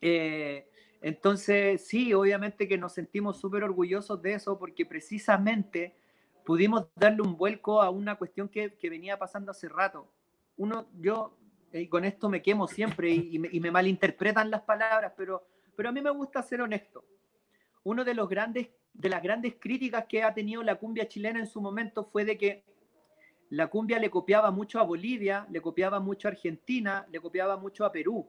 Eh, 0.00 0.68
entonces, 1.00 1.86
sí, 1.86 2.12
obviamente 2.12 2.68
que 2.68 2.78
nos 2.78 2.92
sentimos 2.92 3.40
súper 3.40 3.64
orgullosos 3.64 4.20
de 4.20 4.34
eso 4.34 4.58
porque 4.58 4.84
precisamente 4.84 5.94
pudimos 6.44 6.86
darle 6.94 7.22
un 7.22 7.36
vuelco 7.36 7.80
a 7.82 7.90
una 7.90 8.16
cuestión 8.16 8.48
que, 8.48 8.74
que 8.74 8.90
venía 8.90 9.18
pasando 9.18 9.50
hace 9.50 9.68
rato. 9.68 10.06
Uno, 10.56 10.86
yo, 11.00 11.36
y 11.80 11.88
con 11.88 12.04
esto 12.04 12.28
me 12.28 12.42
quemo 12.42 12.66
siempre 12.66 13.10
y, 13.10 13.36
y 13.36 13.38
me, 13.38 13.48
y 13.52 13.60
me 13.60 13.70
malinterpretan 13.70 14.50
las 14.50 14.62
palabras, 14.62 15.12
pero, 15.16 15.46
pero 15.74 15.88
a 15.88 15.92
mí 15.92 16.00
me 16.00 16.10
gusta 16.10 16.42
ser 16.42 16.60
honesto. 16.60 17.04
Uno 17.84 18.04
de 18.04 18.14
los 18.14 18.28
grandes, 18.28 18.68
de 18.92 19.08
las 19.08 19.22
grandes 19.22 19.54
críticas 19.60 20.06
que 20.08 20.22
ha 20.22 20.34
tenido 20.34 20.62
la 20.62 20.76
cumbia 20.76 21.08
chilena 21.08 21.38
en 21.38 21.46
su 21.46 21.60
momento 21.60 22.04
fue 22.04 22.24
de 22.24 22.36
que 22.36 22.64
la 23.50 23.68
cumbia 23.68 23.98
le 23.98 24.10
copiaba 24.10 24.50
mucho 24.50 24.80
a 24.80 24.82
Bolivia, 24.82 25.46
le 25.50 25.60
copiaba 25.60 26.00
mucho 26.00 26.26
a 26.26 26.32
Argentina, 26.32 27.06
le 27.10 27.20
copiaba 27.20 27.56
mucho 27.56 27.84
a 27.84 27.92
Perú. 27.92 28.28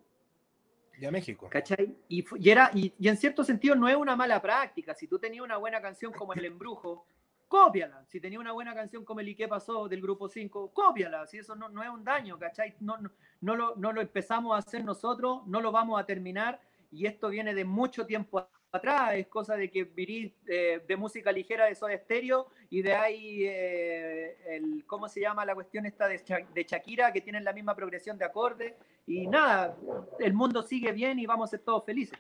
Y 1.00 1.06
a 1.06 1.12
México. 1.12 1.48
¿Cachai? 1.50 1.96
Y, 2.08 2.26
y 2.40 2.50
era, 2.50 2.72
y, 2.74 2.94
y 3.00 3.08
en 3.08 3.18
cierto 3.18 3.44
sentido 3.44 3.76
no 3.76 3.88
es 3.88 3.96
una 3.96 4.16
mala 4.16 4.42
práctica. 4.42 4.94
Si 4.94 5.08
tú 5.08 5.20
tenías 5.20 5.44
una 5.44 5.58
buena 5.58 5.82
canción 5.82 6.12
como 6.12 6.34
El 6.34 6.46
Embrujo, 6.46 7.06
cópiala. 7.48 8.04
Si 8.06 8.20
tenías 8.20 8.40
una 8.42 8.52
buena 8.52 8.74
canción 8.74 9.04
como 9.06 9.20
El 9.20 9.30
¿Y 9.30 9.48
pasó? 9.48 9.88
del 9.88 10.02
grupo 10.02 10.28
5, 10.28 10.72
cópiala. 10.74 11.26
Si 11.28 11.38
eso 11.38 11.56
no, 11.56 11.70
no 11.70 11.84
es 11.84 11.90
un 11.90 12.04
daño, 12.04 12.38
¿cachai? 12.38 12.76
No, 12.80 12.98
no, 12.98 13.12
no 13.42 13.56
lo, 13.56 13.76
no 13.76 13.92
lo 13.94 14.02
empezamos 14.02 14.56
a 14.56 14.60
hacer 14.60 14.84
nosotros, 14.84 15.42
no 15.48 15.62
lo 15.62 15.72
vamos 15.72 16.00
a 16.00 16.06
terminar. 16.06 16.60
Y 16.92 17.06
esto 17.06 17.30
viene 17.30 17.54
de 17.54 17.66
mucho 17.66 18.06
tiempo 18.06 18.48
atrás, 18.72 19.14
es 19.16 19.28
cosa 19.28 19.56
de 19.56 19.70
que 19.72 19.84
virí 19.86 20.34
eh, 20.46 20.82
de 20.88 20.98
música 20.98 21.32
ligera 21.32 21.66
de 21.66 21.76
Soda 21.76 21.98
Stereo 21.98 22.48
y 22.70 22.82
de 22.82 22.94
ahí, 22.94 23.46
eh, 23.46 24.38
el, 24.56 24.84
¿cómo 24.86 25.08
se 25.08 25.22
llama 25.22 25.46
la 25.46 25.56
cuestión 25.56 25.86
esta 25.86 26.08
de, 26.08 26.18
Sha- 26.18 26.46
de 26.54 26.64
Shakira, 26.64 27.12
que 27.12 27.22
tienen 27.22 27.44
la 27.44 27.54
misma 27.54 27.76
progresión 27.76 28.18
de 28.18 28.26
acordes? 28.26 28.74
Y 29.06 29.26
nada, 29.28 29.76
el 30.20 30.34
mundo 30.34 30.62
sigue 30.64 30.92
bien 30.92 31.18
y 31.20 31.26
vamos 31.26 31.50
a 31.50 31.52
ser 31.52 31.62
todos 31.62 31.86
felices. 31.86 32.20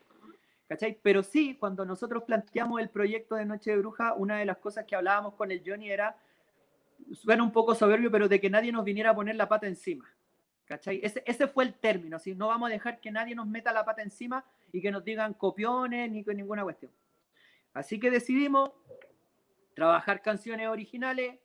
¿Cachai? 0.68 1.00
Pero 1.02 1.24
sí, 1.24 1.56
cuando 1.56 1.86
nosotros 1.86 2.24
planteamos 2.24 2.82
el 2.82 2.90
proyecto 2.90 3.36
de 3.36 3.46
Noche 3.46 3.72
de 3.72 3.78
Bruja, 3.78 4.14
una 4.14 4.38
de 4.38 4.46
las 4.46 4.58
cosas 4.58 4.86
que 4.86 4.96
hablábamos 4.96 5.36
con 5.36 5.50
el 5.52 5.64
Johnny 5.66 5.90
era, 5.90 6.18
suena 7.14 7.44
un 7.44 7.52
poco 7.52 7.74
soberbio, 7.74 8.12
pero 8.12 8.28
de 8.28 8.42
que 8.42 8.50
nadie 8.50 8.72
nos 8.72 8.84
viniera 8.84 9.12
a 9.12 9.16
poner 9.16 9.36
la 9.36 9.48
pata 9.48 9.68
encima. 9.68 10.06
¿Cachai? 10.66 11.00
Ese, 11.02 11.24
ese 11.26 11.48
fue 11.48 11.64
el 11.64 11.74
término, 11.76 12.20
¿sí? 12.20 12.36
no 12.36 12.48
vamos 12.48 12.70
a 12.70 12.74
dejar 12.74 13.00
que 13.00 13.10
nadie 13.10 13.34
nos 13.34 13.48
meta 13.48 13.72
la 13.72 13.86
pata 13.86 14.02
encima 14.02 14.44
y 14.74 14.82
que 14.82 14.92
nos 14.92 15.06
digan 15.06 15.34
copiones 15.34 16.12
ni 16.12 16.26
con 16.26 16.36
ninguna 16.36 16.64
cuestión. 16.64 16.92
Así 17.74 18.00
que 18.00 18.12
decidimos 18.12 18.72
trabajar 19.76 20.22
canciones 20.22 20.68
originales 20.68 21.40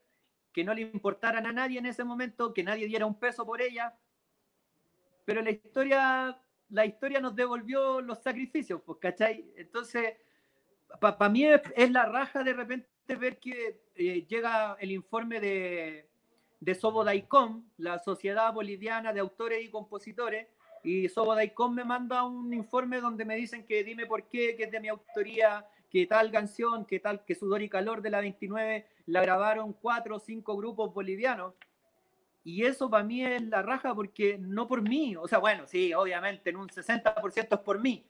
que 0.53 0.65
no 0.65 0.75
le 0.75 0.83
importaran 0.83 1.47
a 1.47 1.53
nadie 1.53 1.79
en 1.79 1.87
ese 1.87 2.03
momento, 2.03 2.53
que 2.53 2.65
nadie 2.65 2.87
diera 2.87 3.07
un 3.07 3.15
peso 3.15 3.47
por 3.47 3.63
ellas, 3.63 3.93
pero 5.25 5.41
la 5.43 5.51
historia, 5.51 6.39
la 6.73 6.87
historia 6.87 7.21
nos 7.21 7.37
devolvió 7.37 8.01
los 8.01 8.23
sacrificios, 8.23 8.81
pues, 8.85 8.99
¿cachai? 8.99 9.45
Entonces, 9.57 10.15
para 10.99 11.29
mí 11.29 11.45
es, 11.45 11.61
es 11.77 11.91
la 11.91 12.07
raja 12.07 12.43
de 12.43 12.55
repente 12.55 12.89
ver 13.17 13.39
que 13.39 13.83
eh, 13.95 14.27
llega 14.27 14.77
el 14.81 14.91
informe 14.91 15.39
de, 15.39 16.09
de 16.61 16.75
Sobodaicom, 16.75 17.63
la 17.77 17.99
Sociedad 17.99 18.53
Boliviana 18.55 19.13
de 19.13 19.21
Autores 19.21 19.63
y 19.63 19.69
Compositores, 19.69 20.49
y 20.83 21.09
Sobodaicom 21.11 21.75
me 21.75 21.85
manda 21.85 22.25
un 22.25 22.53
informe 22.55 23.01
donde 23.01 23.25
me 23.27 23.37
dicen 23.37 23.65
que 23.67 23.85
dime 23.85 24.07
por 24.07 24.29
qué, 24.29 24.57
que 24.57 24.65
es 24.65 24.71
de 24.71 24.81
mi 24.81 24.89
autoría, 24.89 25.67
que 25.91 26.07
tal 26.07 26.33
canción, 26.33 26.87
que 26.87 27.01
tal, 27.01 27.23
que 27.25 27.35
Sudor 27.35 27.61
y 27.61 27.69
Calor 27.69 28.01
de 28.01 28.11
la 28.11 28.21
29 28.21 28.87
la 29.07 29.21
grabaron 29.21 29.75
cuatro 29.75 30.17
o 30.17 30.19
cinco 30.19 30.57
grupos 30.57 30.93
bolivianos. 30.95 31.53
Y 32.45 32.65
eso 32.65 32.91
para 32.91 33.05
mí 33.05 33.25
es 33.25 33.43
la 33.43 33.63
raja 33.63 33.95
porque 33.95 34.37
no 34.39 34.67
por 34.67 34.83
mí, 34.83 35.15
o 35.17 35.29
sea, 35.29 35.39
bueno, 35.39 35.67
sí, 35.67 35.95
obviamente 35.95 36.51
en 36.51 36.57
un 36.57 36.69
60% 36.69 37.55
es 37.55 37.61
por 37.61 37.81
mí, 37.81 38.05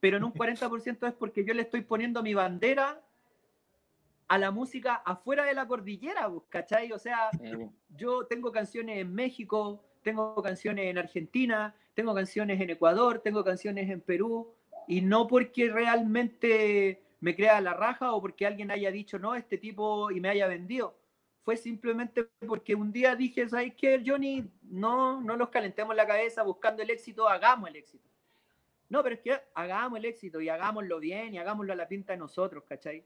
pero 0.00 0.16
en 0.16 0.24
un 0.24 0.32
40% 0.34 1.06
es 1.06 1.14
porque 1.14 1.44
yo 1.44 1.54
le 1.54 1.62
estoy 1.62 1.82
poniendo 1.82 2.22
mi 2.22 2.34
bandera 2.34 3.00
a 4.28 4.38
la 4.38 4.50
música 4.50 4.94
afuera 5.06 5.44
de 5.44 5.54
la 5.54 5.66
cordillera, 5.66 6.28
pues, 6.28 6.42
¿cachai? 6.48 6.92
O 6.92 6.98
sea, 6.98 7.30
Eh, 7.40 7.68
yo 7.96 8.26
tengo 8.26 8.52
canciones 8.52 8.98
en 8.98 9.14
México, 9.14 9.84
tengo 10.02 10.40
canciones 10.42 10.86
en 10.86 10.98
Argentina, 10.98 11.74
tengo 11.94 12.14
canciones 12.14 12.60
en 12.60 12.70
Ecuador, 12.70 13.20
tengo 13.20 13.42
canciones 13.42 13.90
en 13.90 14.00
Perú, 14.00 14.54
y 14.86 15.00
no 15.02 15.26
porque 15.26 15.70
realmente 15.70 17.02
me 17.20 17.34
crea 17.34 17.60
la 17.60 17.74
raja 17.74 18.12
o 18.12 18.20
porque 18.20 18.46
alguien 18.46 18.70
haya 18.70 18.90
dicho 18.90 19.18
no, 19.18 19.34
este 19.34 19.58
tipo 19.58 20.10
y 20.10 20.20
me 20.20 20.28
haya 20.30 20.46
vendido. 20.46 20.96
Fue 21.48 21.56
simplemente 21.56 22.28
porque 22.46 22.74
un 22.74 22.92
día 22.92 23.16
dije, 23.16 23.48
¿sabes 23.48 23.72
qué, 23.74 24.02
Johnny? 24.06 24.46
No, 24.64 25.18
no 25.22 25.34
los 25.34 25.48
calentemos 25.48 25.96
la 25.96 26.06
cabeza 26.06 26.42
buscando 26.42 26.82
el 26.82 26.90
éxito, 26.90 27.26
hagamos 27.26 27.70
el 27.70 27.76
éxito. 27.76 28.06
No, 28.90 29.02
pero 29.02 29.14
es 29.14 29.22
que 29.22 29.40
hagamos 29.54 29.98
el 29.98 30.04
éxito 30.04 30.42
y 30.42 30.50
hagámoslo 30.50 31.00
bien 31.00 31.32
y 31.32 31.38
hagámoslo 31.38 31.72
a 31.72 31.76
la 31.76 31.88
pinta 31.88 32.12
de 32.12 32.18
nosotros, 32.18 32.64
¿cachai? 32.68 33.02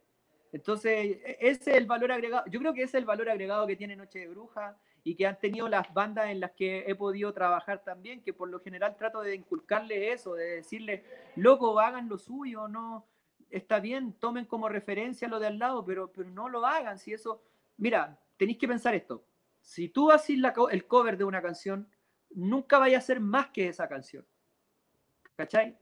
Entonces, 0.51 1.20
e- 1.24 1.36
ese 1.38 1.70
es 1.70 1.76
el 1.76 1.86
valor 1.86 2.11
agregado. 2.11 2.43
Yo 2.51 2.59
creo 2.59 2.74
que 2.74 2.82
ese 2.82 2.97
es 2.97 3.03
el 3.03 3.05
valor 3.05 3.30
agregado 3.30 3.64
que 3.64 3.76
tiene 3.76 3.95
Noche 3.95 4.18
de 4.18 4.26
Bruja 4.26 4.76
y 5.05 5.14
que 5.14 5.24
han 5.24 5.38
tenido 5.38 5.68
las 5.68 5.95
bandas 5.95 6.28
en 6.28 6.40
las 6.40 6.51
que 6.51 6.82
he 6.88 6.97
podido 6.97 7.32
trabajar 7.32 7.84
también, 7.84 8.24
que 8.24 8.32
por 8.32 8.49
lo 8.49 8.59
general 8.59 8.97
trato 8.97 9.20
de 9.20 9.36
inculcarle 9.36 10.11
eso, 10.11 10.34
de 10.34 10.57
decirle, 10.57 11.05
loco, 11.36 11.78
hagan 11.78 12.09
lo 12.09 12.18
suyo, 12.18 12.66
no, 12.66 13.07
está 13.51 13.78
bien, 13.78 14.14
tomen 14.14 14.47
como 14.47 14.68
referencia 14.68 15.28
lo 15.28 15.38
de 15.38 15.47
al 15.47 15.61
lado, 15.61 15.84
pero, 15.84 16.11
pero 16.11 16.28
no 16.28 16.49
lo 16.49 16.66
hagan. 16.66 16.99
Si 16.99 17.12
eso, 17.12 17.40
mira, 17.76 18.18
tenéis 18.43 18.59
que 18.59 18.66
pensar 18.66 18.93
esto. 18.93 19.24
Si 19.61 19.88
tú 19.88 20.11
haces 20.11 20.36
la 20.36 20.53
el 20.72 20.88
cover 20.88 21.16
de 21.16 21.22
una 21.22 21.40
canción, 21.40 21.88
nunca 22.30 22.80
vaya 22.80 22.99
a 22.99 23.01
ser 23.01 23.20
más 23.20 23.51
que 23.51 23.68
esa 23.68 23.88
canción. 23.88 24.26
¿Cachai? 25.36 25.78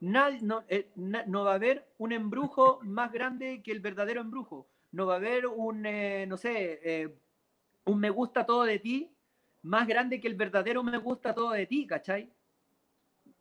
No, 0.00 0.64
eh, 0.68 0.90
no 0.94 1.44
va 1.44 1.52
a 1.52 1.56
haber 1.56 1.92
un 1.98 2.12
embrujo 2.12 2.80
más 2.84 3.12
grande 3.12 3.60
que 3.62 3.70
el 3.70 3.80
verdadero 3.80 4.22
embrujo. 4.22 4.66
No 4.92 5.04
va 5.04 5.14
a 5.14 5.16
haber 5.16 5.46
un, 5.46 5.84
eh, 5.84 6.24
no 6.26 6.38
sé, 6.38 6.80
eh, 6.82 7.14
un 7.84 8.00
me 8.00 8.08
gusta 8.08 8.46
todo 8.46 8.62
de 8.62 8.78
ti 8.78 9.14
más 9.60 9.86
grande 9.86 10.22
que 10.22 10.28
el 10.28 10.36
verdadero 10.36 10.82
me 10.82 10.96
gusta 10.96 11.34
todo 11.34 11.50
de 11.50 11.66
ti, 11.66 11.86
¿cachai? 11.86 12.32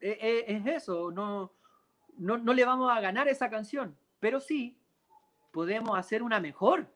Es 0.02 0.66
eso, 0.66 1.12
no, 1.12 1.54
no, 2.18 2.38
no 2.38 2.54
le 2.54 2.66
vamos 2.66 2.92
a 2.92 3.00
ganar 3.00 3.30
esa 3.30 3.50
canción, 3.50 3.98
pero 4.20 4.42
sí 4.42 4.78
podemos 5.54 5.98
hacer 5.98 6.22
una 6.22 6.42
mejor. 6.42 6.88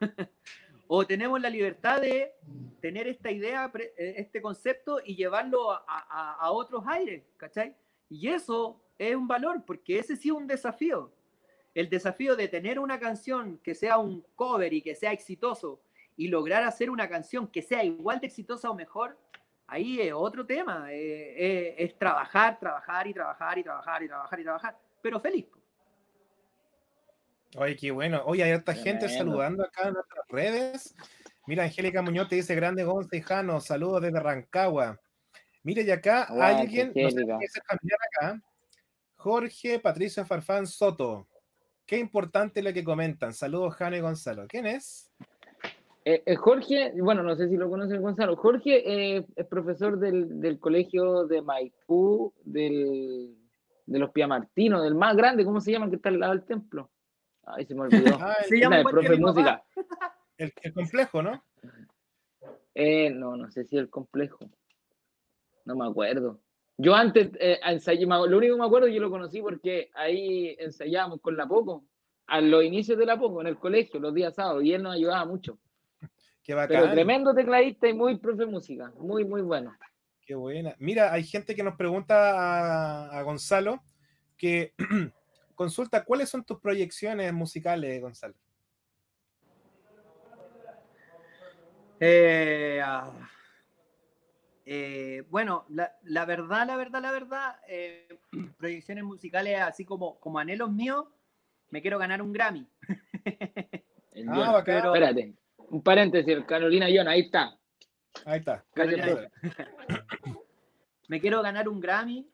o 0.86 1.06
tenemos 1.06 1.40
la 1.40 1.50
libertad 1.50 2.00
de 2.00 2.32
tener 2.80 3.08
esta 3.08 3.30
idea, 3.30 3.70
eh, 3.74 4.14
este 4.18 4.42
concepto 4.42 5.00
y 5.04 5.16
llevarlo 5.16 5.70
a, 5.72 5.82
a- 5.88 6.34
a 6.34 6.50
otros 6.50 6.84
aires, 6.86 7.22
¿cachai? 7.36 7.74
Y 8.10 8.28
eso 8.28 8.80
es 8.98 9.14
un 9.16 9.26
valor, 9.26 9.64
porque 9.66 9.98
ese 9.98 10.16
sí 10.16 10.28
es 10.28 10.34
un 10.34 10.46
desafío. 10.46 11.10
El 11.74 11.88
desafío 11.88 12.36
de 12.36 12.46
tener 12.48 12.78
una 12.78 13.00
canción 13.00 13.58
que 13.58 13.74
sea 13.74 13.98
un 13.98 14.24
cover 14.36 14.72
y 14.72 14.82
que 14.82 14.94
sea 14.94 15.12
exitoso 15.12 15.80
y 16.16 16.28
lograr 16.28 16.62
hacer 16.62 16.90
una 16.90 17.08
canción 17.08 17.48
que 17.48 17.62
sea 17.62 17.82
igual 17.82 18.20
de 18.20 18.26
exitosa 18.28 18.70
o 18.70 18.74
mejor, 18.74 19.18
ahí 19.66 20.00
es 20.00 20.12
otro 20.12 20.46
tema. 20.46 20.92
eh, 20.92 21.34
eh, 21.36 21.74
es 21.78 21.98
trabajar, 21.98 22.58
trabajar 22.60 23.06
y 23.08 23.14
trabajar 23.14 23.58
y 23.58 23.64
trabajar 23.64 24.02
y 24.02 24.06
trabajar 24.08 24.40
y 24.40 24.42
trabajar, 24.44 24.78
pero 25.02 25.18
feliz. 25.18 25.46
Oye, 27.56 27.76
qué 27.76 27.90
bueno. 27.90 28.22
Oye, 28.26 28.42
hay 28.42 28.52
harta 28.52 28.74
gente 28.74 29.08
saludando 29.08 29.64
acá 29.64 29.88
en 29.88 29.94
nuestras 29.94 30.28
redes. 30.28 30.94
Mira, 31.46 31.64
Angélica 31.64 32.02
Muñoz 32.02 32.28
te 32.28 32.36
dice 32.36 32.54
grande 32.54 32.84
Gonza 32.84 33.16
y 33.16 33.20
Jano, 33.20 33.60
saludos 33.60 34.02
desde 34.02 34.18
Rancagua. 34.18 34.98
Mire, 35.62 35.82
y 35.82 35.90
acá 35.90 36.26
hay 36.30 36.60
alguien, 36.62 36.92
no 36.94 37.10
sé 37.10 37.24
si 37.24 37.44
es 37.44 37.62
familiar 37.66 37.98
acá, 38.10 38.42
Jorge 39.16 39.78
Patricio 39.78 40.24
Farfán 40.24 40.66
Soto. 40.66 41.28
Qué 41.86 41.98
importante 41.98 42.62
lo 42.62 42.72
que 42.72 42.82
comentan. 42.82 43.32
Saludos, 43.32 43.74
Jano 43.74 43.96
y 43.96 44.00
Gonzalo. 44.00 44.46
¿Quién 44.48 44.66
es? 44.66 45.10
Eh, 46.06 46.22
eh, 46.26 46.36
Jorge, 46.36 46.92
bueno, 47.00 47.22
no 47.22 47.36
sé 47.36 47.48
si 47.48 47.56
lo 47.56 47.70
conocen 47.70 48.02
Gonzalo. 48.02 48.36
Jorge 48.36 48.82
eh, 49.16 49.26
es 49.36 49.46
profesor 49.46 49.98
del, 49.98 50.40
del 50.40 50.58
colegio 50.58 51.26
de 51.26 51.40
Maipú, 51.40 52.32
del, 52.44 53.36
de 53.86 53.98
los 53.98 54.10
Piamartinos, 54.10 54.82
del 54.82 54.94
más 54.94 55.16
grande, 55.16 55.44
¿cómo 55.44 55.60
se 55.60 55.72
llama? 55.72 55.86
el 55.86 55.90
Que 55.90 55.96
está 55.96 56.08
al 56.08 56.20
lado 56.20 56.32
del 56.32 56.44
templo. 56.44 56.90
Ay, 57.46 57.66
se 57.66 57.74
me 57.74 57.82
olvidó. 57.82 58.16
Ah, 58.20 58.36
el, 58.42 58.48
Se 58.48 58.58
llama 58.58 58.78
el 58.78 58.84
profe 58.84 59.16
música. 59.16 59.62
el- 60.38 60.52
el 60.62 60.72
complejo, 60.72 61.22
¿no? 61.22 61.44
Eh, 62.74 63.10
no, 63.10 63.36
no 63.36 63.50
sé 63.50 63.64
si 63.64 63.76
el 63.76 63.88
complejo. 63.88 64.50
No 65.64 65.76
me 65.76 65.86
acuerdo. 65.86 66.40
Yo 66.76 66.94
antes 66.94 67.30
eh, 67.38 67.60
ensayé, 67.64 68.04
lo 68.04 68.22
único 68.36 68.54
que 68.56 68.60
me 68.60 68.66
acuerdo 68.66 68.88
yo 68.88 69.00
lo 69.00 69.10
conocí 69.10 69.40
porque 69.40 69.90
ahí 69.94 70.56
ensayábamos 70.58 71.20
con 71.20 71.36
la 71.36 71.46
Poco, 71.46 71.84
a 72.26 72.40
los 72.40 72.64
inicios 72.64 72.98
de 72.98 73.06
la 73.06 73.16
Poco, 73.18 73.40
en 73.40 73.46
el 73.46 73.56
colegio, 73.58 74.00
los 74.00 74.12
días 74.12 74.34
sábados, 74.34 74.64
y 74.64 74.72
él 74.74 74.82
nos 74.82 74.94
ayudaba 74.94 75.24
mucho. 75.24 75.56
Qué 76.42 76.54
Pero 76.54 76.56
bacán. 76.82 76.90
tremendo 76.92 77.32
tecladista 77.34 77.88
y 77.88 77.94
muy 77.94 78.18
profe 78.18 78.44
música, 78.44 78.92
muy, 78.98 79.24
muy 79.24 79.40
bueno. 79.42 79.74
Qué 80.26 80.34
buena. 80.34 80.74
Mira, 80.78 81.12
hay 81.12 81.22
gente 81.22 81.54
que 81.54 81.62
nos 81.62 81.76
pregunta 81.76 82.32
a, 83.08 83.18
a 83.18 83.22
Gonzalo 83.22 83.80
que 84.36 84.74
consulta 85.54 86.04
cuáles 86.04 86.28
son 86.28 86.44
tus 86.44 86.60
proyecciones 86.60 87.32
musicales, 87.32 88.00
Gonzalo. 88.00 88.34
Eh, 92.00 92.80
ah, 92.84 93.12
eh, 94.66 95.24
bueno, 95.30 95.64
la, 95.68 95.92
la 96.02 96.24
verdad, 96.24 96.66
la 96.66 96.76
verdad, 96.76 97.02
la 97.02 97.12
verdad, 97.12 97.56
eh, 97.68 98.08
proyecciones 98.58 99.04
musicales 99.04 99.60
así 99.60 99.84
como, 99.84 100.18
como 100.20 100.38
anhelos 100.38 100.70
míos, 100.72 101.06
me 101.70 101.80
quiero 101.82 101.98
ganar 101.98 102.22
un 102.22 102.32
Grammy. 102.32 102.66
Ah, 104.28 104.32
John. 104.32 104.52
bacán. 104.52 104.80
pero- 104.80 104.94
Espérate, 104.94 105.34
un 105.70 105.82
paréntesis, 105.82 106.38
Carolina 106.46 106.86
John, 106.88 107.08
ahí 107.08 107.22
está. 107.22 107.58
Ahí 108.24 108.38
está. 108.38 108.64
Carolina. 108.72 109.28
Me 111.08 111.20
quiero 111.20 111.42
ganar 111.42 111.68
un 111.68 111.80
Grammy, 111.80 112.24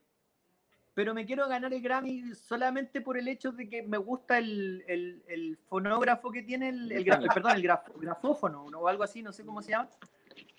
pero 1.01 1.15
me 1.15 1.25
quiero 1.25 1.49
ganar 1.49 1.73
el 1.73 1.81
Grammy 1.81 2.35
solamente 2.35 3.01
por 3.01 3.17
el 3.17 3.27
hecho 3.27 3.53
de 3.53 3.71
que 3.71 3.83
me 3.83 3.97
gusta 3.97 4.37
el, 4.37 4.85
el- 4.87 5.23
el 5.29 5.57
fonógrafo 5.67 6.31
que 6.31 6.43
tiene, 6.43 6.69
el, 6.69 6.93
el 6.93 7.07
gra- 7.07 7.27
perdón, 7.35 7.53
el 7.57 7.63
graf- 7.63 7.91
grafófono 7.99 8.65
o 8.67 8.87
algo 8.87 9.03
así, 9.03 9.23
no 9.23 9.33
sé 9.33 9.43
cómo 9.43 9.63
se 9.63 9.71
llama. 9.71 9.89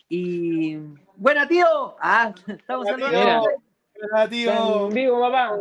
Y 0.10 0.78
buena 1.16 1.48
tío, 1.48 1.96
ah, 2.00 2.34
estamos 2.48 2.88
Buena, 2.88 3.06
saludando. 3.12 4.30
tío. 4.32 4.90
Vivo, 4.90 5.20
papá. 5.22 5.60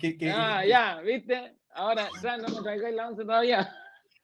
Que- 0.00 0.18
que- 0.18 0.32
Ah, 0.32 0.66
ya, 0.66 1.00
¿viste? 1.02 1.56
Ahora, 1.70 2.08
ya 2.20 2.38
no 2.38 2.48
me 2.48 2.62
traigáis 2.62 2.96
la 2.96 3.06
once 3.08 3.22
todavía. 3.22 3.72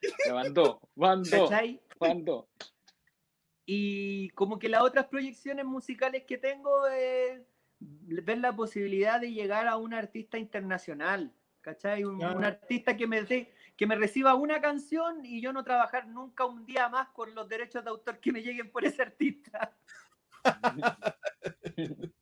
Levantó, 0.26 0.80
levantó, 0.96 1.48
levantó. 2.00 2.48
Y 3.64 4.28
como 4.30 4.58
que 4.58 4.68
las 4.68 4.82
otras 4.82 5.06
proyecciones 5.06 5.64
musicales 5.64 6.24
que 6.26 6.36
tengo 6.36 6.88
es 6.88 7.40
ver 7.82 8.38
la 8.38 8.54
posibilidad 8.54 9.20
de 9.20 9.32
llegar 9.32 9.66
a 9.68 9.76
un 9.76 9.94
artista 9.94 10.38
internacional, 10.38 11.32
¿cachai? 11.60 12.04
Un, 12.04 12.18
Claro. 12.18 12.38
un 12.38 12.44
artista 12.44 12.96
que 12.96 13.06
me, 13.06 13.22
dé- 13.22 13.52
que 13.76 13.86
me 13.86 13.96
reciba 13.96 14.34
una 14.34 14.60
canción 14.60 15.24
y 15.24 15.40
yo 15.40 15.52
no 15.52 15.64
trabajar 15.64 16.06
nunca 16.08 16.44
un 16.44 16.64
día 16.66 16.88
más 16.88 17.08
con 17.08 17.34
los 17.34 17.48
derechos 17.48 17.84
de 17.84 17.90
autor 17.90 18.18
que 18.18 18.32
me 18.32 18.42
lleguen 18.42 18.70
por 18.70 18.84
ese 18.84 19.02
artista. 19.02 19.76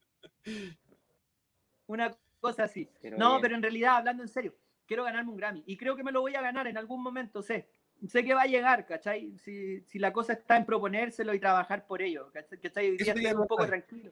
una 1.86 2.16
cosa 2.40 2.64
así. 2.64 2.88
Pero 3.00 3.18
no, 3.18 3.30
bien. 3.30 3.42
pero 3.42 3.54
en 3.56 3.62
realidad, 3.62 3.96
hablando 3.96 4.22
en 4.22 4.28
serio, 4.28 4.54
quiero 4.86 5.04
ganarme 5.04 5.30
un 5.30 5.36
Grammy 5.36 5.62
y 5.66 5.76
creo 5.76 5.96
que 5.96 6.04
me 6.04 6.12
lo 6.12 6.20
voy 6.20 6.34
a 6.34 6.42
ganar 6.42 6.66
en 6.66 6.76
algún 6.78 7.02
momento, 7.02 7.42
sé. 7.42 7.68
Sé 8.08 8.24
que 8.24 8.32
va 8.32 8.42
a 8.42 8.46
llegar, 8.46 8.86
¿cachai? 8.86 9.36
Si, 9.36 9.82
si 9.82 9.98
la 9.98 10.10
cosa 10.10 10.32
está 10.32 10.56
en 10.56 10.64
proponérselo 10.64 11.34
y 11.34 11.38
trabajar 11.40 11.86
por 11.86 12.00
ello, 12.00 12.30
¿cachai? 12.32 12.58
¿cachai? 12.58 12.90
Hoy 12.90 12.96
día 12.96 13.12
estoy 13.12 13.32
un 13.32 13.46
poco 13.46 13.66
tranquilo. 13.66 14.10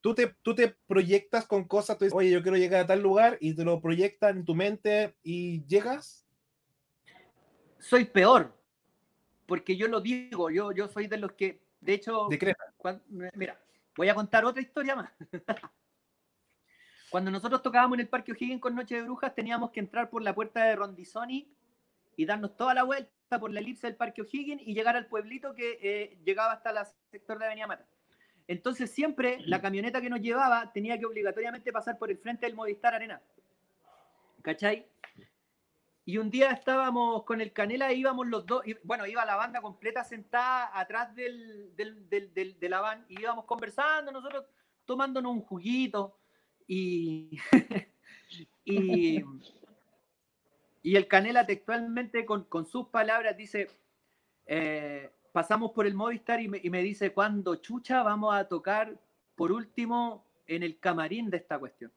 Tú 0.00 0.14
te, 0.14 0.28
tú 0.42 0.54
te 0.54 0.68
proyectas 0.86 1.46
con 1.46 1.64
cosas, 1.64 1.98
tú 1.98 2.04
dices, 2.04 2.16
oye, 2.16 2.30
yo 2.30 2.42
quiero 2.42 2.56
llegar 2.56 2.82
a 2.82 2.86
tal 2.86 3.00
lugar 3.02 3.36
y 3.40 3.54
te 3.54 3.64
lo 3.64 3.80
proyectas 3.80 4.30
en 4.30 4.44
tu 4.44 4.54
mente 4.54 5.16
y 5.22 5.64
llegas. 5.66 6.24
Soy 7.78 8.04
peor, 8.04 8.56
porque 9.46 9.76
yo 9.76 9.88
lo 9.88 10.00
digo, 10.00 10.50
yo, 10.50 10.72
yo 10.72 10.88
soy 10.88 11.06
de 11.08 11.16
los 11.16 11.32
que, 11.32 11.60
de 11.80 11.94
hecho, 11.94 12.28
Decreta. 12.28 12.72
cuan- 12.76 13.02
mira, 13.08 13.60
voy 13.96 14.08
a 14.08 14.14
contar 14.14 14.44
otra 14.44 14.62
historia 14.62 14.94
más. 14.94 15.10
Cuando 17.10 17.30
nosotros 17.30 17.62
tocábamos 17.62 17.96
en 17.96 18.00
el 18.00 18.08
Parque 18.08 18.32
O'Higgins 18.32 18.60
con 18.60 18.74
Noche 18.74 18.96
de 18.96 19.02
Brujas, 19.02 19.34
teníamos 19.34 19.70
que 19.70 19.80
entrar 19.80 20.10
por 20.10 20.22
la 20.22 20.34
puerta 20.34 20.64
de 20.64 20.76
Rondizoni 20.76 21.50
y 22.16 22.26
darnos 22.26 22.56
toda 22.56 22.74
la 22.74 22.82
vuelta 22.82 23.40
por 23.40 23.50
la 23.50 23.60
elipse 23.60 23.86
del 23.86 23.96
Parque 23.96 24.22
O'Higgins 24.22 24.62
y 24.64 24.74
llegar 24.74 24.94
al 24.96 25.06
pueblito 25.06 25.54
que 25.54 25.78
eh, 25.80 26.18
llegaba 26.24 26.52
hasta 26.52 26.70
el 26.70 26.86
sector 27.10 27.38
de 27.38 27.46
Avenida 27.46 27.66
Mata. 27.66 27.86
Entonces 28.48 28.90
siempre 28.90 29.38
la 29.42 29.60
camioneta 29.60 30.00
que 30.00 30.08
nos 30.10 30.20
llevaba 30.20 30.72
tenía 30.72 30.98
que 30.98 31.06
obligatoriamente 31.06 31.70
pasar 31.70 31.98
por 31.98 32.10
el 32.10 32.18
frente 32.18 32.46
del 32.46 32.56
Movistar 32.56 32.94
Arena. 32.94 33.20
¿Cachai? 34.42 34.86
Y 36.06 36.16
un 36.16 36.30
día 36.30 36.50
estábamos 36.52 37.24
con 37.24 37.42
el 37.42 37.52
Canela 37.52 37.90
e 37.90 37.94
íbamos 37.96 38.26
los 38.26 38.46
dos, 38.46 38.66
y, 38.66 38.74
bueno, 38.82 39.06
iba 39.06 39.26
la 39.26 39.36
banda 39.36 39.60
completa 39.60 40.02
sentada 40.02 40.70
atrás 40.72 41.14
del, 41.14 41.76
del- 41.76 42.08
del- 42.08 42.32
del- 42.32 42.58
de 42.58 42.68
la 42.70 42.80
van 42.80 43.04
y 43.10 43.20
íbamos 43.20 43.44
conversando, 43.44 44.10
nosotros 44.10 44.46
tomándonos 44.86 45.30
un 45.32 45.42
juguito 45.42 46.18
y, 46.66 47.38
y, 48.64 49.22
y 50.82 50.96
el 50.96 51.06
Canela 51.06 51.44
textualmente 51.44 52.24
con, 52.24 52.44
con 52.44 52.64
sus 52.64 52.88
palabras 52.88 53.36
dice, 53.36 53.68
eh, 54.46 55.10
pasamos 55.38 55.70
por 55.70 55.86
el 55.86 55.94
Movistar 55.94 56.40
y 56.40 56.48
me, 56.48 56.60
y 56.60 56.68
me 56.68 56.82
dice, 56.82 57.12
cuando 57.12 57.54
chucha 57.54 58.02
vamos 58.02 58.34
a 58.34 58.48
tocar 58.48 58.98
por 59.36 59.52
último 59.52 60.26
en 60.48 60.64
el 60.64 60.80
camarín 60.80 61.30
de 61.30 61.36
esta 61.36 61.60
cuestión. 61.60 61.92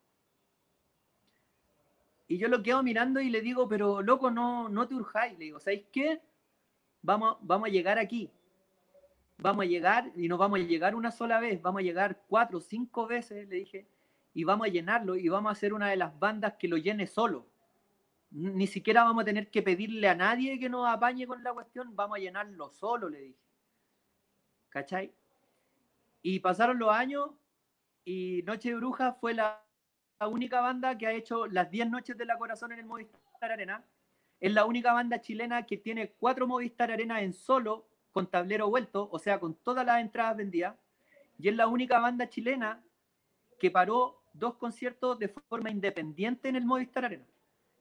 Y 2.27 2.37
yo 2.37 2.47
lo 2.47 2.61
quedo 2.61 2.83
mirando 2.83 3.19
y 3.19 3.31
le 3.31 3.41
digo, 3.41 3.67
pero 3.67 4.03
loco, 4.03 4.29
no, 4.29 4.69
no 4.69 4.87
te 4.87 4.93
urjáis. 4.93 5.39
Le 5.39 5.45
digo, 5.45 5.59
¿sabéis 5.59 5.85
qué? 5.91 6.21
Vamos, 7.01 7.37
vamos 7.41 7.69
a 7.69 7.71
llegar 7.71 7.97
aquí. 7.97 8.29
Vamos 9.39 9.63
a 9.63 9.67
llegar 9.67 10.11
y 10.15 10.27
no 10.27 10.37
vamos 10.37 10.59
a 10.59 10.61
llegar 10.63 10.93
una 10.93 11.09
sola 11.09 11.39
vez, 11.39 11.59
vamos 11.63 11.79
a 11.79 11.83
llegar 11.83 12.21
cuatro 12.27 12.59
o 12.59 12.61
cinco 12.61 13.07
veces, 13.07 13.49
le 13.49 13.55
dije, 13.55 13.87
y 14.35 14.43
vamos 14.43 14.67
a 14.67 14.69
llenarlo 14.69 15.15
y 15.15 15.27
vamos 15.29 15.49
a 15.49 15.53
hacer 15.53 15.73
una 15.73 15.89
de 15.89 15.95
las 15.95 16.19
bandas 16.19 16.53
que 16.59 16.67
lo 16.67 16.77
llene 16.77 17.07
solo. 17.07 17.47
Ni 18.31 18.65
siquiera 18.65 19.03
vamos 19.03 19.23
a 19.23 19.25
tener 19.25 19.51
que 19.51 19.61
pedirle 19.61 20.07
a 20.07 20.15
nadie 20.15 20.57
que 20.57 20.69
nos 20.69 20.87
apañe 20.87 21.27
con 21.27 21.43
la 21.43 21.53
cuestión, 21.53 21.95
vamos 21.95 22.17
a 22.17 22.21
llenarlo 22.21 22.69
solo, 22.69 23.09
le 23.09 23.19
dije. 23.19 23.39
¿Cachai? 24.69 25.13
Y 26.21 26.39
pasaron 26.39 26.79
los 26.79 26.89
años 26.91 27.31
y 28.05 28.41
Noche 28.45 28.69
de 28.69 28.75
Brujas 28.75 29.15
fue 29.19 29.33
la, 29.33 29.61
la 30.19 30.27
única 30.27 30.61
banda 30.61 30.97
que 30.97 31.07
ha 31.07 31.11
hecho 31.11 31.45
las 31.47 31.69
10 31.69 31.89
noches 31.89 32.17
de 32.17 32.25
la 32.25 32.37
corazón 32.37 32.71
en 32.71 32.79
el 32.79 32.85
Movistar 32.85 33.51
Arena. 33.51 33.83
Es 34.39 34.53
la 34.53 34.65
única 34.65 34.93
banda 34.93 35.19
chilena 35.19 35.65
que 35.65 35.77
tiene 35.77 36.11
cuatro 36.11 36.47
Movistar 36.47 36.89
Arena 36.89 37.21
en 37.21 37.33
solo, 37.33 37.85
con 38.11 38.27
tablero 38.27 38.69
vuelto, 38.69 39.09
o 39.11 39.19
sea, 39.19 39.39
con 39.39 39.55
todas 39.55 39.85
las 39.85 39.99
entradas 39.99 40.37
vendidas. 40.37 40.77
Y 41.37 41.49
es 41.49 41.55
la 41.55 41.67
única 41.67 41.99
banda 41.99 42.29
chilena 42.29 42.81
que 43.59 43.71
paró 43.71 44.21
dos 44.33 44.55
conciertos 44.55 45.19
de 45.19 45.27
forma 45.27 45.69
independiente 45.69 46.49
en 46.49 46.55
el 46.55 46.65
Movistar 46.65 47.05
Arena. 47.05 47.25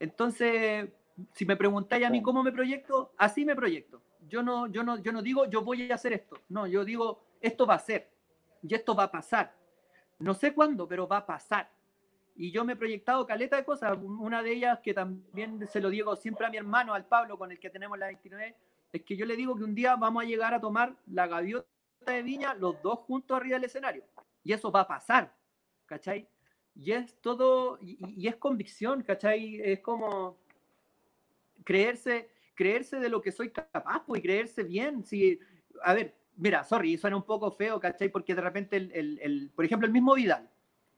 Entonces, 0.00 0.88
si 1.32 1.44
me 1.44 1.56
preguntáis 1.56 2.06
a 2.06 2.10
mí 2.10 2.22
cómo 2.22 2.42
me 2.42 2.50
proyecto, 2.50 3.12
así 3.18 3.44
me 3.44 3.54
proyecto. 3.54 4.02
Yo 4.28 4.42
no, 4.42 4.66
yo 4.66 4.82
no, 4.82 4.98
yo 4.98 5.12
no 5.12 5.22
digo 5.22 5.48
yo 5.48 5.62
voy 5.62 5.90
a 5.92 5.94
hacer 5.94 6.14
esto. 6.14 6.36
No, 6.48 6.66
yo 6.66 6.84
digo 6.84 7.22
esto 7.40 7.66
va 7.66 7.74
a 7.74 7.78
ser 7.78 8.10
y 8.62 8.74
esto 8.74 8.94
va 8.94 9.04
a 9.04 9.10
pasar. 9.10 9.54
No 10.18 10.34
sé 10.34 10.52
cuándo, 10.52 10.88
pero 10.88 11.06
va 11.06 11.18
a 11.18 11.26
pasar. 11.26 11.70
Y 12.36 12.50
yo 12.50 12.64
me 12.64 12.72
he 12.72 12.76
proyectado 12.76 13.26
caleta 13.26 13.56
de 13.56 13.64
cosas. 13.64 13.98
Una 14.02 14.42
de 14.42 14.52
ellas 14.52 14.80
que 14.82 14.94
también 14.94 15.66
se 15.66 15.80
lo 15.80 15.90
digo 15.90 16.16
siempre 16.16 16.46
a 16.46 16.50
mi 16.50 16.56
hermano, 16.56 16.94
al 16.94 17.04
Pablo, 17.06 17.36
con 17.36 17.50
el 17.52 17.58
que 17.58 17.70
tenemos 17.70 17.98
la 17.98 18.06
29, 18.06 18.56
es 18.92 19.02
que 19.02 19.16
yo 19.16 19.26
le 19.26 19.36
digo 19.36 19.56
que 19.56 19.64
un 19.64 19.74
día 19.74 19.96
vamos 19.96 20.22
a 20.22 20.26
llegar 20.26 20.54
a 20.54 20.60
tomar 20.60 20.94
la 21.06 21.26
gaviota 21.26 21.66
de 22.06 22.22
viña 22.22 22.54
los 22.54 22.80
dos 22.82 23.00
juntos 23.00 23.36
arriba 23.36 23.56
del 23.56 23.64
escenario. 23.64 24.04
Y 24.42 24.52
eso 24.52 24.72
va 24.72 24.80
a 24.80 24.88
pasar, 24.88 25.34
¿cachai? 25.86 26.26
Y 26.74 26.92
es 26.92 27.14
todo, 27.20 27.78
y, 27.80 27.98
y 28.16 28.28
es 28.28 28.36
convicción, 28.36 29.02
¿cachai? 29.02 29.60
Es 29.62 29.80
como 29.80 30.36
creerse, 31.64 32.30
creerse 32.54 32.98
de 32.98 33.08
lo 33.08 33.20
que 33.20 33.32
soy 33.32 33.50
capaz, 33.50 34.04
pues, 34.06 34.20
y 34.20 34.22
creerse 34.22 34.62
bien. 34.62 35.04
Si, 35.04 35.38
a 35.82 35.94
ver, 35.94 36.14
mira, 36.36 36.64
sorry, 36.64 36.96
suena 36.96 37.16
un 37.16 37.24
poco 37.24 37.50
feo, 37.50 37.78
¿cachai? 37.80 38.08
Porque 38.08 38.34
de 38.34 38.40
repente, 38.40 38.76
el, 38.76 38.90
el- 38.92 39.18
el- 39.22 39.50
por 39.54 39.64
ejemplo, 39.64 39.86
el 39.86 39.92
mismo 39.92 40.14
Vidal. 40.14 40.48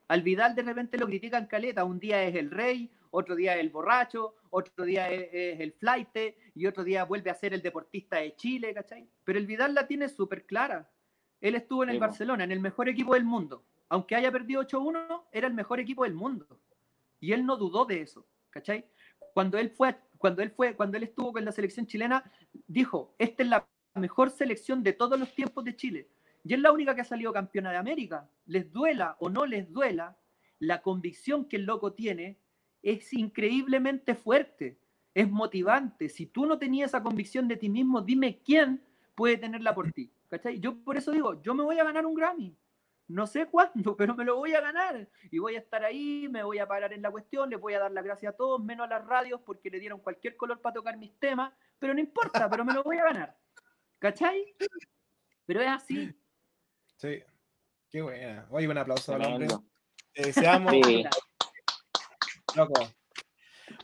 Al 0.08 0.22
Vidal 0.22 0.54
de 0.54 0.62
repente 0.62 0.98
lo 0.98 1.06
critican 1.06 1.46
caleta. 1.46 1.84
Un 1.84 1.98
día 1.98 2.22
es 2.22 2.34
el 2.34 2.50
rey, 2.50 2.90
otro 3.10 3.34
día 3.34 3.54
es 3.54 3.60
el 3.60 3.70
borracho, 3.70 4.34
otro 4.50 4.84
día 4.84 5.10
es, 5.10 5.28
es 5.32 5.60
el 5.60 5.72
flaite 5.72 6.36
y 6.54 6.66
otro 6.66 6.84
día 6.84 7.04
vuelve 7.04 7.30
a 7.30 7.34
ser 7.34 7.54
el 7.54 7.62
deportista 7.62 8.18
de 8.18 8.34
Chile, 8.36 8.74
¿cachai? 8.74 9.08
Pero 9.24 9.38
el 9.38 9.46
Vidal 9.46 9.74
la 9.74 9.86
tiene 9.86 10.08
súper 10.08 10.44
clara. 10.44 10.88
Él 11.40 11.54
estuvo 11.54 11.82
en 11.82 11.90
el 11.90 11.96
Sí. 11.96 12.00
Barcelona, 12.00 12.44
en 12.44 12.52
el 12.52 12.60
mejor 12.60 12.88
equipo 12.88 13.14
del 13.14 13.24
mundo. 13.24 13.64
Aunque 13.92 14.16
haya 14.16 14.32
perdido 14.32 14.62
8-1, 14.62 15.24
era 15.32 15.46
el 15.46 15.52
mejor 15.52 15.78
equipo 15.78 16.04
del 16.04 16.14
mundo. 16.14 16.46
Y 17.20 17.32
él 17.32 17.44
no 17.44 17.58
dudó 17.58 17.84
de 17.84 18.00
eso, 18.00 18.26
¿cachai? 18.48 18.86
Cuando 19.34 19.58
él 19.58 19.68
fue, 19.68 19.94
cuando 20.16 20.40
él 20.40 20.50
fue, 20.50 20.74
cuando 20.74 20.96
él 20.96 21.02
estuvo 21.02 21.30
con 21.34 21.44
la 21.44 21.52
selección 21.52 21.86
chilena, 21.86 22.24
dijo, 22.66 23.14
esta 23.18 23.42
es 23.42 23.50
la 23.50 23.68
mejor 23.96 24.30
selección 24.30 24.82
de 24.82 24.94
todos 24.94 25.20
los 25.20 25.34
tiempos 25.34 25.62
de 25.64 25.76
Chile. 25.76 26.08
Y 26.42 26.54
es 26.54 26.60
la 26.60 26.72
única 26.72 26.94
que 26.94 27.02
ha 27.02 27.04
salido 27.04 27.34
campeona 27.34 27.70
de 27.70 27.76
América. 27.76 28.30
Les 28.46 28.72
duela 28.72 29.18
o 29.20 29.28
no 29.28 29.44
les 29.44 29.70
duela, 29.70 30.16
la 30.58 30.80
convicción 30.80 31.44
que 31.44 31.56
el 31.56 31.66
loco 31.66 31.92
tiene 31.92 32.38
es 32.82 33.12
increíblemente 33.12 34.14
fuerte, 34.14 34.78
es 35.12 35.30
motivante. 35.30 36.08
Si 36.08 36.24
tú 36.24 36.46
no 36.46 36.58
tenías 36.58 36.92
esa 36.92 37.02
convicción 37.02 37.46
de 37.46 37.58
ti 37.58 37.68
mismo, 37.68 38.00
dime 38.00 38.40
quién 38.42 38.82
puede 39.14 39.36
tenerla 39.36 39.74
por 39.74 39.92
ti. 39.92 40.10
¿cachai? 40.30 40.60
Yo 40.60 40.82
por 40.82 40.96
eso 40.96 41.12
digo, 41.12 41.42
yo 41.42 41.54
me 41.54 41.62
voy 41.62 41.78
a 41.78 41.84
ganar 41.84 42.06
un 42.06 42.14
Grammy. 42.14 42.56
No 43.12 43.26
sé 43.26 43.46
cuándo, 43.46 43.96
pero 43.96 44.14
me 44.14 44.24
lo 44.24 44.36
voy 44.36 44.54
a 44.54 44.60
ganar. 44.60 45.08
Y 45.30 45.38
voy 45.38 45.56
a 45.56 45.58
estar 45.58 45.84
ahí, 45.84 46.28
me 46.30 46.42
voy 46.42 46.58
a 46.58 46.66
parar 46.66 46.92
en 46.92 47.02
la 47.02 47.10
cuestión, 47.10 47.50
les 47.50 47.60
voy 47.60 47.74
a 47.74 47.80
dar 47.80 47.92
las 47.92 48.02
gracias 48.04 48.32
a 48.32 48.36
todos, 48.36 48.62
menos 48.62 48.86
a 48.86 48.90
las 48.90 49.06
radios, 49.06 49.40
porque 49.44 49.70
le 49.70 49.78
dieron 49.78 50.00
cualquier 50.00 50.36
color 50.36 50.60
para 50.60 50.74
tocar 50.74 50.96
mis 50.96 51.18
temas, 51.18 51.52
pero 51.78 51.92
no 51.92 52.00
importa, 52.00 52.48
pero 52.48 52.64
me 52.64 52.72
lo 52.72 52.82
voy 52.82 52.96
a 52.98 53.04
ganar. 53.04 53.36
¿Cachai? 53.98 54.54
Pero 55.44 55.60
es 55.60 55.68
así. 55.68 56.14
Sí. 56.96 57.22
Qué 57.90 58.00
buena. 58.00 58.46
Oye, 58.50 58.66
un 58.68 58.78
aplauso 58.78 59.14
al 59.14 59.22
hombre. 59.24 59.48
Deseamos, 60.14 60.72
Sí. 60.72 61.04
loco. 62.56 62.74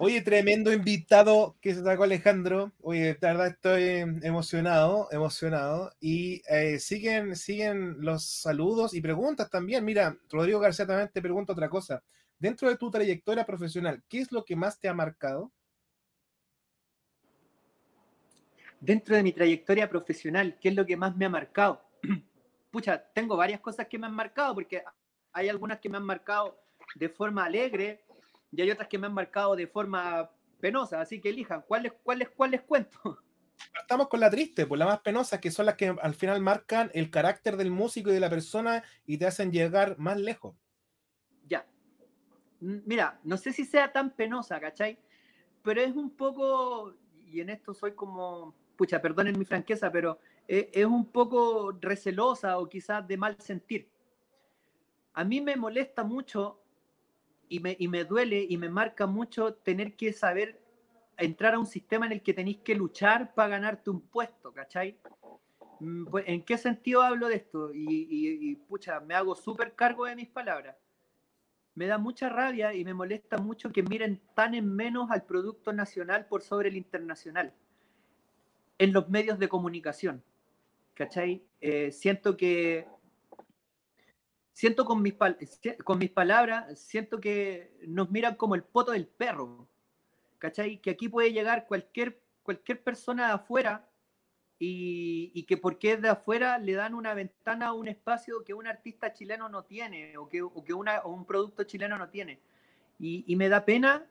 Oye, 0.01 0.23
tremendo 0.23 0.73
invitado 0.73 1.57
que 1.61 1.75
se 1.75 1.83
sacó 1.83 2.05
Alejandro. 2.05 2.73
Oye, 2.81 3.15
de 3.15 3.19
verdad 3.21 3.49
estoy 3.49 3.83
emocionado, 4.23 5.09
emocionado. 5.11 5.93
Y 6.01 6.43
eh, 6.49 6.79
siguen, 6.79 7.35
siguen 7.35 7.97
los 7.99 8.25
saludos 8.25 8.95
y 8.95 9.01
preguntas 9.01 9.51
también. 9.51 9.85
Mira, 9.85 10.17
Rodrigo 10.31 10.61
García 10.61 10.87
también 10.87 11.11
te 11.13 11.21
pregunta 11.21 11.53
otra 11.53 11.69
cosa. 11.69 12.03
Dentro 12.39 12.69
de 12.69 12.77
tu 12.77 12.91
trayectoria 12.91 13.45
profesional, 13.45 14.03
¿qué 14.09 14.21
es 14.21 14.31
lo 14.31 14.45
que 14.45 14.55
más 14.55 14.79
te 14.79 14.89
ha 14.89 14.95
marcado? 14.95 15.53
dentro 18.81 19.17
de 19.17 19.23
mi 19.23 19.33
trayectoria 19.33 19.89
profesional, 19.89 20.57
¿qué 20.61 20.69
es 20.69 20.75
lo 20.75 20.87
que 20.87 20.97
más 20.97 21.17
me 21.17 21.25
ha 21.25 21.29
marcado? 21.29 21.83
Pucha, 22.71 23.03
tengo 23.13 23.37
varias 23.37 23.61
cosas 23.61 23.87
que 23.89 23.99
me 23.99 24.07
han 24.07 24.15
marcado, 24.15 24.55
porque 24.55 24.83
hay 25.33 25.49
algunas 25.49 25.79
que 25.79 25.89
me 25.89 25.97
han 25.97 26.05
marcado 26.05 26.61
de 26.95 27.09
forma 27.09 27.45
alegre 27.45 28.05
y 28.53 28.63
hay 28.63 28.71
otras 28.71 28.89
que 28.89 28.99
me 28.99 29.07
han 29.07 29.15
marcado 29.15 29.57
de 29.57 29.67
forma 29.67 30.31
penosa, 30.61 31.01
así 31.01 31.21
que 31.21 31.31
elijan, 31.31 31.63
¿cuáles 31.63 31.93
cuáles 32.03 32.31
cuáles 32.31 32.63
cuento? 32.63 33.19
Estamos 33.81 34.09
con 34.09 34.21
la 34.21 34.31
triste, 34.31 34.67
pues 34.67 34.79
la 34.79 34.87
más 34.87 35.01
penosa, 35.01 35.41
que 35.41 35.51
son 35.51 35.67
las 35.67 35.75
que 35.77 35.89
al 35.89 36.15
final 36.15 36.41
marcan 36.41 36.91
el 36.95 37.11
carácter 37.11 37.57
del 37.57 37.71
músico 37.71 38.11
y 38.11 38.15
de 38.15 38.21
la 38.21 38.31
persona 38.31 38.85
y 39.07 39.19
te 39.19 39.27
hacen 39.27 39.53
llegar 39.53 39.99
más 39.99 40.19
lejos. 40.19 40.55
ya. 41.47 41.67
Mira, 42.61 43.21
no 43.23 43.37
sé 43.37 43.53
si 43.53 43.65
sea 43.65 43.93
tan 43.93 44.11
penosa, 44.15 44.59
¿cachai? 44.61 44.99
Pero 45.63 45.81
es 45.81 45.95
un 45.95 46.11
poco, 46.11 46.95
y 47.27 47.41
en 47.41 47.51
esto 47.51 47.73
soy 47.73 47.93
como, 47.93 48.55
pucha, 48.77 49.01
perdonen 49.01 49.39
mi 49.39 49.45
franqueza, 49.45 49.93
pero 49.93 50.19
eh, 50.49 50.71
es 50.73 50.87
un 50.87 51.07
poco 51.07 51.73
recelosa 51.81 52.59
o 52.59 52.69
quizás 52.69 53.07
de 53.07 53.17
mal 53.17 53.37
sentir. 53.41 53.89
A 55.13 55.25
mí 55.25 55.41
me 55.41 55.57
molesta 55.57 56.03
mucho 56.03 56.61
y 57.49 57.61
me, 57.61 57.77
y 57.79 57.89
me 57.89 58.05
duele 58.05 58.47
y 58.49 58.57
me 58.57 58.69
marca 58.69 59.07
mucho 59.07 59.55
tener 59.55 59.95
que 59.97 60.13
saber 60.13 60.61
entrar 61.17 61.55
a 61.55 61.59
un 61.59 61.67
sistema 61.67 62.07
en 62.07 62.13
el 62.13 62.23
que 62.23 62.35
tenéis 62.35 62.59
que 62.59 62.75
luchar 62.75 63.35
para 63.35 63.49
ganarte 63.49 63.91
un 63.91 64.01
puesto, 64.01 64.53
¿cachai? 64.53 64.99
Mm, 65.81 66.07
pues, 66.07 66.25
¿En 66.29 66.43
qué 66.45 66.59
sentido 66.59 67.03
hablo 67.03 67.29
de 67.29 67.37
esto? 67.37 67.73
Y, 67.75 67.81
y- 68.11 68.51
y, 68.51 68.57
pucha, 68.57 69.01
me 69.01 69.15
hago 69.15 69.35
súper 69.35 69.75
cargo 69.75 70.07
de 70.07 70.17
mis 70.17 70.29
palabras. 70.29 70.77
Me 71.75 71.87
da 71.87 71.99
mucha 71.99 72.29
rabia 72.29 72.75
y 72.75 72.85
me 72.85 72.95
molesta 72.95 73.39
mucho 73.39 73.71
que 73.73 73.83
miren 73.83 74.21
tan 74.35 74.55
en 74.55 74.75
menos 74.75 75.11
al 75.11 75.25
producto 75.25 75.73
nacional 75.73 76.27
por 76.27 76.43
sobre 76.43 76.69
el 76.71 76.77
internacional 76.77 77.55
en 78.79 78.93
los 78.93 79.09
medios 79.09 79.39
de 79.39 79.49
comunicación. 79.49 80.23
¿Cachai? 80.95 81.45
Eh, 81.61 81.93
siento 81.93 82.37
que 82.37 82.87
siento 84.59 84.85
con 84.85 85.01
mis, 85.01 85.15
pal- 85.15 85.39
con 85.85 85.99
mis 86.01 86.11
palabras, 86.11 86.77
siento 86.81 87.21
que 87.21 87.71
nos 87.87 88.11
miran 88.11 88.35
como 88.35 88.57
el 88.57 88.65
poto 88.65 88.91
del 88.91 89.07
perro. 89.07 89.69
¿Cachai? 90.39 90.79
Que 90.79 90.91
aquí 90.91 91.09
puede 91.09 91.33
llegar 91.33 91.69
cualquier, 91.69 92.21
cualquier 92.43 92.83
persona 92.83 93.29
de 93.29 93.33
afuera 93.35 93.89
y, 94.59 95.31
y 95.33 95.45
que 95.45 95.59
porque 95.59 95.93
es 95.93 96.03
de 96.03 96.09
afuera 96.09 96.59
le 96.59 96.73
dan 96.73 96.95
una 96.95 97.15
ventana 97.15 97.73
un 97.73 97.87
espacio 97.87 98.43
que 98.43 98.53
un 98.53 98.67
artista 98.67 99.13
chileno 99.13 99.49
no 99.49 99.63
tiene 99.63 100.19
o 100.19 100.29
que, 100.29 100.43
o 100.43 100.65
que 100.65 100.73
una, 100.75 101.03
o 101.05 101.13
un 101.13 101.25
producto 101.25 101.63
chileno 101.63 101.97
no 101.97 102.09
tiene. 102.09 102.41
Y, 102.99 103.25
y 103.29 103.37
me 103.37 103.49
da 103.49 103.65
pena 103.65 104.07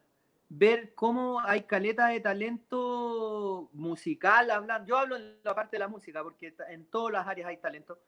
ver 0.48 0.94
cómo 0.96 1.42
hay 1.42 1.64
caleta 1.64 2.08
de 2.08 2.22
talento 2.22 3.70
musical, 3.74 4.50
hablan, 4.50 4.86
yo 4.86 4.98
hablo 4.98 5.18
en 5.18 5.40
la 5.44 5.54
parte 5.54 5.76
de 5.76 5.80
la 5.80 5.90
música, 5.90 6.24
porque 6.24 6.56
en 6.70 6.86
todas 6.86 7.12
las 7.12 7.28
áreas 7.28 7.50
hay 7.50 7.58
talento, 7.58 8.00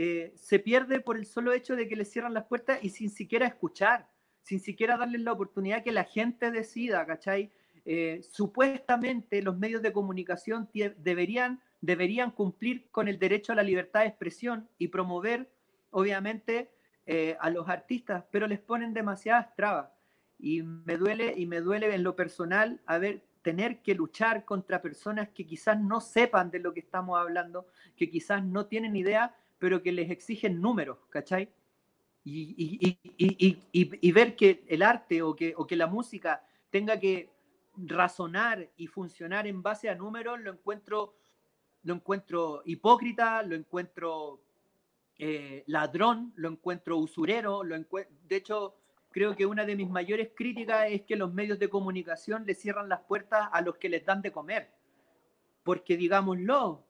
eh, 0.00 0.32
se 0.36 0.60
pierde 0.60 1.00
por 1.00 1.16
el 1.16 1.26
solo 1.26 1.52
hecho 1.52 1.74
de 1.74 1.88
que 1.88 1.96
le 1.96 2.04
cierran 2.04 2.32
las 2.32 2.44
puertas 2.44 2.78
y 2.82 2.90
sin 2.90 3.10
siquiera 3.10 3.48
escuchar, 3.48 4.08
sin 4.42 4.60
siquiera 4.60 4.96
darles 4.96 5.22
la 5.22 5.32
oportunidad 5.32 5.82
que 5.82 5.90
la 5.90 6.04
gente 6.04 6.52
decida, 6.52 7.04
¿cachai? 7.04 7.50
Eh, 7.84 8.20
supuestamente 8.22 9.42
los 9.42 9.58
medios 9.58 9.82
de 9.82 9.92
comunicación 9.92 10.70
deberían, 10.98 11.60
deberían 11.80 12.30
cumplir 12.30 12.88
con 12.92 13.08
el 13.08 13.18
derecho 13.18 13.50
a 13.50 13.56
la 13.56 13.64
libertad 13.64 14.02
de 14.02 14.06
expresión 14.06 14.68
y 14.78 14.86
promover, 14.86 15.50
obviamente, 15.90 16.70
eh, 17.04 17.36
a 17.40 17.50
los 17.50 17.68
artistas, 17.68 18.22
pero 18.30 18.46
les 18.46 18.60
ponen 18.60 18.94
demasiadas 18.94 19.52
trabas 19.56 19.90
y 20.38 20.62
me 20.62 20.96
duele 20.96 21.34
y 21.36 21.46
me 21.46 21.60
duele 21.60 21.92
en 21.92 22.04
lo 22.04 22.14
personal 22.14 22.80
a 22.86 23.00
tener 23.42 23.82
que 23.82 23.96
luchar 23.96 24.44
contra 24.44 24.80
personas 24.80 25.30
que 25.30 25.44
quizás 25.44 25.80
no 25.80 26.00
sepan 26.00 26.52
de 26.52 26.60
lo 26.60 26.72
que 26.72 26.80
estamos 26.80 27.18
hablando, 27.18 27.66
que 27.96 28.08
quizás 28.08 28.44
no 28.44 28.66
tienen 28.66 28.94
idea, 28.94 29.34
pero 29.58 29.82
que 29.82 29.92
les 29.92 30.10
exigen 30.10 30.60
números, 30.60 30.98
¿cachai? 31.10 31.48
Y, 32.24 32.54
y- 32.56 32.98
y- 33.16 33.58
y- 34.00 34.12
ver 34.12 34.36
que 34.36 34.64
el 34.68 34.82
arte 34.82 35.22
o 35.22 35.34
que, 35.34 35.54
o 35.56 35.66
que 35.66 35.76
la 35.76 35.86
música 35.86 36.44
tenga 36.70 36.98
que 36.98 37.30
razonar 37.76 38.68
y 38.76 38.86
funcionar 38.86 39.46
en 39.46 39.62
base 39.62 39.88
a 39.88 39.94
números, 39.94 40.40
lo 40.40 40.52
encuentro, 40.52 41.14
lo 41.84 41.94
encuentro 41.94 42.62
hipócrita, 42.66 43.42
lo 43.42 43.54
encuentro 43.54 44.42
eh, 45.18 45.64
ladrón, 45.66 46.32
lo 46.36 46.48
encuentro 46.48 46.96
usurero, 46.98 47.64
lo 47.64 47.76
encue- 47.76 48.08
de 48.28 48.36
hecho, 48.36 48.76
creo 49.10 49.34
que 49.34 49.46
una 49.46 49.64
de 49.64 49.74
mis 49.76 49.88
mayores 49.88 50.30
críticas 50.34 50.86
es 50.90 51.02
que 51.02 51.16
los 51.16 51.32
medios 51.32 51.58
de 51.58 51.68
comunicación 51.68 52.44
le 52.46 52.54
cierran 52.54 52.88
las 52.88 53.00
puertas 53.00 53.48
a 53.52 53.60
los 53.62 53.76
que 53.78 53.88
les 53.88 54.04
dan 54.04 54.22
de 54.22 54.30
comer. 54.32 54.70
Porque 55.62 55.96
digámoslo, 55.96 56.84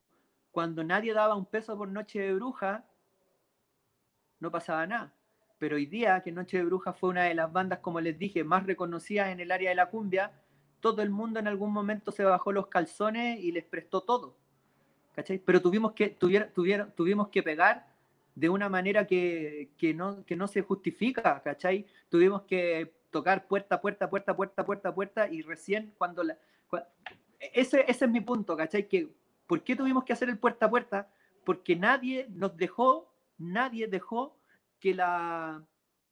cuando 0.59 0.83
nadie 0.83 1.15
daba 1.15 1.37
un 1.37 1.47
peso 1.47 1.79
por 1.79 1.87
Noche 1.87 2.19
de 2.19 2.35
Bruja, 2.35 2.85
no 4.41 4.51
pasaba 4.51 4.85
nada. 4.89 5.13
Pero 5.57 5.77
hoy 5.77 5.87
día, 5.87 6.21
que 6.21 6.33
Noche 6.33 6.57
de 6.57 6.65
Bruja 6.65 6.93
fue 6.93 7.11
una 7.11 7.23
de 7.23 7.35
las 7.35 7.53
bandas, 7.53 7.79
como 7.79 8.01
les 8.01 8.19
dije, 8.19 8.43
más 8.43 8.67
reconocidas 8.67 9.29
en 9.29 9.39
el 9.39 9.53
área 9.53 9.71
de 9.71 9.77
la 9.77 9.89
cumbia, 9.89 10.33
todo 10.81 11.01
el 11.03 11.11
mundo 11.11 11.39
en 11.39 11.47
algún 11.47 11.73
momento 11.73 12.11
se 12.11 12.25
bajó 12.25 12.51
los 12.51 12.67
calzones 12.67 13.39
y 13.39 13.53
les 13.53 13.63
prestó 13.63 14.01
todo. 14.01 14.35
¿Cachai? 15.15 15.39
Pero 15.39 15.63
tuvimos 15.63 15.93
que, 15.93 16.09
tuviera- 16.09 16.49
tuviera- 16.53 16.91
tuvimos 16.93 17.29
que 17.29 17.45
pegar 17.45 17.87
de 18.35 18.49
una 18.49 18.69
manera 18.69 19.07
que, 19.07 19.71
que 19.79 19.95
no, 19.95 20.25
que 20.25 20.35
no 20.35 20.49
se 20.49 20.63
justifica, 20.63 21.41
¿cachai? 21.41 21.87
Tuvimos 22.09 22.43
que 22.43 22.93
tocar 23.13 23.47
puerta, 23.47 23.81
puerta, 23.81 24.11
puerta, 24.11 24.35
puerta, 24.35 24.67
puerta, 24.67 24.93
puerta, 24.93 25.29
y 25.29 25.43
recién 25.43 25.95
cuando 25.97 26.25
la... 26.25 26.37
ese, 27.39 27.85
ese 27.87 28.05
es 28.07 28.11
mi 28.11 28.21
punto, 28.21 28.57
¿cachai? 28.57 28.89
Que, 28.89 29.09
¿Por 29.49 29.65
qué 29.65 29.75
tuvimos 29.75 30.05
que 30.05 30.13
hacer 30.13 30.29
el 30.29 30.39
puerta 30.39 30.67
a 30.67 30.71
puerta? 30.71 31.11
Porque 31.45 31.75
nadie 31.75 32.27
nos 32.29 32.57
dejó, 32.57 33.11
nadie 33.39 33.89
dejó 33.89 34.39
que 34.79 34.95
la, 34.95 35.65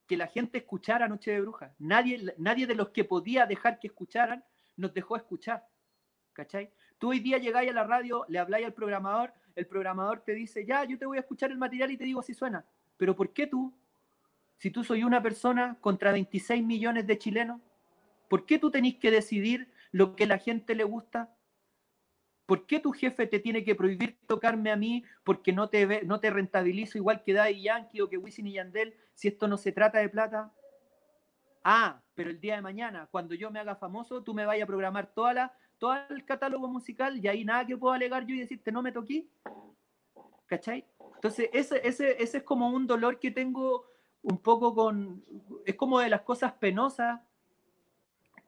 que 0.06 0.16
la 0.16 0.26
gente 0.26 0.58
escuchara 0.58 1.06
Noche 1.06 1.32
de 1.32 1.42
Brujas. 1.42 1.70
Nadie, 1.78 2.34
nadie 2.38 2.66
de 2.66 2.74
los 2.74 2.88
que 2.88 3.04
podía 3.04 3.44
dejar 3.44 3.78
que 3.78 3.88
escucharan 3.88 4.42
nos 4.76 4.94
dejó 4.94 5.16
escuchar. 5.16 5.68
¿Cachai? 6.32 6.72
Tú 6.98 7.10
hoy 7.10 7.20
día 7.20 7.36
llegáis 7.36 7.70
a 7.70 7.74
la 7.74 7.84
radio, 7.84 8.24
le 8.28 8.38
habláis 8.38 8.64
al 8.64 8.72
programador, 8.72 9.34
el 9.54 9.66
programador 9.66 10.20
te 10.20 10.32
dice, 10.32 10.64
ya, 10.64 10.84
yo 10.84 10.98
te 10.98 11.04
voy 11.04 11.18
a 11.18 11.20
escuchar 11.20 11.50
el 11.50 11.58
material 11.58 11.90
y 11.90 11.98
te 11.98 12.04
digo 12.04 12.22
si 12.22 12.32
suena. 12.32 12.64
Pero 12.96 13.14
¿por 13.14 13.34
qué 13.34 13.46
tú? 13.46 13.70
Si 14.56 14.70
tú 14.70 14.82
soy 14.82 15.04
una 15.04 15.22
persona 15.22 15.76
contra 15.82 16.10
26 16.10 16.64
millones 16.64 17.06
de 17.06 17.18
chilenos, 17.18 17.60
¿por 18.30 18.46
qué 18.46 18.58
tú 18.58 18.70
tenés 18.70 18.96
que 18.96 19.10
decidir 19.10 19.70
lo 19.92 20.16
que 20.16 20.26
la 20.26 20.38
gente 20.38 20.74
le 20.74 20.84
gusta? 20.84 21.35
¿Por 22.46 22.66
qué 22.66 22.78
tu 22.80 22.92
jefe 22.92 23.26
te 23.26 23.40
tiene 23.40 23.64
que 23.64 23.74
prohibir 23.74 24.18
tocarme 24.26 24.70
a 24.70 24.76
mí 24.76 25.04
porque 25.24 25.52
no 25.52 25.68
te, 25.68 25.84
ve- 25.84 26.02
no 26.04 26.20
te 26.20 26.30
rentabilizo 26.30 26.96
igual 26.96 27.22
que 27.24 27.32
Daddy 27.32 27.62
Yankee 27.62 28.00
o 28.00 28.08
que 28.08 28.18
Wisin 28.18 28.46
y 28.46 28.52
Yandel 28.54 28.94
si 29.14 29.28
esto 29.28 29.48
no 29.48 29.56
se 29.56 29.72
trata 29.72 29.98
de 29.98 30.08
plata? 30.08 30.52
Ah, 31.64 32.00
pero 32.14 32.30
el 32.30 32.40
día 32.40 32.54
de 32.54 32.62
mañana, 32.62 33.08
cuando 33.10 33.34
yo 33.34 33.50
me 33.50 33.58
haga 33.58 33.74
famoso, 33.74 34.22
tú 34.22 34.32
me 34.32 34.46
vayas 34.46 34.64
a 34.64 34.66
programar 34.68 35.12
toda 35.12 35.34
la, 35.34 35.52
todo 35.78 35.96
el 36.10 36.24
catálogo 36.24 36.68
musical 36.68 37.18
y 37.18 37.26
ahí 37.26 37.44
nada 37.44 37.66
que 37.66 37.76
puedo 37.76 37.92
alegar 37.92 38.24
yo 38.24 38.34
y 38.34 38.38
decirte 38.40 38.70
no 38.70 38.82
me 38.82 38.92
toqué. 38.92 39.26
¿Cachai? 40.46 40.84
Entonces, 41.16 41.50
ese, 41.52 41.80
ese, 41.86 42.22
ese 42.22 42.38
es 42.38 42.42
como 42.44 42.70
un 42.70 42.86
dolor 42.86 43.18
que 43.18 43.32
tengo 43.32 43.86
un 44.22 44.38
poco 44.38 44.74
con. 44.74 45.24
Es 45.64 45.74
como 45.74 45.98
de 45.98 46.08
las 46.08 46.20
cosas 46.22 46.52
penosas 46.52 47.20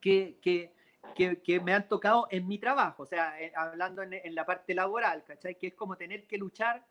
que, 0.01 0.39
que, 0.41 0.73
que, 1.15 1.41
que 1.43 1.61
me 1.61 1.73
han 1.75 1.89
tocado 1.89 2.27
en 2.31 2.47
mi 2.47 2.59
trabajo, 2.59 3.03
o 3.03 3.07
sea, 3.07 3.41
eh, 3.41 3.53
hablando 3.57 4.03
en, 4.03 4.13
en 4.15 4.35
la 4.35 4.45
parte 4.47 4.75
laboral, 4.75 5.25
¿cachai? 5.25 5.57
Que 5.57 5.69
es 5.69 5.75
como 5.75 5.97
tener 5.97 6.27
que 6.27 6.39
luchar 6.39 6.85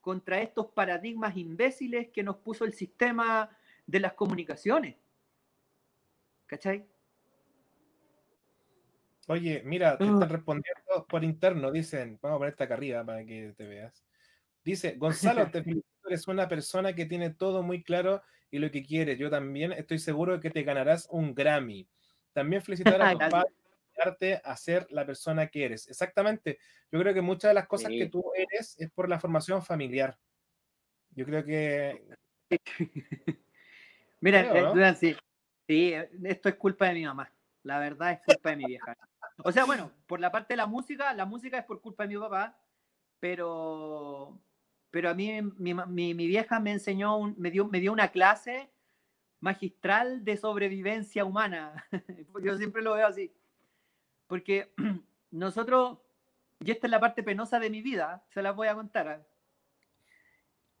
contra 0.00 0.40
estos 0.40 0.66
paradigmas 0.68 1.36
imbéciles 1.36 2.08
que 2.08 2.22
nos 2.22 2.36
puso 2.38 2.64
el 2.64 2.72
sistema 2.72 3.50
de 3.86 4.00
las 4.00 4.14
comunicaciones. 4.14 4.96
¿Cachai? 6.46 6.84
Oye, 9.28 9.62
mira, 9.64 9.96
te 9.96 10.04
Ah. 10.04 10.12
están 10.12 10.28
respondiendo 10.28 11.06
por 11.08 11.22
interno, 11.24 11.70
dicen, 11.70 12.18
vamos 12.20 12.36
a 12.36 12.38
ponerte 12.38 12.64
acá 12.64 12.74
arriba 12.74 13.04
para 13.04 13.24
que 13.24 13.54
te 13.56 13.66
veas. 13.66 14.04
Dice, 14.64 14.96
Gonzalo, 14.96 15.50
te 15.50 15.62
felicito, 15.62 15.86
eres 16.08 16.26
una 16.28 16.48
persona 16.48 16.92
que 16.94 17.06
tiene 17.06 17.30
todo 17.30 17.62
muy 17.62 17.82
claro 17.82 18.22
y 18.50 18.58
lo 18.58 18.70
que 18.70 18.82
quiere. 18.84 19.16
Yo 19.16 19.30
también 19.30 19.72
estoy 19.72 19.98
seguro 19.98 20.34
de 20.34 20.40
que 20.40 20.50
te 20.50 20.62
ganarás 20.62 21.08
un 21.10 21.34
Grammy. 21.34 21.88
También 22.32 22.62
felicitar 22.62 23.00
a 23.00 23.14
Gracias. 23.14 23.30
padres 23.30 23.54
por 24.02 24.12
enseñarte 24.14 24.42
a 24.44 24.56
ser 24.56 24.86
la 24.90 25.06
persona 25.06 25.46
que 25.48 25.64
eres. 25.64 25.88
Exactamente. 25.88 26.58
Yo 26.90 27.00
creo 27.00 27.14
que 27.14 27.20
muchas 27.20 27.50
de 27.50 27.54
las 27.54 27.66
cosas 27.66 27.88
que 27.90 28.04
Sí. 28.04 28.10
tú 28.10 28.24
eres 28.34 28.76
es 28.78 28.90
por 28.90 29.08
la 29.08 29.18
formación 29.20 29.62
familiar. 29.62 30.18
Yo 31.10 31.24
creo 31.24 31.44
que 31.44 32.02
Mira, 34.20 34.48
Creo, 34.50 34.56
eh, 34.56 34.74
¿no? 34.74 34.94
Sí, 34.94 35.16
sí, 35.66 35.92
eh, 35.94 36.10
esto 36.24 36.48
es 36.48 36.54
culpa 36.56 36.86
de 36.86 36.94
mi 36.94 37.04
mamá. 37.04 37.32
La 37.64 37.78
verdad 37.78 38.12
es 38.12 38.20
culpa 38.24 38.50
de 38.50 38.56
mi 38.56 38.66
vieja. 38.66 38.96
O 39.44 39.50
sea, 39.52 39.64
bueno, 39.64 39.90
por 40.06 40.20
la 40.20 40.30
parte 40.30 40.52
de 40.54 40.56
la 40.58 40.66
música, 40.66 41.12
la 41.14 41.24
música 41.26 41.58
es 41.58 41.64
por 41.64 41.80
culpa 41.80 42.04
de 42.04 42.14
mi 42.14 42.20
papá, 42.20 42.58
pero, 43.20 44.40
pero 44.90 45.10
a 45.10 45.14
mí 45.14 45.40
mi, 45.56 45.74
mi- 45.74 46.14
mi 46.14 46.26
vieja 46.26 46.60
me 46.60 46.72
enseñó, 46.72 47.16
un- 47.16 47.34
me, 47.38 47.50
dio, 47.50 47.66
me 47.66 47.80
dio 47.80 47.92
una 47.92 48.08
clase 48.10 48.70
magistral 49.40 50.24
de 50.24 50.36
sobrevivencia 50.36 51.24
humana. 51.24 51.84
Yo 52.42 52.56
siempre 52.56 52.82
lo 52.82 52.94
veo 52.94 53.06
así. 53.06 53.32
Porque 54.32 54.72
nosotros, 55.30 55.98
y 56.60 56.70
esta 56.70 56.86
es 56.86 56.90
la 56.90 56.98
parte 57.00 57.22
penosa 57.22 57.60
de 57.60 57.68
mi 57.68 57.82
vida, 57.82 58.24
se 58.30 58.40
las 58.40 58.56
voy 58.56 58.66
a 58.66 58.74
contar. 58.74 59.06
¿ah? 59.08 59.22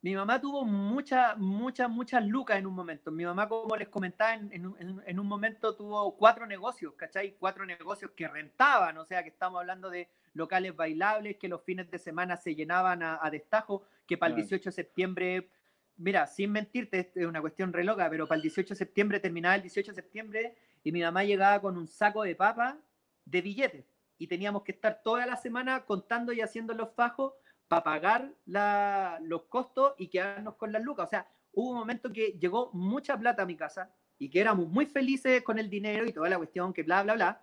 Mi 0.00 0.14
mamá 0.14 0.40
tuvo 0.40 0.64
muchas, 0.64 1.36
muchas, 1.36 1.90
muchas 1.90 2.24
lucas 2.26 2.56
en 2.56 2.66
un 2.66 2.74
momento. 2.74 3.10
Mi 3.10 3.26
mamá, 3.26 3.50
como 3.50 3.76
les 3.76 3.88
comentaba, 3.90 4.32
en, 4.32 4.50
en 4.54 4.64
un- 4.68 4.76
en 4.80 4.88
un- 4.92 5.02
en 5.04 5.20
un 5.20 5.26
momento 5.26 5.76
tuvo 5.76 6.16
cuatro 6.16 6.46
negocios, 6.46 6.94
¿cachai? 6.94 7.36
Cuatro 7.38 7.66
negocios 7.66 8.12
que 8.16 8.26
rentaban, 8.26 8.96
o 8.96 9.04
sea, 9.04 9.22
que 9.22 9.28
estamos 9.28 9.60
hablando 9.60 9.90
de 9.90 10.08
locales 10.32 10.74
bailables 10.74 11.36
que 11.36 11.46
los 11.48 11.62
fines 11.62 11.90
de 11.90 11.98
semana 11.98 12.38
se 12.38 12.54
llenaban 12.54 13.02
a, 13.02 13.18
a 13.22 13.28
destajo, 13.28 13.82
que 14.06 14.16
para 14.16 14.28
el 14.30 14.36
Claro. 14.36 14.46
18 14.48 14.70
de 14.70 14.72
septiembre, 14.72 15.50
mira, 15.98 16.26
sin 16.26 16.52
mentirte, 16.52 17.12
es 17.14 17.26
una 17.26 17.42
cuestión 17.42 17.70
re 17.70 17.84
loca, 17.84 18.08
pero 18.08 18.26
para 18.26 18.36
el 18.36 18.42
18 18.42 18.70
de 18.72 18.78
septiembre 18.78 19.20
terminaba 19.20 19.56
el 19.56 19.60
18 19.62 19.90
de 19.92 19.94
septiembre 19.96 20.54
y 20.82 20.90
mi 20.90 21.02
mamá 21.02 21.22
llegaba 21.22 21.60
con 21.60 21.76
un 21.76 21.86
saco 21.86 22.22
de 22.22 22.34
papa 22.34 22.78
de 23.24 23.40
billetes 23.42 23.84
y 24.18 24.26
teníamos 24.26 24.62
que 24.62 24.72
estar 24.72 25.02
toda 25.02 25.26
la 25.26 25.36
semana 25.36 25.84
contando 25.84 26.32
y 26.32 26.40
haciendo 26.40 26.74
los 26.74 26.90
fajos 26.94 27.32
para 27.68 27.82
pagar 27.84 28.32
la- 28.46 29.18
los 29.22 29.44
costos 29.44 29.94
y 29.98 30.08
quedarnos 30.08 30.56
con 30.56 30.72
las 30.72 30.82
lucas. 30.82 31.06
O 31.06 31.10
sea, 31.10 31.26
hubo 31.52 31.70
un 31.70 31.76
momento 31.78 32.12
que 32.12 32.32
llegó 32.38 32.70
mucha 32.72 33.16
plata 33.18 33.42
a 33.42 33.46
mi 33.46 33.56
casa 33.56 33.90
y 34.18 34.28
que 34.30 34.40
éramos 34.40 34.68
muy 34.68 34.86
felices 34.86 35.42
con 35.42 35.58
el 35.58 35.68
dinero 35.70 36.06
y 36.06 36.12
toda 36.12 36.28
la 36.28 36.36
cuestión 36.36 36.72
que 36.72 36.82
bla, 36.82 37.02
bla, 37.02 37.14
bla. 37.14 37.42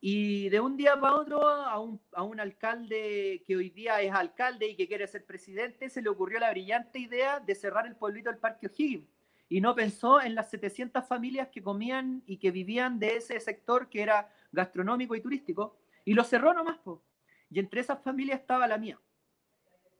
Y 0.00 0.50
de 0.50 0.60
un 0.60 0.76
día 0.76 1.00
para 1.00 1.14
otro, 1.14 1.48
a 1.48 1.78
un, 1.80 1.98
a 2.12 2.22
un 2.22 2.38
alcalde 2.38 3.42
que 3.46 3.56
hoy 3.56 3.70
día 3.70 4.02
es 4.02 4.12
alcalde 4.12 4.68
y 4.68 4.76
que 4.76 4.86
quiere 4.86 5.06
ser 5.06 5.24
presidente, 5.24 5.88
se 5.88 6.02
le 6.02 6.10
ocurrió 6.10 6.38
la 6.40 6.50
brillante 6.50 6.98
idea 6.98 7.40
de 7.40 7.54
cerrar 7.54 7.86
el 7.86 7.96
pueblito 7.96 8.28
del 8.30 8.38
Parque 8.38 8.66
O'Higgins. 8.66 9.08
Y 9.48 9.60
no 9.62 9.74
pensó 9.74 10.20
en 10.20 10.34
las 10.34 10.50
700 10.50 11.06
familias 11.06 11.48
que 11.48 11.62
comían 11.62 12.22
y 12.26 12.36
que 12.38 12.50
vivían 12.50 12.98
de 12.98 13.16
ese 13.16 13.38
sector 13.40 13.88
que 13.88 14.02
era 14.02 14.28
gastronómico 14.54 15.14
y 15.14 15.20
turístico. 15.20 15.78
Y 16.04 16.14
lo 16.14 16.24
cerró 16.24 16.54
nomás, 16.54 16.78
po. 16.78 17.02
Y 17.50 17.60
entre 17.60 17.80
esas 17.80 18.02
familias 18.02 18.40
estaba 18.40 18.66
la 18.66 18.78
mía. 18.78 18.98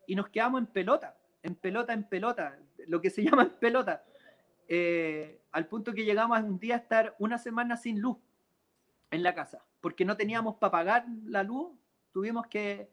Y 0.07 0.15
nos 0.15 0.29
quedamos 0.29 0.61
en 0.61 0.67
pelota, 0.67 1.17
en 1.43 1.55
pelota, 1.55 1.93
en 1.93 2.05
pelota, 2.05 2.59
lo 2.87 3.01
que 3.01 3.11
se 3.11 3.23
llama 3.25 3.43
en 3.43 3.51
pelota. 3.51 4.05
Eh, 4.67 5.43
al 5.53 5.67
punto 5.67 5.93
que 5.93 6.05
llegamos 6.05 6.41
un 6.41 6.59
día 6.59 6.75
a 6.75 6.79
estar 6.79 7.15
una 7.19 7.39
semana 7.39 7.77
sin 7.77 8.01
luz 8.01 8.17
en 9.11 9.23
la 9.23 9.35
casa 9.35 9.63
porque 9.85 10.07
no 10.07 10.17
teníamos 10.17 10.55
para 10.55 10.71
pagar 10.71 11.05
la 11.27 11.43
luz, 11.43 11.71
tuvimos 12.11 12.47
que, 12.47 12.91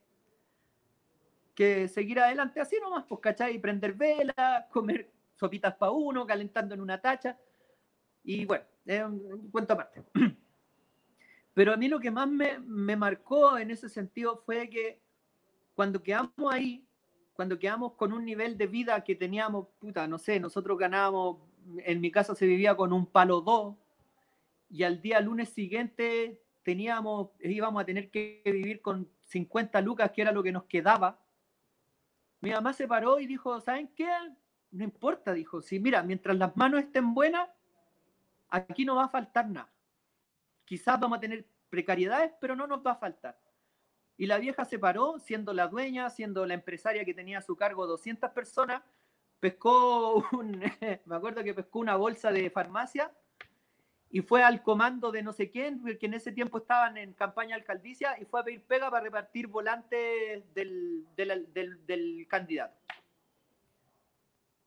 que 1.56 1.88
seguir 1.88 2.20
adelante 2.20 2.60
así 2.60 2.76
nomás, 2.82 3.06
pues, 3.08 3.22
¿cachai? 3.22 3.58
Prender 3.60 3.94
velas, 3.94 4.66
comer 4.70 5.10
sopitas 5.38 5.74
para 5.76 5.94
uno, 5.94 6.26
calentando 6.26 6.76
en 6.76 6.82
una 6.82 7.00
tacha. 7.00 7.40
Y 8.26 8.44
bueno, 8.44 8.66
es 8.86 9.04
un, 9.06 9.50
cuento 9.52 9.72
aparte. 9.72 10.04
Pero 11.54 11.74
a 11.74 11.78
mí 11.78 11.88
lo 11.88 12.00
que 12.00 12.12
más 12.12 12.28
me, 12.30 12.96
marcó 12.96 13.58
en 13.58 13.72
ese 13.72 13.90
sentido 13.90 14.42
fue 14.46 14.70
que 14.70 15.02
cuando 15.76 16.02
quedamos 16.02 16.32
ahí, 16.50 16.86
cuando 17.34 17.60
quedamos 17.60 17.94
con 17.94 18.14
un 18.14 18.24
nivel 18.24 18.58
de 18.58 18.68
vida 18.68 19.04
que 19.04 19.16
teníamos, 19.16 19.68
puta, 19.80 20.08
no 20.08 20.18
sé, 20.18 20.40
nosotros 20.40 20.78
ganábamos, 20.78 21.38
en 21.86 22.00
mi 22.00 22.12
casa 22.12 22.36
se 22.36 22.46
vivía 22.46 22.76
con 22.76 22.94
un 22.94 23.06
palo 23.06 23.42
2, 23.42 23.76
y 24.70 24.84
al 24.84 25.02
día 25.02 25.20
lunes 25.20 25.50
siguiente 25.50 26.42
teníamos, 26.64 27.32
íbamos 27.42 27.82
a 27.82 27.86
tener 27.86 28.10
que 28.10 28.42
vivir 28.46 28.82
con 28.82 29.10
50 29.26 29.82
lucas, 29.82 30.12
que 30.12 30.22
era 30.22 30.32
lo 30.32 30.44
que 30.44 30.52
nos 30.52 30.64
quedaba. 30.66 31.20
Mi 32.40 32.52
mamá 32.52 32.74
se 32.74 32.88
paró 32.88 33.20
y 33.20 33.28
dijo, 33.28 33.60
¿saben 33.60 33.90
qué? 33.96 34.08
No 34.72 34.84
importa, 34.84 35.34
dijo, 35.34 35.62
si 35.62 35.80
mira, 35.80 36.02
mientras 36.04 36.38
las 36.38 36.56
manos 36.56 36.82
estén 36.82 37.14
buenas, 37.14 37.50
aquí 38.50 38.86
no 38.86 38.96
va 38.96 39.06
a 39.06 39.10
faltar 39.10 39.50
nada. 39.50 39.72
Quizás 40.72 40.98
vamos 40.98 41.18
a 41.18 41.20
tener 41.20 41.46
precariedades, 41.70 42.32
pero 42.40 42.56
no 42.56 42.66
nos 42.66 42.80
va 42.80 42.92
a 42.92 42.96
faltar. 42.96 43.38
Y 44.16 44.26
la 44.26 44.38
vieja 44.38 44.64
se 44.64 44.80
paró, 44.80 45.20
siendo 45.20 45.52
la 45.52 45.68
dueña, 45.68 46.10
siendo 46.10 46.46
la 46.46 46.54
empresaria 46.54 47.04
que 47.04 47.14
tenía 47.14 47.40
a 47.40 47.42
su 47.42 47.58
cargo 47.58 47.86
200 47.88 48.32
personas, 48.32 48.82
pescó 49.42 50.26
un, 50.32 50.62
me 51.06 51.16
acuerdo 51.18 51.44
que 51.44 51.54
pescó 51.54 51.80
una 51.80 51.98
bolsa 51.98 52.32
de 52.32 52.50
farmacia 52.50 53.12
y 54.10 54.22
fue 54.22 54.44
al 54.44 54.64
comando 54.64 55.12
de 55.12 55.24
no 55.24 55.34
sé 55.34 55.52
quién, 55.52 55.84
que 55.84 56.06
en 56.06 56.14
ese 56.14 56.32
tiempo 56.32 56.60
estaban 56.60 56.96
en 56.96 57.12
campaña 57.16 57.58
alcaldicia, 57.58 58.18
y 58.18 58.24
fue 58.24 58.40
a 58.40 58.44
pedir 58.46 58.64
pega 58.64 58.90
para 58.90 59.04
repartir 59.04 59.48
volantes 59.48 60.54
del, 60.54 61.06
del, 61.18 62.28
candidato. 62.30 62.78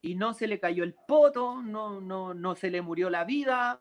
Y 0.03 0.17
no 0.17 0.35
se 0.35 0.49
le 0.49 0.61
cayó 0.61 0.85
el 0.85 0.93
poto, 0.93 1.63
no, 1.63 1.99
no, 2.03 2.35
no 2.35 2.55
se 2.57 2.71
le 2.71 2.83
murió 2.83 3.09
la 3.09 3.25
vida. 3.25 3.81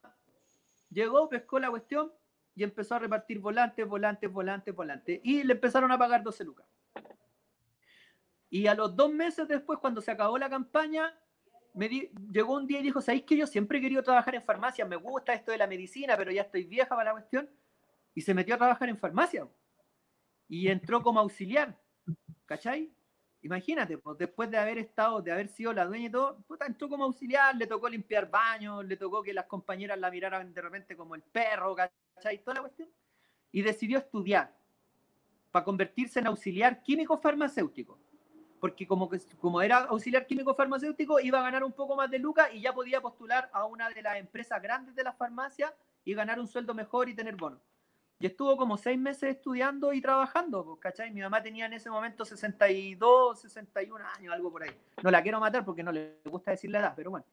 Llegó, 0.94 1.28
pescó 1.28 1.60
la 1.60 1.70
cuestión 1.70 2.11
y 2.56 2.64
empezó 2.64 2.95
a 2.95 2.99
repartir 2.99 3.40
volantes, 3.40 3.88
volantes, 3.88 4.32
volantes, 4.32 4.76
volantes. 4.76 5.20
Y 5.24 5.44
le 5.44 5.53
empezaron 5.53 5.91
a 5.91 5.98
pagar 5.98 6.24
12 6.24 6.44
lucas. 6.44 6.68
Y 8.49 8.68
a 8.68 8.76
los 8.76 8.95
dos 8.95 9.11
meses 9.11 9.48
después, 9.48 9.80
cuando 9.80 9.99
se 10.02 10.11
acabó 10.11 10.38
la 10.38 10.49
campaña, 10.49 11.11
me 11.74 11.90
llegó 11.90 12.53
un 12.53 12.68
día 12.68 12.80
y 12.80 12.84
dijo, 12.84 13.02
¿sabéis 13.02 13.24
que 13.24 13.36
yo 13.36 13.48
siempre 13.48 13.80
he 13.80 13.82
querido 13.82 14.03
trabajar 14.03 14.36
en 14.36 14.44
farmacia? 14.44 14.86
Me 14.86 14.95
gusta 14.95 15.34
esto 15.34 15.52
de 15.52 15.57
la 15.57 15.65
medicina, 15.65 16.15
pero 16.15 16.32
ya 16.32 16.44
estoy 16.44 16.65
vieja 16.65 16.90
para 16.90 17.06
la 17.06 17.14
cuestión. 17.14 17.49
Y 18.14 18.22
se 18.22 18.36
metió 18.36 18.53
a 18.53 18.60
trabajar 18.60 18.90
en 18.90 18.98
farmacia. 18.98 19.48
Y 20.48 20.68
entró 20.68 21.02
como 21.02 21.20
auxiliar. 21.20 21.80
¿Cachai? 22.45 22.94
Imagínate, 23.44 23.98
pues, 23.98 24.18
después 24.18 24.49
de 24.49 24.57
haber 24.57 24.78
estado, 24.78 25.22
de 25.22 25.32
haber 25.32 25.48
sido 25.49 25.74
la 25.74 25.86
dueña 25.86 26.07
y 26.07 26.10
todo, 26.10 26.38
puta, 26.48 26.65
entró 26.65 26.90
como 26.90 27.03
auxiliar, 27.03 27.56
le 27.56 27.68
tocó 27.68 27.90
limpiar 27.90 28.30
baños, 28.30 28.86
le 28.86 28.98
tocó 28.98 29.22
que 29.22 29.34
las 29.34 29.45
compañeras 29.45 29.99
la 29.99 30.10
miraran 30.10 30.53
de 30.53 30.61
repente 30.61 30.95
como 30.95 31.14
el 31.15 31.22
perro, 31.22 31.76
¿cachai? 31.76 32.40
Toda 32.40 32.56
la 32.56 32.61
cuestión. 32.61 32.90
Y 33.52 33.61
decidió 33.61 33.99
estudiar 33.99 34.56
para 35.52 35.65
convertirse 35.65 36.20
en 36.20 36.28
auxiliar 36.28 36.82
químico 36.82 37.18
farmacéutico 37.18 37.99
porque 38.64 38.88
como, 38.88 39.10
como 39.41 39.61
era 39.61 39.80
auxiliar 39.80 40.26
químico 40.26 40.56
farmacéutico, 40.56 41.20
iba 41.20 41.38
a 41.38 41.44
ganar 41.44 41.65
un 41.65 41.74
poco 41.74 41.98
más 41.98 42.10
de 42.10 42.18
lucas 42.18 42.48
y 42.53 42.61
ya 42.61 42.72
podía 42.72 43.02
postular 43.02 43.49
a 43.52 43.65
una 43.65 43.90
de 43.90 44.02
las 44.02 44.15
empresas 44.15 44.61
grandes 44.61 44.95
de 44.95 45.03
la 45.03 45.11
farmacia 45.11 45.76
y 46.06 46.14
ganar 46.14 46.40
un 46.40 46.48
sueldo 46.48 46.74
mejor 46.74 47.10
y 47.10 47.14
tener 47.14 47.36
bonos. 47.36 47.60
Y 48.19 48.27
estuvo 48.27 48.56
como 48.56 48.77
seis 48.77 48.98
meses 48.98 49.35
estudiando 49.35 49.91
y 49.91 50.02
trabajando, 50.02 50.64
pues, 50.64 50.80
¿cachai? 50.80 51.11
Mi 51.11 51.22
mamá 51.22 51.44
tenía 51.44 51.65
en 51.65 51.73
ese 51.73 51.90
momento 51.90 52.23
62, 52.23 53.41
61 53.41 54.06
años, 54.18 54.34
algo 54.34 54.52
por 54.52 54.64
ahí. 54.64 54.72
No 55.02 55.11
la 55.11 55.22
quiero 55.22 55.40
matar 55.40 55.65
porque 55.65 55.84
no 55.84 55.91
le 55.91 56.19
gusta 56.26 56.52
decir 56.52 56.69
la 56.69 56.80
edad, 56.80 56.94
pero 56.95 57.11
bueno. 57.11 57.26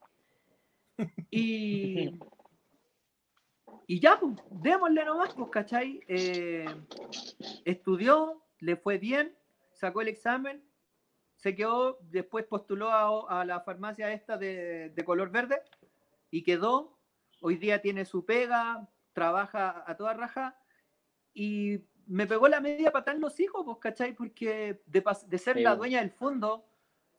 Y, 1.30 2.18
y 3.86 4.00
ya, 4.00 4.18
pues, 4.18 4.36
démosle 4.50 5.04
nomás, 5.04 5.34
pues, 5.34 5.50
¿cachai? 5.50 6.00
Eh, 6.08 6.66
estudió, 7.64 8.42
le 8.58 8.76
fue 8.76 8.98
bien, 8.98 9.34
sacó 9.72 10.00
el 10.02 10.08
examen 10.08 10.62
se 11.40 11.54
quedó, 11.54 11.98
después 12.02 12.44
postuló 12.44 12.90
a, 12.92 13.44
la 13.46 13.60
farmacia 13.60 14.12
esta 14.12 14.36
de, 14.36 14.92
color 15.06 15.30
verde 15.30 15.62
y 16.30 16.42
quedó. 16.42 16.98
Hoy 17.40 17.56
día 17.56 17.80
tiene 17.80 18.04
su 18.04 18.26
pega, 18.26 18.86
trabaja 19.14 19.82
a 19.86 19.96
toda 19.96 20.12
raja 20.12 20.59
y 21.34 21.80
me 22.06 22.26
pegó 22.26 22.48
la 22.48 22.60
media 22.60 22.90
patada 22.90 23.14
en 23.14 23.22
los 23.22 23.38
hijos, 23.40 23.64
pues, 23.64 23.78
¿cachai? 23.78 24.14
Porque 24.14 24.82
de, 24.86 25.38
ser 25.38 25.60
la 25.60 25.76
dueña 25.76 26.00
del 26.00 26.10
fondo 26.10 26.66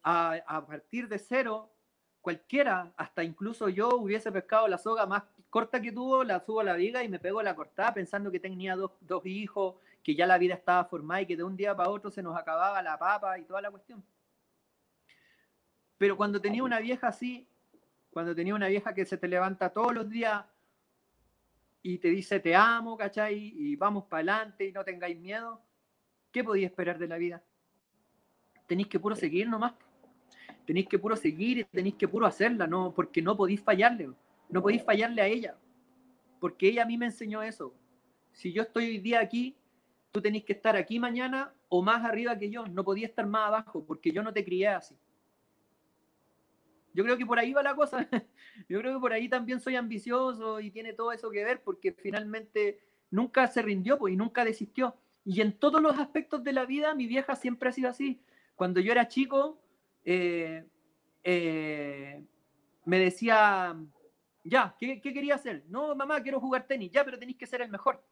a, 0.04 0.38
a, 0.46 0.66
partir 0.66 1.08
de 1.08 1.18
cero, 1.18 1.72
cualquiera, 2.22 2.92
hasta 2.98 3.24
incluso 3.24 3.70
yo 3.70 3.96
hubiese 3.96 4.32
pescado 4.32 4.68
la 4.68 4.78
soga 4.78 5.06
más 5.06 5.24
corta 5.50 5.82
que 5.82 5.92
tuvo, 5.92 6.24
la 6.24 6.40
subo 6.40 6.62
a 6.62 6.64
la 6.64 6.76
viga 6.76 7.04
y 7.04 7.10
me 7.10 7.20
pego 7.20 7.42
la 7.44 7.56
cortada 7.56 7.94
pensando 7.94 8.32
que 8.32 8.40
tenía 8.40 8.76
dos, 8.76 8.92
dos 9.02 9.26
hijos, 9.26 9.76
que 10.04 10.16
ya 10.16 10.26
la 10.26 10.38
vida 10.38 10.56
estaba 10.56 10.86
formada 10.86 11.22
y 11.22 11.26
que 11.26 11.38
de 11.38 11.44
un 11.44 11.56
día 11.56 11.76
para 11.76 11.90
otro 11.90 12.10
se 12.10 12.24
nos 12.24 12.38
acababa 12.38 12.82
la 12.82 12.98
papa 12.98 13.38
y 13.38 13.44
toda 13.44 13.62
la 13.62 13.70
cuestión. 13.70 14.04
Pero 15.98 16.18
cuando 16.18 16.42
tenía 16.42 16.64
una 16.64 16.80
vieja 16.80 17.10
así, 17.10 17.48
cuando 18.10 18.34
tenía 18.34 18.56
una 18.56 18.68
vieja 18.68 18.94
que 18.94 19.06
se 19.06 19.18
te 19.18 19.28
levanta 19.28 19.72
todos 19.72 19.94
los 19.94 20.10
días 20.10 20.44
y 21.84 21.98
te 21.98 22.10
dice 22.10 22.40
te 22.40 22.56
amo, 22.56 22.98
¿cachai? 22.98 23.54
Y 23.56 23.76
vamos 23.76 24.06
para 24.06 24.34
adelante 24.34 24.68
y 24.68 24.72
no 24.72 24.84
tengáis 24.84 25.18
miedo, 25.18 25.62
¿qué 26.32 26.44
podía 26.44 26.68
esperar 26.68 26.98
de 26.98 27.08
la 27.08 27.18
vida? 27.18 27.44
Tenéis 28.68 28.88
que 28.88 29.00
puro 29.00 29.16
seguir 29.16 29.50
nomás. 29.50 29.74
Tenéis 30.66 30.88
que 30.88 31.00
puro 31.00 31.16
seguir 31.16 31.58
y 31.58 31.64
tenéis 31.66 31.96
que 31.96 32.08
puro 32.08 32.26
hacerla, 32.26 32.68
no, 32.68 32.94
porque 32.94 33.22
no 33.22 33.36
podéis 33.36 33.62
fallarle, 33.62 34.12
no 34.50 34.62
podéis 34.62 34.84
fallarle 34.84 35.22
a 35.22 35.28
ella, 35.28 35.58
porque 36.40 36.70
ella 36.70 36.84
a 36.84 36.86
mí 36.86 36.98
me 36.98 37.08
enseñó 37.08 37.42
eso. 37.42 37.74
Si 38.32 38.54
yo 38.54 38.62
estoy 38.62 38.86
hoy 38.86 38.98
día 39.00 39.20
aquí, 39.20 39.56
tú 40.12 40.22
tenés 40.22 40.44
que 40.44 40.54
estar 40.54 40.76
aquí 40.76 41.00
mañana 41.00 41.54
o 41.68 41.82
más 41.82 42.06
arriba 42.06 42.38
que 42.38 42.50
yo, 42.50 42.66
no 42.68 42.84
podía 42.84 43.08
estar 43.08 43.26
más 43.26 43.48
abajo, 43.48 43.84
porque 43.86 44.12
yo 44.12 44.24
no 44.24 44.32
te 44.32 44.46
crié 44.46 44.68
así. 44.68 44.96
Yo 46.94 47.04
creo 47.04 47.18
que 47.18 47.26
por 47.26 47.40
ahí 47.40 47.54
va 47.54 47.64
la 47.64 47.76
cosa. 47.76 48.08
Yo 48.70 48.80
creo 48.80 48.94
que 48.94 49.00
por 49.00 49.14
ahí 49.14 49.30
también 49.30 49.60
soy 49.60 49.76
ambicioso 49.76 50.60
y 50.60 50.72
tiene 50.72 50.94
todo 50.94 51.12
eso 51.12 51.30
que 51.32 51.44
ver 51.44 51.62
porque 51.64 51.94
finalmente 51.94 52.80
nunca 53.10 53.48
se 53.48 53.62
rindió 53.62 53.98
pues, 53.98 54.14
y 54.14 54.18
nunca 54.18 54.44
desistió. 54.44 54.96
Y 55.24 55.42
en 55.42 55.54
todos 55.58 55.82
los 55.82 55.98
aspectos 56.00 56.44
de 56.44 56.54
la 56.54 56.66
vida 56.66 56.96
mi 56.96 57.08
vieja 57.08 57.36
siempre 57.36 57.70
ha 57.70 57.72
sido 57.72 57.90
así. 57.90 58.22
Cuando 58.56 58.80
yo 58.80 58.92
era 58.92 59.08
chico, 59.08 59.62
eh, 60.04 60.66
eh, 61.24 62.24
me 62.86 63.00
decía, 63.00 63.76
ya, 64.44 64.76
¿qué, 64.80 65.00
¿qué, 65.00 65.14
quería 65.14 65.36
hacer? 65.36 65.64
No, 65.70 65.96
mamá, 65.96 66.22
quiero 66.22 66.40
jugar 66.40 66.68
tenis. 66.68 66.92
Ya, 66.92 67.06
pero 67.06 67.18
tenéis 67.18 67.38
que 67.38 67.48
ser 67.48 67.62
el 67.62 67.70
mejor. 67.70 68.04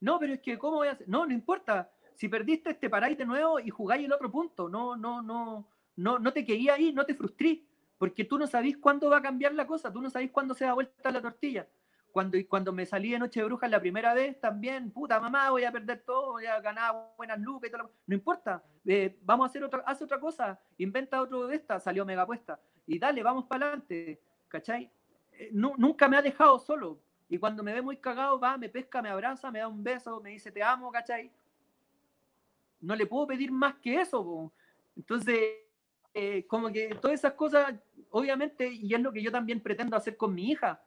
No, 0.00 0.18
pero 0.18 0.34
es 0.34 0.40
que, 0.40 0.58
¿cómo 0.58 0.78
voy 0.78 0.88
a 0.88 0.92
hacer? 0.92 1.08
No, 1.08 1.26
no 1.26 1.32
importa. 1.32 1.92
Si 2.16 2.28
perdiste, 2.28 2.74
te 2.74 2.90
paráis 2.90 3.16
de 3.16 3.24
nuevo 3.24 3.60
y 3.60 3.70
jugáis 3.70 4.04
el 4.04 4.12
otro 4.12 4.30
punto. 4.30 4.68
No, 4.68 4.96
no, 4.96 5.22
no, 5.22 5.68
no, 5.96 6.18
no 6.18 6.32
te 6.32 6.44
quería 6.44 6.74
ahí, 6.74 6.92
no 6.92 7.04
te 7.04 7.14
frustrís 7.14 7.60
porque 8.00 8.24
tú 8.24 8.38
no 8.38 8.46
sabís 8.46 8.78
cuándo 8.78 9.10
va 9.10 9.18
a 9.18 9.22
cambiar 9.22 9.52
la 9.52 9.66
cosa, 9.66 9.92
tú 9.92 10.00
no 10.00 10.08
sabís 10.08 10.30
cuándo 10.30 10.54
se 10.54 10.64
da 10.64 10.72
vuelta 10.72 11.10
la 11.10 11.20
tortilla. 11.20 11.68
Cuando, 12.10 12.38
cuando 12.48 12.72
me 12.72 12.86
salí 12.86 13.10
de 13.10 13.18
Noche 13.18 13.40
de 13.40 13.44
Brujas 13.44 13.70
la 13.70 13.78
primera 13.78 14.14
vez, 14.14 14.40
también, 14.40 14.90
puta 14.90 15.20
mamá, 15.20 15.50
voy 15.50 15.64
a 15.64 15.70
perder 15.70 16.02
todo, 16.06 16.32
voy 16.32 16.46
a 16.46 16.58
ganar 16.60 17.12
buenas 17.18 17.38
lucas 17.38 17.68
y 17.68 17.72
todo. 17.72 17.90
No 18.06 18.14
importa, 18.14 18.64
eh, 18.86 19.18
vamos 19.20 19.44
a 19.44 19.50
hacer 19.50 19.62
otra, 19.62 19.82
haz 19.84 20.00
otra 20.00 20.18
cosa, 20.18 20.58
inventa 20.78 21.20
otro 21.20 21.46
de 21.46 21.56
esta, 21.56 21.78
salió 21.78 22.06
mega 22.06 22.24
puesta. 22.24 22.58
Y 22.86 22.98
dale, 22.98 23.22
vamos 23.22 23.44
para 23.44 23.66
adelante, 23.66 24.18
¿cachai? 24.48 24.90
Eh, 25.32 25.50
nunca 25.52 26.08
me 26.08 26.16
ha 26.16 26.22
dejado 26.22 26.58
solo. 26.58 26.98
Y 27.28 27.36
cuando 27.36 27.62
me 27.62 27.74
ve 27.74 27.82
muy 27.82 27.98
cagado, 27.98 28.40
va, 28.40 28.56
me 28.56 28.70
pesca, 28.70 29.02
me 29.02 29.10
abraza, 29.10 29.50
me 29.50 29.58
da 29.58 29.68
un 29.68 29.84
beso, 29.84 30.22
me 30.22 30.30
dice 30.30 30.50
te 30.50 30.62
amo, 30.62 30.90
¿cachai? 30.90 31.30
No 32.80 32.96
le 32.96 33.04
puedo 33.04 33.26
pedir 33.26 33.52
más 33.52 33.74
que 33.74 34.00
eso. 34.00 34.50
Entonces, 34.96 35.68
eh, 36.14 36.46
como 36.46 36.70
que 36.72 36.94
todas 37.00 37.20
esas 37.20 37.34
cosas, 37.34 37.74
obviamente, 38.10 38.68
y 38.68 38.92
es 38.94 39.00
lo 39.00 39.12
que 39.12 39.22
yo 39.22 39.30
también 39.30 39.60
pretendo 39.60 39.96
hacer 39.96 40.16
con 40.16 40.34
mi 40.34 40.50
hija, 40.50 40.82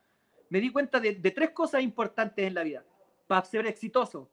me 0.50 0.60
di 0.60 0.72
cuenta 0.72 1.00
de, 1.00 1.16
de 1.16 1.32
tres 1.32 1.52
cosas 1.52 1.82
importantes 1.82 2.46
en 2.46 2.54
la 2.54 2.64
vida 2.64 2.84
para 3.28 3.46
ser 3.46 3.66
exitoso. 3.68 4.30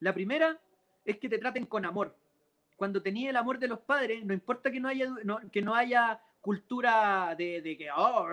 La 0.00 0.12
primera 0.12 0.60
es 1.04 1.18
que 1.18 1.28
te 1.28 1.38
traten 1.38 1.66
con 1.66 1.84
amor. 1.84 2.14
Cuando 2.76 3.00
tenías 3.02 3.30
el 3.30 3.36
amor 3.36 3.58
de 3.58 3.68
los 3.68 3.80
padres, 3.80 4.24
no 4.24 4.34
importa 4.34 4.70
que 4.70 4.78
no 4.80 4.88
haya, 4.88 5.08
no- 5.24 5.40
que 5.50 5.62
no 5.62 5.74
haya 5.74 6.20
cultura 6.42 7.34
de, 7.36 7.60
de 7.62 7.76
que, 7.76 7.88
oh, 7.90 8.28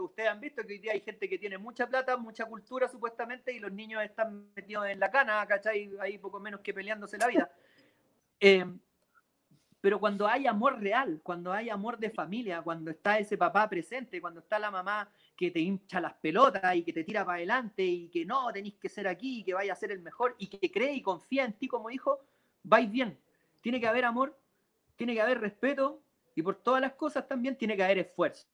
ustedes 0.00 0.30
han 0.30 0.40
visto 0.40 0.62
que 0.62 0.74
hoy 0.74 0.78
día 0.78 0.92
hay 0.92 1.00
gente 1.00 1.28
que 1.28 1.36
tiene 1.36 1.58
mucha 1.58 1.86
plata, 1.86 2.16
mucha 2.16 2.46
cultura 2.46 2.88
supuestamente, 2.88 3.52
y 3.52 3.58
los 3.58 3.70
niños 3.72 4.02
están 4.02 4.50
metidos 4.54 4.86
en 4.86 4.98
la 5.00 5.10
cana, 5.10 5.44
¿cachai? 5.46 5.90
Ahí 6.00 6.16
poco 6.16 6.40
menos 6.40 6.60
que 6.60 6.72
peleándose 6.72 7.18
la 7.18 7.26
vida. 7.26 7.50
Eh, 8.44 8.64
pero 9.82 9.98
cuando 9.98 10.28
hay 10.28 10.46
amor 10.46 10.80
real, 10.80 11.20
cuando 11.24 11.52
hay 11.52 11.68
amor 11.68 11.98
de 11.98 12.08
familia, 12.08 12.62
cuando 12.62 12.92
está 12.92 13.18
ese 13.18 13.36
papá 13.36 13.68
presente, 13.68 14.20
cuando 14.20 14.38
está 14.38 14.56
la 14.60 14.70
mamá 14.70 15.10
que 15.36 15.50
te 15.50 15.58
hincha 15.58 16.00
las 16.00 16.14
pelotas 16.14 16.76
y 16.76 16.84
que 16.84 16.92
te 16.92 17.02
tira 17.02 17.24
para 17.24 17.38
adelante 17.38 17.82
y 17.82 18.08
que 18.08 18.24
no, 18.24 18.52
tenéis 18.52 18.76
que 18.76 18.88
ser 18.88 19.08
aquí 19.08 19.40
y 19.40 19.44
que 19.44 19.54
vaya 19.54 19.72
a 19.72 19.76
ser 19.76 19.90
el 19.90 20.00
mejor 20.00 20.36
y 20.38 20.46
que 20.46 20.70
cree 20.70 20.92
y 20.92 21.02
confía 21.02 21.44
en 21.44 21.54
ti 21.54 21.66
como 21.66 21.90
hijo, 21.90 22.20
vais 22.62 22.88
bien. 22.88 23.18
Tiene 23.60 23.80
que 23.80 23.88
haber 23.88 24.04
amor, 24.04 24.38
tiene 24.94 25.14
que 25.14 25.20
haber 25.20 25.40
respeto 25.40 26.00
y 26.36 26.42
por 26.42 26.54
todas 26.54 26.80
las 26.80 26.92
cosas 26.92 27.26
también 27.26 27.56
tiene 27.56 27.76
que 27.76 27.82
haber 27.82 27.98
esfuerzo. 27.98 28.46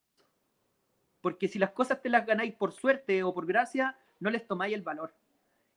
Porque 1.21 1.47
si 1.47 1.59
las 1.59 1.73
cosas 1.73 2.01
te 2.01 2.09
las 2.09 2.25
ganáis 2.25 2.55
por 2.55 2.71
suerte 2.71 3.21
o 3.21 3.35
por 3.35 3.45
gracia, 3.45 3.95
no 4.19 4.31
les 4.31 4.47
tomáis 4.47 4.73
el 4.73 4.81
valor. 4.81 5.13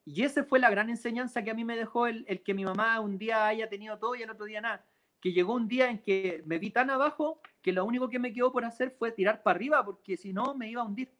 Y 0.07 0.23
esa 0.23 0.45
fue 0.45 0.59
la 0.59 0.71
gran 0.71 0.89
enseñanza 0.89 1.45
que 1.45 1.51
a 1.51 1.55
mí 1.55 1.63
me 1.63 1.77
dejó 1.77 2.07
el, 2.07 2.25
el 2.27 2.43
que 2.43 2.55
mi 2.55 2.65
mamá 2.65 2.99
un 3.01 3.19
día 3.19 3.47
haya 3.47 3.69
tenido 3.69 3.99
todo 3.99 4.15
y 4.15 4.23
el 4.23 4.31
otro 4.31 4.47
día 4.47 4.63
nada. 4.63 4.87
Que 5.23 5.33
llegó 5.33 5.55
un 5.55 5.69
día 5.69 5.89
en 5.89 5.99
que 6.03 6.43
me 6.45 6.59
vi 6.59 6.71
tan 6.71 6.91
abajo 6.91 7.41
que 7.63 7.73
lo 7.73 7.85
único 7.85 8.11
que 8.11 8.19
me 8.19 8.33
quedó 8.35 8.53
por 8.53 8.65
hacer 8.65 8.91
fue 8.91 9.13
tirar 9.13 9.43
para 9.43 9.57
arriba, 9.57 9.85
porque 9.85 10.19
si 10.19 10.33
no 10.33 10.55
me 10.55 10.69
iba 10.69 10.83
a 10.83 10.85
hundir. 10.85 11.11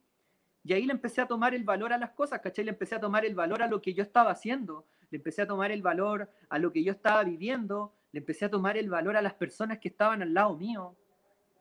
Y 0.63 0.73
ahí 0.73 0.85
le 0.85 0.93
empecé 0.93 1.21
a 1.21 1.27
tomar 1.27 1.53
el 1.53 1.63
valor 1.63 1.93
a 1.93 1.97
las 1.97 2.11
cosas, 2.11 2.39
¿cachai? 2.41 2.65
Le 2.65 2.71
empecé 2.71 2.95
a 2.95 2.99
tomar 2.99 3.25
el 3.25 3.33
valor 3.33 3.63
a 3.63 3.67
lo 3.67 3.81
que 3.81 3.93
yo 3.93 4.03
estaba 4.03 4.31
haciendo, 4.31 4.85
le 5.09 5.17
empecé 5.17 5.41
a 5.41 5.47
tomar 5.47 5.71
el 5.71 5.81
valor 5.81 6.29
a 6.49 6.59
lo 6.59 6.71
que 6.71 6.83
yo 6.83 6.91
estaba 6.91 7.23
viviendo, 7.23 7.93
le 8.11 8.19
empecé 8.19 8.45
a 8.45 8.49
tomar 8.49 8.77
el 8.77 8.89
valor 8.89 9.17
a 9.17 9.21
las 9.21 9.33
personas 9.33 9.79
que 9.79 9.87
estaban 9.87 10.21
al 10.21 10.33
lado 10.33 10.55
mío, 10.55 10.95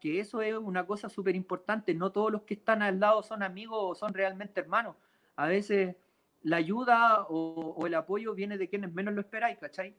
que 0.01 0.19
eso 0.20 0.43
es 0.43 0.55
una 0.55 0.85
cosa 0.85 1.09
súper 1.09 1.36
importante. 1.36 1.94
No 1.94 2.10
todos 2.10 2.32
los 2.32 2.43
que 2.43 2.55
están 2.55 2.82
al 2.82 2.98
lado 2.98 3.23
son 3.23 3.43
amigos 3.43 3.78
o 3.81 3.94
son 3.94 4.12
realmente 4.12 4.60
hermanos. 4.60 4.97
A 5.36 5.47
veces 5.47 5.97
la 6.43 6.56
ayuda 6.56 7.23
o, 7.28 7.74
o 7.77 7.86
el 7.86 7.94
apoyo 7.94 8.35
viene 8.35 8.59
de 8.59 8.69
quienes 8.69 8.93
menos 8.93 9.14
lo 9.14 9.20
esperáis, 9.20 9.59
¿cachai? 9.59 9.97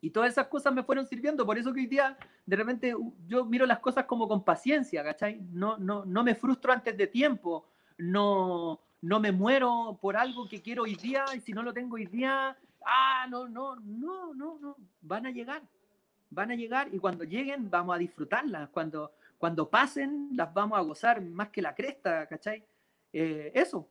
Y 0.00 0.10
todas 0.10 0.30
esas 0.30 0.46
cosas 0.46 0.72
me 0.72 0.84
fueron 0.84 1.06
sirviendo, 1.06 1.44
por 1.44 1.58
eso 1.58 1.72
que 1.72 1.80
hoy 1.80 1.86
día 1.86 2.16
de 2.46 2.56
repente 2.56 2.94
yo 3.26 3.44
miro 3.44 3.66
las 3.66 3.80
cosas 3.80 4.04
como 4.04 4.28
con 4.28 4.44
paciencia, 4.44 5.02
¿cachai? 5.02 5.40
No, 5.52 5.76
no, 5.76 6.04
no 6.04 6.22
me 6.22 6.34
frustro 6.36 6.72
antes 6.72 6.96
de 6.96 7.08
tiempo, 7.08 7.66
no, 7.98 8.78
no 9.02 9.18
me 9.20 9.32
muero 9.32 9.98
por 10.00 10.16
algo 10.16 10.48
que 10.48 10.62
quiero 10.62 10.84
hoy 10.84 10.94
día 10.94 11.24
y 11.34 11.40
si 11.40 11.52
no 11.52 11.62
lo 11.64 11.72
tengo 11.72 11.96
hoy 11.96 12.06
día, 12.06 12.56
ah, 12.86 13.26
no, 13.28 13.48
no, 13.48 13.74
no, 13.76 14.32
no, 14.34 14.58
no, 14.60 14.76
van 15.02 15.26
a 15.26 15.30
llegar, 15.32 15.62
van 16.30 16.52
a 16.52 16.54
llegar 16.54 16.88
y 16.94 16.98
cuando 17.00 17.24
lleguen 17.24 17.68
vamos 17.68 17.96
a 17.96 17.98
disfrutarlas, 17.98 18.68
cuando, 18.68 19.10
cuando 19.36 19.68
pasen 19.68 20.28
las 20.34 20.54
vamos 20.54 20.78
a 20.78 20.82
gozar 20.82 21.20
más 21.20 21.48
que 21.48 21.60
la 21.60 21.74
cresta, 21.74 22.26
¿cachai? 22.28 22.64
Eh, 23.12 23.50
eso, 23.54 23.88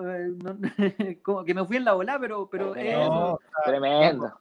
Eh, 0.00 0.32
no- 0.42 0.56
como 1.22 1.44
que 1.44 1.52
me 1.52 1.64
fui 1.66 1.76
en 1.76 1.84
la 1.84 1.92
bola, 1.94 2.16
pero, 2.18 2.48
pero 2.48 2.74
es 2.76 2.86
eso. 2.86 3.10
No, 3.10 3.38
Tremendo. 3.64 4.40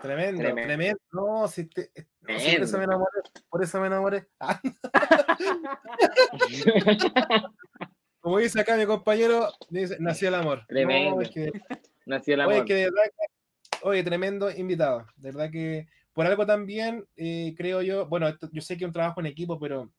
Tremendo, 0.00 0.40
Tremendo. 0.42 0.68
tremendo. 0.68 1.00
No, 1.12 1.48
si 1.48 1.64
te- 1.66 1.90
no, 2.22 2.38
si 2.38 2.56
por 2.56 2.62
eso 2.64 2.78
me 2.78 2.84
enamoré. 2.84 3.20
Por 3.48 3.62
eso 3.64 3.80
me 3.80 3.86
enamoré. 3.86 4.28
Como 8.20 8.38
dice 8.38 8.60
acá 8.60 8.76
mi 8.76 8.86
compañero, 8.86 9.48
dice, 9.70 9.96
nació 9.98 10.28
el 10.28 10.34
amor. 10.34 10.58
No, 10.60 10.66
Tremendo. 10.68 11.20
es 11.22 11.30
que- 11.30 11.50
Nació 12.06 12.34
el 12.34 12.40
Oye, 12.40 12.54
amor. 12.56 12.66
que 12.66 12.74
de 12.74 12.84
verdad 12.84 13.02
que- 13.04 13.78
oye, 13.82 14.02
tremendo 14.04 14.50
invitado. 14.50 15.06
De 15.16 15.30
verdad 15.30 15.50
que 15.50 15.88
por 16.12 16.26
algo 16.26 16.44
también 16.44 17.06
eh, 17.16 17.54
creo 17.56 17.82
yo, 17.82 18.06
bueno, 18.06 18.28
esto- 18.28 18.48
yo 18.52 18.60
sé 18.60 18.76
que 18.76 18.84
es 18.84 18.88
un 18.88 18.92
trabajo 18.92 19.20
en 19.20 19.26
equipo, 19.26 19.58
pero 19.58 19.90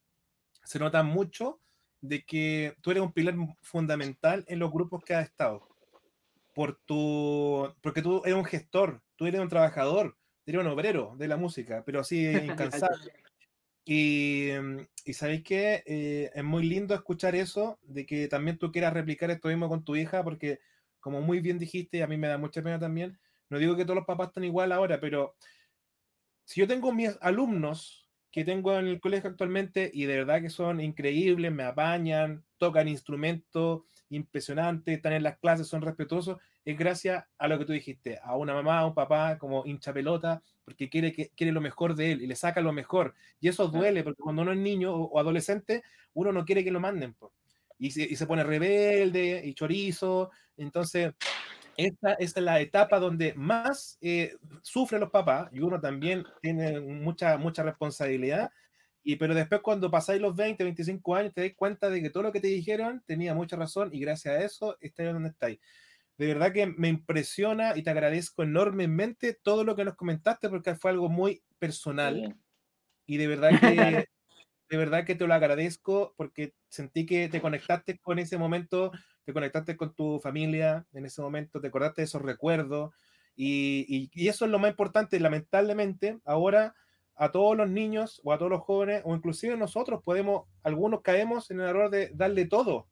se 0.62 0.78
nota 0.78 1.02
mucho 1.02 1.60
de 2.00 2.22
que 2.24 2.76
tú 2.80 2.90
eres 2.90 3.02
un 3.02 3.12
pilar 3.12 3.34
fundamental 3.62 4.44
en 4.46 4.58
los 4.58 4.70
grupos 4.70 5.02
que 5.04 5.14
has 5.14 5.26
estado. 5.26 5.68
Por 6.52 6.80
tu, 6.84 7.74
porque 7.80 8.02
tú 8.02 8.22
eres 8.24 8.36
un 8.36 8.44
gestor, 8.44 9.02
tú 9.16 9.26
eres 9.26 9.40
un 9.40 9.48
trabajador, 9.48 10.18
eres 10.44 10.60
un 10.60 10.66
obrero 10.66 11.14
de 11.16 11.28
la 11.28 11.36
música, 11.36 11.82
pero 11.84 12.00
así 12.00 12.26
incansable. 12.44 13.12
Y, 13.84 14.50
mm, 14.60 14.86
y 15.06 15.12
sabéis 15.14 15.42
que 15.42 15.82
eh, 15.86 16.30
es 16.34 16.44
muy 16.44 16.64
lindo 16.64 16.94
escuchar 16.94 17.34
eso, 17.34 17.78
de 17.82 18.06
que 18.06 18.28
también 18.28 18.58
tú 18.58 18.70
quieras 18.70 18.92
replicar 18.92 19.30
esto 19.30 19.48
mismo 19.48 19.68
con 19.68 19.84
tu 19.84 19.96
hija, 19.96 20.22
porque 20.22 20.60
como 21.00 21.20
muy 21.20 21.40
bien 21.40 21.58
dijiste, 21.58 22.02
a 22.02 22.06
mí 22.06 22.16
me 22.16 22.28
da 22.28 22.38
mucha 22.38 22.62
pena 22.62 22.78
también, 22.78 23.18
no 23.48 23.58
digo 23.58 23.76
que 23.76 23.84
todos 23.84 23.96
los 23.96 24.06
papás 24.06 24.28
están 24.28 24.44
igual 24.44 24.72
ahora, 24.72 25.00
pero 25.00 25.34
si 26.44 26.60
yo 26.60 26.68
tengo 26.68 26.92
mis 26.92 27.16
alumnos 27.20 28.01
que 28.32 28.44
tengo 28.44 28.76
en 28.78 28.88
el 28.88 28.98
colegio 28.98 29.28
actualmente 29.28 29.90
y 29.92 30.06
de 30.06 30.16
verdad 30.16 30.40
que 30.40 30.48
son 30.48 30.80
increíbles, 30.80 31.52
me 31.52 31.64
apañan, 31.64 32.42
tocan 32.56 32.88
instrumentos 32.88 33.82
impresionantes, 34.08 34.96
están 34.96 35.12
en 35.12 35.22
las 35.22 35.38
clases, 35.38 35.68
son 35.68 35.82
respetuosos, 35.82 36.38
es 36.64 36.78
gracias 36.78 37.24
a 37.38 37.48
lo 37.48 37.58
que 37.58 37.66
tú 37.66 37.72
dijiste, 37.72 38.18
a 38.22 38.36
una 38.36 38.54
mamá, 38.54 38.78
a 38.78 38.86
un 38.86 38.94
papá 38.94 39.38
como 39.38 39.64
hincha 39.66 39.92
pelota, 39.92 40.42
porque 40.64 40.88
quiere, 40.88 41.12
que, 41.12 41.30
quiere 41.36 41.52
lo 41.52 41.60
mejor 41.60 41.94
de 41.94 42.12
él 42.12 42.22
y 42.22 42.26
le 42.26 42.36
saca 42.36 42.60
lo 42.60 42.72
mejor. 42.72 43.14
Y 43.40 43.48
eso 43.48 43.68
duele, 43.68 44.02
porque 44.02 44.22
cuando 44.22 44.42
uno 44.42 44.52
es 44.52 44.58
niño 44.58 44.94
o, 44.94 45.04
o 45.04 45.18
adolescente, 45.18 45.82
uno 46.14 46.32
no 46.32 46.44
quiere 46.44 46.64
que 46.64 46.70
lo 46.70 46.80
manden. 46.80 47.16
Y, 47.78 47.90
se, 47.90 48.02
y 48.02 48.16
se 48.16 48.26
pone 48.26 48.44
rebelde 48.44 49.42
y 49.44 49.54
chorizo. 49.54 50.30
Entonces, 50.56 51.14
esta, 51.76 52.14
es 52.14 52.36
la 52.36 52.60
etapa 52.60 52.98
donde 53.00 53.34
más 53.34 53.98
eh, 54.00 54.36
sufren 54.62 55.00
los 55.00 55.10
papás 55.10 55.48
y 55.52 55.60
uno 55.60 55.80
también 55.80 56.24
tiene 56.40 56.80
mucha, 56.80 57.36
mucha 57.38 57.62
responsabilidad. 57.62 58.50
Y, 59.04 59.16
pero 59.16 59.34
después 59.34 59.60
cuando 59.62 59.90
pasáis 59.90 60.20
los 60.20 60.36
20, 60.36 60.62
25 60.64 61.16
años, 61.16 61.34
te 61.34 61.42
das 61.42 61.52
cuenta 61.56 61.90
de 61.90 62.02
que 62.02 62.10
todo 62.10 62.22
lo 62.24 62.32
que 62.32 62.40
te 62.40 62.48
dijeron 62.48 63.02
tenía 63.06 63.34
mucha 63.34 63.56
razón 63.56 63.90
y 63.92 64.00
gracias 64.00 64.36
a 64.36 64.44
eso 64.44 64.76
estáis 64.80 65.12
donde 65.12 65.30
estáis. 65.30 65.58
De 66.18 66.26
verdad 66.28 66.52
que 66.52 66.66
me 66.66 66.88
impresiona 66.88 67.76
y 67.76 67.82
te 67.82 67.90
agradezco 67.90 68.42
enormemente 68.44 69.34
todo 69.34 69.64
lo 69.64 69.76
que 69.76 69.84
nos 69.84 69.96
comentaste 69.96 70.48
porque 70.50 70.74
fue 70.76 70.90
algo 70.92 71.08
muy 71.08 71.42
personal 71.58 72.24
Sí. 72.24 72.34
y 73.06 73.16
de 73.18 73.26
verdad 73.26 73.50
que 73.60 73.66
de 74.70 74.76
verdad 74.78 75.04
que 75.04 75.14
te 75.14 75.26
lo 75.26 75.34
agradezco 75.34 76.14
porque 76.16 76.54
sentí 76.68 77.06
que 77.06 77.28
te 77.28 77.40
conectaste 77.40 77.98
con 77.98 78.18
ese 78.18 78.38
momento, 78.38 78.92
te 79.24 79.32
conectaste 79.32 79.76
con 79.76 79.94
tu 79.94 80.18
familia 80.20 80.86
en 80.92 81.06
ese 81.06 81.22
momento, 81.22 81.60
te 81.60 81.68
acordaste 81.68 82.02
de 82.02 82.06
esos 82.06 82.22
recuerdos 82.22 82.92
y, 83.36 83.84
y- 83.88 84.10
y 84.12 84.28
eso 84.28 84.44
es 84.44 84.50
lo 84.50 84.58
más 84.58 84.70
importante. 84.70 85.18
Lamentablemente, 85.20 86.20
ahora 86.24 86.74
a 87.14 87.30
todos 87.30 87.56
los 87.56 87.68
niños 87.70 88.20
o 88.24 88.32
a 88.32 88.38
todos 88.38 88.50
los 88.50 88.62
jóvenes 88.62 89.02
o 89.04 89.14
inclusive 89.14 89.56
nosotros 89.56 90.02
podemos, 90.04 90.48
algunos 90.62 91.02
caemos 91.02 91.50
en 91.50 91.60
el 91.60 91.68
error 91.68 91.90
de 91.90 92.10
darle 92.14 92.46
todo. 92.46 92.88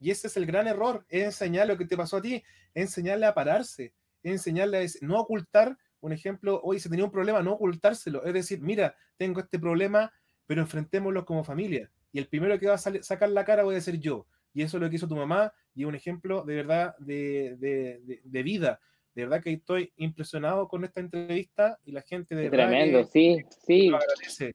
Y 0.00 0.10
ese 0.10 0.26
es 0.26 0.36
el 0.36 0.46
gran 0.46 0.66
error, 0.66 1.06
es 1.08 1.24
enseñar 1.24 1.68
lo 1.68 1.78
que 1.78 1.86
te 1.86 1.96
pasó 1.96 2.16
a 2.18 2.22
ti, 2.22 2.42
enseñarle 2.74 3.26
a 3.26 3.34
pararse, 3.34 3.94
es 4.22 4.32
enseñarle 4.32 4.78
a 4.84 4.86
no 5.02 5.20
ocultar, 5.20 5.78
un 6.00 6.12
ejemplo, 6.12 6.60
hoy 6.64 6.80
se 6.80 6.88
tenía 6.88 7.04
un 7.04 7.12
problema, 7.12 7.42
no 7.42 7.52
ocultárselo, 7.52 8.24
es 8.24 8.34
decir, 8.34 8.60
mira, 8.60 8.96
tengo 9.16 9.40
este 9.40 9.60
problema, 9.60 10.12
pero 10.46 10.62
enfrentémoslo 10.62 11.24
como 11.24 11.44
familia. 11.44 11.90
Y 12.10 12.18
el 12.18 12.26
primero 12.28 12.58
que 12.58 12.66
va 12.66 12.74
a 12.74 12.78
sacar 12.78 13.28
la 13.30 13.44
cara 13.44 13.62
voy 13.62 13.76
a 13.76 13.80
ser 13.80 13.98
yo. 14.00 14.26
Y 14.54 14.62
eso 14.62 14.76
es 14.76 14.82
lo 14.82 14.90
que 14.90 14.96
hizo 14.96 15.08
tu 15.08 15.16
mamá 15.16 15.52
y 15.74 15.82
es 15.82 15.88
un 15.88 15.94
ejemplo 15.94 16.42
de 16.44 16.54
verdad 16.56 16.94
de, 16.98 17.56
de- 17.58 18.00
de- 18.04 18.20
de 18.22 18.42
vida. 18.42 18.80
De 19.14 19.22
verdad 19.24 19.42
que 19.42 19.52
estoy 19.52 19.92
impresionado 19.96 20.68
con 20.68 20.84
esta 20.84 21.00
entrevista 21.00 21.78
y 21.84 21.92
la 21.92 22.02
gente 22.02 22.34
de 22.34 22.48
Tremendo, 22.50 22.98
que 23.00 23.04
sí, 23.06 23.44
sí. 23.66 23.88
lo 23.88 23.98
agradece. 23.98 24.54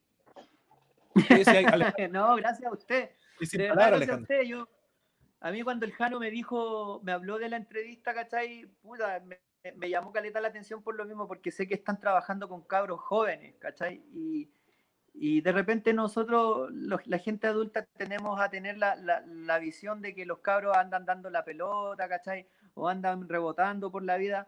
No, 2.12 2.36
gracias 2.36 2.66
a 2.70 2.74
usted. 2.74 3.10
De 3.52 3.58
verdad, 3.58 3.88
gracias 3.90 4.10
a 4.18 4.22
usted. 4.22 4.42
Yo, 4.44 4.68
a 5.40 5.52
mí 5.52 5.62
cuando 5.64 5.86
el 5.86 5.92
Jano 5.94 6.20
me 6.20 6.32
dijo, 6.32 7.02
me 7.04 7.12
habló 7.12 7.38
de 7.38 7.50
la 7.50 7.58
entrevista, 7.58 8.14
¿cachai? 8.14 8.66
Puta, 8.82 9.20
me, 9.26 9.40
me 9.76 9.90
llamó 9.90 10.12
caleta 10.12 10.42
la 10.42 10.48
atención 10.50 10.82
por 10.84 10.96
lo 10.96 11.06
mismo, 11.06 11.28
porque 11.28 11.52
sé 11.52 11.68
que 11.68 11.76
están 11.76 12.00
trabajando 12.00 12.48
con 12.50 12.64
cabros 12.64 13.00
jóvenes, 13.02 13.56
¿cachai? 13.60 14.04
Y, 14.14 14.50
y 15.20 15.42
de 15.42 15.52
repente 15.52 15.94
nosotros, 15.94 16.70
los- 16.72 17.06
la 17.08 17.18
gente 17.20 17.48
adulta, 17.48 17.86
tenemos 17.98 18.40
a 18.40 18.50
tener 18.50 18.78
la, 18.78 18.96
la- 18.96 19.22
la 19.28 19.60
visión 19.60 20.02
de 20.02 20.14
que 20.16 20.26
los 20.26 20.40
cabros 20.40 20.76
andan 20.78 21.06
dando 21.06 21.30
la 21.30 21.44
pelota, 21.44 22.08
¿cachai? 22.08 22.48
O 22.76 22.88
andan 22.88 23.28
rebotando 23.28 23.92
por 23.92 24.04
la 24.04 24.18
vida, 24.18 24.48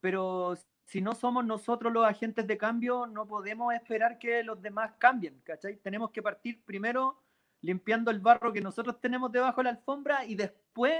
pero 0.00 0.54
si 0.84 1.00
no 1.00 1.14
somos 1.14 1.44
nosotros 1.44 1.92
los 1.92 2.06
agentes 2.06 2.46
de 2.46 2.58
cambio, 2.58 3.06
no 3.06 3.26
podemos 3.26 3.72
esperar 3.74 4.18
que 4.18 4.42
los 4.44 4.60
demás 4.62 4.92
cambien, 4.98 5.40
¿cachai? 5.44 5.76
Tenemos 5.76 6.10
que 6.10 6.22
partir 6.22 6.62
primero 6.64 7.20
limpiando 7.62 8.10
el 8.10 8.20
barro 8.20 8.52
que 8.52 8.60
nosotros 8.60 9.00
tenemos 9.00 9.32
debajo 9.32 9.60
de 9.60 9.64
la 9.64 9.70
alfombra 9.70 10.24
y 10.26 10.34
después 10.34 10.94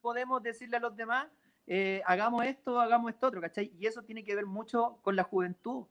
podemos 0.00 0.42
decirle 0.42 0.78
a 0.78 0.80
los 0.80 0.96
demás, 0.96 1.26
eh, 1.66 2.02
hagamos 2.06 2.44
esto, 2.46 2.80
hagamos 2.80 3.12
esto 3.12 3.26
otro, 3.28 3.40
¿cachai? 3.40 3.70
Y 3.78 3.86
eso 3.86 4.02
tiene 4.02 4.24
que 4.24 4.34
ver 4.34 4.46
mucho 4.46 4.98
con 5.02 5.14
la 5.16 5.22
juventud, 5.24 5.84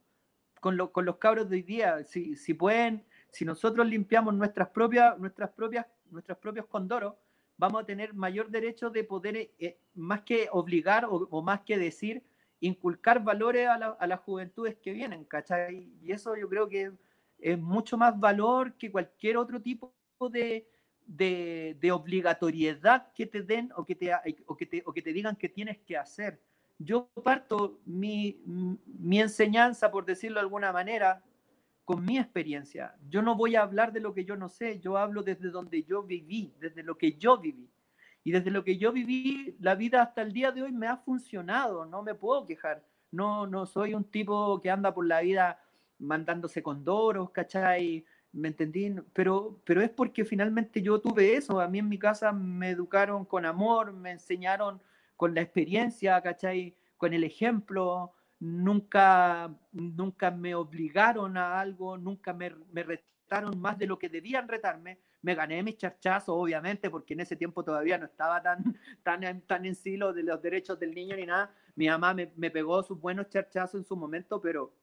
con, 0.62 0.78
lo- 0.78 0.94
con 0.94 1.04
los 1.04 1.18
cabros 1.18 1.50
de 1.50 1.58
hoy 1.58 1.64
día. 1.64 2.06
Si, 2.06 2.38
si 2.38 2.54
pueden 2.54 3.04
si 3.32 3.46
nosotros 3.46 3.88
limpiamos 3.88 4.34
nuestras 4.34 4.70
propias, 4.70 5.18
nuestras 5.18 5.50
propias, 5.52 5.86
nuestros 6.10 6.38
propios 6.38 6.66
condoros, 6.68 7.16
vamos 7.58 7.82
a 7.82 7.86
tener 7.86 8.14
mayor 8.14 8.50
derecho 8.50 8.90
de 8.90 9.04
poder, 9.04 9.52
eh, 9.58 9.78
más 9.96 10.22
que 10.22 10.50
obligar 10.52 11.08
o, 11.10 11.42
más 11.42 11.62
que 11.62 11.78
decir, 11.78 12.24
inculcar 12.60 13.24
valores 13.24 13.68
a, 13.68 14.08
las 14.08 14.20
juventudes 14.20 14.76
que 14.76 14.92
vienen, 14.92 15.24
¿cachai? 15.26 15.90
Y 16.02 16.12
eso 16.12 16.36
yo 16.36 16.48
creo 16.50 16.68
que 16.68 16.92
es 17.40 17.58
mucho 17.58 17.98
más 17.98 18.20
valor 18.20 18.74
que 18.74 18.92
cualquier 18.92 19.38
otro 19.38 19.62
tipo 19.62 19.96
de, 20.30 20.68
de, 21.08 21.92
obligatoriedad 21.92 23.12
que 23.14 23.26
te 23.26 23.42
den 23.42 23.72
o 23.76 23.86
que 23.86 23.96
te, 23.96 24.12
o 24.46 24.56
que 24.56 24.66
te, 24.66 24.84
o 24.86 24.94
que 24.94 25.02
te 25.02 25.14
digan 25.14 25.36
que 25.36 25.50
tienes 25.50 25.80
que 25.80 25.98
hacer. 25.98 26.40
Yo 26.84 27.10
parto 27.24 27.80
mi, 27.86 28.42
mi 28.46 29.20
enseñanza, 29.20 29.92
por 29.92 30.06
decirlo 30.06 30.36
de 30.36 30.42
alguna 30.42 30.72
manera, 30.72 31.24
con 31.86 32.06
mi 32.06 32.18
experiencia. 32.18 32.96
Yo 33.10 33.22
no 33.22 33.36
voy 33.36 33.56
a 33.56 33.64
hablar 33.64 33.92
de 33.92 34.00
lo 34.00 34.14
que 34.14 34.24
yo 34.24 34.36
no 34.36 34.50
sé, 34.50 34.80
yo 34.80 34.98
hablo 34.98 35.24
desde 35.24 35.50
donde 35.50 35.84
yo 35.84 36.04
viví, 36.04 36.54
desde 36.60 36.84
lo 36.84 36.98
que 36.98 37.14
yo 37.14 37.38
viví. 37.38 37.70
Y 38.24 38.32
desde 38.32 38.52
lo 38.52 38.64
que 38.64 38.78
yo 38.78 38.92
viví, 38.92 39.56
la 39.60 39.76
vida 39.76 40.02
hasta 40.02 40.22
el 40.22 40.32
día 40.32 40.52
de 40.52 40.62
hoy 40.62 40.72
me 40.72 40.88
ha 40.88 40.98
funcionado, 40.98 41.86
no 41.86 42.04
me 42.04 42.14
puedo 42.14 42.46
quejar. 42.46 42.84
No, 43.12 43.48
no 43.48 43.66
soy 43.66 43.94
un 43.94 44.06
tipo 44.06 44.62
que 44.62 44.70
anda 44.70 44.94
por 44.94 45.06
la 45.06 45.22
vida 45.22 45.60
mandándose 46.00 46.64
condoros, 46.64 47.32
¿cachai? 47.32 48.06
¿Me 48.32 48.48
entendí? 48.48 48.96
Pero, 49.14 49.60
pero 49.66 49.82
es 49.82 49.90
porque 49.90 50.24
finalmente 50.24 50.82
yo 50.82 51.02
tuve 51.02 51.36
eso. 51.36 51.60
A 51.60 51.68
mí 51.68 51.80
en 51.80 51.90
mi 51.90 51.98
casa 51.98 52.32
me 52.32 52.70
educaron 52.70 53.26
con 53.26 53.46
amor, 53.46 53.92
me 53.92 54.12
enseñaron 54.12 54.82
con 55.22 55.36
la 55.36 55.42
experiencia, 55.42 56.20
¿cachai? 56.20 56.76
Con 56.98 57.14
el 57.14 57.24
ejemplo 57.24 58.14
nunca, 58.40 59.56
nunca 59.72 60.32
me 60.32 60.56
obligaron 60.56 61.38
a 61.38 61.60
algo, 61.60 61.96
nunca 61.96 62.34
me, 62.34 62.50
me, 62.72 62.82
retaron 62.82 63.62
más 63.62 63.78
de 63.78 63.86
lo 63.86 64.00
que 64.00 64.10
debían 64.10 64.48
retarme. 64.48 64.98
Me 65.22 65.36
gané 65.36 65.62
mis 65.62 65.78
charchazos, 65.78 66.36
obviamente, 66.36 66.90
porque 66.90 67.14
en 67.14 67.20
ese 67.20 67.36
tiempo 67.36 67.64
todavía 67.64 68.00
no 68.00 68.08
estaba 68.08 68.42
tan, 68.42 68.64
tan, 69.04 69.42
tan 69.42 69.64
en 69.64 69.76
silo 69.76 70.12
de 70.12 70.24
los 70.24 70.42
derechos 70.42 70.80
del 70.80 70.96
niño 70.96 71.16
ni 71.16 71.28
nada. 71.28 71.54
Mi 71.76 71.88
mamá 71.88 72.16
me, 72.16 72.34
me 72.36 72.50
pegó 72.50 72.82
sus 72.82 73.00
buenos 73.00 73.30
charchazos 73.30 73.76
en 73.76 73.86
su 73.86 73.96
momento, 73.96 74.42
pero 74.42 74.74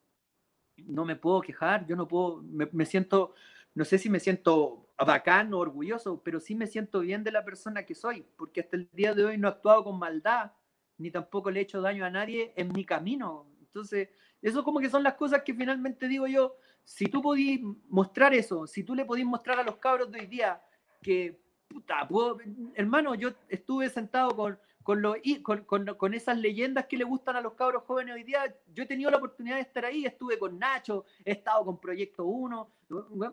no 0.76 1.04
me 1.04 1.16
puedo 1.16 1.40
quejar, 1.40 1.84
yo 1.84 1.96
no 1.96 2.06
puedo, 2.06 2.44
me, 2.44 2.68
me 2.70 2.86
siento, 2.86 3.34
no 3.74 3.84
sé 3.84 3.98
si 3.98 4.08
me 4.08 4.20
siento 4.20 4.87
bacán 5.04 5.52
o 5.54 5.58
orgulloso, 5.58 6.22
pero 6.22 6.40
sí 6.40 6.54
me 6.54 6.66
siento 6.66 7.00
bien 7.00 7.22
de 7.24 7.32
la 7.32 7.44
persona 7.44 7.84
que 7.84 7.94
soy, 7.94 8.26
porque 8.36 8.60
hasta 8.60 8.76
el 8.76 8.88
día 8.92 9.14
de 9.14 9.24
hoy 9.24 9.38
no 9.38 9.48
he 9.48 9.50
actuado 9.50 9.84
con 9.84 9.98
maldad, 9.98 10.52
ni 10.98 11.10
tampoco 11.10 11.50
le 11.50 11.60
he 11.60 11.62
hecho 11.62 11.80
daño 11.80 12.04
a 12.04 12.10
nadie 12.10 12.52
en 12.56 12.72
mi 12.72 12.84
camino. 12.84 13.46
Entonces, 13.60 14.08
eso 14.42 14.64
como 14.64 14.80
que 14.80 14.90
son 14.90 15.02
las 15.02 15.14
cosas 15.14 15.42
que 15.42 15.54
finalmente 15.54 16.08
digo 16.08 16.26
yo, 16.26 16.56
si 16.84 17.06
tú 17.06 17.22
podís 17.22 17.60
mostrar 17.88 18.34
eso, 18.34 18.66
si 18.66 18.82
tú 18.82 18.94
le 18.94 19.04
podís 19.04 19.26
mostrar 19.26 19.60
a 19.60 19.62
los 19.62 19.76
cabros 19.76 20.10
de 20.10 20.20
hoy 20.20 20.26
día 20.26 20.60
que, 21.02 21.40
puta, 21.68 22.06
puedo, 22.08 22.38
hermano, 22.74 23.14
yo 23.14 23.30
estuve 23.48 23.88
sentado 23.90 24.30
con, 24.34 24.58
con, 24.88 25.02
lo, 25.02 25.16
con, 25.42 25.64
con, 25.64 25.84
con, 25.84 26.14
esas 26.14 26.38
leyendas 26.38 26.86
que 26.86 26.96
le 26.96 27.04
gustan 27.04 27.36
a 27.36 27.42
los 27.42 27.52
cabros 27.52 27.82
jóvenes 27.82 28.14
hoy 28.14 28.22
día. 28.22 28.56
Yo 28.72 28.84
he 28.84 28.86
tenido 28.86 29.10
la 29.10 29.18
oportunidad 29.18 29.56
de 29.56 29.60
estar 29.60 29.84
ahí, 29.84 30.06
estuve 30.06 30.38
con 30.38 30.58
Nacho, 30.58 31.04
he 31.26 31.32
estado 31.32 31.62
con 31.66 31.78
Proyecto 31.78 32.24
1, 32.24 32.70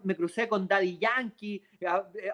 me 0.03 0.17
crucé 0.17 0.49
con 0.49 0.67
Daddy 0.67 0.97
Yankee, 0.97 1.63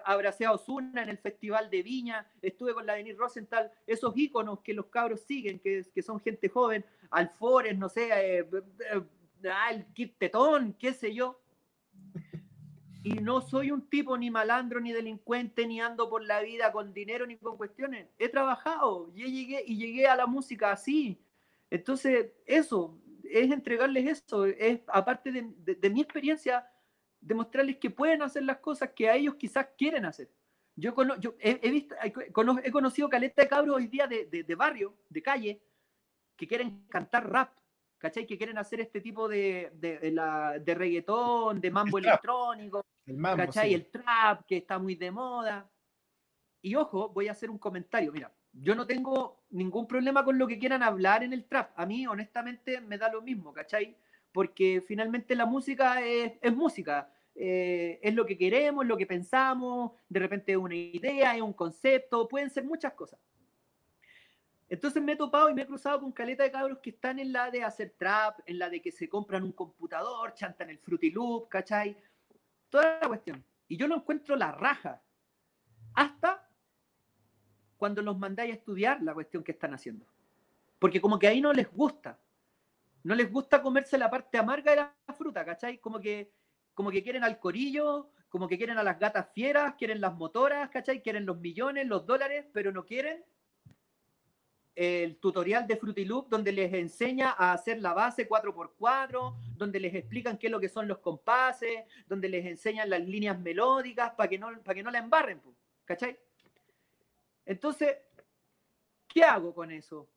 abracé 0.04 0.44
a 0.44 0.50
Osuna 0.50 1.04
en 1.04 1.08
el 1.08 1.18
Festival 1.18 1.70
de 1.70 1.84
Viña, 1.84 2.26
estuve 2.42 2.74
con 2.74 2.84
la 2.84 2.94
Denise 2.94 3.16
Rosenthal, 3.16 3.70
esos 3.86 4.12
íconos 4.16 4.58
que 4.58 4.74
los 4.74 4.86
cabros 4.86 5.20
siguen, 5.20 5.60
que, 5.60 5.86
que 5.94 6.02
son 6.02 6.18
gente 6.18 6.48
joven, 6.48 6.84
Alfores, 7.12 7.78
no 7.78 7.88
sé, 7.88 8.08
eh, 8.10 8.48
eh, 8.50 9.02
ah, 9.52 9.70
el 9.70 9.86
Kit 9.94 10.18
Tetón, 10.18 10.72
qué 10.72 10.92
sé 10.92 11.14
yo 11.14 11.41
y 13.02 13.14
no 13.14 13.40
soy 13.40 13.70
un 13.70 13.88
tipo 13.88 14.16
ni 14.16 14.30
malandro 14.30 14.80
ni 14.80 14.92
delincuente 14.92 15.66
ni 15.66 15.80
ando 15.80 16.08
por 16.08 16.24
la 16.24 16.40
vida 16.40 16.70
con 16.70 16.92
dinero 16.92 17.26
ni 17.26 17.36
con 17.36 17.56
cuestiones. 17.56 18.08
He 18.18 18.28
trabajado 18.28 19.10
y 19.14 19.24
llegué 19.24 19.64
y 19.66 19.76
llegué 19.76 20.06
a 20.06 20.16
la 20.16 20.26
música 20.26 20.70
así. 20.70 21.20
Entonces, 21.70 22.32
eso 22.46 22.98
es 23.24 23.50
entregarles 23.50 24.06
eso, 24.06 24.44
es 24.44 24.80
aparte 24.88 25.32
de, 25.32 25.90
mi 25.90 26.02
experiencia 26.02 26.68
demostrarles 27.20 27.78
que 27.78 27.90
pueden 27.90 28.22
hacer 28.22 28.42
las 28.42 28.58
cosas 28.58 28.90
que 28.94 29.08
a 29.08 29.16
ellos 29.16 29.36
quizás 29.36 29.68
quieren 29.76 30.04
hacer. 30.04 30.30
Yo, 30.76 30.94
yo 31.18 31.34
he, 31.40 31.70
visto, 31.70 31.94
he 32.02 32.70
conocido 32.70 33.08
caleta 33.08 33.42
de 33.42 33.48
cabros 33.48 33.76
hoy 33.76 33.86
día 33.88 34.06
de, 34.06 34.26
de 34.26 34.54
barrio, 34.54 34.94
de 35.08 35.22
calle, 35.22 35.62
que 36.36 36.46
quieren 36.46 36.86
cantar 36.88 37.30
rap 37.30 37.52
¿cachai? 38.02 38.26
Que 38.26 38.36
quieren 38.36 38.58
hacer 38.58 38.80
este 38.80 39.00
tipo 39.00 39.28
de, 39.28 39.70
de, 39.74 40.10
la, 40.10 40.58
de 40.58 40.74
reggaetón, 40.74 41.60
de 41.60 41.70
mambo 41.70 41.98
electrónico, 41.98 42.84
el 43.06 43.20
¿cachai? 43.20 43.74
El 43.74 43.86
trap, 43.86 44.46
que 44.46 44.58
está 44.58 44.78
muy 44.78 44.94
de 44.94 45.10
moda. 45.10 45.70
Y 46.60 46.74
ojo, 46.74 47.08
voy 47.08 47.28
a 47.28 47.32
hacer 47.32 47.50
un 47.50 47.58
comentario. 47.58 48.12
Mira, 48.12 48.32
yo 48.52 48.74
no 48.74 48.86
tengo 48.86 49.44
ningún 49.50 49.86
problema 49.86 50.24
con 50.24 50.38
lo 50.38 50.46
que 50.46 50.58
quieran 50.58 50.82
hablar 50.82 51.24
en 51.24 51.32
el 51.32 51.44
trap. 51.44 51.72
A 51.76 51.86
mí, 51.86 52.06
honestamente, 52.06 52.80
me 52.80 52.98
da 52.98 53.10
lo 53.10 53.22
mismo, 53.22 53.52
¿cachai? 53.52 53.96
Porque 54.32 54.82
finalmente 54.86 55.34
la 55.34 55.46
música 55.46 56.00
es, 56.00 56.32
es 56.40 56.54
música. 56.54 57.10
Eh, 57.34 57.98
es 58.02 58.14
lo 58.14 58.26
que 58.26 58.36
queremos, 58.36 58.86
lo 58.86 58.96
que 58.96 59.06
pensamos, 59.06 59.92
de 60.08 60.20
repente 60.20 60.52
es 60.52 60.58
una 60.58 60.74
idea, 60.74 61.34
es 61.34 61.40
un 61.40 61.54
concepto, 61.54 62.28
pueden 62.28 62.50
ser 62.50 62.64
muchas 62.64 62.92
cosas. 62.92 63.18
Entonces 64.68 65.02
me 65.02 65.12
he 65.12 65.16
topado 65.16 65.50
y 65.50 65.54
me 65.54 65.62
he 65.62 65.66
cruzado 65.66 66.00
con 66.00 66.12
caleta 66.12 66.42
de 66.42 66.50
cabros 66.50 66.78
que 66.78 66.90
están 66.90 67.18
en 67.18 67.32
la 67.32 67.50
de 67.50 67.62
hacer 67.62 67.94
trap, 67.98 68.40
en 68.46 68.58
la 68.58 68.70
de 68.70 68.80
que 68.80 68.90
se 68.90 69.08
compran 69.08 69.42
un 69.42 69.52
computador, 69.52 70.34
chantan 70.34 70.70
el 70.70 70.78
Fruity 70.78 71.10
Loop, 71.10 71.48
¿cachai? 71.48 71.96
Toda 72.72 72.98
la 73.02 73.06
cuestión. 73.06 73.44
Y 73.68 73.76
yo 73.76 73.86
lo 73.86 73.96
encuentro 73.96 74.34
la 74.34 74.50
raja. 74.50 75.02
Hasta 75.92 76.48
cuando 77.76 78.00
los 78.00 78.18
mandáis 78.18 78.50
a 78.50 78.54
estudiar 78.54 79.02
la 79.02 79.12
cuestión 79.12 79.44
que 79.44 79.52
están 79.52 79.74
haciendo. 79.74 80.06
Porque 80.78 80.98
como 80.98 81.18
que 81.18 81.28
ahí 81.28 81.42
no 81.42 81.52
les 81.52 81.70
gusta. 81.70 82.18
No 83.04 83.14
les 83.14 83.30
gusta 83.30 83.60
comerse 83.60 83.98
la 83.98 84.08
parte 84.08 84.38
amarga 84.38 84.70
de 84.70 84.76
la 84.78 85.14
fruta, 85.14 85.44
¿cachai? 85.44 85.80
Como 85.80 86.00
que, 86.00 86.32
como 86.72 86.90
que 86.90 87.02
quieren 87.02 87.24
al 87.24 87.38
corillo, 87.38 88.10
como 88.30 88.48
que 88.48 88.56
quieren 88.56 88.78
a 88.78 88.82
las 88.82 88.98
gatas 88.98 89.28
fieras, 89.34 89.74
quieren 89.74 90.00
las 90.00 90.14
motoras, 90.14 90.70
¿cachai? 90.70 91.02
Quieren 91.02 91.26
los 91.26 91.38
millones, 91.40 91.86
los 91.86 92.06
dólares, 92.06 92.46
pero 92.54 92.72
no 92.72 92.86
quieren 92.86 93.22
el 94.74 95.16
tutorial 95.18 95.66
de 95.66 95.76
Fruity 95.76 96.04
Loop 96.04 96.28
donde 96.28 96.52
les 96.52 96.72
enseña 96.72 97.34
a 97.36 97.52
hacer 97.52 97.80
la 97.80 97.92
base 97.92 98.28
4x4, 98.28 99.34
donde 99.56 99.80
les 99.80 99.94
explican 99.94 100.38
qué 100.38 100.46
es 100.46 100.50
lo 100.50 100.60
que 100.60 100.68
son 100.68 100.88
los 100.88 100.98
compases, 100.98 101.84
donde 102.06 102.28
les 102.28 102.46
enseñan 102.46 102.88
las 102.88 103.00
líneas 103.00 103.38
melódicas 103.38 104.12
para 104.12 104.28
que 104.28 104.38
no, 104.38 104.48
para 104.62 104.74
que 104.74 104.82
no 104.82 104.90
la 104.90 104.98
embarren, 104.98 105.42
¿cachai? 105.84 106.18
Entonces, 107.44 107.96
¿qué 109.08 109.22
hago 109.22 109.54
con 109.54 109.70
eso? 109.70 110.08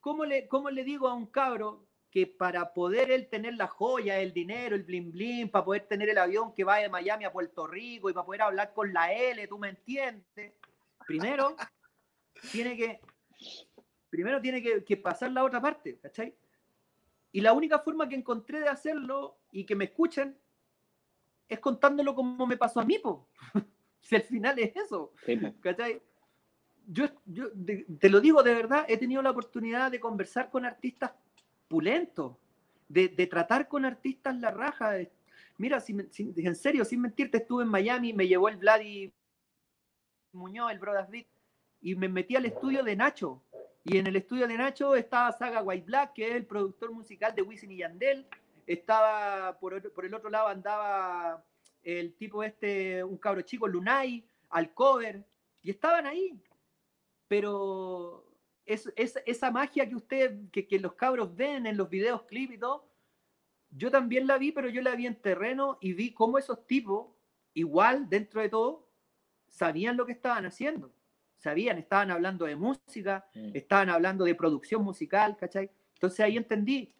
cómo, 0.00 0.24
le, 0.24 0.48
¿Cómo 0.48 0.70
le 0.70 0.82
digo 0.82 1.08
a 1.08 1.14
un 1.14 1.26
cabro 1.26 1.86
que 2.10 2.26
para 2.26 2.74
poder 2.74 3.10
él 3.10 3.28
tener 3.28 3.54
la 3.54 3.68
joya, 3.68 4.18
el 4.18 4.34
dinero, 4.34 4.76
el 4.76 4.82
bling 4.82 5.12
bling, 5.12 5.48
para 5.48 5.64
poder 5.64 5.86
tener 5.86 6.10
el 6.10 6.18
avión 6.18 6.52
que 6.52 6.64
va 6.64 6.76
de 6.76 6.88
Miami 6.88 7.24
a 7.24 7.32
Puerto 7.32 7.66
Rico 7.66 8.10
y 8.10 8.12
para 8.12 8.26
poder 8.26 8.42
hablar 8.42 8.74
con 8.74 8.92
la 8.92 9.12
L, 9.12 9.46
tú 9.48 9.58
me 9.58 9.70
entiendes, 9.70 10.52
primero 11.06 11.56
tiene 12.50 12.76
que 12.76 13.00
primero 14.12 14.42
tiene 14.42 14.62
que, 14.62 14.96
pasar 14.98 15.32
la 15.32 15.42
otra 15.42 15.58
parte, 15.58 15.96
¿cachai? 15.96 16.34
Y 17.32 17.40
la 17.40 17.54
única 17.54 17.78
forma 17.78 18.06
que 18.06 18.14
encontré 18.14 18.60
de 18.60 18.68
hacerlo 18.68 19.38
y 19.50 19.64
que 19.64 19.74
me 19.74 19.86
escuchen 19.86 20.36
es 21.48 21.58
contándolo 21.58 22.14
como 22.14 22.46
me 22.46 22.58
pasó 22.58 22.80
a 22.80 22.84
mí, 22.84 22.98
po. 22.98 23.26
si 24.00 24.14
al 24.14 24.22
final 24.24 24.58
es 24.58 24.76
eso, 24.76 25.14
¿cachai? 25.60 26.02
Yo, 26.86 27.06
yo 27.24 27.46
te 27.98 28.10
lo 28.10 28.20
digo 28.20 28.42
de 28.42 28.54
verdad, 28.54 28.84
he 28.86 28.98
tenido 28.98 29.22
la 29.22 29.30
oportunidad 29.30 29.90
de 29.90 29.98
conversar 29.98 30.50
con 30.50 30.66
artistas 30.66 31.12
pulentos, 31.66 32.36
de, 32.88 33.08
tratar 33.26 33.66
con 33.66 33.86
artistas 33.86 34.38
la 34.38 34.50
raja. 34.50 34.92
Mira, 35.56 35.82
en 35.88 36.54
serio, 36.54 36.84
sin 36.84 37.00
mentirte, 37.00 37.38
estuve 37.38 37.62
en 37.62 37.70
Miami, 37.70 38.12
me 38.12 38.28
llevó 38.28 38.50
el 38.50 38.58
Vladi 38.58 39.10
Muñoz, 40.32 40.70
el 40.70 40.80
Brodas 40.80 41.08
Beat, 41.08 41.28
y 41.80 41.94
me 41.94 42.10
metí 42.10 42.36
al 42.36 42.44
estudio 42.44 42.82
de 42.82 42.94
Nacho, 42.94 43.42
y 43.84 43.98
en 43.98 44.06
el 44.06 44.16
estudio 44.16 44.46
de 44.46 44.56
Nacho 44.56 44.94
estaba 44.94 45.32
Saga 45.32 45.62
White 45.62 45.86
Black, 45.86 46.12
que 46.14 46.28
es 46.28 46.34
el 46.34 46.46
productor 46.46 46.92
musical 46.92 47.34
de 47.34 47.42
Wisin 47.42 47.72
y 47.72 47.78
Yandel. 47.78 48.26
Estaba, 48.66 49.58
por, 49.58 49.74
el 49.74 50.14
otro 50.14 50.30
lado 50.30 50.48
andaba 50.48 51.44
el 51.82 52.14
tipo 52.14 52.44
este, 52.44 53.02
un 53.02 53.16
cabro 53.16 53.42
chico, 53.42 53.66
Lunay, 53.66 54.24
al 54.50 54.72
cover, 54.72 55.24
y 55.62 55.70
estaban 55.70 56.06
ahí. 56.06 56.40
Pero 57.26 58.24
es, 58.64 58.88
esa 58.96 59.50
magia 59.50 59.88
que 59.88 59.96
ustedes, 59.96 60.38
que, 60.52 60.66
que, 60.68 60.78
los 60.78 60.94
cabros 60.94 61.34
ven 61.34 61.66
en 61.66 61.76
los 61.76 61.90
videos, 61.90 62.22
clips 62.22 62.54
y 62.54 62.58
todo, 62.58 62.88
yo 63.70 63.90
también 63.90 64.28
la 64.28 64.38
vi, 64.38 64.52
pero 64.52 64.68
yo 64.68 64.80
la 64.80 64.94
vi 64.94 65.06
en 65.06 65.20
terreno 65.20 65.78
y 65.80 65.92
vi 65.94 66.12
cómo 66.12 66.38
esos 66.38 66.66
tipos, 66.68 67.08
igual 67.52 68.08
dentro 68.08 68.42
de 68.42 68.48
todo, 68.48 68.88
sabían 69.48 69.96
lo 69.96 70.06
que 70.06 70.12
estaban 70.12 70.46
haciendo 70.46 70.92
sabían, 71.42 71.78
estaban 71.78 72.10
hablando 72.10 72.44
de 72.44 72.56
música, 72.56 73.26
mm. 73.34 73.50
estaban 73.54 73.90
hablando 73.90 74.24
de 74.24 74.34
producción 74.34 74.82
musical, 74.82 75.36
¿cachai? 75.36 75.70
Entonces 75.94 76.20
ahí 76.20 76.36
entendí, 76.36 76.94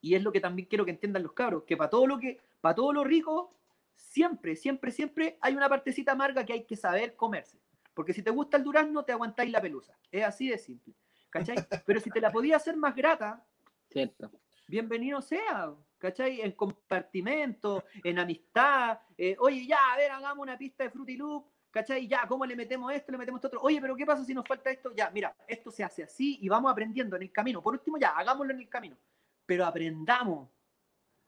y 0.00 0.14
es 0.14 0.22
lo 0.22 0.30
que 0.30 0.40
también 0.40 0.68
quiero 0.68 0.84
que 0.84 0.92
entiendan 0.92 1.22
los 1.22 1.32
cabros, 1.32 1.64
que 1.64 1.76
para 1.76 1.90
todo 1.90 2.06
lo 2.06 2.18
que, 2.18 2.40
para 2.60 2.74
todo 2.74 2.92
lo 2.92 3.02
rico, 3.02 3.54
siempre, 3.96 4.54
siempre, 4.54 4.90
siempre 4.92 5.38
hay 5.40 5.54
una 5.54 5.68
partecita 5.68 6.12
amarga 6.12 6.44
que 6.44 6.52
hay 6.52 6.64
que 6.64 6.76
saber 6.76 7.16
comerse. 7.16 7.58
Porque 7.92 8.12
si 8.12 8.22
te 8.22 8.30
gusta 8.30 8.56
el 8.56 8.62
durazno, 8.62 9.04
te 9.04 9.12
aguantáis 9.12 9.50
la 9.50 9.60
pelusa. 9.60 9.98
Es 10.12 10.22
así 10.22 10.48
de 10.48 10.58
simple. 10.58 10.94
¿Cachai? 11.30 11.56
Pero 11.86 12.00
si 12.00 12.10
te 12.10 12.20
la 12.20 12.30
podía 12.30 12.56
hacer 12.56 12.76
más 12.76 12.94
grata, 12.94 13.44
Cierto. 13.90 14.30
bienvenido 14.68 15.22
sea, 15.22 15.74
¿cachai? 15.98 16.40
En 16.42 16.52
compartimento, 16.52 17.84
en 18.04 18.18
amistad. 18.18 19.00
eh, 19.16 19.36
oye, 19.38 19.66
ya, 19.66 19.78
a 19.92 19.96
ver, 19.96 20.10
hagamos 20.10 20.42
una 20.42 20.58
pista 20.58 20.84
de 20.84 20.90
Fruity 20.90 21.16
Loop, 21.16 21.46
¿cachai? 21.76 22.08
Ya, 22.08 22.26
¿cómo 22.26 22.46
le 22.46 22.56
metemos 22.56 22.90
esto? 22.90 23.12
Le 23.12 23.18
metemos 23.18 23.38
esto 23.38 23.48
otro. 23.48 23.60
Oye, 23.60 23.78
pero 23.82 23.94
¿qué 23.94 24.06
pasa 24.06 24.24
si 24.24 24.32
nos 24.32 24.48
falta 24.48 24.70
esto? 24.70 24.94
Ya, 24.94 25.10
mira, 25.10 25.36
esto 25.46 25.70
se 25.70 25.84
hace 25.84 26.04
así 26.04 26.38
y 26.40 26.48
vamos 26.48 26.72
aprendiendo 26.72 27.16
en 27.16 27.22
el 27.22 27.30
camino. 27.30 27.62
Por 27.62 27.74
último, 27.74 27.98
ya, 27.98 28.10
hagámoslo 28.10 28.54
en 28.54 28.60
el 28.60 28.68
camino. 28.70 28.96
Pero 29.44 29.66
aprendamos, 29.66 30.48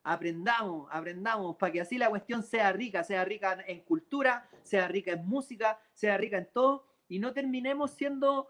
aprendamos, 0.02 0.88
aprendamos, 0.90 1.56
para 1.56 1.70
que 1.70 1.82
así 1.82 1.98
la 1.98 2.08
cuestión 2.08 2.42
sea 2.42 2.72
rica, 2.72 3.04
sea 3.04 3.26
rica 3.26 3.62
en 3.66 3.82
cultura, 3.82 4.48
sea 4.62 4.88
rica 4.88 5.12
en 5.12 5.26
música, 5.26 5.78
sea 5.92 6.16
rica 6.16 6.38
en 6.38 6.50
todo, 6.50 6.86
y 7.08 7.18
no 7.18 7.34
terminemos 7.34 7.90
siendo 7.90 8.48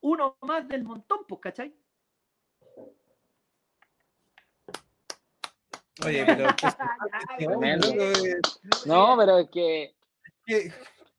uno 0.00 0.36
más 0.40 0.66
del 0.66 0.82
montón, 0.82 1.20
pues, 1.28 1.40
¿cachai? 1.40 1.72
Oye, 6.04 6.24
pero. 6.26 6.48
Tremendo. 7.38 7.88
¿Qué, 7.88 8.40
No, 8.84 9.16
pero 9.16 9.38
es 9.38 9.50
que. 9.50 9.94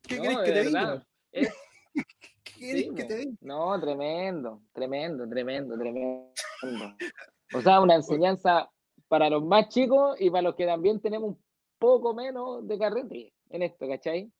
Qué, 0.06 0.16
no, 0.18 0.24
de 0.40 0.44
que 0.44 0.52
te 0.52 0.62
diga? 0.64 1.06
es- 1.32 1.54
¿Qué 2.44 2.52
querés 2.58 2.82
sí, 2.84 2.94
que 2.94 3.04
te 3.04 3.16
diga? 3.16 3.32
No, 3.40 3.80
tremendo, 3.80 4.62
tremendo, 4.72 5.28
tremendo, 5.28 5.76
tremendo. 5.78 6.32
O 7.54 7.60
sea, 7.60 7.80
una 7.80 7.96
enseñanza 7.96 8.70
para 9.08 9.28
los 9.28 9.44
más 9.44 9.68
chicos 9.68 10.18
y 10.20 10.30
para 10.30 10.42
los 10.42 10.54
que 10.54 10.64
también 10.66 11.00
tenemos 11.00 11.30
un 11.30 11.42
poco 11.78 12.14
menos 12.14 12.66
de 12.66 12.78
carrete 12.78 13.32
en 13.50 13.62
esto, 13.62 13.86
¿cachai? 13.88 14.30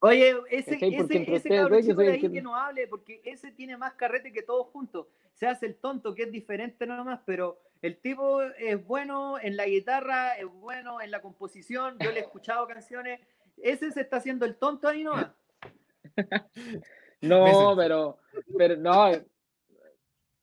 Oye, 0.00 0.34
ese, 0.50 0.72
¿Cachai? 0.72 0.94
Ese, 0.94 1.34
ese 1.34 1.48
yo 1.48 1.80
chico 1.80 2.00
de 2.00 2.12
ahí 2.12 2.20
que- 2.20 2.30
que 2.32 2.42
no 2.42 2.56
hable, 2.56 2.88
porque 2.88 3.20
ese 3.24 3.52
tiene 3.52 3.76
más 3.76 3.94
carrete 3.94 4.32
que 4.32 4.42
todos 4.42 4.66
juntos. 4.68 5.06
Se 5.34 5.46
hace 5.46 5.66
el 5.66 5.76
tonto, 5.76 6.14
que 6.14 6.24
es 6.24 6.32
diferente 6.32 6.86
nomás, 6.86 7.20
pero 7.24 7.60
el 7.82 7.98
tipo 7.98 8.42
es 8.42 8.84
bueno 8.86 9.38
en 9.38 9.56
la 9.56 9.66
guitarra, 9.66 10.36
es 10.36 10.46
bueno 10.46 11.00
en 11.00 11.10
la 11.10 11.22
composición, 11.22 11.96
yo 12.00 12.10
le 12.12 12.20
he 12.20 12.22
escuchado 12.22 12.66
canciones. 12.66 13.20
Ese 13.62 13.90
se 13.92 14.00
está 14.02 14.16
haciendo 14.16 14.44
el 14.46 14.56
tonto 14.56 14.88
ahí. 14.88 15.04
No, 15.04 15.14
Veces. 17.44 17.74
pero, 17.76 18.18
pero 18.56 18.76
no. 18.76 19.10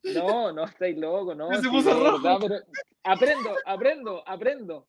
No, 0.04 0.54
no 0.54 0.64
estáis 0.66 0.98
loco, 0.98 1.36
no. 1.36 1.52
Se 1.54 1.62
sí, 1.62 1.70
puso 1.70 1.94
de 1.94 2.10
rojo. 2.10 2.40
pero 2.42 2.56
aprendo, 3.04 3.56
aprendo, 3.66 4.24
aprendo. 4.28 4.86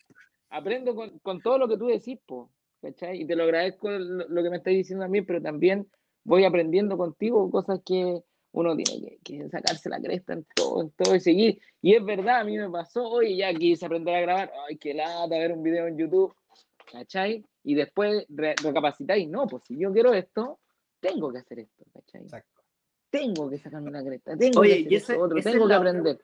Aprendo 0.50 0.94
con, 0.94 1.18
con 1.18 1.40
todo 1.42 1.58
lo 1.58 1.68
que 1.68 1.76
tú 1.76 1.86
decís, 1.86 2.18
po, 2.24 2.50
¿cachai? 2.80 3.20
Y 3.22 3.26
te 3.26 3.36
lo 3.36 3.44
agradezco 3.44 3.90
lo, 3.90 4.28
lo 4.28 4.42
que 4.42 4.50
me 4.50 4.56
estás 4.58 4.72
diciendo 4.72 5.04
a 5.04 5.08
mí, 5.08 5.22
pero 5.22 5.42
también 5.42 5.90
voy 6.24 6.44
aprendiendo 6.44 6.96
contigo 6.96 7.50
cosas 7.50 7.80
que 7.84 8.22
uno 8.52 8.76
tiene 8.76 9.00
que, 9.00 9.18
que 9.22 9.48
sacarse 9.50 9.88
la 9.88 10.00
cresta 10.00 10.32
en 10.32 10.46
todo, 10.54 10.82
en 10.82 10.90
todo 10.92 11.14
y 11.14 11.20
seguir. 11.20 11.60
Y 11.82 11.94
es 11.94 12.04
verdad, 12.04 12.40
a 12.40 12.44
mí 12.44 12.56
me 12.56 12.70
pasó, 12.70 13.08
oye, 13.08 13.36
ya 13.36 13.52
quise 13.52 13.86
aprender 13.86 14.14
a 14.14 14.20
grabar, 14.20 14.52
ay, 14.68 14.76
qué 14.78 14.94
lata, 14.94 15.28
ver 15.28 15.52
un 15.52 15.62
video 15.62 15.86
en 15.86 15.98
YouTube, 15.98 16.34
¿cachai? 16.90 17.44
Y 17.64 17.74
después 17.74 18.24
re- 18.28 18.54
recapacitáis, 18.62 19.28
no, 19.28 19.46
pues 19.46 19.64
si 19.64 19.78
yo 19.78 19.92
quiero 19.92 20.12
esto, 20.14 20.58
tengo 21.00 21.30
que 21.32 21.38
hacer 21.38 21.60
esto, 21.60 21.84
¿cachai? 21.92 22.22
Exacto. 22.22 22.62
Tengo 23.10 23.48
que 23.48 23.58
sacarme 23.58 23.90
la 23.90 24.02
cresta, 24.04 24.36
tengo 24.36 24.60
Oye, 24.60 24.84
que 24.84 24.94
y 24.94 24.96
hacer 24.96 24.96
ese, 24.96 25.12
esto 25.12 25.24
otro, 25.24 25.40
tengo 25.42 25.64
es 25.64 25.68
que 25.68 25.74
aprender. 25.74 26.18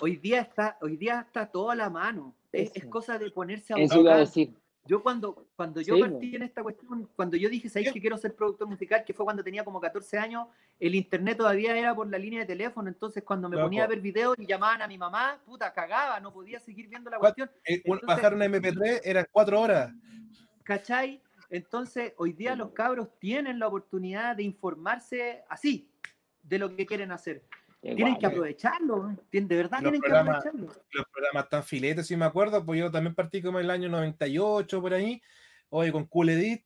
Hoy 0.00 0.16
día 0.16 0.40
está, 0.40 0.78
hoy 0.80 0.96
día 0.96 1.20
está 1.26 1.46
todo 1.50 1.70
a 1.70 1.76
la 1.76 1.90
mano. 1.90 2.34
Es, 2.50 2.72
es 2.74 2.84
cosa 2.86 3.18
de 3.18 3.30
ponerse 3.30 3.72
a 3.72 3.76
Eso 3.76 4.00
iba 4.00 4.14
a 4.14 4.18
decir. 4.18 4.54
Yo 4.84 5.00
cuando, 5.02 5.46
cuando 5.54 5.80
yo 5.80 5.94
Sí, 5.94 6.00
partí 6.00 6.30
po. 6.30 6.36
en 6.36 6.42
esta 6.42 6.62
cuestión, 6.62 7.08
cuando 7.14 7.36
yo 7.36 7.48
dije, 7.48 7.68
¿sabéis 7.68 7.92
que 7.92 8.00
quiero 8.00 8.16
ser 8.18 8.34
productor 8.34 8.66
musical? 8.66 9.04
Que 9.04 9.14
fue 9.14 9.24
cuando 9.24 9.44
tenía 9.44 9.64
como 9.64 9.80
14 9.80 10.18
años, 10.18 10.48
el 10.80 10.96
internet 10.96 11.38
todavía 11.38 11.76
era 11.76 11.94
por 11.94 12.08
la 12.10 12.18
línea 12.18 12.40
de 12.40 12.46
teléfono, 12.46 12.88
entonces 12.88 13.22
cuando 13.22 13.48
me 13.48 13.54
Loco. 13.56 13.66
ponía 13.66 13.84
a 13.84 13.86
ver 13.86 14.00
videos 14.00 14.36
y 14.40 14.46
llamaban 14.46 14.82
a 14.82 14.88
mi 14.88 14.98
mamá, 14.98 15.40
puta, 15.46 15.72
cagaba, 15.72 16.18
no 16.18 16.32
podía 16.32 16.58
seguir 16.58 16.88
viendo 16.88 17.10
la 17.10 17.18
¿Cuál- 17.18 17.32
cuestión, 17.34 17.50
Eh, 17.64 17.80
Entonces- 17.84 18.06
bajar 18.08 18.34
una 18.34 18.46
MP3 18.46 19.00
eran 19.04 19.26
cuatro 19.30 19.60
horas. 19.60 19.92
¿cachai? 20.64 21.20
Entonces, 21.50 22.12
hoy 22.16 22.32
día 22.32 22.56
los 22.56 22.70
cabros 22.70 23.08
tienen 23.18 23.58
la 23.58 23.66
oportunidad 23.68 24.36
de 24.36 24.42
informarse 24.44 25.44
así, 25.48 25.88
de 26.42 26.58
lo 26.58 26.74
que 26.74 26.86
quieren 26.86 27.12
hacer. 27.12 27.42
Tienen 27.82 27.98
Igual, 27.98 28.18
que 28.20 28.26
eh. 28.26 28.28
aprovecharlo, 28.28 29.16
de 29.32 29.56
verdad 29.56 29.80
Los 29.80 29.90
tienen 29.90 30.00
que 30.00 30.16
aprovecharlo. 30.16 30.66
Los 30.92 31.06
programas 31.12 31.48
tan 31.48 31.64
filetes, 31.64 32.06
si 32.06 32.16
me 32.16 32.24
acuerdo, 32.24 32.64
pues 32.64 32.78
yo 32.78 32.92
también 32.92 33.14
partí 33.16 33.42
como 33.42 33.58
en 33.58 33.64
el 33.64 33.70
año 33.72 33.88
98, 33.88 34.80
por 34.80 34.94
ahí, 34.94 35.20
hoy 35.68 35.90
con 35.90 36.06
Cool 36.06 36.28
Edit, 36.28 36.64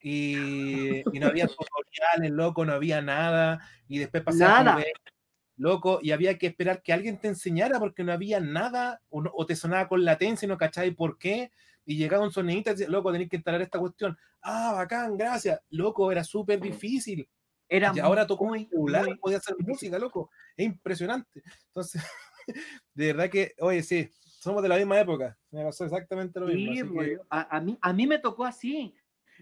y, 0.00 1.00
y 1.16 1.18
no 1.18 1.26
había 1.26 1.46
tutoriales, 1.48 2.30
loco, 2.30 2.64
no 2.64 2.74
había 2.74 3.02
nada, 3.02 3.60
y 3.88 3.98
después 3.98 4.22
pasaba 4.22 4.80
loco, 5.56 5.98
y 6.00 6.12
había 6.12 6.38
que 6.38 6.46
esperar 6.46 6.80
que 6.82 6.92
alguien 6.92 7.20
te 7.20 7.26
enseñara 7.28 7.80
porque 7.80 8.04
no 8.04 8.12
había 8.12 8.38
nada, 8.38 9.02
o, 9.10 9.20
no- 9.20 9.32
o 9.34 9.44
te 9.44 9.56
sonaba 9.56 9.88
con 9.88 10.04
latencia 10.04 10.46
y 10.46 10.48
no 10.48 10.56
cachabas 10.56 10.94
por 10.94 11.18
qué, 11.18 11.50
y 11.84 11.96
llegaba 11.96 12.22
un 12.24 12.30
sonidito 12.30 12.70
y 12.70 12.74
decía, 12.74 12.88
loco, 12.88 13.10
tenés 13.10 13.28
que 13.28 13.36
instalar 13.36 13.62
esta 13.62 13.80
cuestión. 13.80 14.16
Ah, 14.42 14.72
bacán, 14.76 15.16
gracias. 15.16 15.60
Loco, 15.70 16.12
era 16.12 16.22
súper 16.22 16.60
difícil. 16.60 17.28
Era 17.74 17.90
Y 17.94 18.00
ahora 18.00 18.26
toco 18.26 18.44
muy, 18.44 18.66
celular, 18.66 19.06
muy 19.06 19.16
podía 19.16 19.38
hacer 19.38 19.56
música, 19.58 19.98
loco. 19.98 20.30
Es 20.56 20.66
impresionante. 20.66 21.42
Entonces, 21.68 22.02
de 22.94 23.06
verdad 23.12 23.30
que, 23.30 23.54
oye, 23.60 23.82
sí, 23.82 24.10
somos 24.40 24.62
de 24.62 24.68
la 24.68 24.76
misma 24.76 25.00
época. 25.00 25.38
Me 25.50 25.64
pasó 25.64 25.84
exactamente 25.86 26.38
lo 26.38 26.46
mismo. 26.48 26.74
Sí, 26.74 26.84
pues, 26.84 27.08
que- 27.08 27.18
a, 27.30 27.56
a 27.56 27.60
mí, 27.60 27.78
a 27.80 27.92
mí 27.94 28.06
me 28.06 28.18
tocó 28.18 28.44
así. 28.44 28.94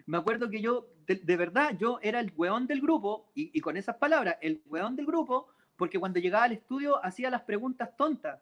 Me 0.07 0.17
acuerdo 0.19 0.49
que 0.49 0.61
yo, 0.61 0.87
de, 1.07 1.17
de 1.17 1.37
verdad, 1.37 1.77
yo 1.77 1.99
era 2.03 2.21
el 2.21 2.33
weón 2.37 2.69
del 2.69 2.81
grupo, 2.81 3.33
y, 3.35 3.51
y 3.53 3.61
con 3.61 3.77
esas 3.77 3.97
palabras, 3.97 4.37
el 4.41 4.63
weón 4.67 4.95
del 4.95 5.07
grupo, 5.07 5.49
porque 5.77 5.99
cuando 5.99 6.21
llegaba 6.21 6.45
al 6.45 6.53
estudio 6.53 7.05
hacía 7.05 7.31
las 7.31 7.43
preguntas 7.43 7.97
tontas. 7.97 8.41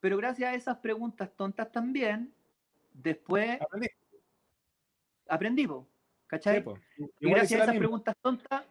Pero 0.00 0.16
gracias 0.16 0.50
a 0.50 0.54
esas 0.54 0.78
preguntas 0.78 1.30
tontas 1.36 1.70
también, 1.70 2.32
después 2.94 3.60
aprendí. 3.60 3.88
aprendí, 5.28 5.66
po, 5.66 5.86
Sí, 5.86 6.26
¿cachai? 6.26 6.62
po. 6.64 6.78
Y 7.18 7.28
gracias 7.30 7.60
a 7.60 7.64
esas 7.64 7.74
misma. 7.74 7.80
preguntas 7.80 8.16
tontas, 8.22 8.64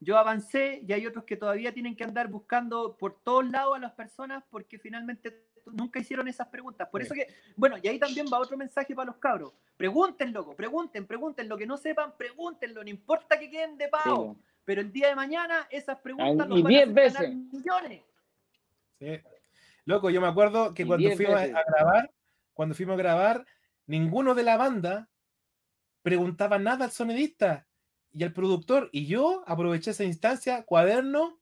yo 0.00 0.16
avancé 0.18 0.80
y 0.86 0.92
hay 0.92 1.06
otros 1.06 1.24
que 1.24 1.36
todavía 1.36 1.72
tienen 1.74 1.94
que 1.94 2.04
andar 2.04 2.28
buscando 2.28 2.96
por 2.96 3.20
todos 3.22 3.48
lados 3.50 3.76
a 3.76 3.80
las 3.80 3.92
personas 3.92 4.42
porque 4.50 4.78
finalmente 4.78 5.44
nunca 5.66 6.00
hicieron 6.00 6.26
esas 6.26 6.48
preguntas. 6.48 6.88
Por 6.88 7.02
eso 7.02 7.14
que, 7.14 7.26
bueno, 7.54 7.76
y 7.82 7.86
ahí 7.86 7.98
también 7.98 8.26
va 8.32 8.38
otro 8.38 8.56
mensaje 8.56 8.94
para 8.94 9.06
los 9.06 9.16
cabros. 9.16 9.52
Pregunten, 9.76 10.32
loco, 10.32 10.56
pregunten, 10.56 11.06
pregunten. 11.06 11.48
Lo 11.48 11.56
que 11.58 11.66
no 11.66 11.76
sepan, 11.76 12.16
pregúntenlo. 12.16 12.82
No 12.82 12.88
importa 12.90 13.38
que 13.38 13.50
queden 13.50 13.76
de 13.76 13.88
pago. 13.88 14.36
Pero 14.64 14.80
el 14.80 14.90
día 14.92 15.08
de 15.08 15.14
mañana 15.16 15.66
esas 15.70 15.98
preguntas 16.00 16.46
Ah, 16.46 16.48
nos 16.48 16.58
y 16.58 16.62
van 16.62 16.72
a 16.72 16.76
10 16.76 16.88
hacer 16.88 16.94
ganar 17.12 17.22
veces. 17.22 17.52
millones. 17.52 18.02
Sí. 18.98 19.20
Loco, 19.84 20.10
yo 20.10 20.20
me 20.20 20.28
acuerdo 20.28 20.72
que 20.74 20.82
Y 20.82 20.86
cuando 20.86 21.06
diez 21.06 21.16
fuimos 21.16 21.36
a, 21.36 21.40
veces. 21.40 21.56
a 21.56 21.62
grabar, 21.66 22.10
cuando 22.54 22.74
fuimos 22.74 22.94
a 22.94 22.98
grabar, 22.98 23.46
ninguno 23.86 24.34
de 24.34 24.42
la 24.42 24.56
banda 24.56 25.08
preguntaba 26.02 26.58
nada 26.58 26.84
al 26.86 26.90
sonidista 26.90 27.66
y 28.12 28.24
al 28.24 28.32
productor. 28.32 28.88
Y 28.92 29.06
yo 29.06 29.42
aproveché 29.46 29.90
esa 29.90 30.04
instancia, 30.04 30.64
cuaderno. 30.64 31.38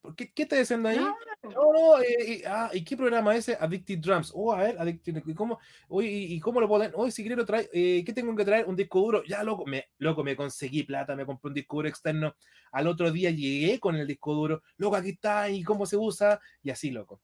¿por 0.00 0.16
¿Qué, 0.16 0.32
qué 0.32 0.42
estás 0.42 0.60
haciendo 0.60 0.88
ahí? 0.88 0.96
Claro. 0.96 1.16
No, 1.44 1.72
no, 1.72 2.00
eh, 2.00 2.06
eh, 2.18 2.42
ah, 2.46 2.70
¿y 2.72 2.84
qué 2.84 2.96
programa 2.96 3.34
es 3.34 3.48
ese? 3.48 3.58
Addicted 3.60 3.98
Drums. 3.98 4.32
Oh, 4.34 4.52
a 4.52 4.58
ver, 4.58 4.76
Addicted, 4.78 5.22
¿y 5.26 5.34
cómo, 5.34 5.58
oye, 5.88 6.08
¿y, 6.08 6.34
y 6.34 6.40
cómo 6.40 6.60
lo 6.60 6.68
puedo 6.68 6.90
Hoy, 6.94 7.10
si 7.10 7.24
quiero 7.24 7.44
traer, 7.44 7.70
eh, 7.72 8.02
¿qué 8.04 8.12
tengo 8.12 8.34
que 8.34 8.44
traer? 8.44 8.66
Un 8.66 8.76
disco 8.76 9.00
duro. 9.00 9.24
Ya, 9.24 9.42
loco, 9.42 9.64
me, 9.64 9.88
loco, 9.98 10.22
me 10.24 10.36
conseguí 10.36 10.82
plata, 10.82 11.16
me 11.16 11.24
compré 11.24 11.48
un 11.48 11.54
disco 11.54 11.76
duro 11.76 11.88
externo. 11.88 12.34
Al 12.72 12.86
otro 12.86 13.10
día 13.10 13.30
llegué 13.30 13.78
con 13.78 13.96
el 13.96 14.06
disco 14.06 14.34
duro. 14.34 14.62
Loco, 14.76 14.96
aquí 14.96 15.10
está, 15.10 15.48
¿y 15.48 15.62
cómo 15.62 15.86
se 15.86 15.96
usa? 15.96 16.40
Y 16.62 16.70
así, 16.70 16.90
loco. 16.90 17.20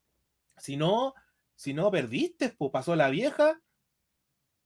Si 0.56 0.76
no, 0.76 1.14
si 1.54 1.74
no 1.74 1.90
perdiste, 1.90 2.50
pues 2.50 2.70
pasó 2.70 2.94
la 2.96 3.10
vieja. 3.10 3.60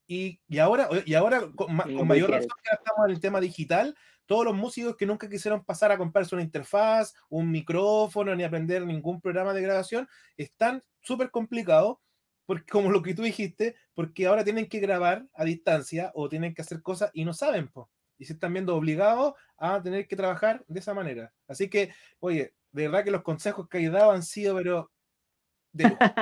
Y, 0.06 0.40
y 0.48 0.58
ahora, 0.58 0.88
y 1.06 1.14
ahora 1.14 1.50
con, 1.54 1.70
Y 1.70 1.92
no 1.92 1.98
con 1.98 2.08
mayor 2.08 2.30
razón 2.30 2.50
que 2.62 2.74
estamos 2.74 3.06
en 3.06 3.12
el 3.12 3.20
tema 3.20 3.40
digital, 3.40 3.96
todos 4.26 4.44
los 4.44 4.54
músicos 4.54 4.96
que 4.96 5.06
nunca 5.06 5.28
quisieron 5.28 5.64
pasar 5.64 5.92
a 5.92 5.98
comprarse 5.98 6.34
una 6.34 6.44
interfaz, 6.44 7.14
un 7.28 7.50
micrófono, 7.50 8.34
ni 8.34 8.44
aprender 8.44 8.86
ningún 8.86 9.20
programa 9.20 9.52
de 9.52 9.62
grabación, 9.62 10.08
están 10.36 10.82
súper 11.00 11.30
complicados, 11.30 11.98
porque 12.46 12.70
como 12.70 12.90
lo 12.90 13.02
que 13.02 13.14
tú 13.14 13.22
dijiste, 13.22 13.76
porque 13.94 14.26
ahora 14.26 14.44
tienen 14.44 14.68
que 14.68 14.80
grabar 14.80 15.26
a 15.34 15.44
distancia 15.44 16.10
o 16.14 16.28
tienen 16.28 16.54
que 16.54 16.62
hacer 16.62 16.82
cosas 16.82 17.10
y 17.14 17.24
no 17.24 17.34
saben, 17.34 17.68
po, 17.68 17.90
y 18.18 18.24
se 18.24 18.34
están 18.34 18.52
viendo 18.52 18.76
obligados 18.76 19.34
a 19.56 19.82
tener 19.82 20.06
que 20.06 20.16
trabajar 20.16 20.64
de 20.68 20.80
esa 20.80 20.94
manera. 20.94 21.32
Así 21.48 21.68
que, 21.68 21.92
oye, 22.20 22.54
de 22.70 22.88
verdad 22.88 23.04
que 23.04 23.10
los 23.10 23.22
consejos 23.22 23.68
que 23.68 23.78
hay 23.78 23.88
dado 23.88 24.12
han 24.12 24.22
sido, 24.22 24.56
pero... 24.56 24.90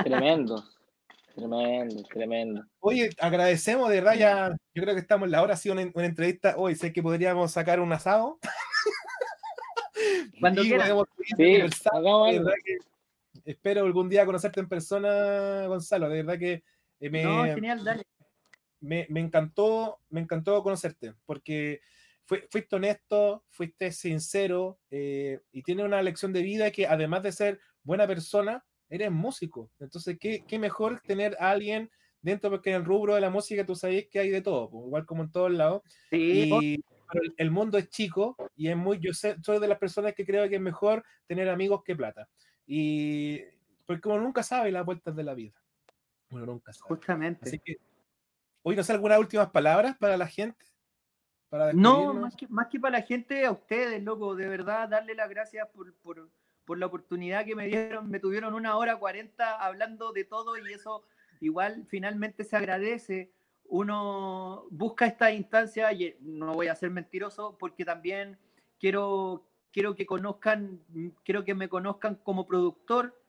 Tremendo. 0.04 0.64
Tremendo, 1.34 2.02
tremendo. 2.04 2.64
Oye, 2.80 3.10
agradecemos, 3.18 3.88
de 3.88 3.96
verdad, 3.96 4.14
ya, 4.14 4.48
yo 4.74 4.82
creo 4.82 4.94
que 4.94 5.00
estamos 5.00 5.26
en 5.26 5.32
la 5.32 5.42
hora, 5.42 5.54
ha 5.54 5.56
sido 5.56 5.74
una, 5.74 5.90
una 5.94 6.06
entrevista, 6.06 6.54
hoy 6.56 6.74
sé 6.74 6.92
que 6.92 7.02
podríamos 7.02 7.52
sacar 7.52 7.80
un 7.80 7.92
asado. 7.92 8.38
Cuando 10.40 10.62
seguir 10.62 10.80
Sí, 11.36 11.60
espero 13.44 13.84
algún 13.84 14.08
día 14.08 14.26
conocerte 14.26 14.60
en 14.60 14.68
persona, 14.68 15.66
Gonzalo, 15.66 16.08
de 16.08 16.22
verdad 16.22 16.38
que 16.38 16.64
eh, 17.00 17.10
me, 17.10 17.22
No, 17.22 17.44
genial, 17.54 17.84
dale. 17.84 18.02
me, 18.80 19.06
me 19.08 19.20
encantó, 19.20 20.00
me 20.08 20.20
encantó 20.20 20.62
conocerte, 20.62 21.14
porque 21.26 21.80
fui- 22.24 22.44
fuiste 22.50 22.76
honesto, 22.76 23.44
fuiste 23.50 23.92
sincero 23.92 24.78
eh, 24.90 25.40
y 25.52 25.62
tienes 25.62 25.84
una 25.84 26.02
lección 26.02 26.32
de 26.32 26.42
vida 26.42 26.70
que 26.70 26.86
además 26.86 27.22
de 27.22 27.32
ser 27.32 27.60
buena 27.82 28.06
persona, 28.06 28.64
eres 28.90 29.10
músico. 29.10 29.70
Entonces, 29.78 30.18
¿qué, 30.20 30.44
qué 30.46 30.58
mejor 30.58 31.00
tener 31.00 31.36
a 31.40 31.50
alguien 31.50 31.90
dentro, 32.20 32.50
porque 32.50 32.70
en 32.70 32.76
el 32.76 32.84
rubro 32.84 33.14
de 33.14 33.20
la 33.22 33.30
música 33.30 33.64
tú 33.64 33.74
sabes 33.74 34.06
que 34.10 34.18
hay 34.18 34.28
de 34.28 34.42
todo, 34.42 34.68
pues, 34.68 34.84
igual 34.86 35.06
como 35.06 35.22
en 35.22 35.30
todos 35.32 35.50
lados. 35.50 35.82
Sí, 36.10 36.50
Y 36.52 36.84
pero 37.10 37.24
el- 37.38 37.50
mundo 37.50 37.78
es 37.78 37.88
chico 37.88 38.36
y 38.54 38.68
es 38.68 38.76
muy, 38.76 38.98
yo 39.00 39.12
sé- 39.14 39.36
soy 39.42 39.58
de 39.58 39.66
las 39.68 39.78
personas 39.78 40.14
que 40.14 40.26
creo 40.26 40.46
que 40.48 40.56
es 40.56 40.60
mejor 40.60 41.02
tener 41.26 41.48
amigos 41.48 41.82
que 41.82 41.96
plata. 41.96 42.28
Y 42.66 43.40
porque 43.86 44.08
uno 44.08 44.20
nunca 44.20 44.42
sabe 44.42 44.70
las 44.70 44.84
vueltas 44.84 45.16
de 45.16 45.24
la 45.24 45.34
vida. 45.34 45.54
Uno 46.30 46.46
nunca 46.46 46.72
sabe. 46.72 46.88
justamente. 46.88 47.48
Así 47.48 47.58
que, 47.58 47.78
hoy 48.62 48.76
no 48.76 48.82
sé 48.84 48.92
algunas 48.92 49.18
últimas 49.18 49.50
palabras 49.50 49.96
para 49.98 50.16
la 50.16 50.28
gente. 50.28 50.64
Para 51.48 51.72
No, 51.72 52.14
más 52.14 52.36
que, 52.36 52.46
más 52.46 52.68
que 52.68 52.78
para 52.78 52.98
la 52.98 53.04
gente, 53.04 53.44
a 53.44 53.50
ustedes, 53.50 54.00
loco, 54.02 54.36
de 54.36 54.46
verdad, 54.46 54.88
darle 54.88 55.14
las 55.16 55.28
gracias 55.28 55.66
por, 55.70 55.92
por, 55.96 56.30
por 56.70 56.78
la 56.78 56.86
oportunidad 56.86 57.44
que 57.44 57.56
me 57.56 57.66
dieron. 57.66 58.08
Me 58.08 58.20
tuvieron 58.20 58.54
una 58.54 58.76
hora 58.76 58.94
cuarenta 58.96 59.56
hablando 59.56 60.12
de 60.12 60.22
todo 60.22 60.56
y 60.56 60.72
eso 60.72 61.02
igual 61.40 61.84
finalmente 61.88 62.44
se 62.44 62.56
agradece. 62.56 63.32
Uno 63.64 64.68
busca 64.70 65.04
esta 65.04 65.32
instancia 65.32 65.92
y 65.92 66.04
eh, 66.04 66.16
no 66.20 66.54
voy 66.54 66.68
a 66.68 66.76
ser 66.76 66.90
mentiroso 66.90 67.56
porque 67.58 67.84
también 67.84 68.38
quiero, 68.78 69.48
quiero 69.72 69.96
que 69.96 70.06
conozcan, 70.06 70.80
quiero 71.24 71.44
que 71.44 71.56
me 71.56 71.68
conozcan 71.68 72.14
como 72.22 72.46
productor, 72.46 73.20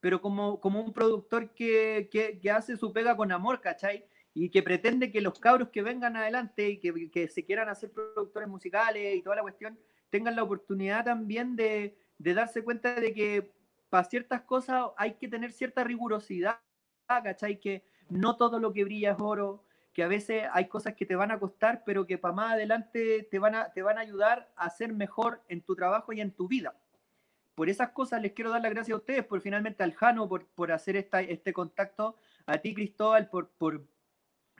pero 0.00 0.20
como, 0.20 0.58
como 0.58 0.80
un 0.80 0.92
productor 0.92 1.54
que, 1.54 2.08
que, 2.10 2.50
hace 2.50 2.76
su 2.76 2.92
pega 2.92 3.16
con 3.16 3.30
amor, 3.30 3.60
¿cachai? 3.60 4.06
y 4.34 4.50
que 4.50 4.64
pretende 4.64 5.12
que 5.12 5.20
los 5.20 5.38
cabros 5.38 5.68
que 5.68 5.82
vengan 5.82 6.16
adelante 6.16 6.68
y 6.68 6.78
que, 6.80 7.12
que 7.12 7.28
se 7.28 7.44
quieran 7.44 7.68
hacer 7.68 7.92
productores 7.92 8.48
musicales 8.48 9.14
y 9.14 9.22
toda 9.22 9.36
la 9.36 9.42
cuestión 9.42 9.78
tengan 10.10 10.34
la 10.34 10.42
oportunidad 10.42 11.04
también 11.04 11.54
de, 11.54 11.96
de 12.18 12.34
darse 12.34 12.62
cuenta 12.62 12.94
de 12.94 13.12
que 13.14 13.52
para 13.88 14.04
ciertas 14.04 14.42
cosas 14.42 14.88
hay 14.96 15.14
que 15.14 15.28
tener 15.28 15.52
cierta 15.52 15.84
rigurosidad, 15.84 16.60
¿cachai? 17.06 17.58
Que 17.58 17.84
no 18.08 18.36
todo 18.36 18.58
lo 18.58 18.72
que 18.72 18.84
brilla 18.84 19.12
es 19.12 19.20
oro, 19.20 19.64
que 19.92 20.02
a 20.02 20.08
veces 20.08 20.44
hay 20.52 20.68
cosas 20.68 20.94
que 20.94 21.06
te 21.06 21.16
van 21.16 21.30
a 21.30 21.38
costar, 21.38 21.82
pero 21.84 22.06
que 22.06 22.18
para 22.18 22.34
más 22.34 22.52
adelante 22.52 23.26
te 23.30 23.38
van 23.38 23.54
a, 23.54 23.72
te 23.72 23.82
van 23.82 23.98
a 23.98 24.02
ayudar 24.02 24.50
a 24.56 24.70
ser 24.70 24.92
mejor 24.92 25.42
en 25.48 25.62
tu 25.62 25.74
trabajo 25.74 26.12
y 26.12 26.20
en 26.20 26.32
tu 26.32 26.48
vida. 26.48 26.76
Por 27.54 27.68
esas 27.68 27.90
cosas 27.90 28.22
les 28.22 28.32
quiero 28.32 28.50
dar 28.50 28.62
las 28.62 28.70
gracias 28.72 28.94
a 28.94 28.98
ustedes, 28.98 29.24
por 29.24 29.40
finalmente 29.40 29.82
al 29.82 29.94
Jano, 29.94 30.28
por, 30.28 30.46
por 30.46 30.70
hacer 30.70 30.96
esta, 30.96 31.20
este 31.20 31.52
contacto, 31.52 32.16
a 32.46 32.58
ti 32.58 32.74
Cristóbal, 32.74 33.28
por, 33.28 33.48
por, 33.50 33.84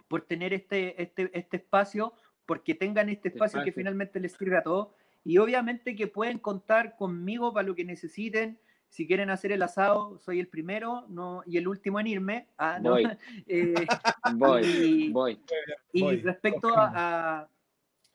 por 0.08 0.22
tener 0.22 0.52
este, 0.52 1.00
este, 1.00 1.30
este 1.32 1.58
espacio, 1.58 2.14
porque 2.44 2.74
tengan 2.74 3.08
este 3.08 3.28
espacio 3.28 3.62
que 3.62 3.68
espacio. 3.68 3.74
finalmente 3.74 4.18
les 4.18 4.32
sirve 4.32 4.56
a 4.56 4.62
todos. 4.62 4.88
Y 5.24 5.38
obviamente 5.38 5.94
que 5.96 6.06
pueden 6.06 6.38
contar 6.38 6.96
conmigo 6.96 7.52
para 7.52 7.66
lo 7.66 7.74
que 7.74 7.84
necesiten. 7.84 8.58
Si 8.90 9.06
quieren 9.06 9.28
hacer 9.28 9.52
el 9.52 9.62
asado, 9.62 10.18
soy 10.18 10.40
el 10.40 10.48
primero 10.48 11.04
no, 11.08 11.42
y 11.44 11.58
el 11.58 11.68
último 11.68 12.00
en 12.00 12.06
irme. 12.06 12.46
Ah, 12.56 12.78
no. 12.80 12.92
Voy. 12.92 13.06
Eh, 13.46 13.74
Voy, 14.34 14.62
y, 14.64 15.12
voy. 15.12 15.40
y 15.92 16.02
Voy, 16.02 16.16
respecto 16.22 16.68
a, 16.76 17.40
a- 17.40 17.48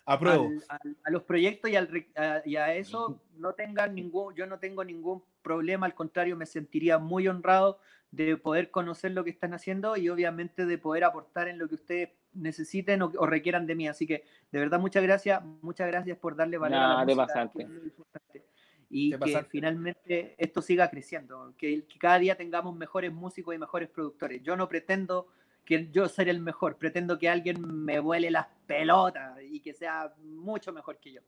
Apruebo. 0.05 0.45
al- 0.45 0.63
al- 0.69 0.97
a 1.03 1.11
los 1.11 1.23
proyectos 1.23 1.69
y, 1.69 1.75
al 1.75 1.87
re- 1.87 2.09
a, 2.15 2.41
y 2.43 2.55
a 2.55 2.73
eso 2.73 3.21
no 3.37 3.53
tengan 3.53 3.93
ningún, 3.95 4.33
yo 4.35 4.45
no 4.47 4.57
tengo 4.59 4.83
ningún 4.83 5.23
problema, 5.43 5.85
al 5.85 5.93
contrario, 5.93 6.35
me 6.35 6.47
sentiría 6.47 6.97
muy 6.97 7.27
honrado 7.27 7.79
de 8.09 8.37
poder 8.37 8.71
conocer 8.71 9.11
lo 9.11 9.23
que 9.23 9.29
están 9.29 9.53
haciendo 9.53 9.97
y 9.97 10.09
obviamente 10.09 10.65
de 10.65 10.77
poder 10.77 11.03
aportar 11.03 11.47
en 11.47 11.57
lo 11.59 11.67
que 11.67 11.75
ustedes 11.75 12.09
necesiten 12.33 13.01
o, 13.01 13.11
o 13.17 13.25
requieran 13.25 13.67
de 13.67 13.75
mí. 13.75 13.87
Así 13.87 14.07
que 14.07 14.23
de 14.51 14.59
verdad 14.59 14.79
muchas 14.79 15.03
gracias, 15.03 15.43
muchas 15.61 15.87
gracias 15.87 16.17
por 16.17 16.35
darle 16.35 16.57
valor 16.57 16.79
a 16.79 17.05
la 17.05 17.05
música, 17.05 17.51
que 17.51 17.63
es 17.63 17.69
muy 17.69 17.83
importante. 17.83 18.45
Y 18.89 19.11
que 19.11 19.17
pasaste. 19.17 19.49
finalmente 19.49 20.35
esto 20.37 20.61
siga 20.61 20.89
creciendo, 20.89 21.53
que, 21.57 21.85
que 21.85 21.97
cada 21.97 22.19
día 22.19 22.35
tengamos 22.35 22.75
mejores 22.75 23.11
músicos 23.11 23.55
y 23.55 23.57
mejores 23.57 23.89
productores. 23.89 24.43
Yo 24.43 24.55
no 24.55 24.69
pretendo 24.69 25.27
que 25.65 25.89
yo 25.91 26.07
ser 26.07 26.29
el 26.29 26.39
mejor, 26.39 26.77
pretendo 26.77 27.17
que 27.17 27.29
alguien 27.29 27.61
me 27.61 27.99
vuele 27.99 28.29
las 28.29 28.47
pelotas 28.67 29.39
y 29.41 29.59
que 29.61 29.73
sea 29.73 30.13
mucho 30.19 30.71
mejor 30.73 30.99
que 30.99 31.13
yo. 31.13 31.21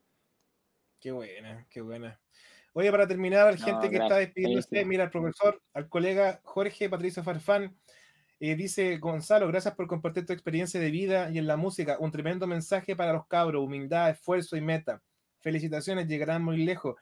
Qué 1.00 1.12
buena, 1.12 1.66
qué 1.70 1.82
buena. 1.82 2.20
Oye, 2.78 2.92
para 2.92 3.08
terminar, 3.08 3.58
No, 3.58 3.66
gente 3.66 3.90
que 3.90 3.96
gracias, 3.96 4.04
está 4.04 4.16
despidiéndose, 4.18 4.84
mira 4.84 5.06
al 5.06 5.10
profesor, 5.10 5.62
al 5.74 5.88
colega 5.88 6.42
Jorge 6.44 6.90
Patricio 6.90 7.24
Farfán, 7.24 7.74
eh, 8.42 8.56
dice 8.58 8.98
Gonzalo, 8.98 9.48
gracias 9.48 9.74
por 9.76 9.88
compartir 9.88 10.26
tu 10.26 10.34
experiencia 10.34 10.78
de 10.78 10.92
vida 10.92 11.30
y 11.32 11.38
en 11.38 11.48
la 11.48 11.56
música. 11.56 11.96
Un 12.00 12.12
tremendo 12.12 12.48
mensaje 12.48 12.94
para 12.94 13.14
los 13.14 13.28
cabros, 13.28 13.64
humildad, 13.64 14.10
esfuerzo 14.10 14.58
y 14.58 14.62
meta. 14.62 15.02
Felicitaciones, 15.40 16.10
llegarán 16.10 16.44
muy 16.44 16.66
lejos. 16.66 16.98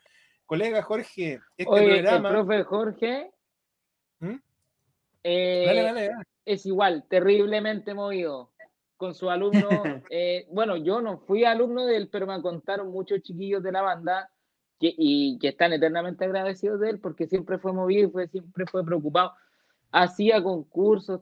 Colega 0.46 0.84
Jorge, 0.84 1.40
este 1.58 1.66
Oye, 1.66 2.02
programa. 2.02 2.30
el 2.30 2.36
profe 2.36 2.64
Jorge 2.66 3.32
¿Mm? 4.20 4.36
eh, 5.24 5.64
Dale, 5.66 5.82
dale, 5.82 6.02
dale. 6.10 6.24
es 6.46 6.68
igual, 6.68 7.04
terriblemente 7.10 7.96
movido 7.96 8.52
con 8.96 9.16
su 9.16 9.28
alumno. 9.28 9.70
eh, 10.12 10.46
bueno, 10.52 10.78
yo 10.78 11.02
no 11.02 11.18
fui 11.18 11.46
alumno 11.46 11.88
de 11.88 11.98
él, 11.98 12.10
pero 12.12 12.28
me 12.28 12.40
contaron 12.44 12.92
muchos 12.92 13.24
chiquillos 13.24 13.64
de 13.64 13.72
la 13.72 13.82
banda 13.82 14.30
que, 14.84 14.94
y 14.98 15.38
que 15.40 15.50
están 15.50 15.72
eternamente 15.72 16.26
agradecidos 16.26 16.82
de 16.82 16.90
él 16.90 17.00
porque 17.00 17.28
siempre 17.28 17.58
fue 17.58 17.72
movido 17.72 18.12
fue, 18.12 18.28
siempre 18.28 18.66
fue 18.66 18.86
preocupado. 18.86 19.34
Hacía 19.92 20.44
concursos, 20.44 21.22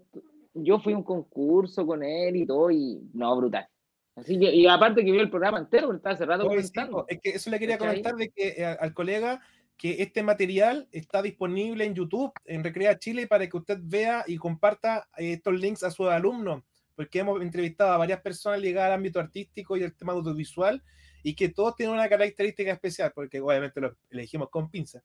yo 0.53 0.79
fui 0.79 0.93
a 0.93 0.97
un 0.97 1.03
concurso 1.03 1.85
con 1.85 2.03
él 2.03 2.37
y 2.37 2.45
todo, 2.45 2.71
y 2.71 2.99
no, 3.13 3.35
brutal. 3.35 3.67
Así 4.15 4.39
que, 4.39 4.53
y 4.53 4.65
aparte 4.67 5.05
que 5.05 5.11
vio 5.11 5.21
el 5.21 5.29
programa 5.29 5.59
entero, 5.59 5.87
porque 5.87 5.97
estaba 5.97 6.15
cerrado 6.15 6.47
Oye, 6.47 6.63
sí, 6.63 6.71
es 7.07 7.19
que 7.21 7.29
eso 7.29 7.49
le 7.49 7.59
quería 7.59 7.77
comentar 7.77 8.15
de 8.15 8.29
que 8.29 8.47
eh, 8.57 8.65
al 8.65 8.93
colega 8.93 9.41
que 9.77 10.01
este 10.01 10.23
material 10.23 10.87
está 10.91 11.21
disponible 11.21 11.85
en 11.85 11.93
YouTube, 11.93 12.31
en 12.45 12.63
Recrea 12.63 12.97
Chile, 12.97 13.27
para 13.27 13.47
que 13.47 13.57
usted 13.57 13.77
vea 13.81 14.23
y 14.27 14.37
comparta 14.37 15.07
eh, 15.17 15.33
estos 15.33 15.53
links 15.59 15.83
a 15.83 15.91
sus 15.91 16.07
alumnos, 16.07 16.63
porque 16.95 17.19
hemos 17.19 17.41
entrevistado 17.41 17.91
a 17.91 17.97
varias 17.97 18.21
personas 18.21 18.59
ligadas 18.59 18.87
al 18.87 18.95
ámbito 18.95 19.19
artístico 19.19 19.77
y 19.77 19.83
al 19.83 19.93
tema 19.93 20.13
audiovisual, 20.13 20.83
y 21.23 21.35
que 21.35 21.49
todos 21.49 21.75
tienen 21.75 21.95
una 21.95 22.09
característica 22.09 22.71
especial, 22.71 23.11
porque 23.13 23.39
obviamente 23.39 23.79
lo 23.81 23.95
elegimos 24.09 24.49
con 24.49 24.69
pinza, 24.69 25.03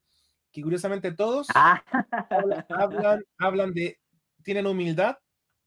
que 0.51 0.61
curiosamente 0.61 1.11
todos 1.11 1.47
Ah, 1.53 1.83
hablan, 2.29 2.65
hablan, 2.69 3.25
hablan 3.37 3.73
de, 3.73 3.99
tienen 4.43 4.67
humildad, 4.67 5.17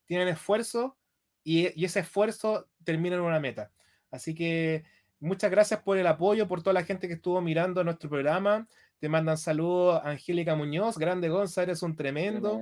tienen 0.07 0.29
esfuerzo, 0.29 0.97
y, 1.45 1.81
y 1.81 1.85
ese 1.85 2.01
esfuerzo 2.01 2.69
termina 2.85 3.17
en 3.17 3.23
una 3.23 3.41
meta. 3.41 3.71
Así 4.11 4.35
que 4.35 4.85
muchas 5.21 5.51
gracias 5.51 5.81
por 5.83 5.99
el 5.99 6.07
apoyo, 6.07 6.49
por 6.49 6.63
toda 6.63 6.75
la 6.75 6.85
gente 6.85 7.09
que 7.09 7.15
estuvo 7.15 7.41
mirando 7.41 7.85
nuestro 7.85 8.11
programa. 8.11 8.67
Te 8.99 9.09
mandan 9.09 9.39
saludos 9.39 10.01
Angélica 10.05 10.55
Muñoz, 10.55 10.99
grande 10.99 11.29
Gonza, 11.29 11.63
eres 11.63 11.83
un 11.83 11.97
tremendo. 11.97 12.61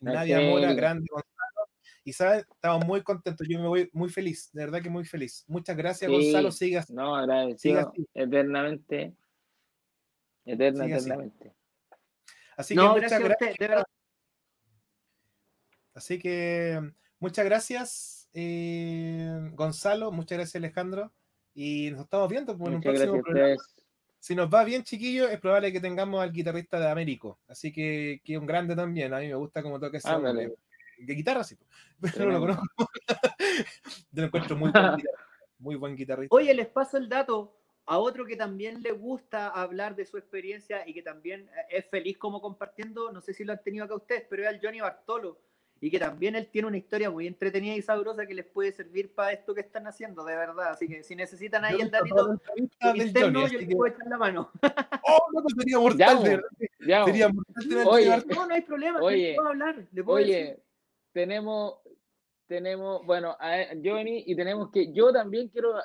Nadia 0.00 0.40
Mora, 0.40 0.74
grande 0.74 1.06
Gonzalo. 1.10 1.33
Y 2.04 2.12
sabes, 2.12 2.46
estamos 2.50 2.86
muy 2.86 3.02
contentos, 3.02 3.46
yo 3.48 3.58
me 3.58 3.66
voy 3.66 3.90
muy 3.94 4.10
feliz, 4.10 4.50
de 4.52 4.64
verdad 4.66 4.82
que 4.82 4.90
muy 4.90 5.06
feliz. 5.06 5.44
Muchas 5.48 5.74
gracias, 5.76 6.10
Sí. 6.10 6.16
Gonzalo, 6.16 6.52
sigas. 6.52 6.90
No, 6.90 7.16
agradecido 7.16 7.58
Siga 7.80 7.90
así. 7.90 8.06
eternamente. 8.12 9.14
Eterna, 10.44 10.84
Siga 10.84 10.96
eternamente. 10.98 11.54
Así 12.56 12.74
que 12.74 12.80
no, 12.80 12.92
muchas 12.94 13.20
gracias. 13.20 13.84
Así 15.94 16.18
que 16.18 16.92
muchas 17.18 17.44
gracias, 17.44 18.28
eh, 18.34 19.50
Gonzalo, 19.54 20.12
muchas 20.12 20.38
gracias, 20.38 20.56
Alejandro. 20.56 21.12
Y 21.54 21.90
nos 21.92 22.02
estamos 22.02 22.28
viendo 22.28 22.58
pues, 22.58 22.68
en 22.68 22.74
un 22.76 22.82
próximo 22.82 23.22
programa. 23.22 23.56
Si 24.18 24.34
nos 24.34 24.48
va 24.48 24.64
bien, 24.64 24.82
chiquillos, 24.82 25.30
es 25.30 25.38
probable 25.38 25.72
que 25.72 25.80
tengamos 25.80 26.22
al 26.22 26.32
guitarrista 26.32 26.80
de 26.80 26.88
Américo. 26.88 27.38
Así 27.46 27.72
que, 27.72 28.20
que 28.24 28.34
es 28.34 28.38
un 28.38 28.46
grande 28.46 28.74
también. 28.74 29.12
A 29.14 29.20
mí 29.20 29.28
me 29.28 29.34
gusta 29.34 29.62
cómo 29.62 29.78
toca 29.78 29.98
ese 29.98 30.08
Ándale. 30.08 30.54
De 30.98 31.14
guitarra, 31.14 31.44
sí. 31.44 31.56
Pero 32.00 32.26
no 32.26 32.32
lo 32.32 32.40
conozco. 32.40 32.64
Yo 34.12 34.22
lo 34.22 34.24
encuentro 34.24 34.56
muy 34.56 34.70
buen 34.70 34.96
guitarrista. 34.96 35.10
Muy 35.58 35.76
buen 35.76 35.96
guitarrista. 35.96 36.34
Oye, 36.34 36.54
les 36.54 36.66
paso 36.66 36.96
el 36.96 37.08
dato 37.08 37.56
a 37.86 37.98
otro 37.98 38.24
que 38.24 38.36
también 38.36 38.82
le 38.82 38.92
gusta 38.92 39.48
hablar 39.48 39.94
de 39.94 40.06
su 40.06 40.16
experiencia 40.16 40.86
y 40.88 40.94
que 40.94 41.02
también 41.02 41.48
eh, 41.48 41.78
es 41.78 41.86
feliz 41.86 42.16
como 42.18 42.40
compartiendo, 42.40 43.12
no 43.12 43.20
sé 43.20 43.34
si 43.34 43.44
lo 43.44 43.52
han 43.52 43.62
tenido 43.62 43.84
acá 43.84 43.94
ustedes, 43.94 44.24
pero 44.28 44.42
es 44.42 44.48
al 44.48 44.60
Johnny 44.62 44.80
Bartolo 44.80 45.38
y 45.80 45.90
que 45.90 45.98
también 45.98 46.34
él 46.34 46.48
tiene 46.48 46.68
una 46.68 46.78
historia 46.78 47.10
muy 47.10 47.26
entretenida 47.26 47.74
y 47.74 47.82
sabrosa 47.82 48.24
que 48.26 48.32
les 48.32 48.46
puede 48.46 48.72
servir 48.72 49.12
para 49.14 49.32
esto 49.32 49.54
que 49.54 49.60
están 49.60 49.86
haciendo, 49.86 50.24
de 50.24 50.34
verdad. 50.34 50.70
Así 50.70 50.88
que 50.88 51.02
si 51.02 51.14
necesitan 51.14 51.62
ahí 51.64 51.76
Yo 51.76 51.84
el 51.84 51.90
datito 51.90 52.40
interno, 52.94 53.40
Johnny, 53.40 53.52
yo 53.52 53.58
les 53.58 53.68
que- 53.68 53.76
puedo 53.76 53.94
echar 53.94 54.06
la 54.08 54.16
mano. 54.18 54.50
Oh, 55.06 55.18
no, 55.34 55.42
pues 55.42 55.54
sería 55.58 55.78
mortal, 55.78 55.98
Ya, 55.98 56.28
de. 56.30 56.40
Ya, 56.86 57.04
Sería 57.04 57.28
mortal 57.28 57.68
tener 57.68 57.86
Oye, 57.86 58.24
No, 58.34 58.46
no 58.46 58.54
hay 58.54 58.62
problema, 58.62 59.00
Oye, 59.02 59.34
puedo 59.36 59.48
hablar. 59.50 59.86
puedo 60.04 60.18
decir. 60.18 60.62
Tenemos, 61.14 61.76
tenemos, 62.48 63.06
bueno, 63.06 63.36
a 63.40 63.72
Giovanni, 63.80 64.24
y 64.26 64.34
tenemos 64.36 64.70
que, 64.70 64.92
yo 64.92 65.12
también 65.12 65.48
quiero 65.48 65.78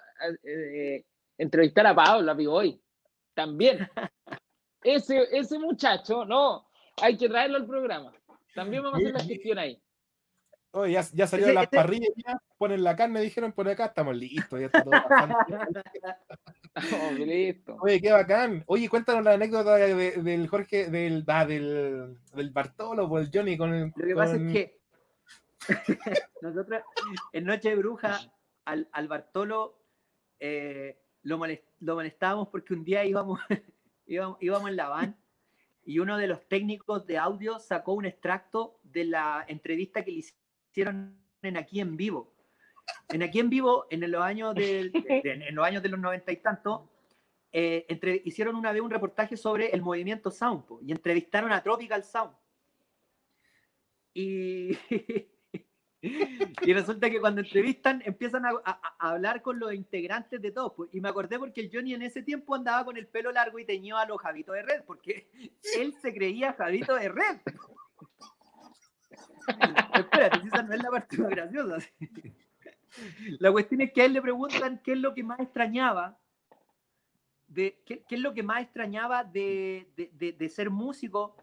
eh, 0.43 1.05
entrevistar 1.37 1.85
a 1.87 1.95
Paula 1.95 2.35
hoy. 2.49 2.81
También. 3.33 3.87
Ese, 4.81 5.27
ese 5.37 5.59
muchacho, 5.59 6.23
no, 6.23 6.65
hay 7.01 7.17
que 7.17 7.27
traerlo 7.27 7.57
al 7.57 7.65
programa. 7.67 8.13
También 8.55 8.81
vamos 8.81 8.97
a 8.97 9.01
hacer 9.01 9.13
la 9.13 9.23
gestión 9.25 9.59
ahí. 9.59 9.77
Oye, 10.71 10.93
ya, 10.93 11.01
ya 11.13 11.27
salió 11.27 11.47
Ese- 11.47 11.53
las 11.53 11.65
ese- 11.65 11.75
parrillas, 11.75 12.11
ya 12.15 12.37
ponen 12.57 12.81
la 12.85 12.95
carne, 12.95 13.19
dijeron, 13.19 13.51
por 13.51 13.67
acá 13.67 13.87
estamos 13.87 14.15
listos. 14.15 14.57
Ya 14.57 14.67
está 14.67 14.81
todo 14.83 14.91
bastante. 14.91 15.35
Oh, 16.75 17.11
listo. 17.11 17.75
Oye, 17.81 17.99
qué 17.99 18.11
bacán. 18.11 18.63
Oye, 18.67 18.87
cuéntanos 18.87 19.23
la 19.25 19.33
anécdota 19.33 19.75
de- 19.75 19.93
de- 19.95 20.11
del 20.23 20.47
Jorge, 20.47 20.89
del, 20.89 21.25
ah, 21.27 21.45
del, 21.45 22.15
del 22.33 22.49
Bartolo, 22.51 23.09
por 23.09 23.19
el 23.21 23.29
Johnny 23.33 23.57
con 23.57 23.73
el. 23.73 23.91
Lo 23.95 24.07
que 24.07 24.15
pasa 24.15 24.35
es 24.37 24.53
que 24.53 24.78
nosotros 26.41 26.81
en 27.33 27.45
Noche 27.45 27.69
de 27.69 27.75
Bruja 27.75 28.19
al, 28.65 28.87
al 28.91 29.07
Bartolo 29.07 29.79
eh, 30.39 30.99
lo, 31.23 31.37
molest- 31.37 31.65
lo 31.79 31.95
molestábamos 31.95 32.47
porque 32.49 32.73
un 32.73 32.83
día 32.83 33.03
íbamos, 33.05 33.39
íbamos, 34.05 34.37
íbamos 34.41 34.69
en 34.69 34.75
la 34.75 34.89
van 34.89 35.17
y 35.85 35.99
uno 35.99 36.17
de 36.17 36.27
los 36.27 36.47
técnicos 36.47 37.05
de 37.07 37.17
audio 37.17 37.59
sacó 37.59 37.93
un 37.93 38.05
extracto 38.05 38.79
de 38.83 39.05
la 39.05 39.43
entrevista 39.47 40.03
que 40.03 40.11
le 40.11 40.23
hicieron 40.71 41.17
en 41.41 41.57
Aquí 41.57 41.79
en 41.79 41.97
Vivo. 41.97 42.33
En 43.09 43.23
Aquí 43.23 43.39
en 43.39 43.49
Vivo, 43.49 43.85
en 43.89 44.09
los 44.11 44.21
años, 44.21 44.53
del- 44.55 44.91
de, 44.91 45.21
de- 45.23 45.47
en 45.47 45.55
los, 45.55 45.65
años 45.65 45.81
de 45.81 45.89
los 45.89 45.99
noventa 45.99 46.31
y 46.31 46.37
tantos, 46.37 46.81
eh, 47.51 47.85
entre- 47.89 48.21
hicieron 48.25 48.55
una 48.55 48.71
vez 48.71 48.81
un 48.81 48.91
reportaje 48.91 49.35
sobre 49.35 49.69
el 49.69 49.81
movimiento 49.81 50.29
Sound 50.29 50.65
po, 50.65 50.79
y 50.81 50.91
entrevistaron 50.91 51.51
a 51.51 51.63
Tropical 51.63 52.03
Sound. 52.03 52.35
Y, 54.13 54.77
y 56.61 56.73
resulta 56.73 57.09
que 57.09 57.19
cuando 57.19 57.41
entrevistan 57.41 58.01
empiezan 58.05 58.45
a, 58.45 58.51
hablar 58.99 59.41
con 59.41 59.59
los 59.59 59.73
integrantes 59.73 60.41
de 60.41 60.51
todos. 60.51 60.73
pues, 60.75 60.89
Y 60.93 61.01
me 61.01 61.09
acordé 61.09 61.37
porque 61.37 61.61
el 61.61 61.69
Johnny 61.71 61.93
en 61.93 62.03
ese 62.03 62.21
tiempo 62.23 62.55
andaba 62.55 62.85
con 62.85 62.95
el 62.97 63.07
pelo 63.07 63.31
largo 63.31 63.59
y 63.59 63.65
teñido 63.65 63.97
a 63.97 64.05
los 64.05 64.21
Javito 64.21 64.53
de 64.53 64.61
Red, 64.61 64.83
porque 64.85 65.29
él 65.77 65.93
se 66.01 66.13
creía 66.13 66.53
Javito 66.53 66.95
de 66.95 67.09
Red. 67.09 67.41
Espérate, 69.93 70.47
esa 70.47 70.63
no 70.63 70.73
es 70.73 70.83
la 70.83 70.89
parte 70.89 71.17
graciosa. 71.17 71.77
La 73.39 73.51
cuestión 73.51 73.81
es 73.81 73.93
que 73.93 74.01
a 74.01 74.05
él 74.05 74.13
le 74.13 74.21
preguntan 74.21 74.81
qué 74.83 74.93
es 74.93 74.97
lo 74.97 75.13
que 75.13 75.23
más 75.23 75.39
extrañaba 75.39 76.17
qué, 77.53 78.03
es 78.09 78.19
lo 78.19 78.33
que 78.33 78.43
más 78.43 78.61
extrañaba 78.61 79.23
de 79.23 80.49
ser 80.49 80.69
músico. 80.69 81.35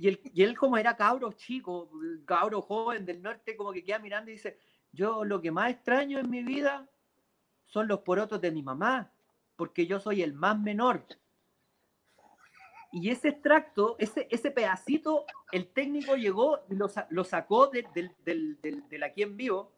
Y 0.00 0.08
él, 0.08 0.20
y 0.32 0.42
él 0.42 0.56
como 0.56 0.78
era 0.78 0.96
cabro 0.96 1.30
chico, 1.32 1.90
cabro 2.24 2.62
joven 2.62 3.04
del 3.04 3.20
norte, 3.20 3.54
como 3.54 3.70
que 3.72 3.84
queda 3.84 3.98
mirando 3.98 4.30
y 4.30 4.34
dice, 4.34 4.56
yo 4.92 5.24
lo 5.24 5.40
que 5.42 5.50
más 5.50 5.70
extraño 5.70 6.18
en 6.18 6.30
mi 6.30 6.42
vida 6.42 6.88
son 7.66 7.86
los 7.86 8.00
porotos 8.00 8.40
de 8.40 8.50
mi 8.50 8.62
mamá, 8.62 9.12
porque 9.56 9.86
yo 9.86 10.00
soy 10.00 10.22
el 10.22 10.32
más 10.32 10.58
menor. 10.58 11.04
Y 12.92 13.10
ese 13.10 13.28
extracto, 13.28 13.94
ese, 13.98 14.26
ese 14.30 14.50
pedacito, 14.50 15.26
el 15.52 15.68
técnico 15.68 16.16
llegó 16.16 16.60
y 16.70 16.74
lo, 16.74 16.90
lo 17.10 17.24
sacó 17.24 17.68
de- 17.68 17.86
del, 17.94 18.10
del, 18.24 18.60
del, 18.60 18.88
del 18.88 19.02
aquí 19.02 19.22
en 19.22 19.36
vivo 19.36 19.70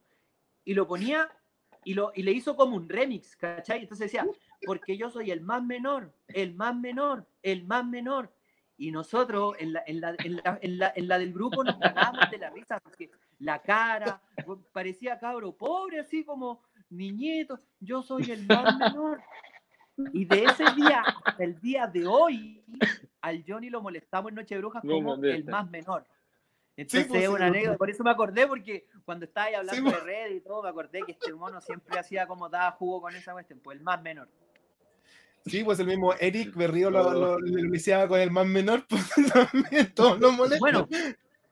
y 0.65 0.73
lo 0.75 0.87
ponía 0.87 1.29
y, 1.85 1.95
lo, 1.95 2.13
y 2.15 2.23
le 2.23 2.31
hizo 2.31 2.55
como 2.57 2.77
un 2.77 2.89
remix, 2.89 3.37
¿cachai? 3.37 3.81
Entonces 3.83 4.07
decía, 4.11 4.25
porque 4.65 4.97
yo 4.97 5.11
soy 5.11 5.31
el 5.33 5.41
más 5.41 5.63
menor, 5.65 6.15
el 6.29 6.55
más 6.55 6.75
menor, 6.77 7.27
el 7.43 7.65
más 7.65 7.85
menor. 7.85 8.33
Y 8.83 8.91
nosotros 8.91 9.55
en 9.61 9.75
la, 9.75 9.85
en 9.87 10.01
la, 10.01 10.17
en 10.25 10.37
la, 10.43 10.59
en 10.61 10.79
la, 10.79 10.93
en 10.97 11.07
la 11.07 11.17
del 11.17 11.33
grupo 11.33 11.63
nos 11.63 11.77
cagábamos 11.77 12.29
de 12.33 12.39
la 12.39 12.51
risa, 12.51 12.81
porque 12.81 13.13
la 13.39 13.61
cara 13.63 14.21
parecía 14.73 15.21
cabro 15.21 15.53
pobre, 15.53 16.01
así 16.01 16.25
como 16.25 16.65
niñito, 16.91 17.61
yo 17.79 18.03
soy 18.03 18.29
el 18.33 18.45
más 18.45 18.77
menor. 18.77 19.23
Y 20.13 20.25
de 20.25 20.43
ese 20.47 20.65
día 20.75 21.05
hasta 21.25 21.45
el 21.45 21.61
día 21.61 21.87
de 21.87 22.09
hoy, 22.09 22.65
al 23.21 23.45
Johnny 23.47 23.71
lo 23.71 23.81
molestamos 23.83 24.31
en 24.31 24.35
Noche 24.35 24.59
Brujas 24.59 24.83
como 24.83 25.15
el 25.15 25.45
más 25.45 25.71
menor. 25.71 26.05
Entonces 26.77 27.07
pues, 27.09 27.23
es 27.23 27.29
una 27.29 27.39
lo- 27.39 27.45
anécdota, 27.55 27.79
por 27.79 27.89
eso 27.89 28.03
me 28.03 28.11
acordé, 28.11 28.49
porque 28.49 28.89
cuando 29.05 29.27
estaba 29.27 29.47
ahí 29.47 29.55
hablando 29.55 29.77
Sí, 29.81 29.85
de 29.85 29.93
pues. 29.93 30.03
red 30.05 30.35
y 30.35 30.41
todo, 30.41 30.61
me 30.65 30.71
acordé 30.71 31.03
que 31.07 31.13
este 31.13 31.33
mono 31.33 31.61
siempre 31.61 31.97
hacía 32.01 32.27
como 32.27 32.49
daba 32.49 32.73
jugo 32.73 33.01
con 33.03 33.15
esa 33.15 33.33
cuestión, 33.33 33.61
pues 33.63 33.79
el 33.79 33.85
más 33.85 34.03
menor. 34.03 34.29
Sí, 35.47 35.65
pues 35.65 35.79
el 35.81 35.87
mismo 35.89 36.15
Eric 36.15 36.55
Berrío 36.55 36.91
lo, 36.91 37.13
lo, 37.13 37.39
lo 37.41 37.59
iniciaba 37.59 38.07
con 38.09 38.21
el 38.21 38.31
más 38.31 38.47
menor, 38.47 38.87
pues 38.89 39.05
también 39.33 39.93
todos 39.95 40.19
nos 40.21 40.33
molestan. 40.35 40.61
Bueno, 40.61 40.89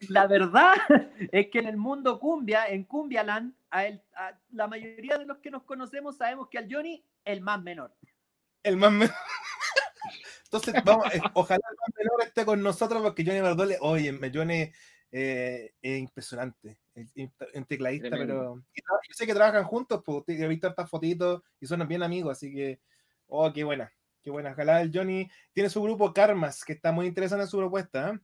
la 0.09 0.27
verdad 0.27 0.75
es 1.33 1.49
que 1.51 1.59
en 1.59 1.67
el 1.67 1.77
mundo 1.77 2.19
cumbia, 2.21 2.67
en 2.69 2.85
Cumbialand, 2.85 3.53
a 3.71 3.87
él- 3.87 4.03
a 4.15 4.39
la 4.53 4.67
mayoría 4.69 5.19
de 5.19 5.27
los 5.27 5.39
que 5.39 5.51
nos 5.51 5.63
conocemos 5.65 6.17
sabemos 6.17 6.49
que 6.49 6.59
al 6.59 6.73
Johnny, 6.73 7.05
el 7.25 7.41
más 7.41 7.63
menor. 7.63 7.93
El 8.63 8.77
más 8.77 8.93
menor. 8.93 9.15
Entonces, 10.45 10.75
vamos, 10.85 11.07
eh, 11.15 11.21
ojalá 11.35 11.61
el 11.71 11.77
más 11.77 11.97
menor 11.97 12.23
esté 12.27 12.45
con 12.45 12.63
nosotros 12.63 13.03
porque 13.03 13.25
Johnny 13.25 13.41
Bardole, 13.41 13.77
oye, 13.81 14.19
Johnny 14.33 14.71
eh, 15.13 15.73
es 15.81 15.99
impresionante. 16.01 16.79
Un 17.55 17.65
tecladista, 17.65 18.09
Tremendo. 18.09 18.35
pero. 18.75 19.01
Yo 19.09 19.15
sé 19.15 19.27
que 19.27 19.35
trabajan 19.35 19.65
juntos, 19.65 20.03
pues 20.05 20.23
he 20.29 20.49
visto 20.49 20.69
estas 20.69 20.91
fotitos 20.91 21.43
y 21.61 21.67
son 21.67 21.87
bien 21.89 22.03
amigos, 22.03 22.33
así 22.37 22.53
que. 22.53 22.81
Oh, 23.31 23.53
qué 23.53 23.65
buena, 23.65 23.93
qué 24.23 24.31
buena. 24.31 24.53
Ojalá 24.53 24.83
el 24.83 24.91
Johnny 24.93 25.29
tiene 25.53 25.71
su 25.71 25.83
grupo 25.83 26.13
Karmas, 26.13 26.65
que 26.65 26.73
está 26.73 26.93
muy 26.93 27.07
interesante 27.07 27.45
en 27.45 27.49
su 27.49 27.59
propuesta. 27.59 28.11
¿eh? 28.11 28.19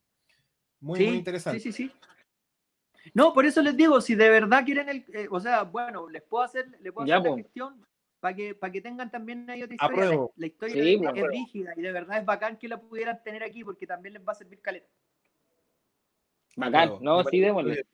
Muy, 0.81 0.99
sí, 0.99 1.07
muy 1.07 1.17
interesante. 1.17 1.61
Sí, 1.61 1.73
sí, 1.73 1.89
sí. 1.89 1.93
No, 3.15 3.33
por 3.33 3.47
eso 3.47 3.63
les 3.63 3.77
digo, 3.77 4.01
si 4.01 4.15
de 4.15 4.29
verdad 4.29 4.65
quieren 4.65 4.89
el, 4.89 5.05
eh, 5.13 5.29
o 5.31 5.41
sea, 5.41 5.63
bueno, 5.63 6.09
les 6.09 6.23
puedo 6.23 6.43
hacer, 6.45 6.67
les 6.81 6.93
puedo 6.93 7.07
Ya, 7.07 7.17
hacer 7.17 7.31
po. 7.31 7.37
la 7.37 7.43
gestión 7.43 7.87
para 8.21 8.35
que, 8.35 8.55
para 8.55 8.73
que 8.73 8.81
tengan 8.81 9.11
también 9.11 9.49
ahí 9.49 9.63
otra 9.63 9.75
historia. 9.75 10.29
La, 10.37 10.47
historia 10.47 10.75
Sí, 10.75 11.01
es 11.15 11.27
rígida 11.29 11.73
y 11.77 11.83
de 11.83 11.93
verdad 11.93 12.19
es 12.19 12.25
bacán 12.25 12.57
que 12.57 12.69
la 12.69 12.81
pudieran 12.81 13.23
tener 13.23 13.45
aquí 13.45 13.63
porque 13.63 13.87
también 13.87 14.15
les 14.15 14.27
va 14.27 14.33
a 14.33 14.35
servir 14.35 14.61
caleta. 14.61 14.89
Bacán. 16.57 16.89
Apruebo. 16.89 17.05
No, 17.05 17.25
sí, 17.25 17.41
démosle. 17.41 17.87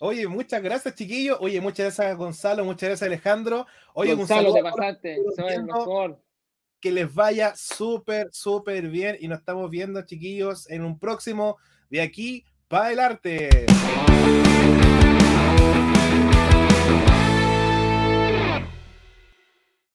Oye, 0.00 0.28
muchas 0.28 0.62
gracias, 0.62 0.94
chiquillos. 0.94 1.38
Oye, 1.40 1.60
muchas 1.60 1.96
gracias, 1.96 2.16
Gonzalo. 2.16 2.64
Muchas 2.64 2.90
gracias, 2.90 3.06
Alejandro. 3.08 3.66
Oye, 3.94 4.12
un 4.12 4.18
Gonzalo, 4.18 4.52
saludo 4.52 4.54
te 4.54 4.60
a 4.60 4.72
pasaste. 4.72 5.18
Soy 5.34 5.52
el 5.54 5.64
mejor. 5.64 6.20
Que 6.80 6.92
les 6.92 7.12
vaya 7.12 7.54
súper, 7.56 8.28
súper 8.32 8.88
bien 8.88 9.16
y 9.20 9.28
nos 9.28 9.38
estamos 9.40 9.70
viendo, 9.70 10.02
chiquillos, 10.02 10.68
en 10.70 10.84
un 10.84 10.98
próximo 10.98 11.56
de 11.90 12.00
aquí 12.00 12.44
para 12.68 12.92
el 12.92 13.00
arte. 13.00 13.66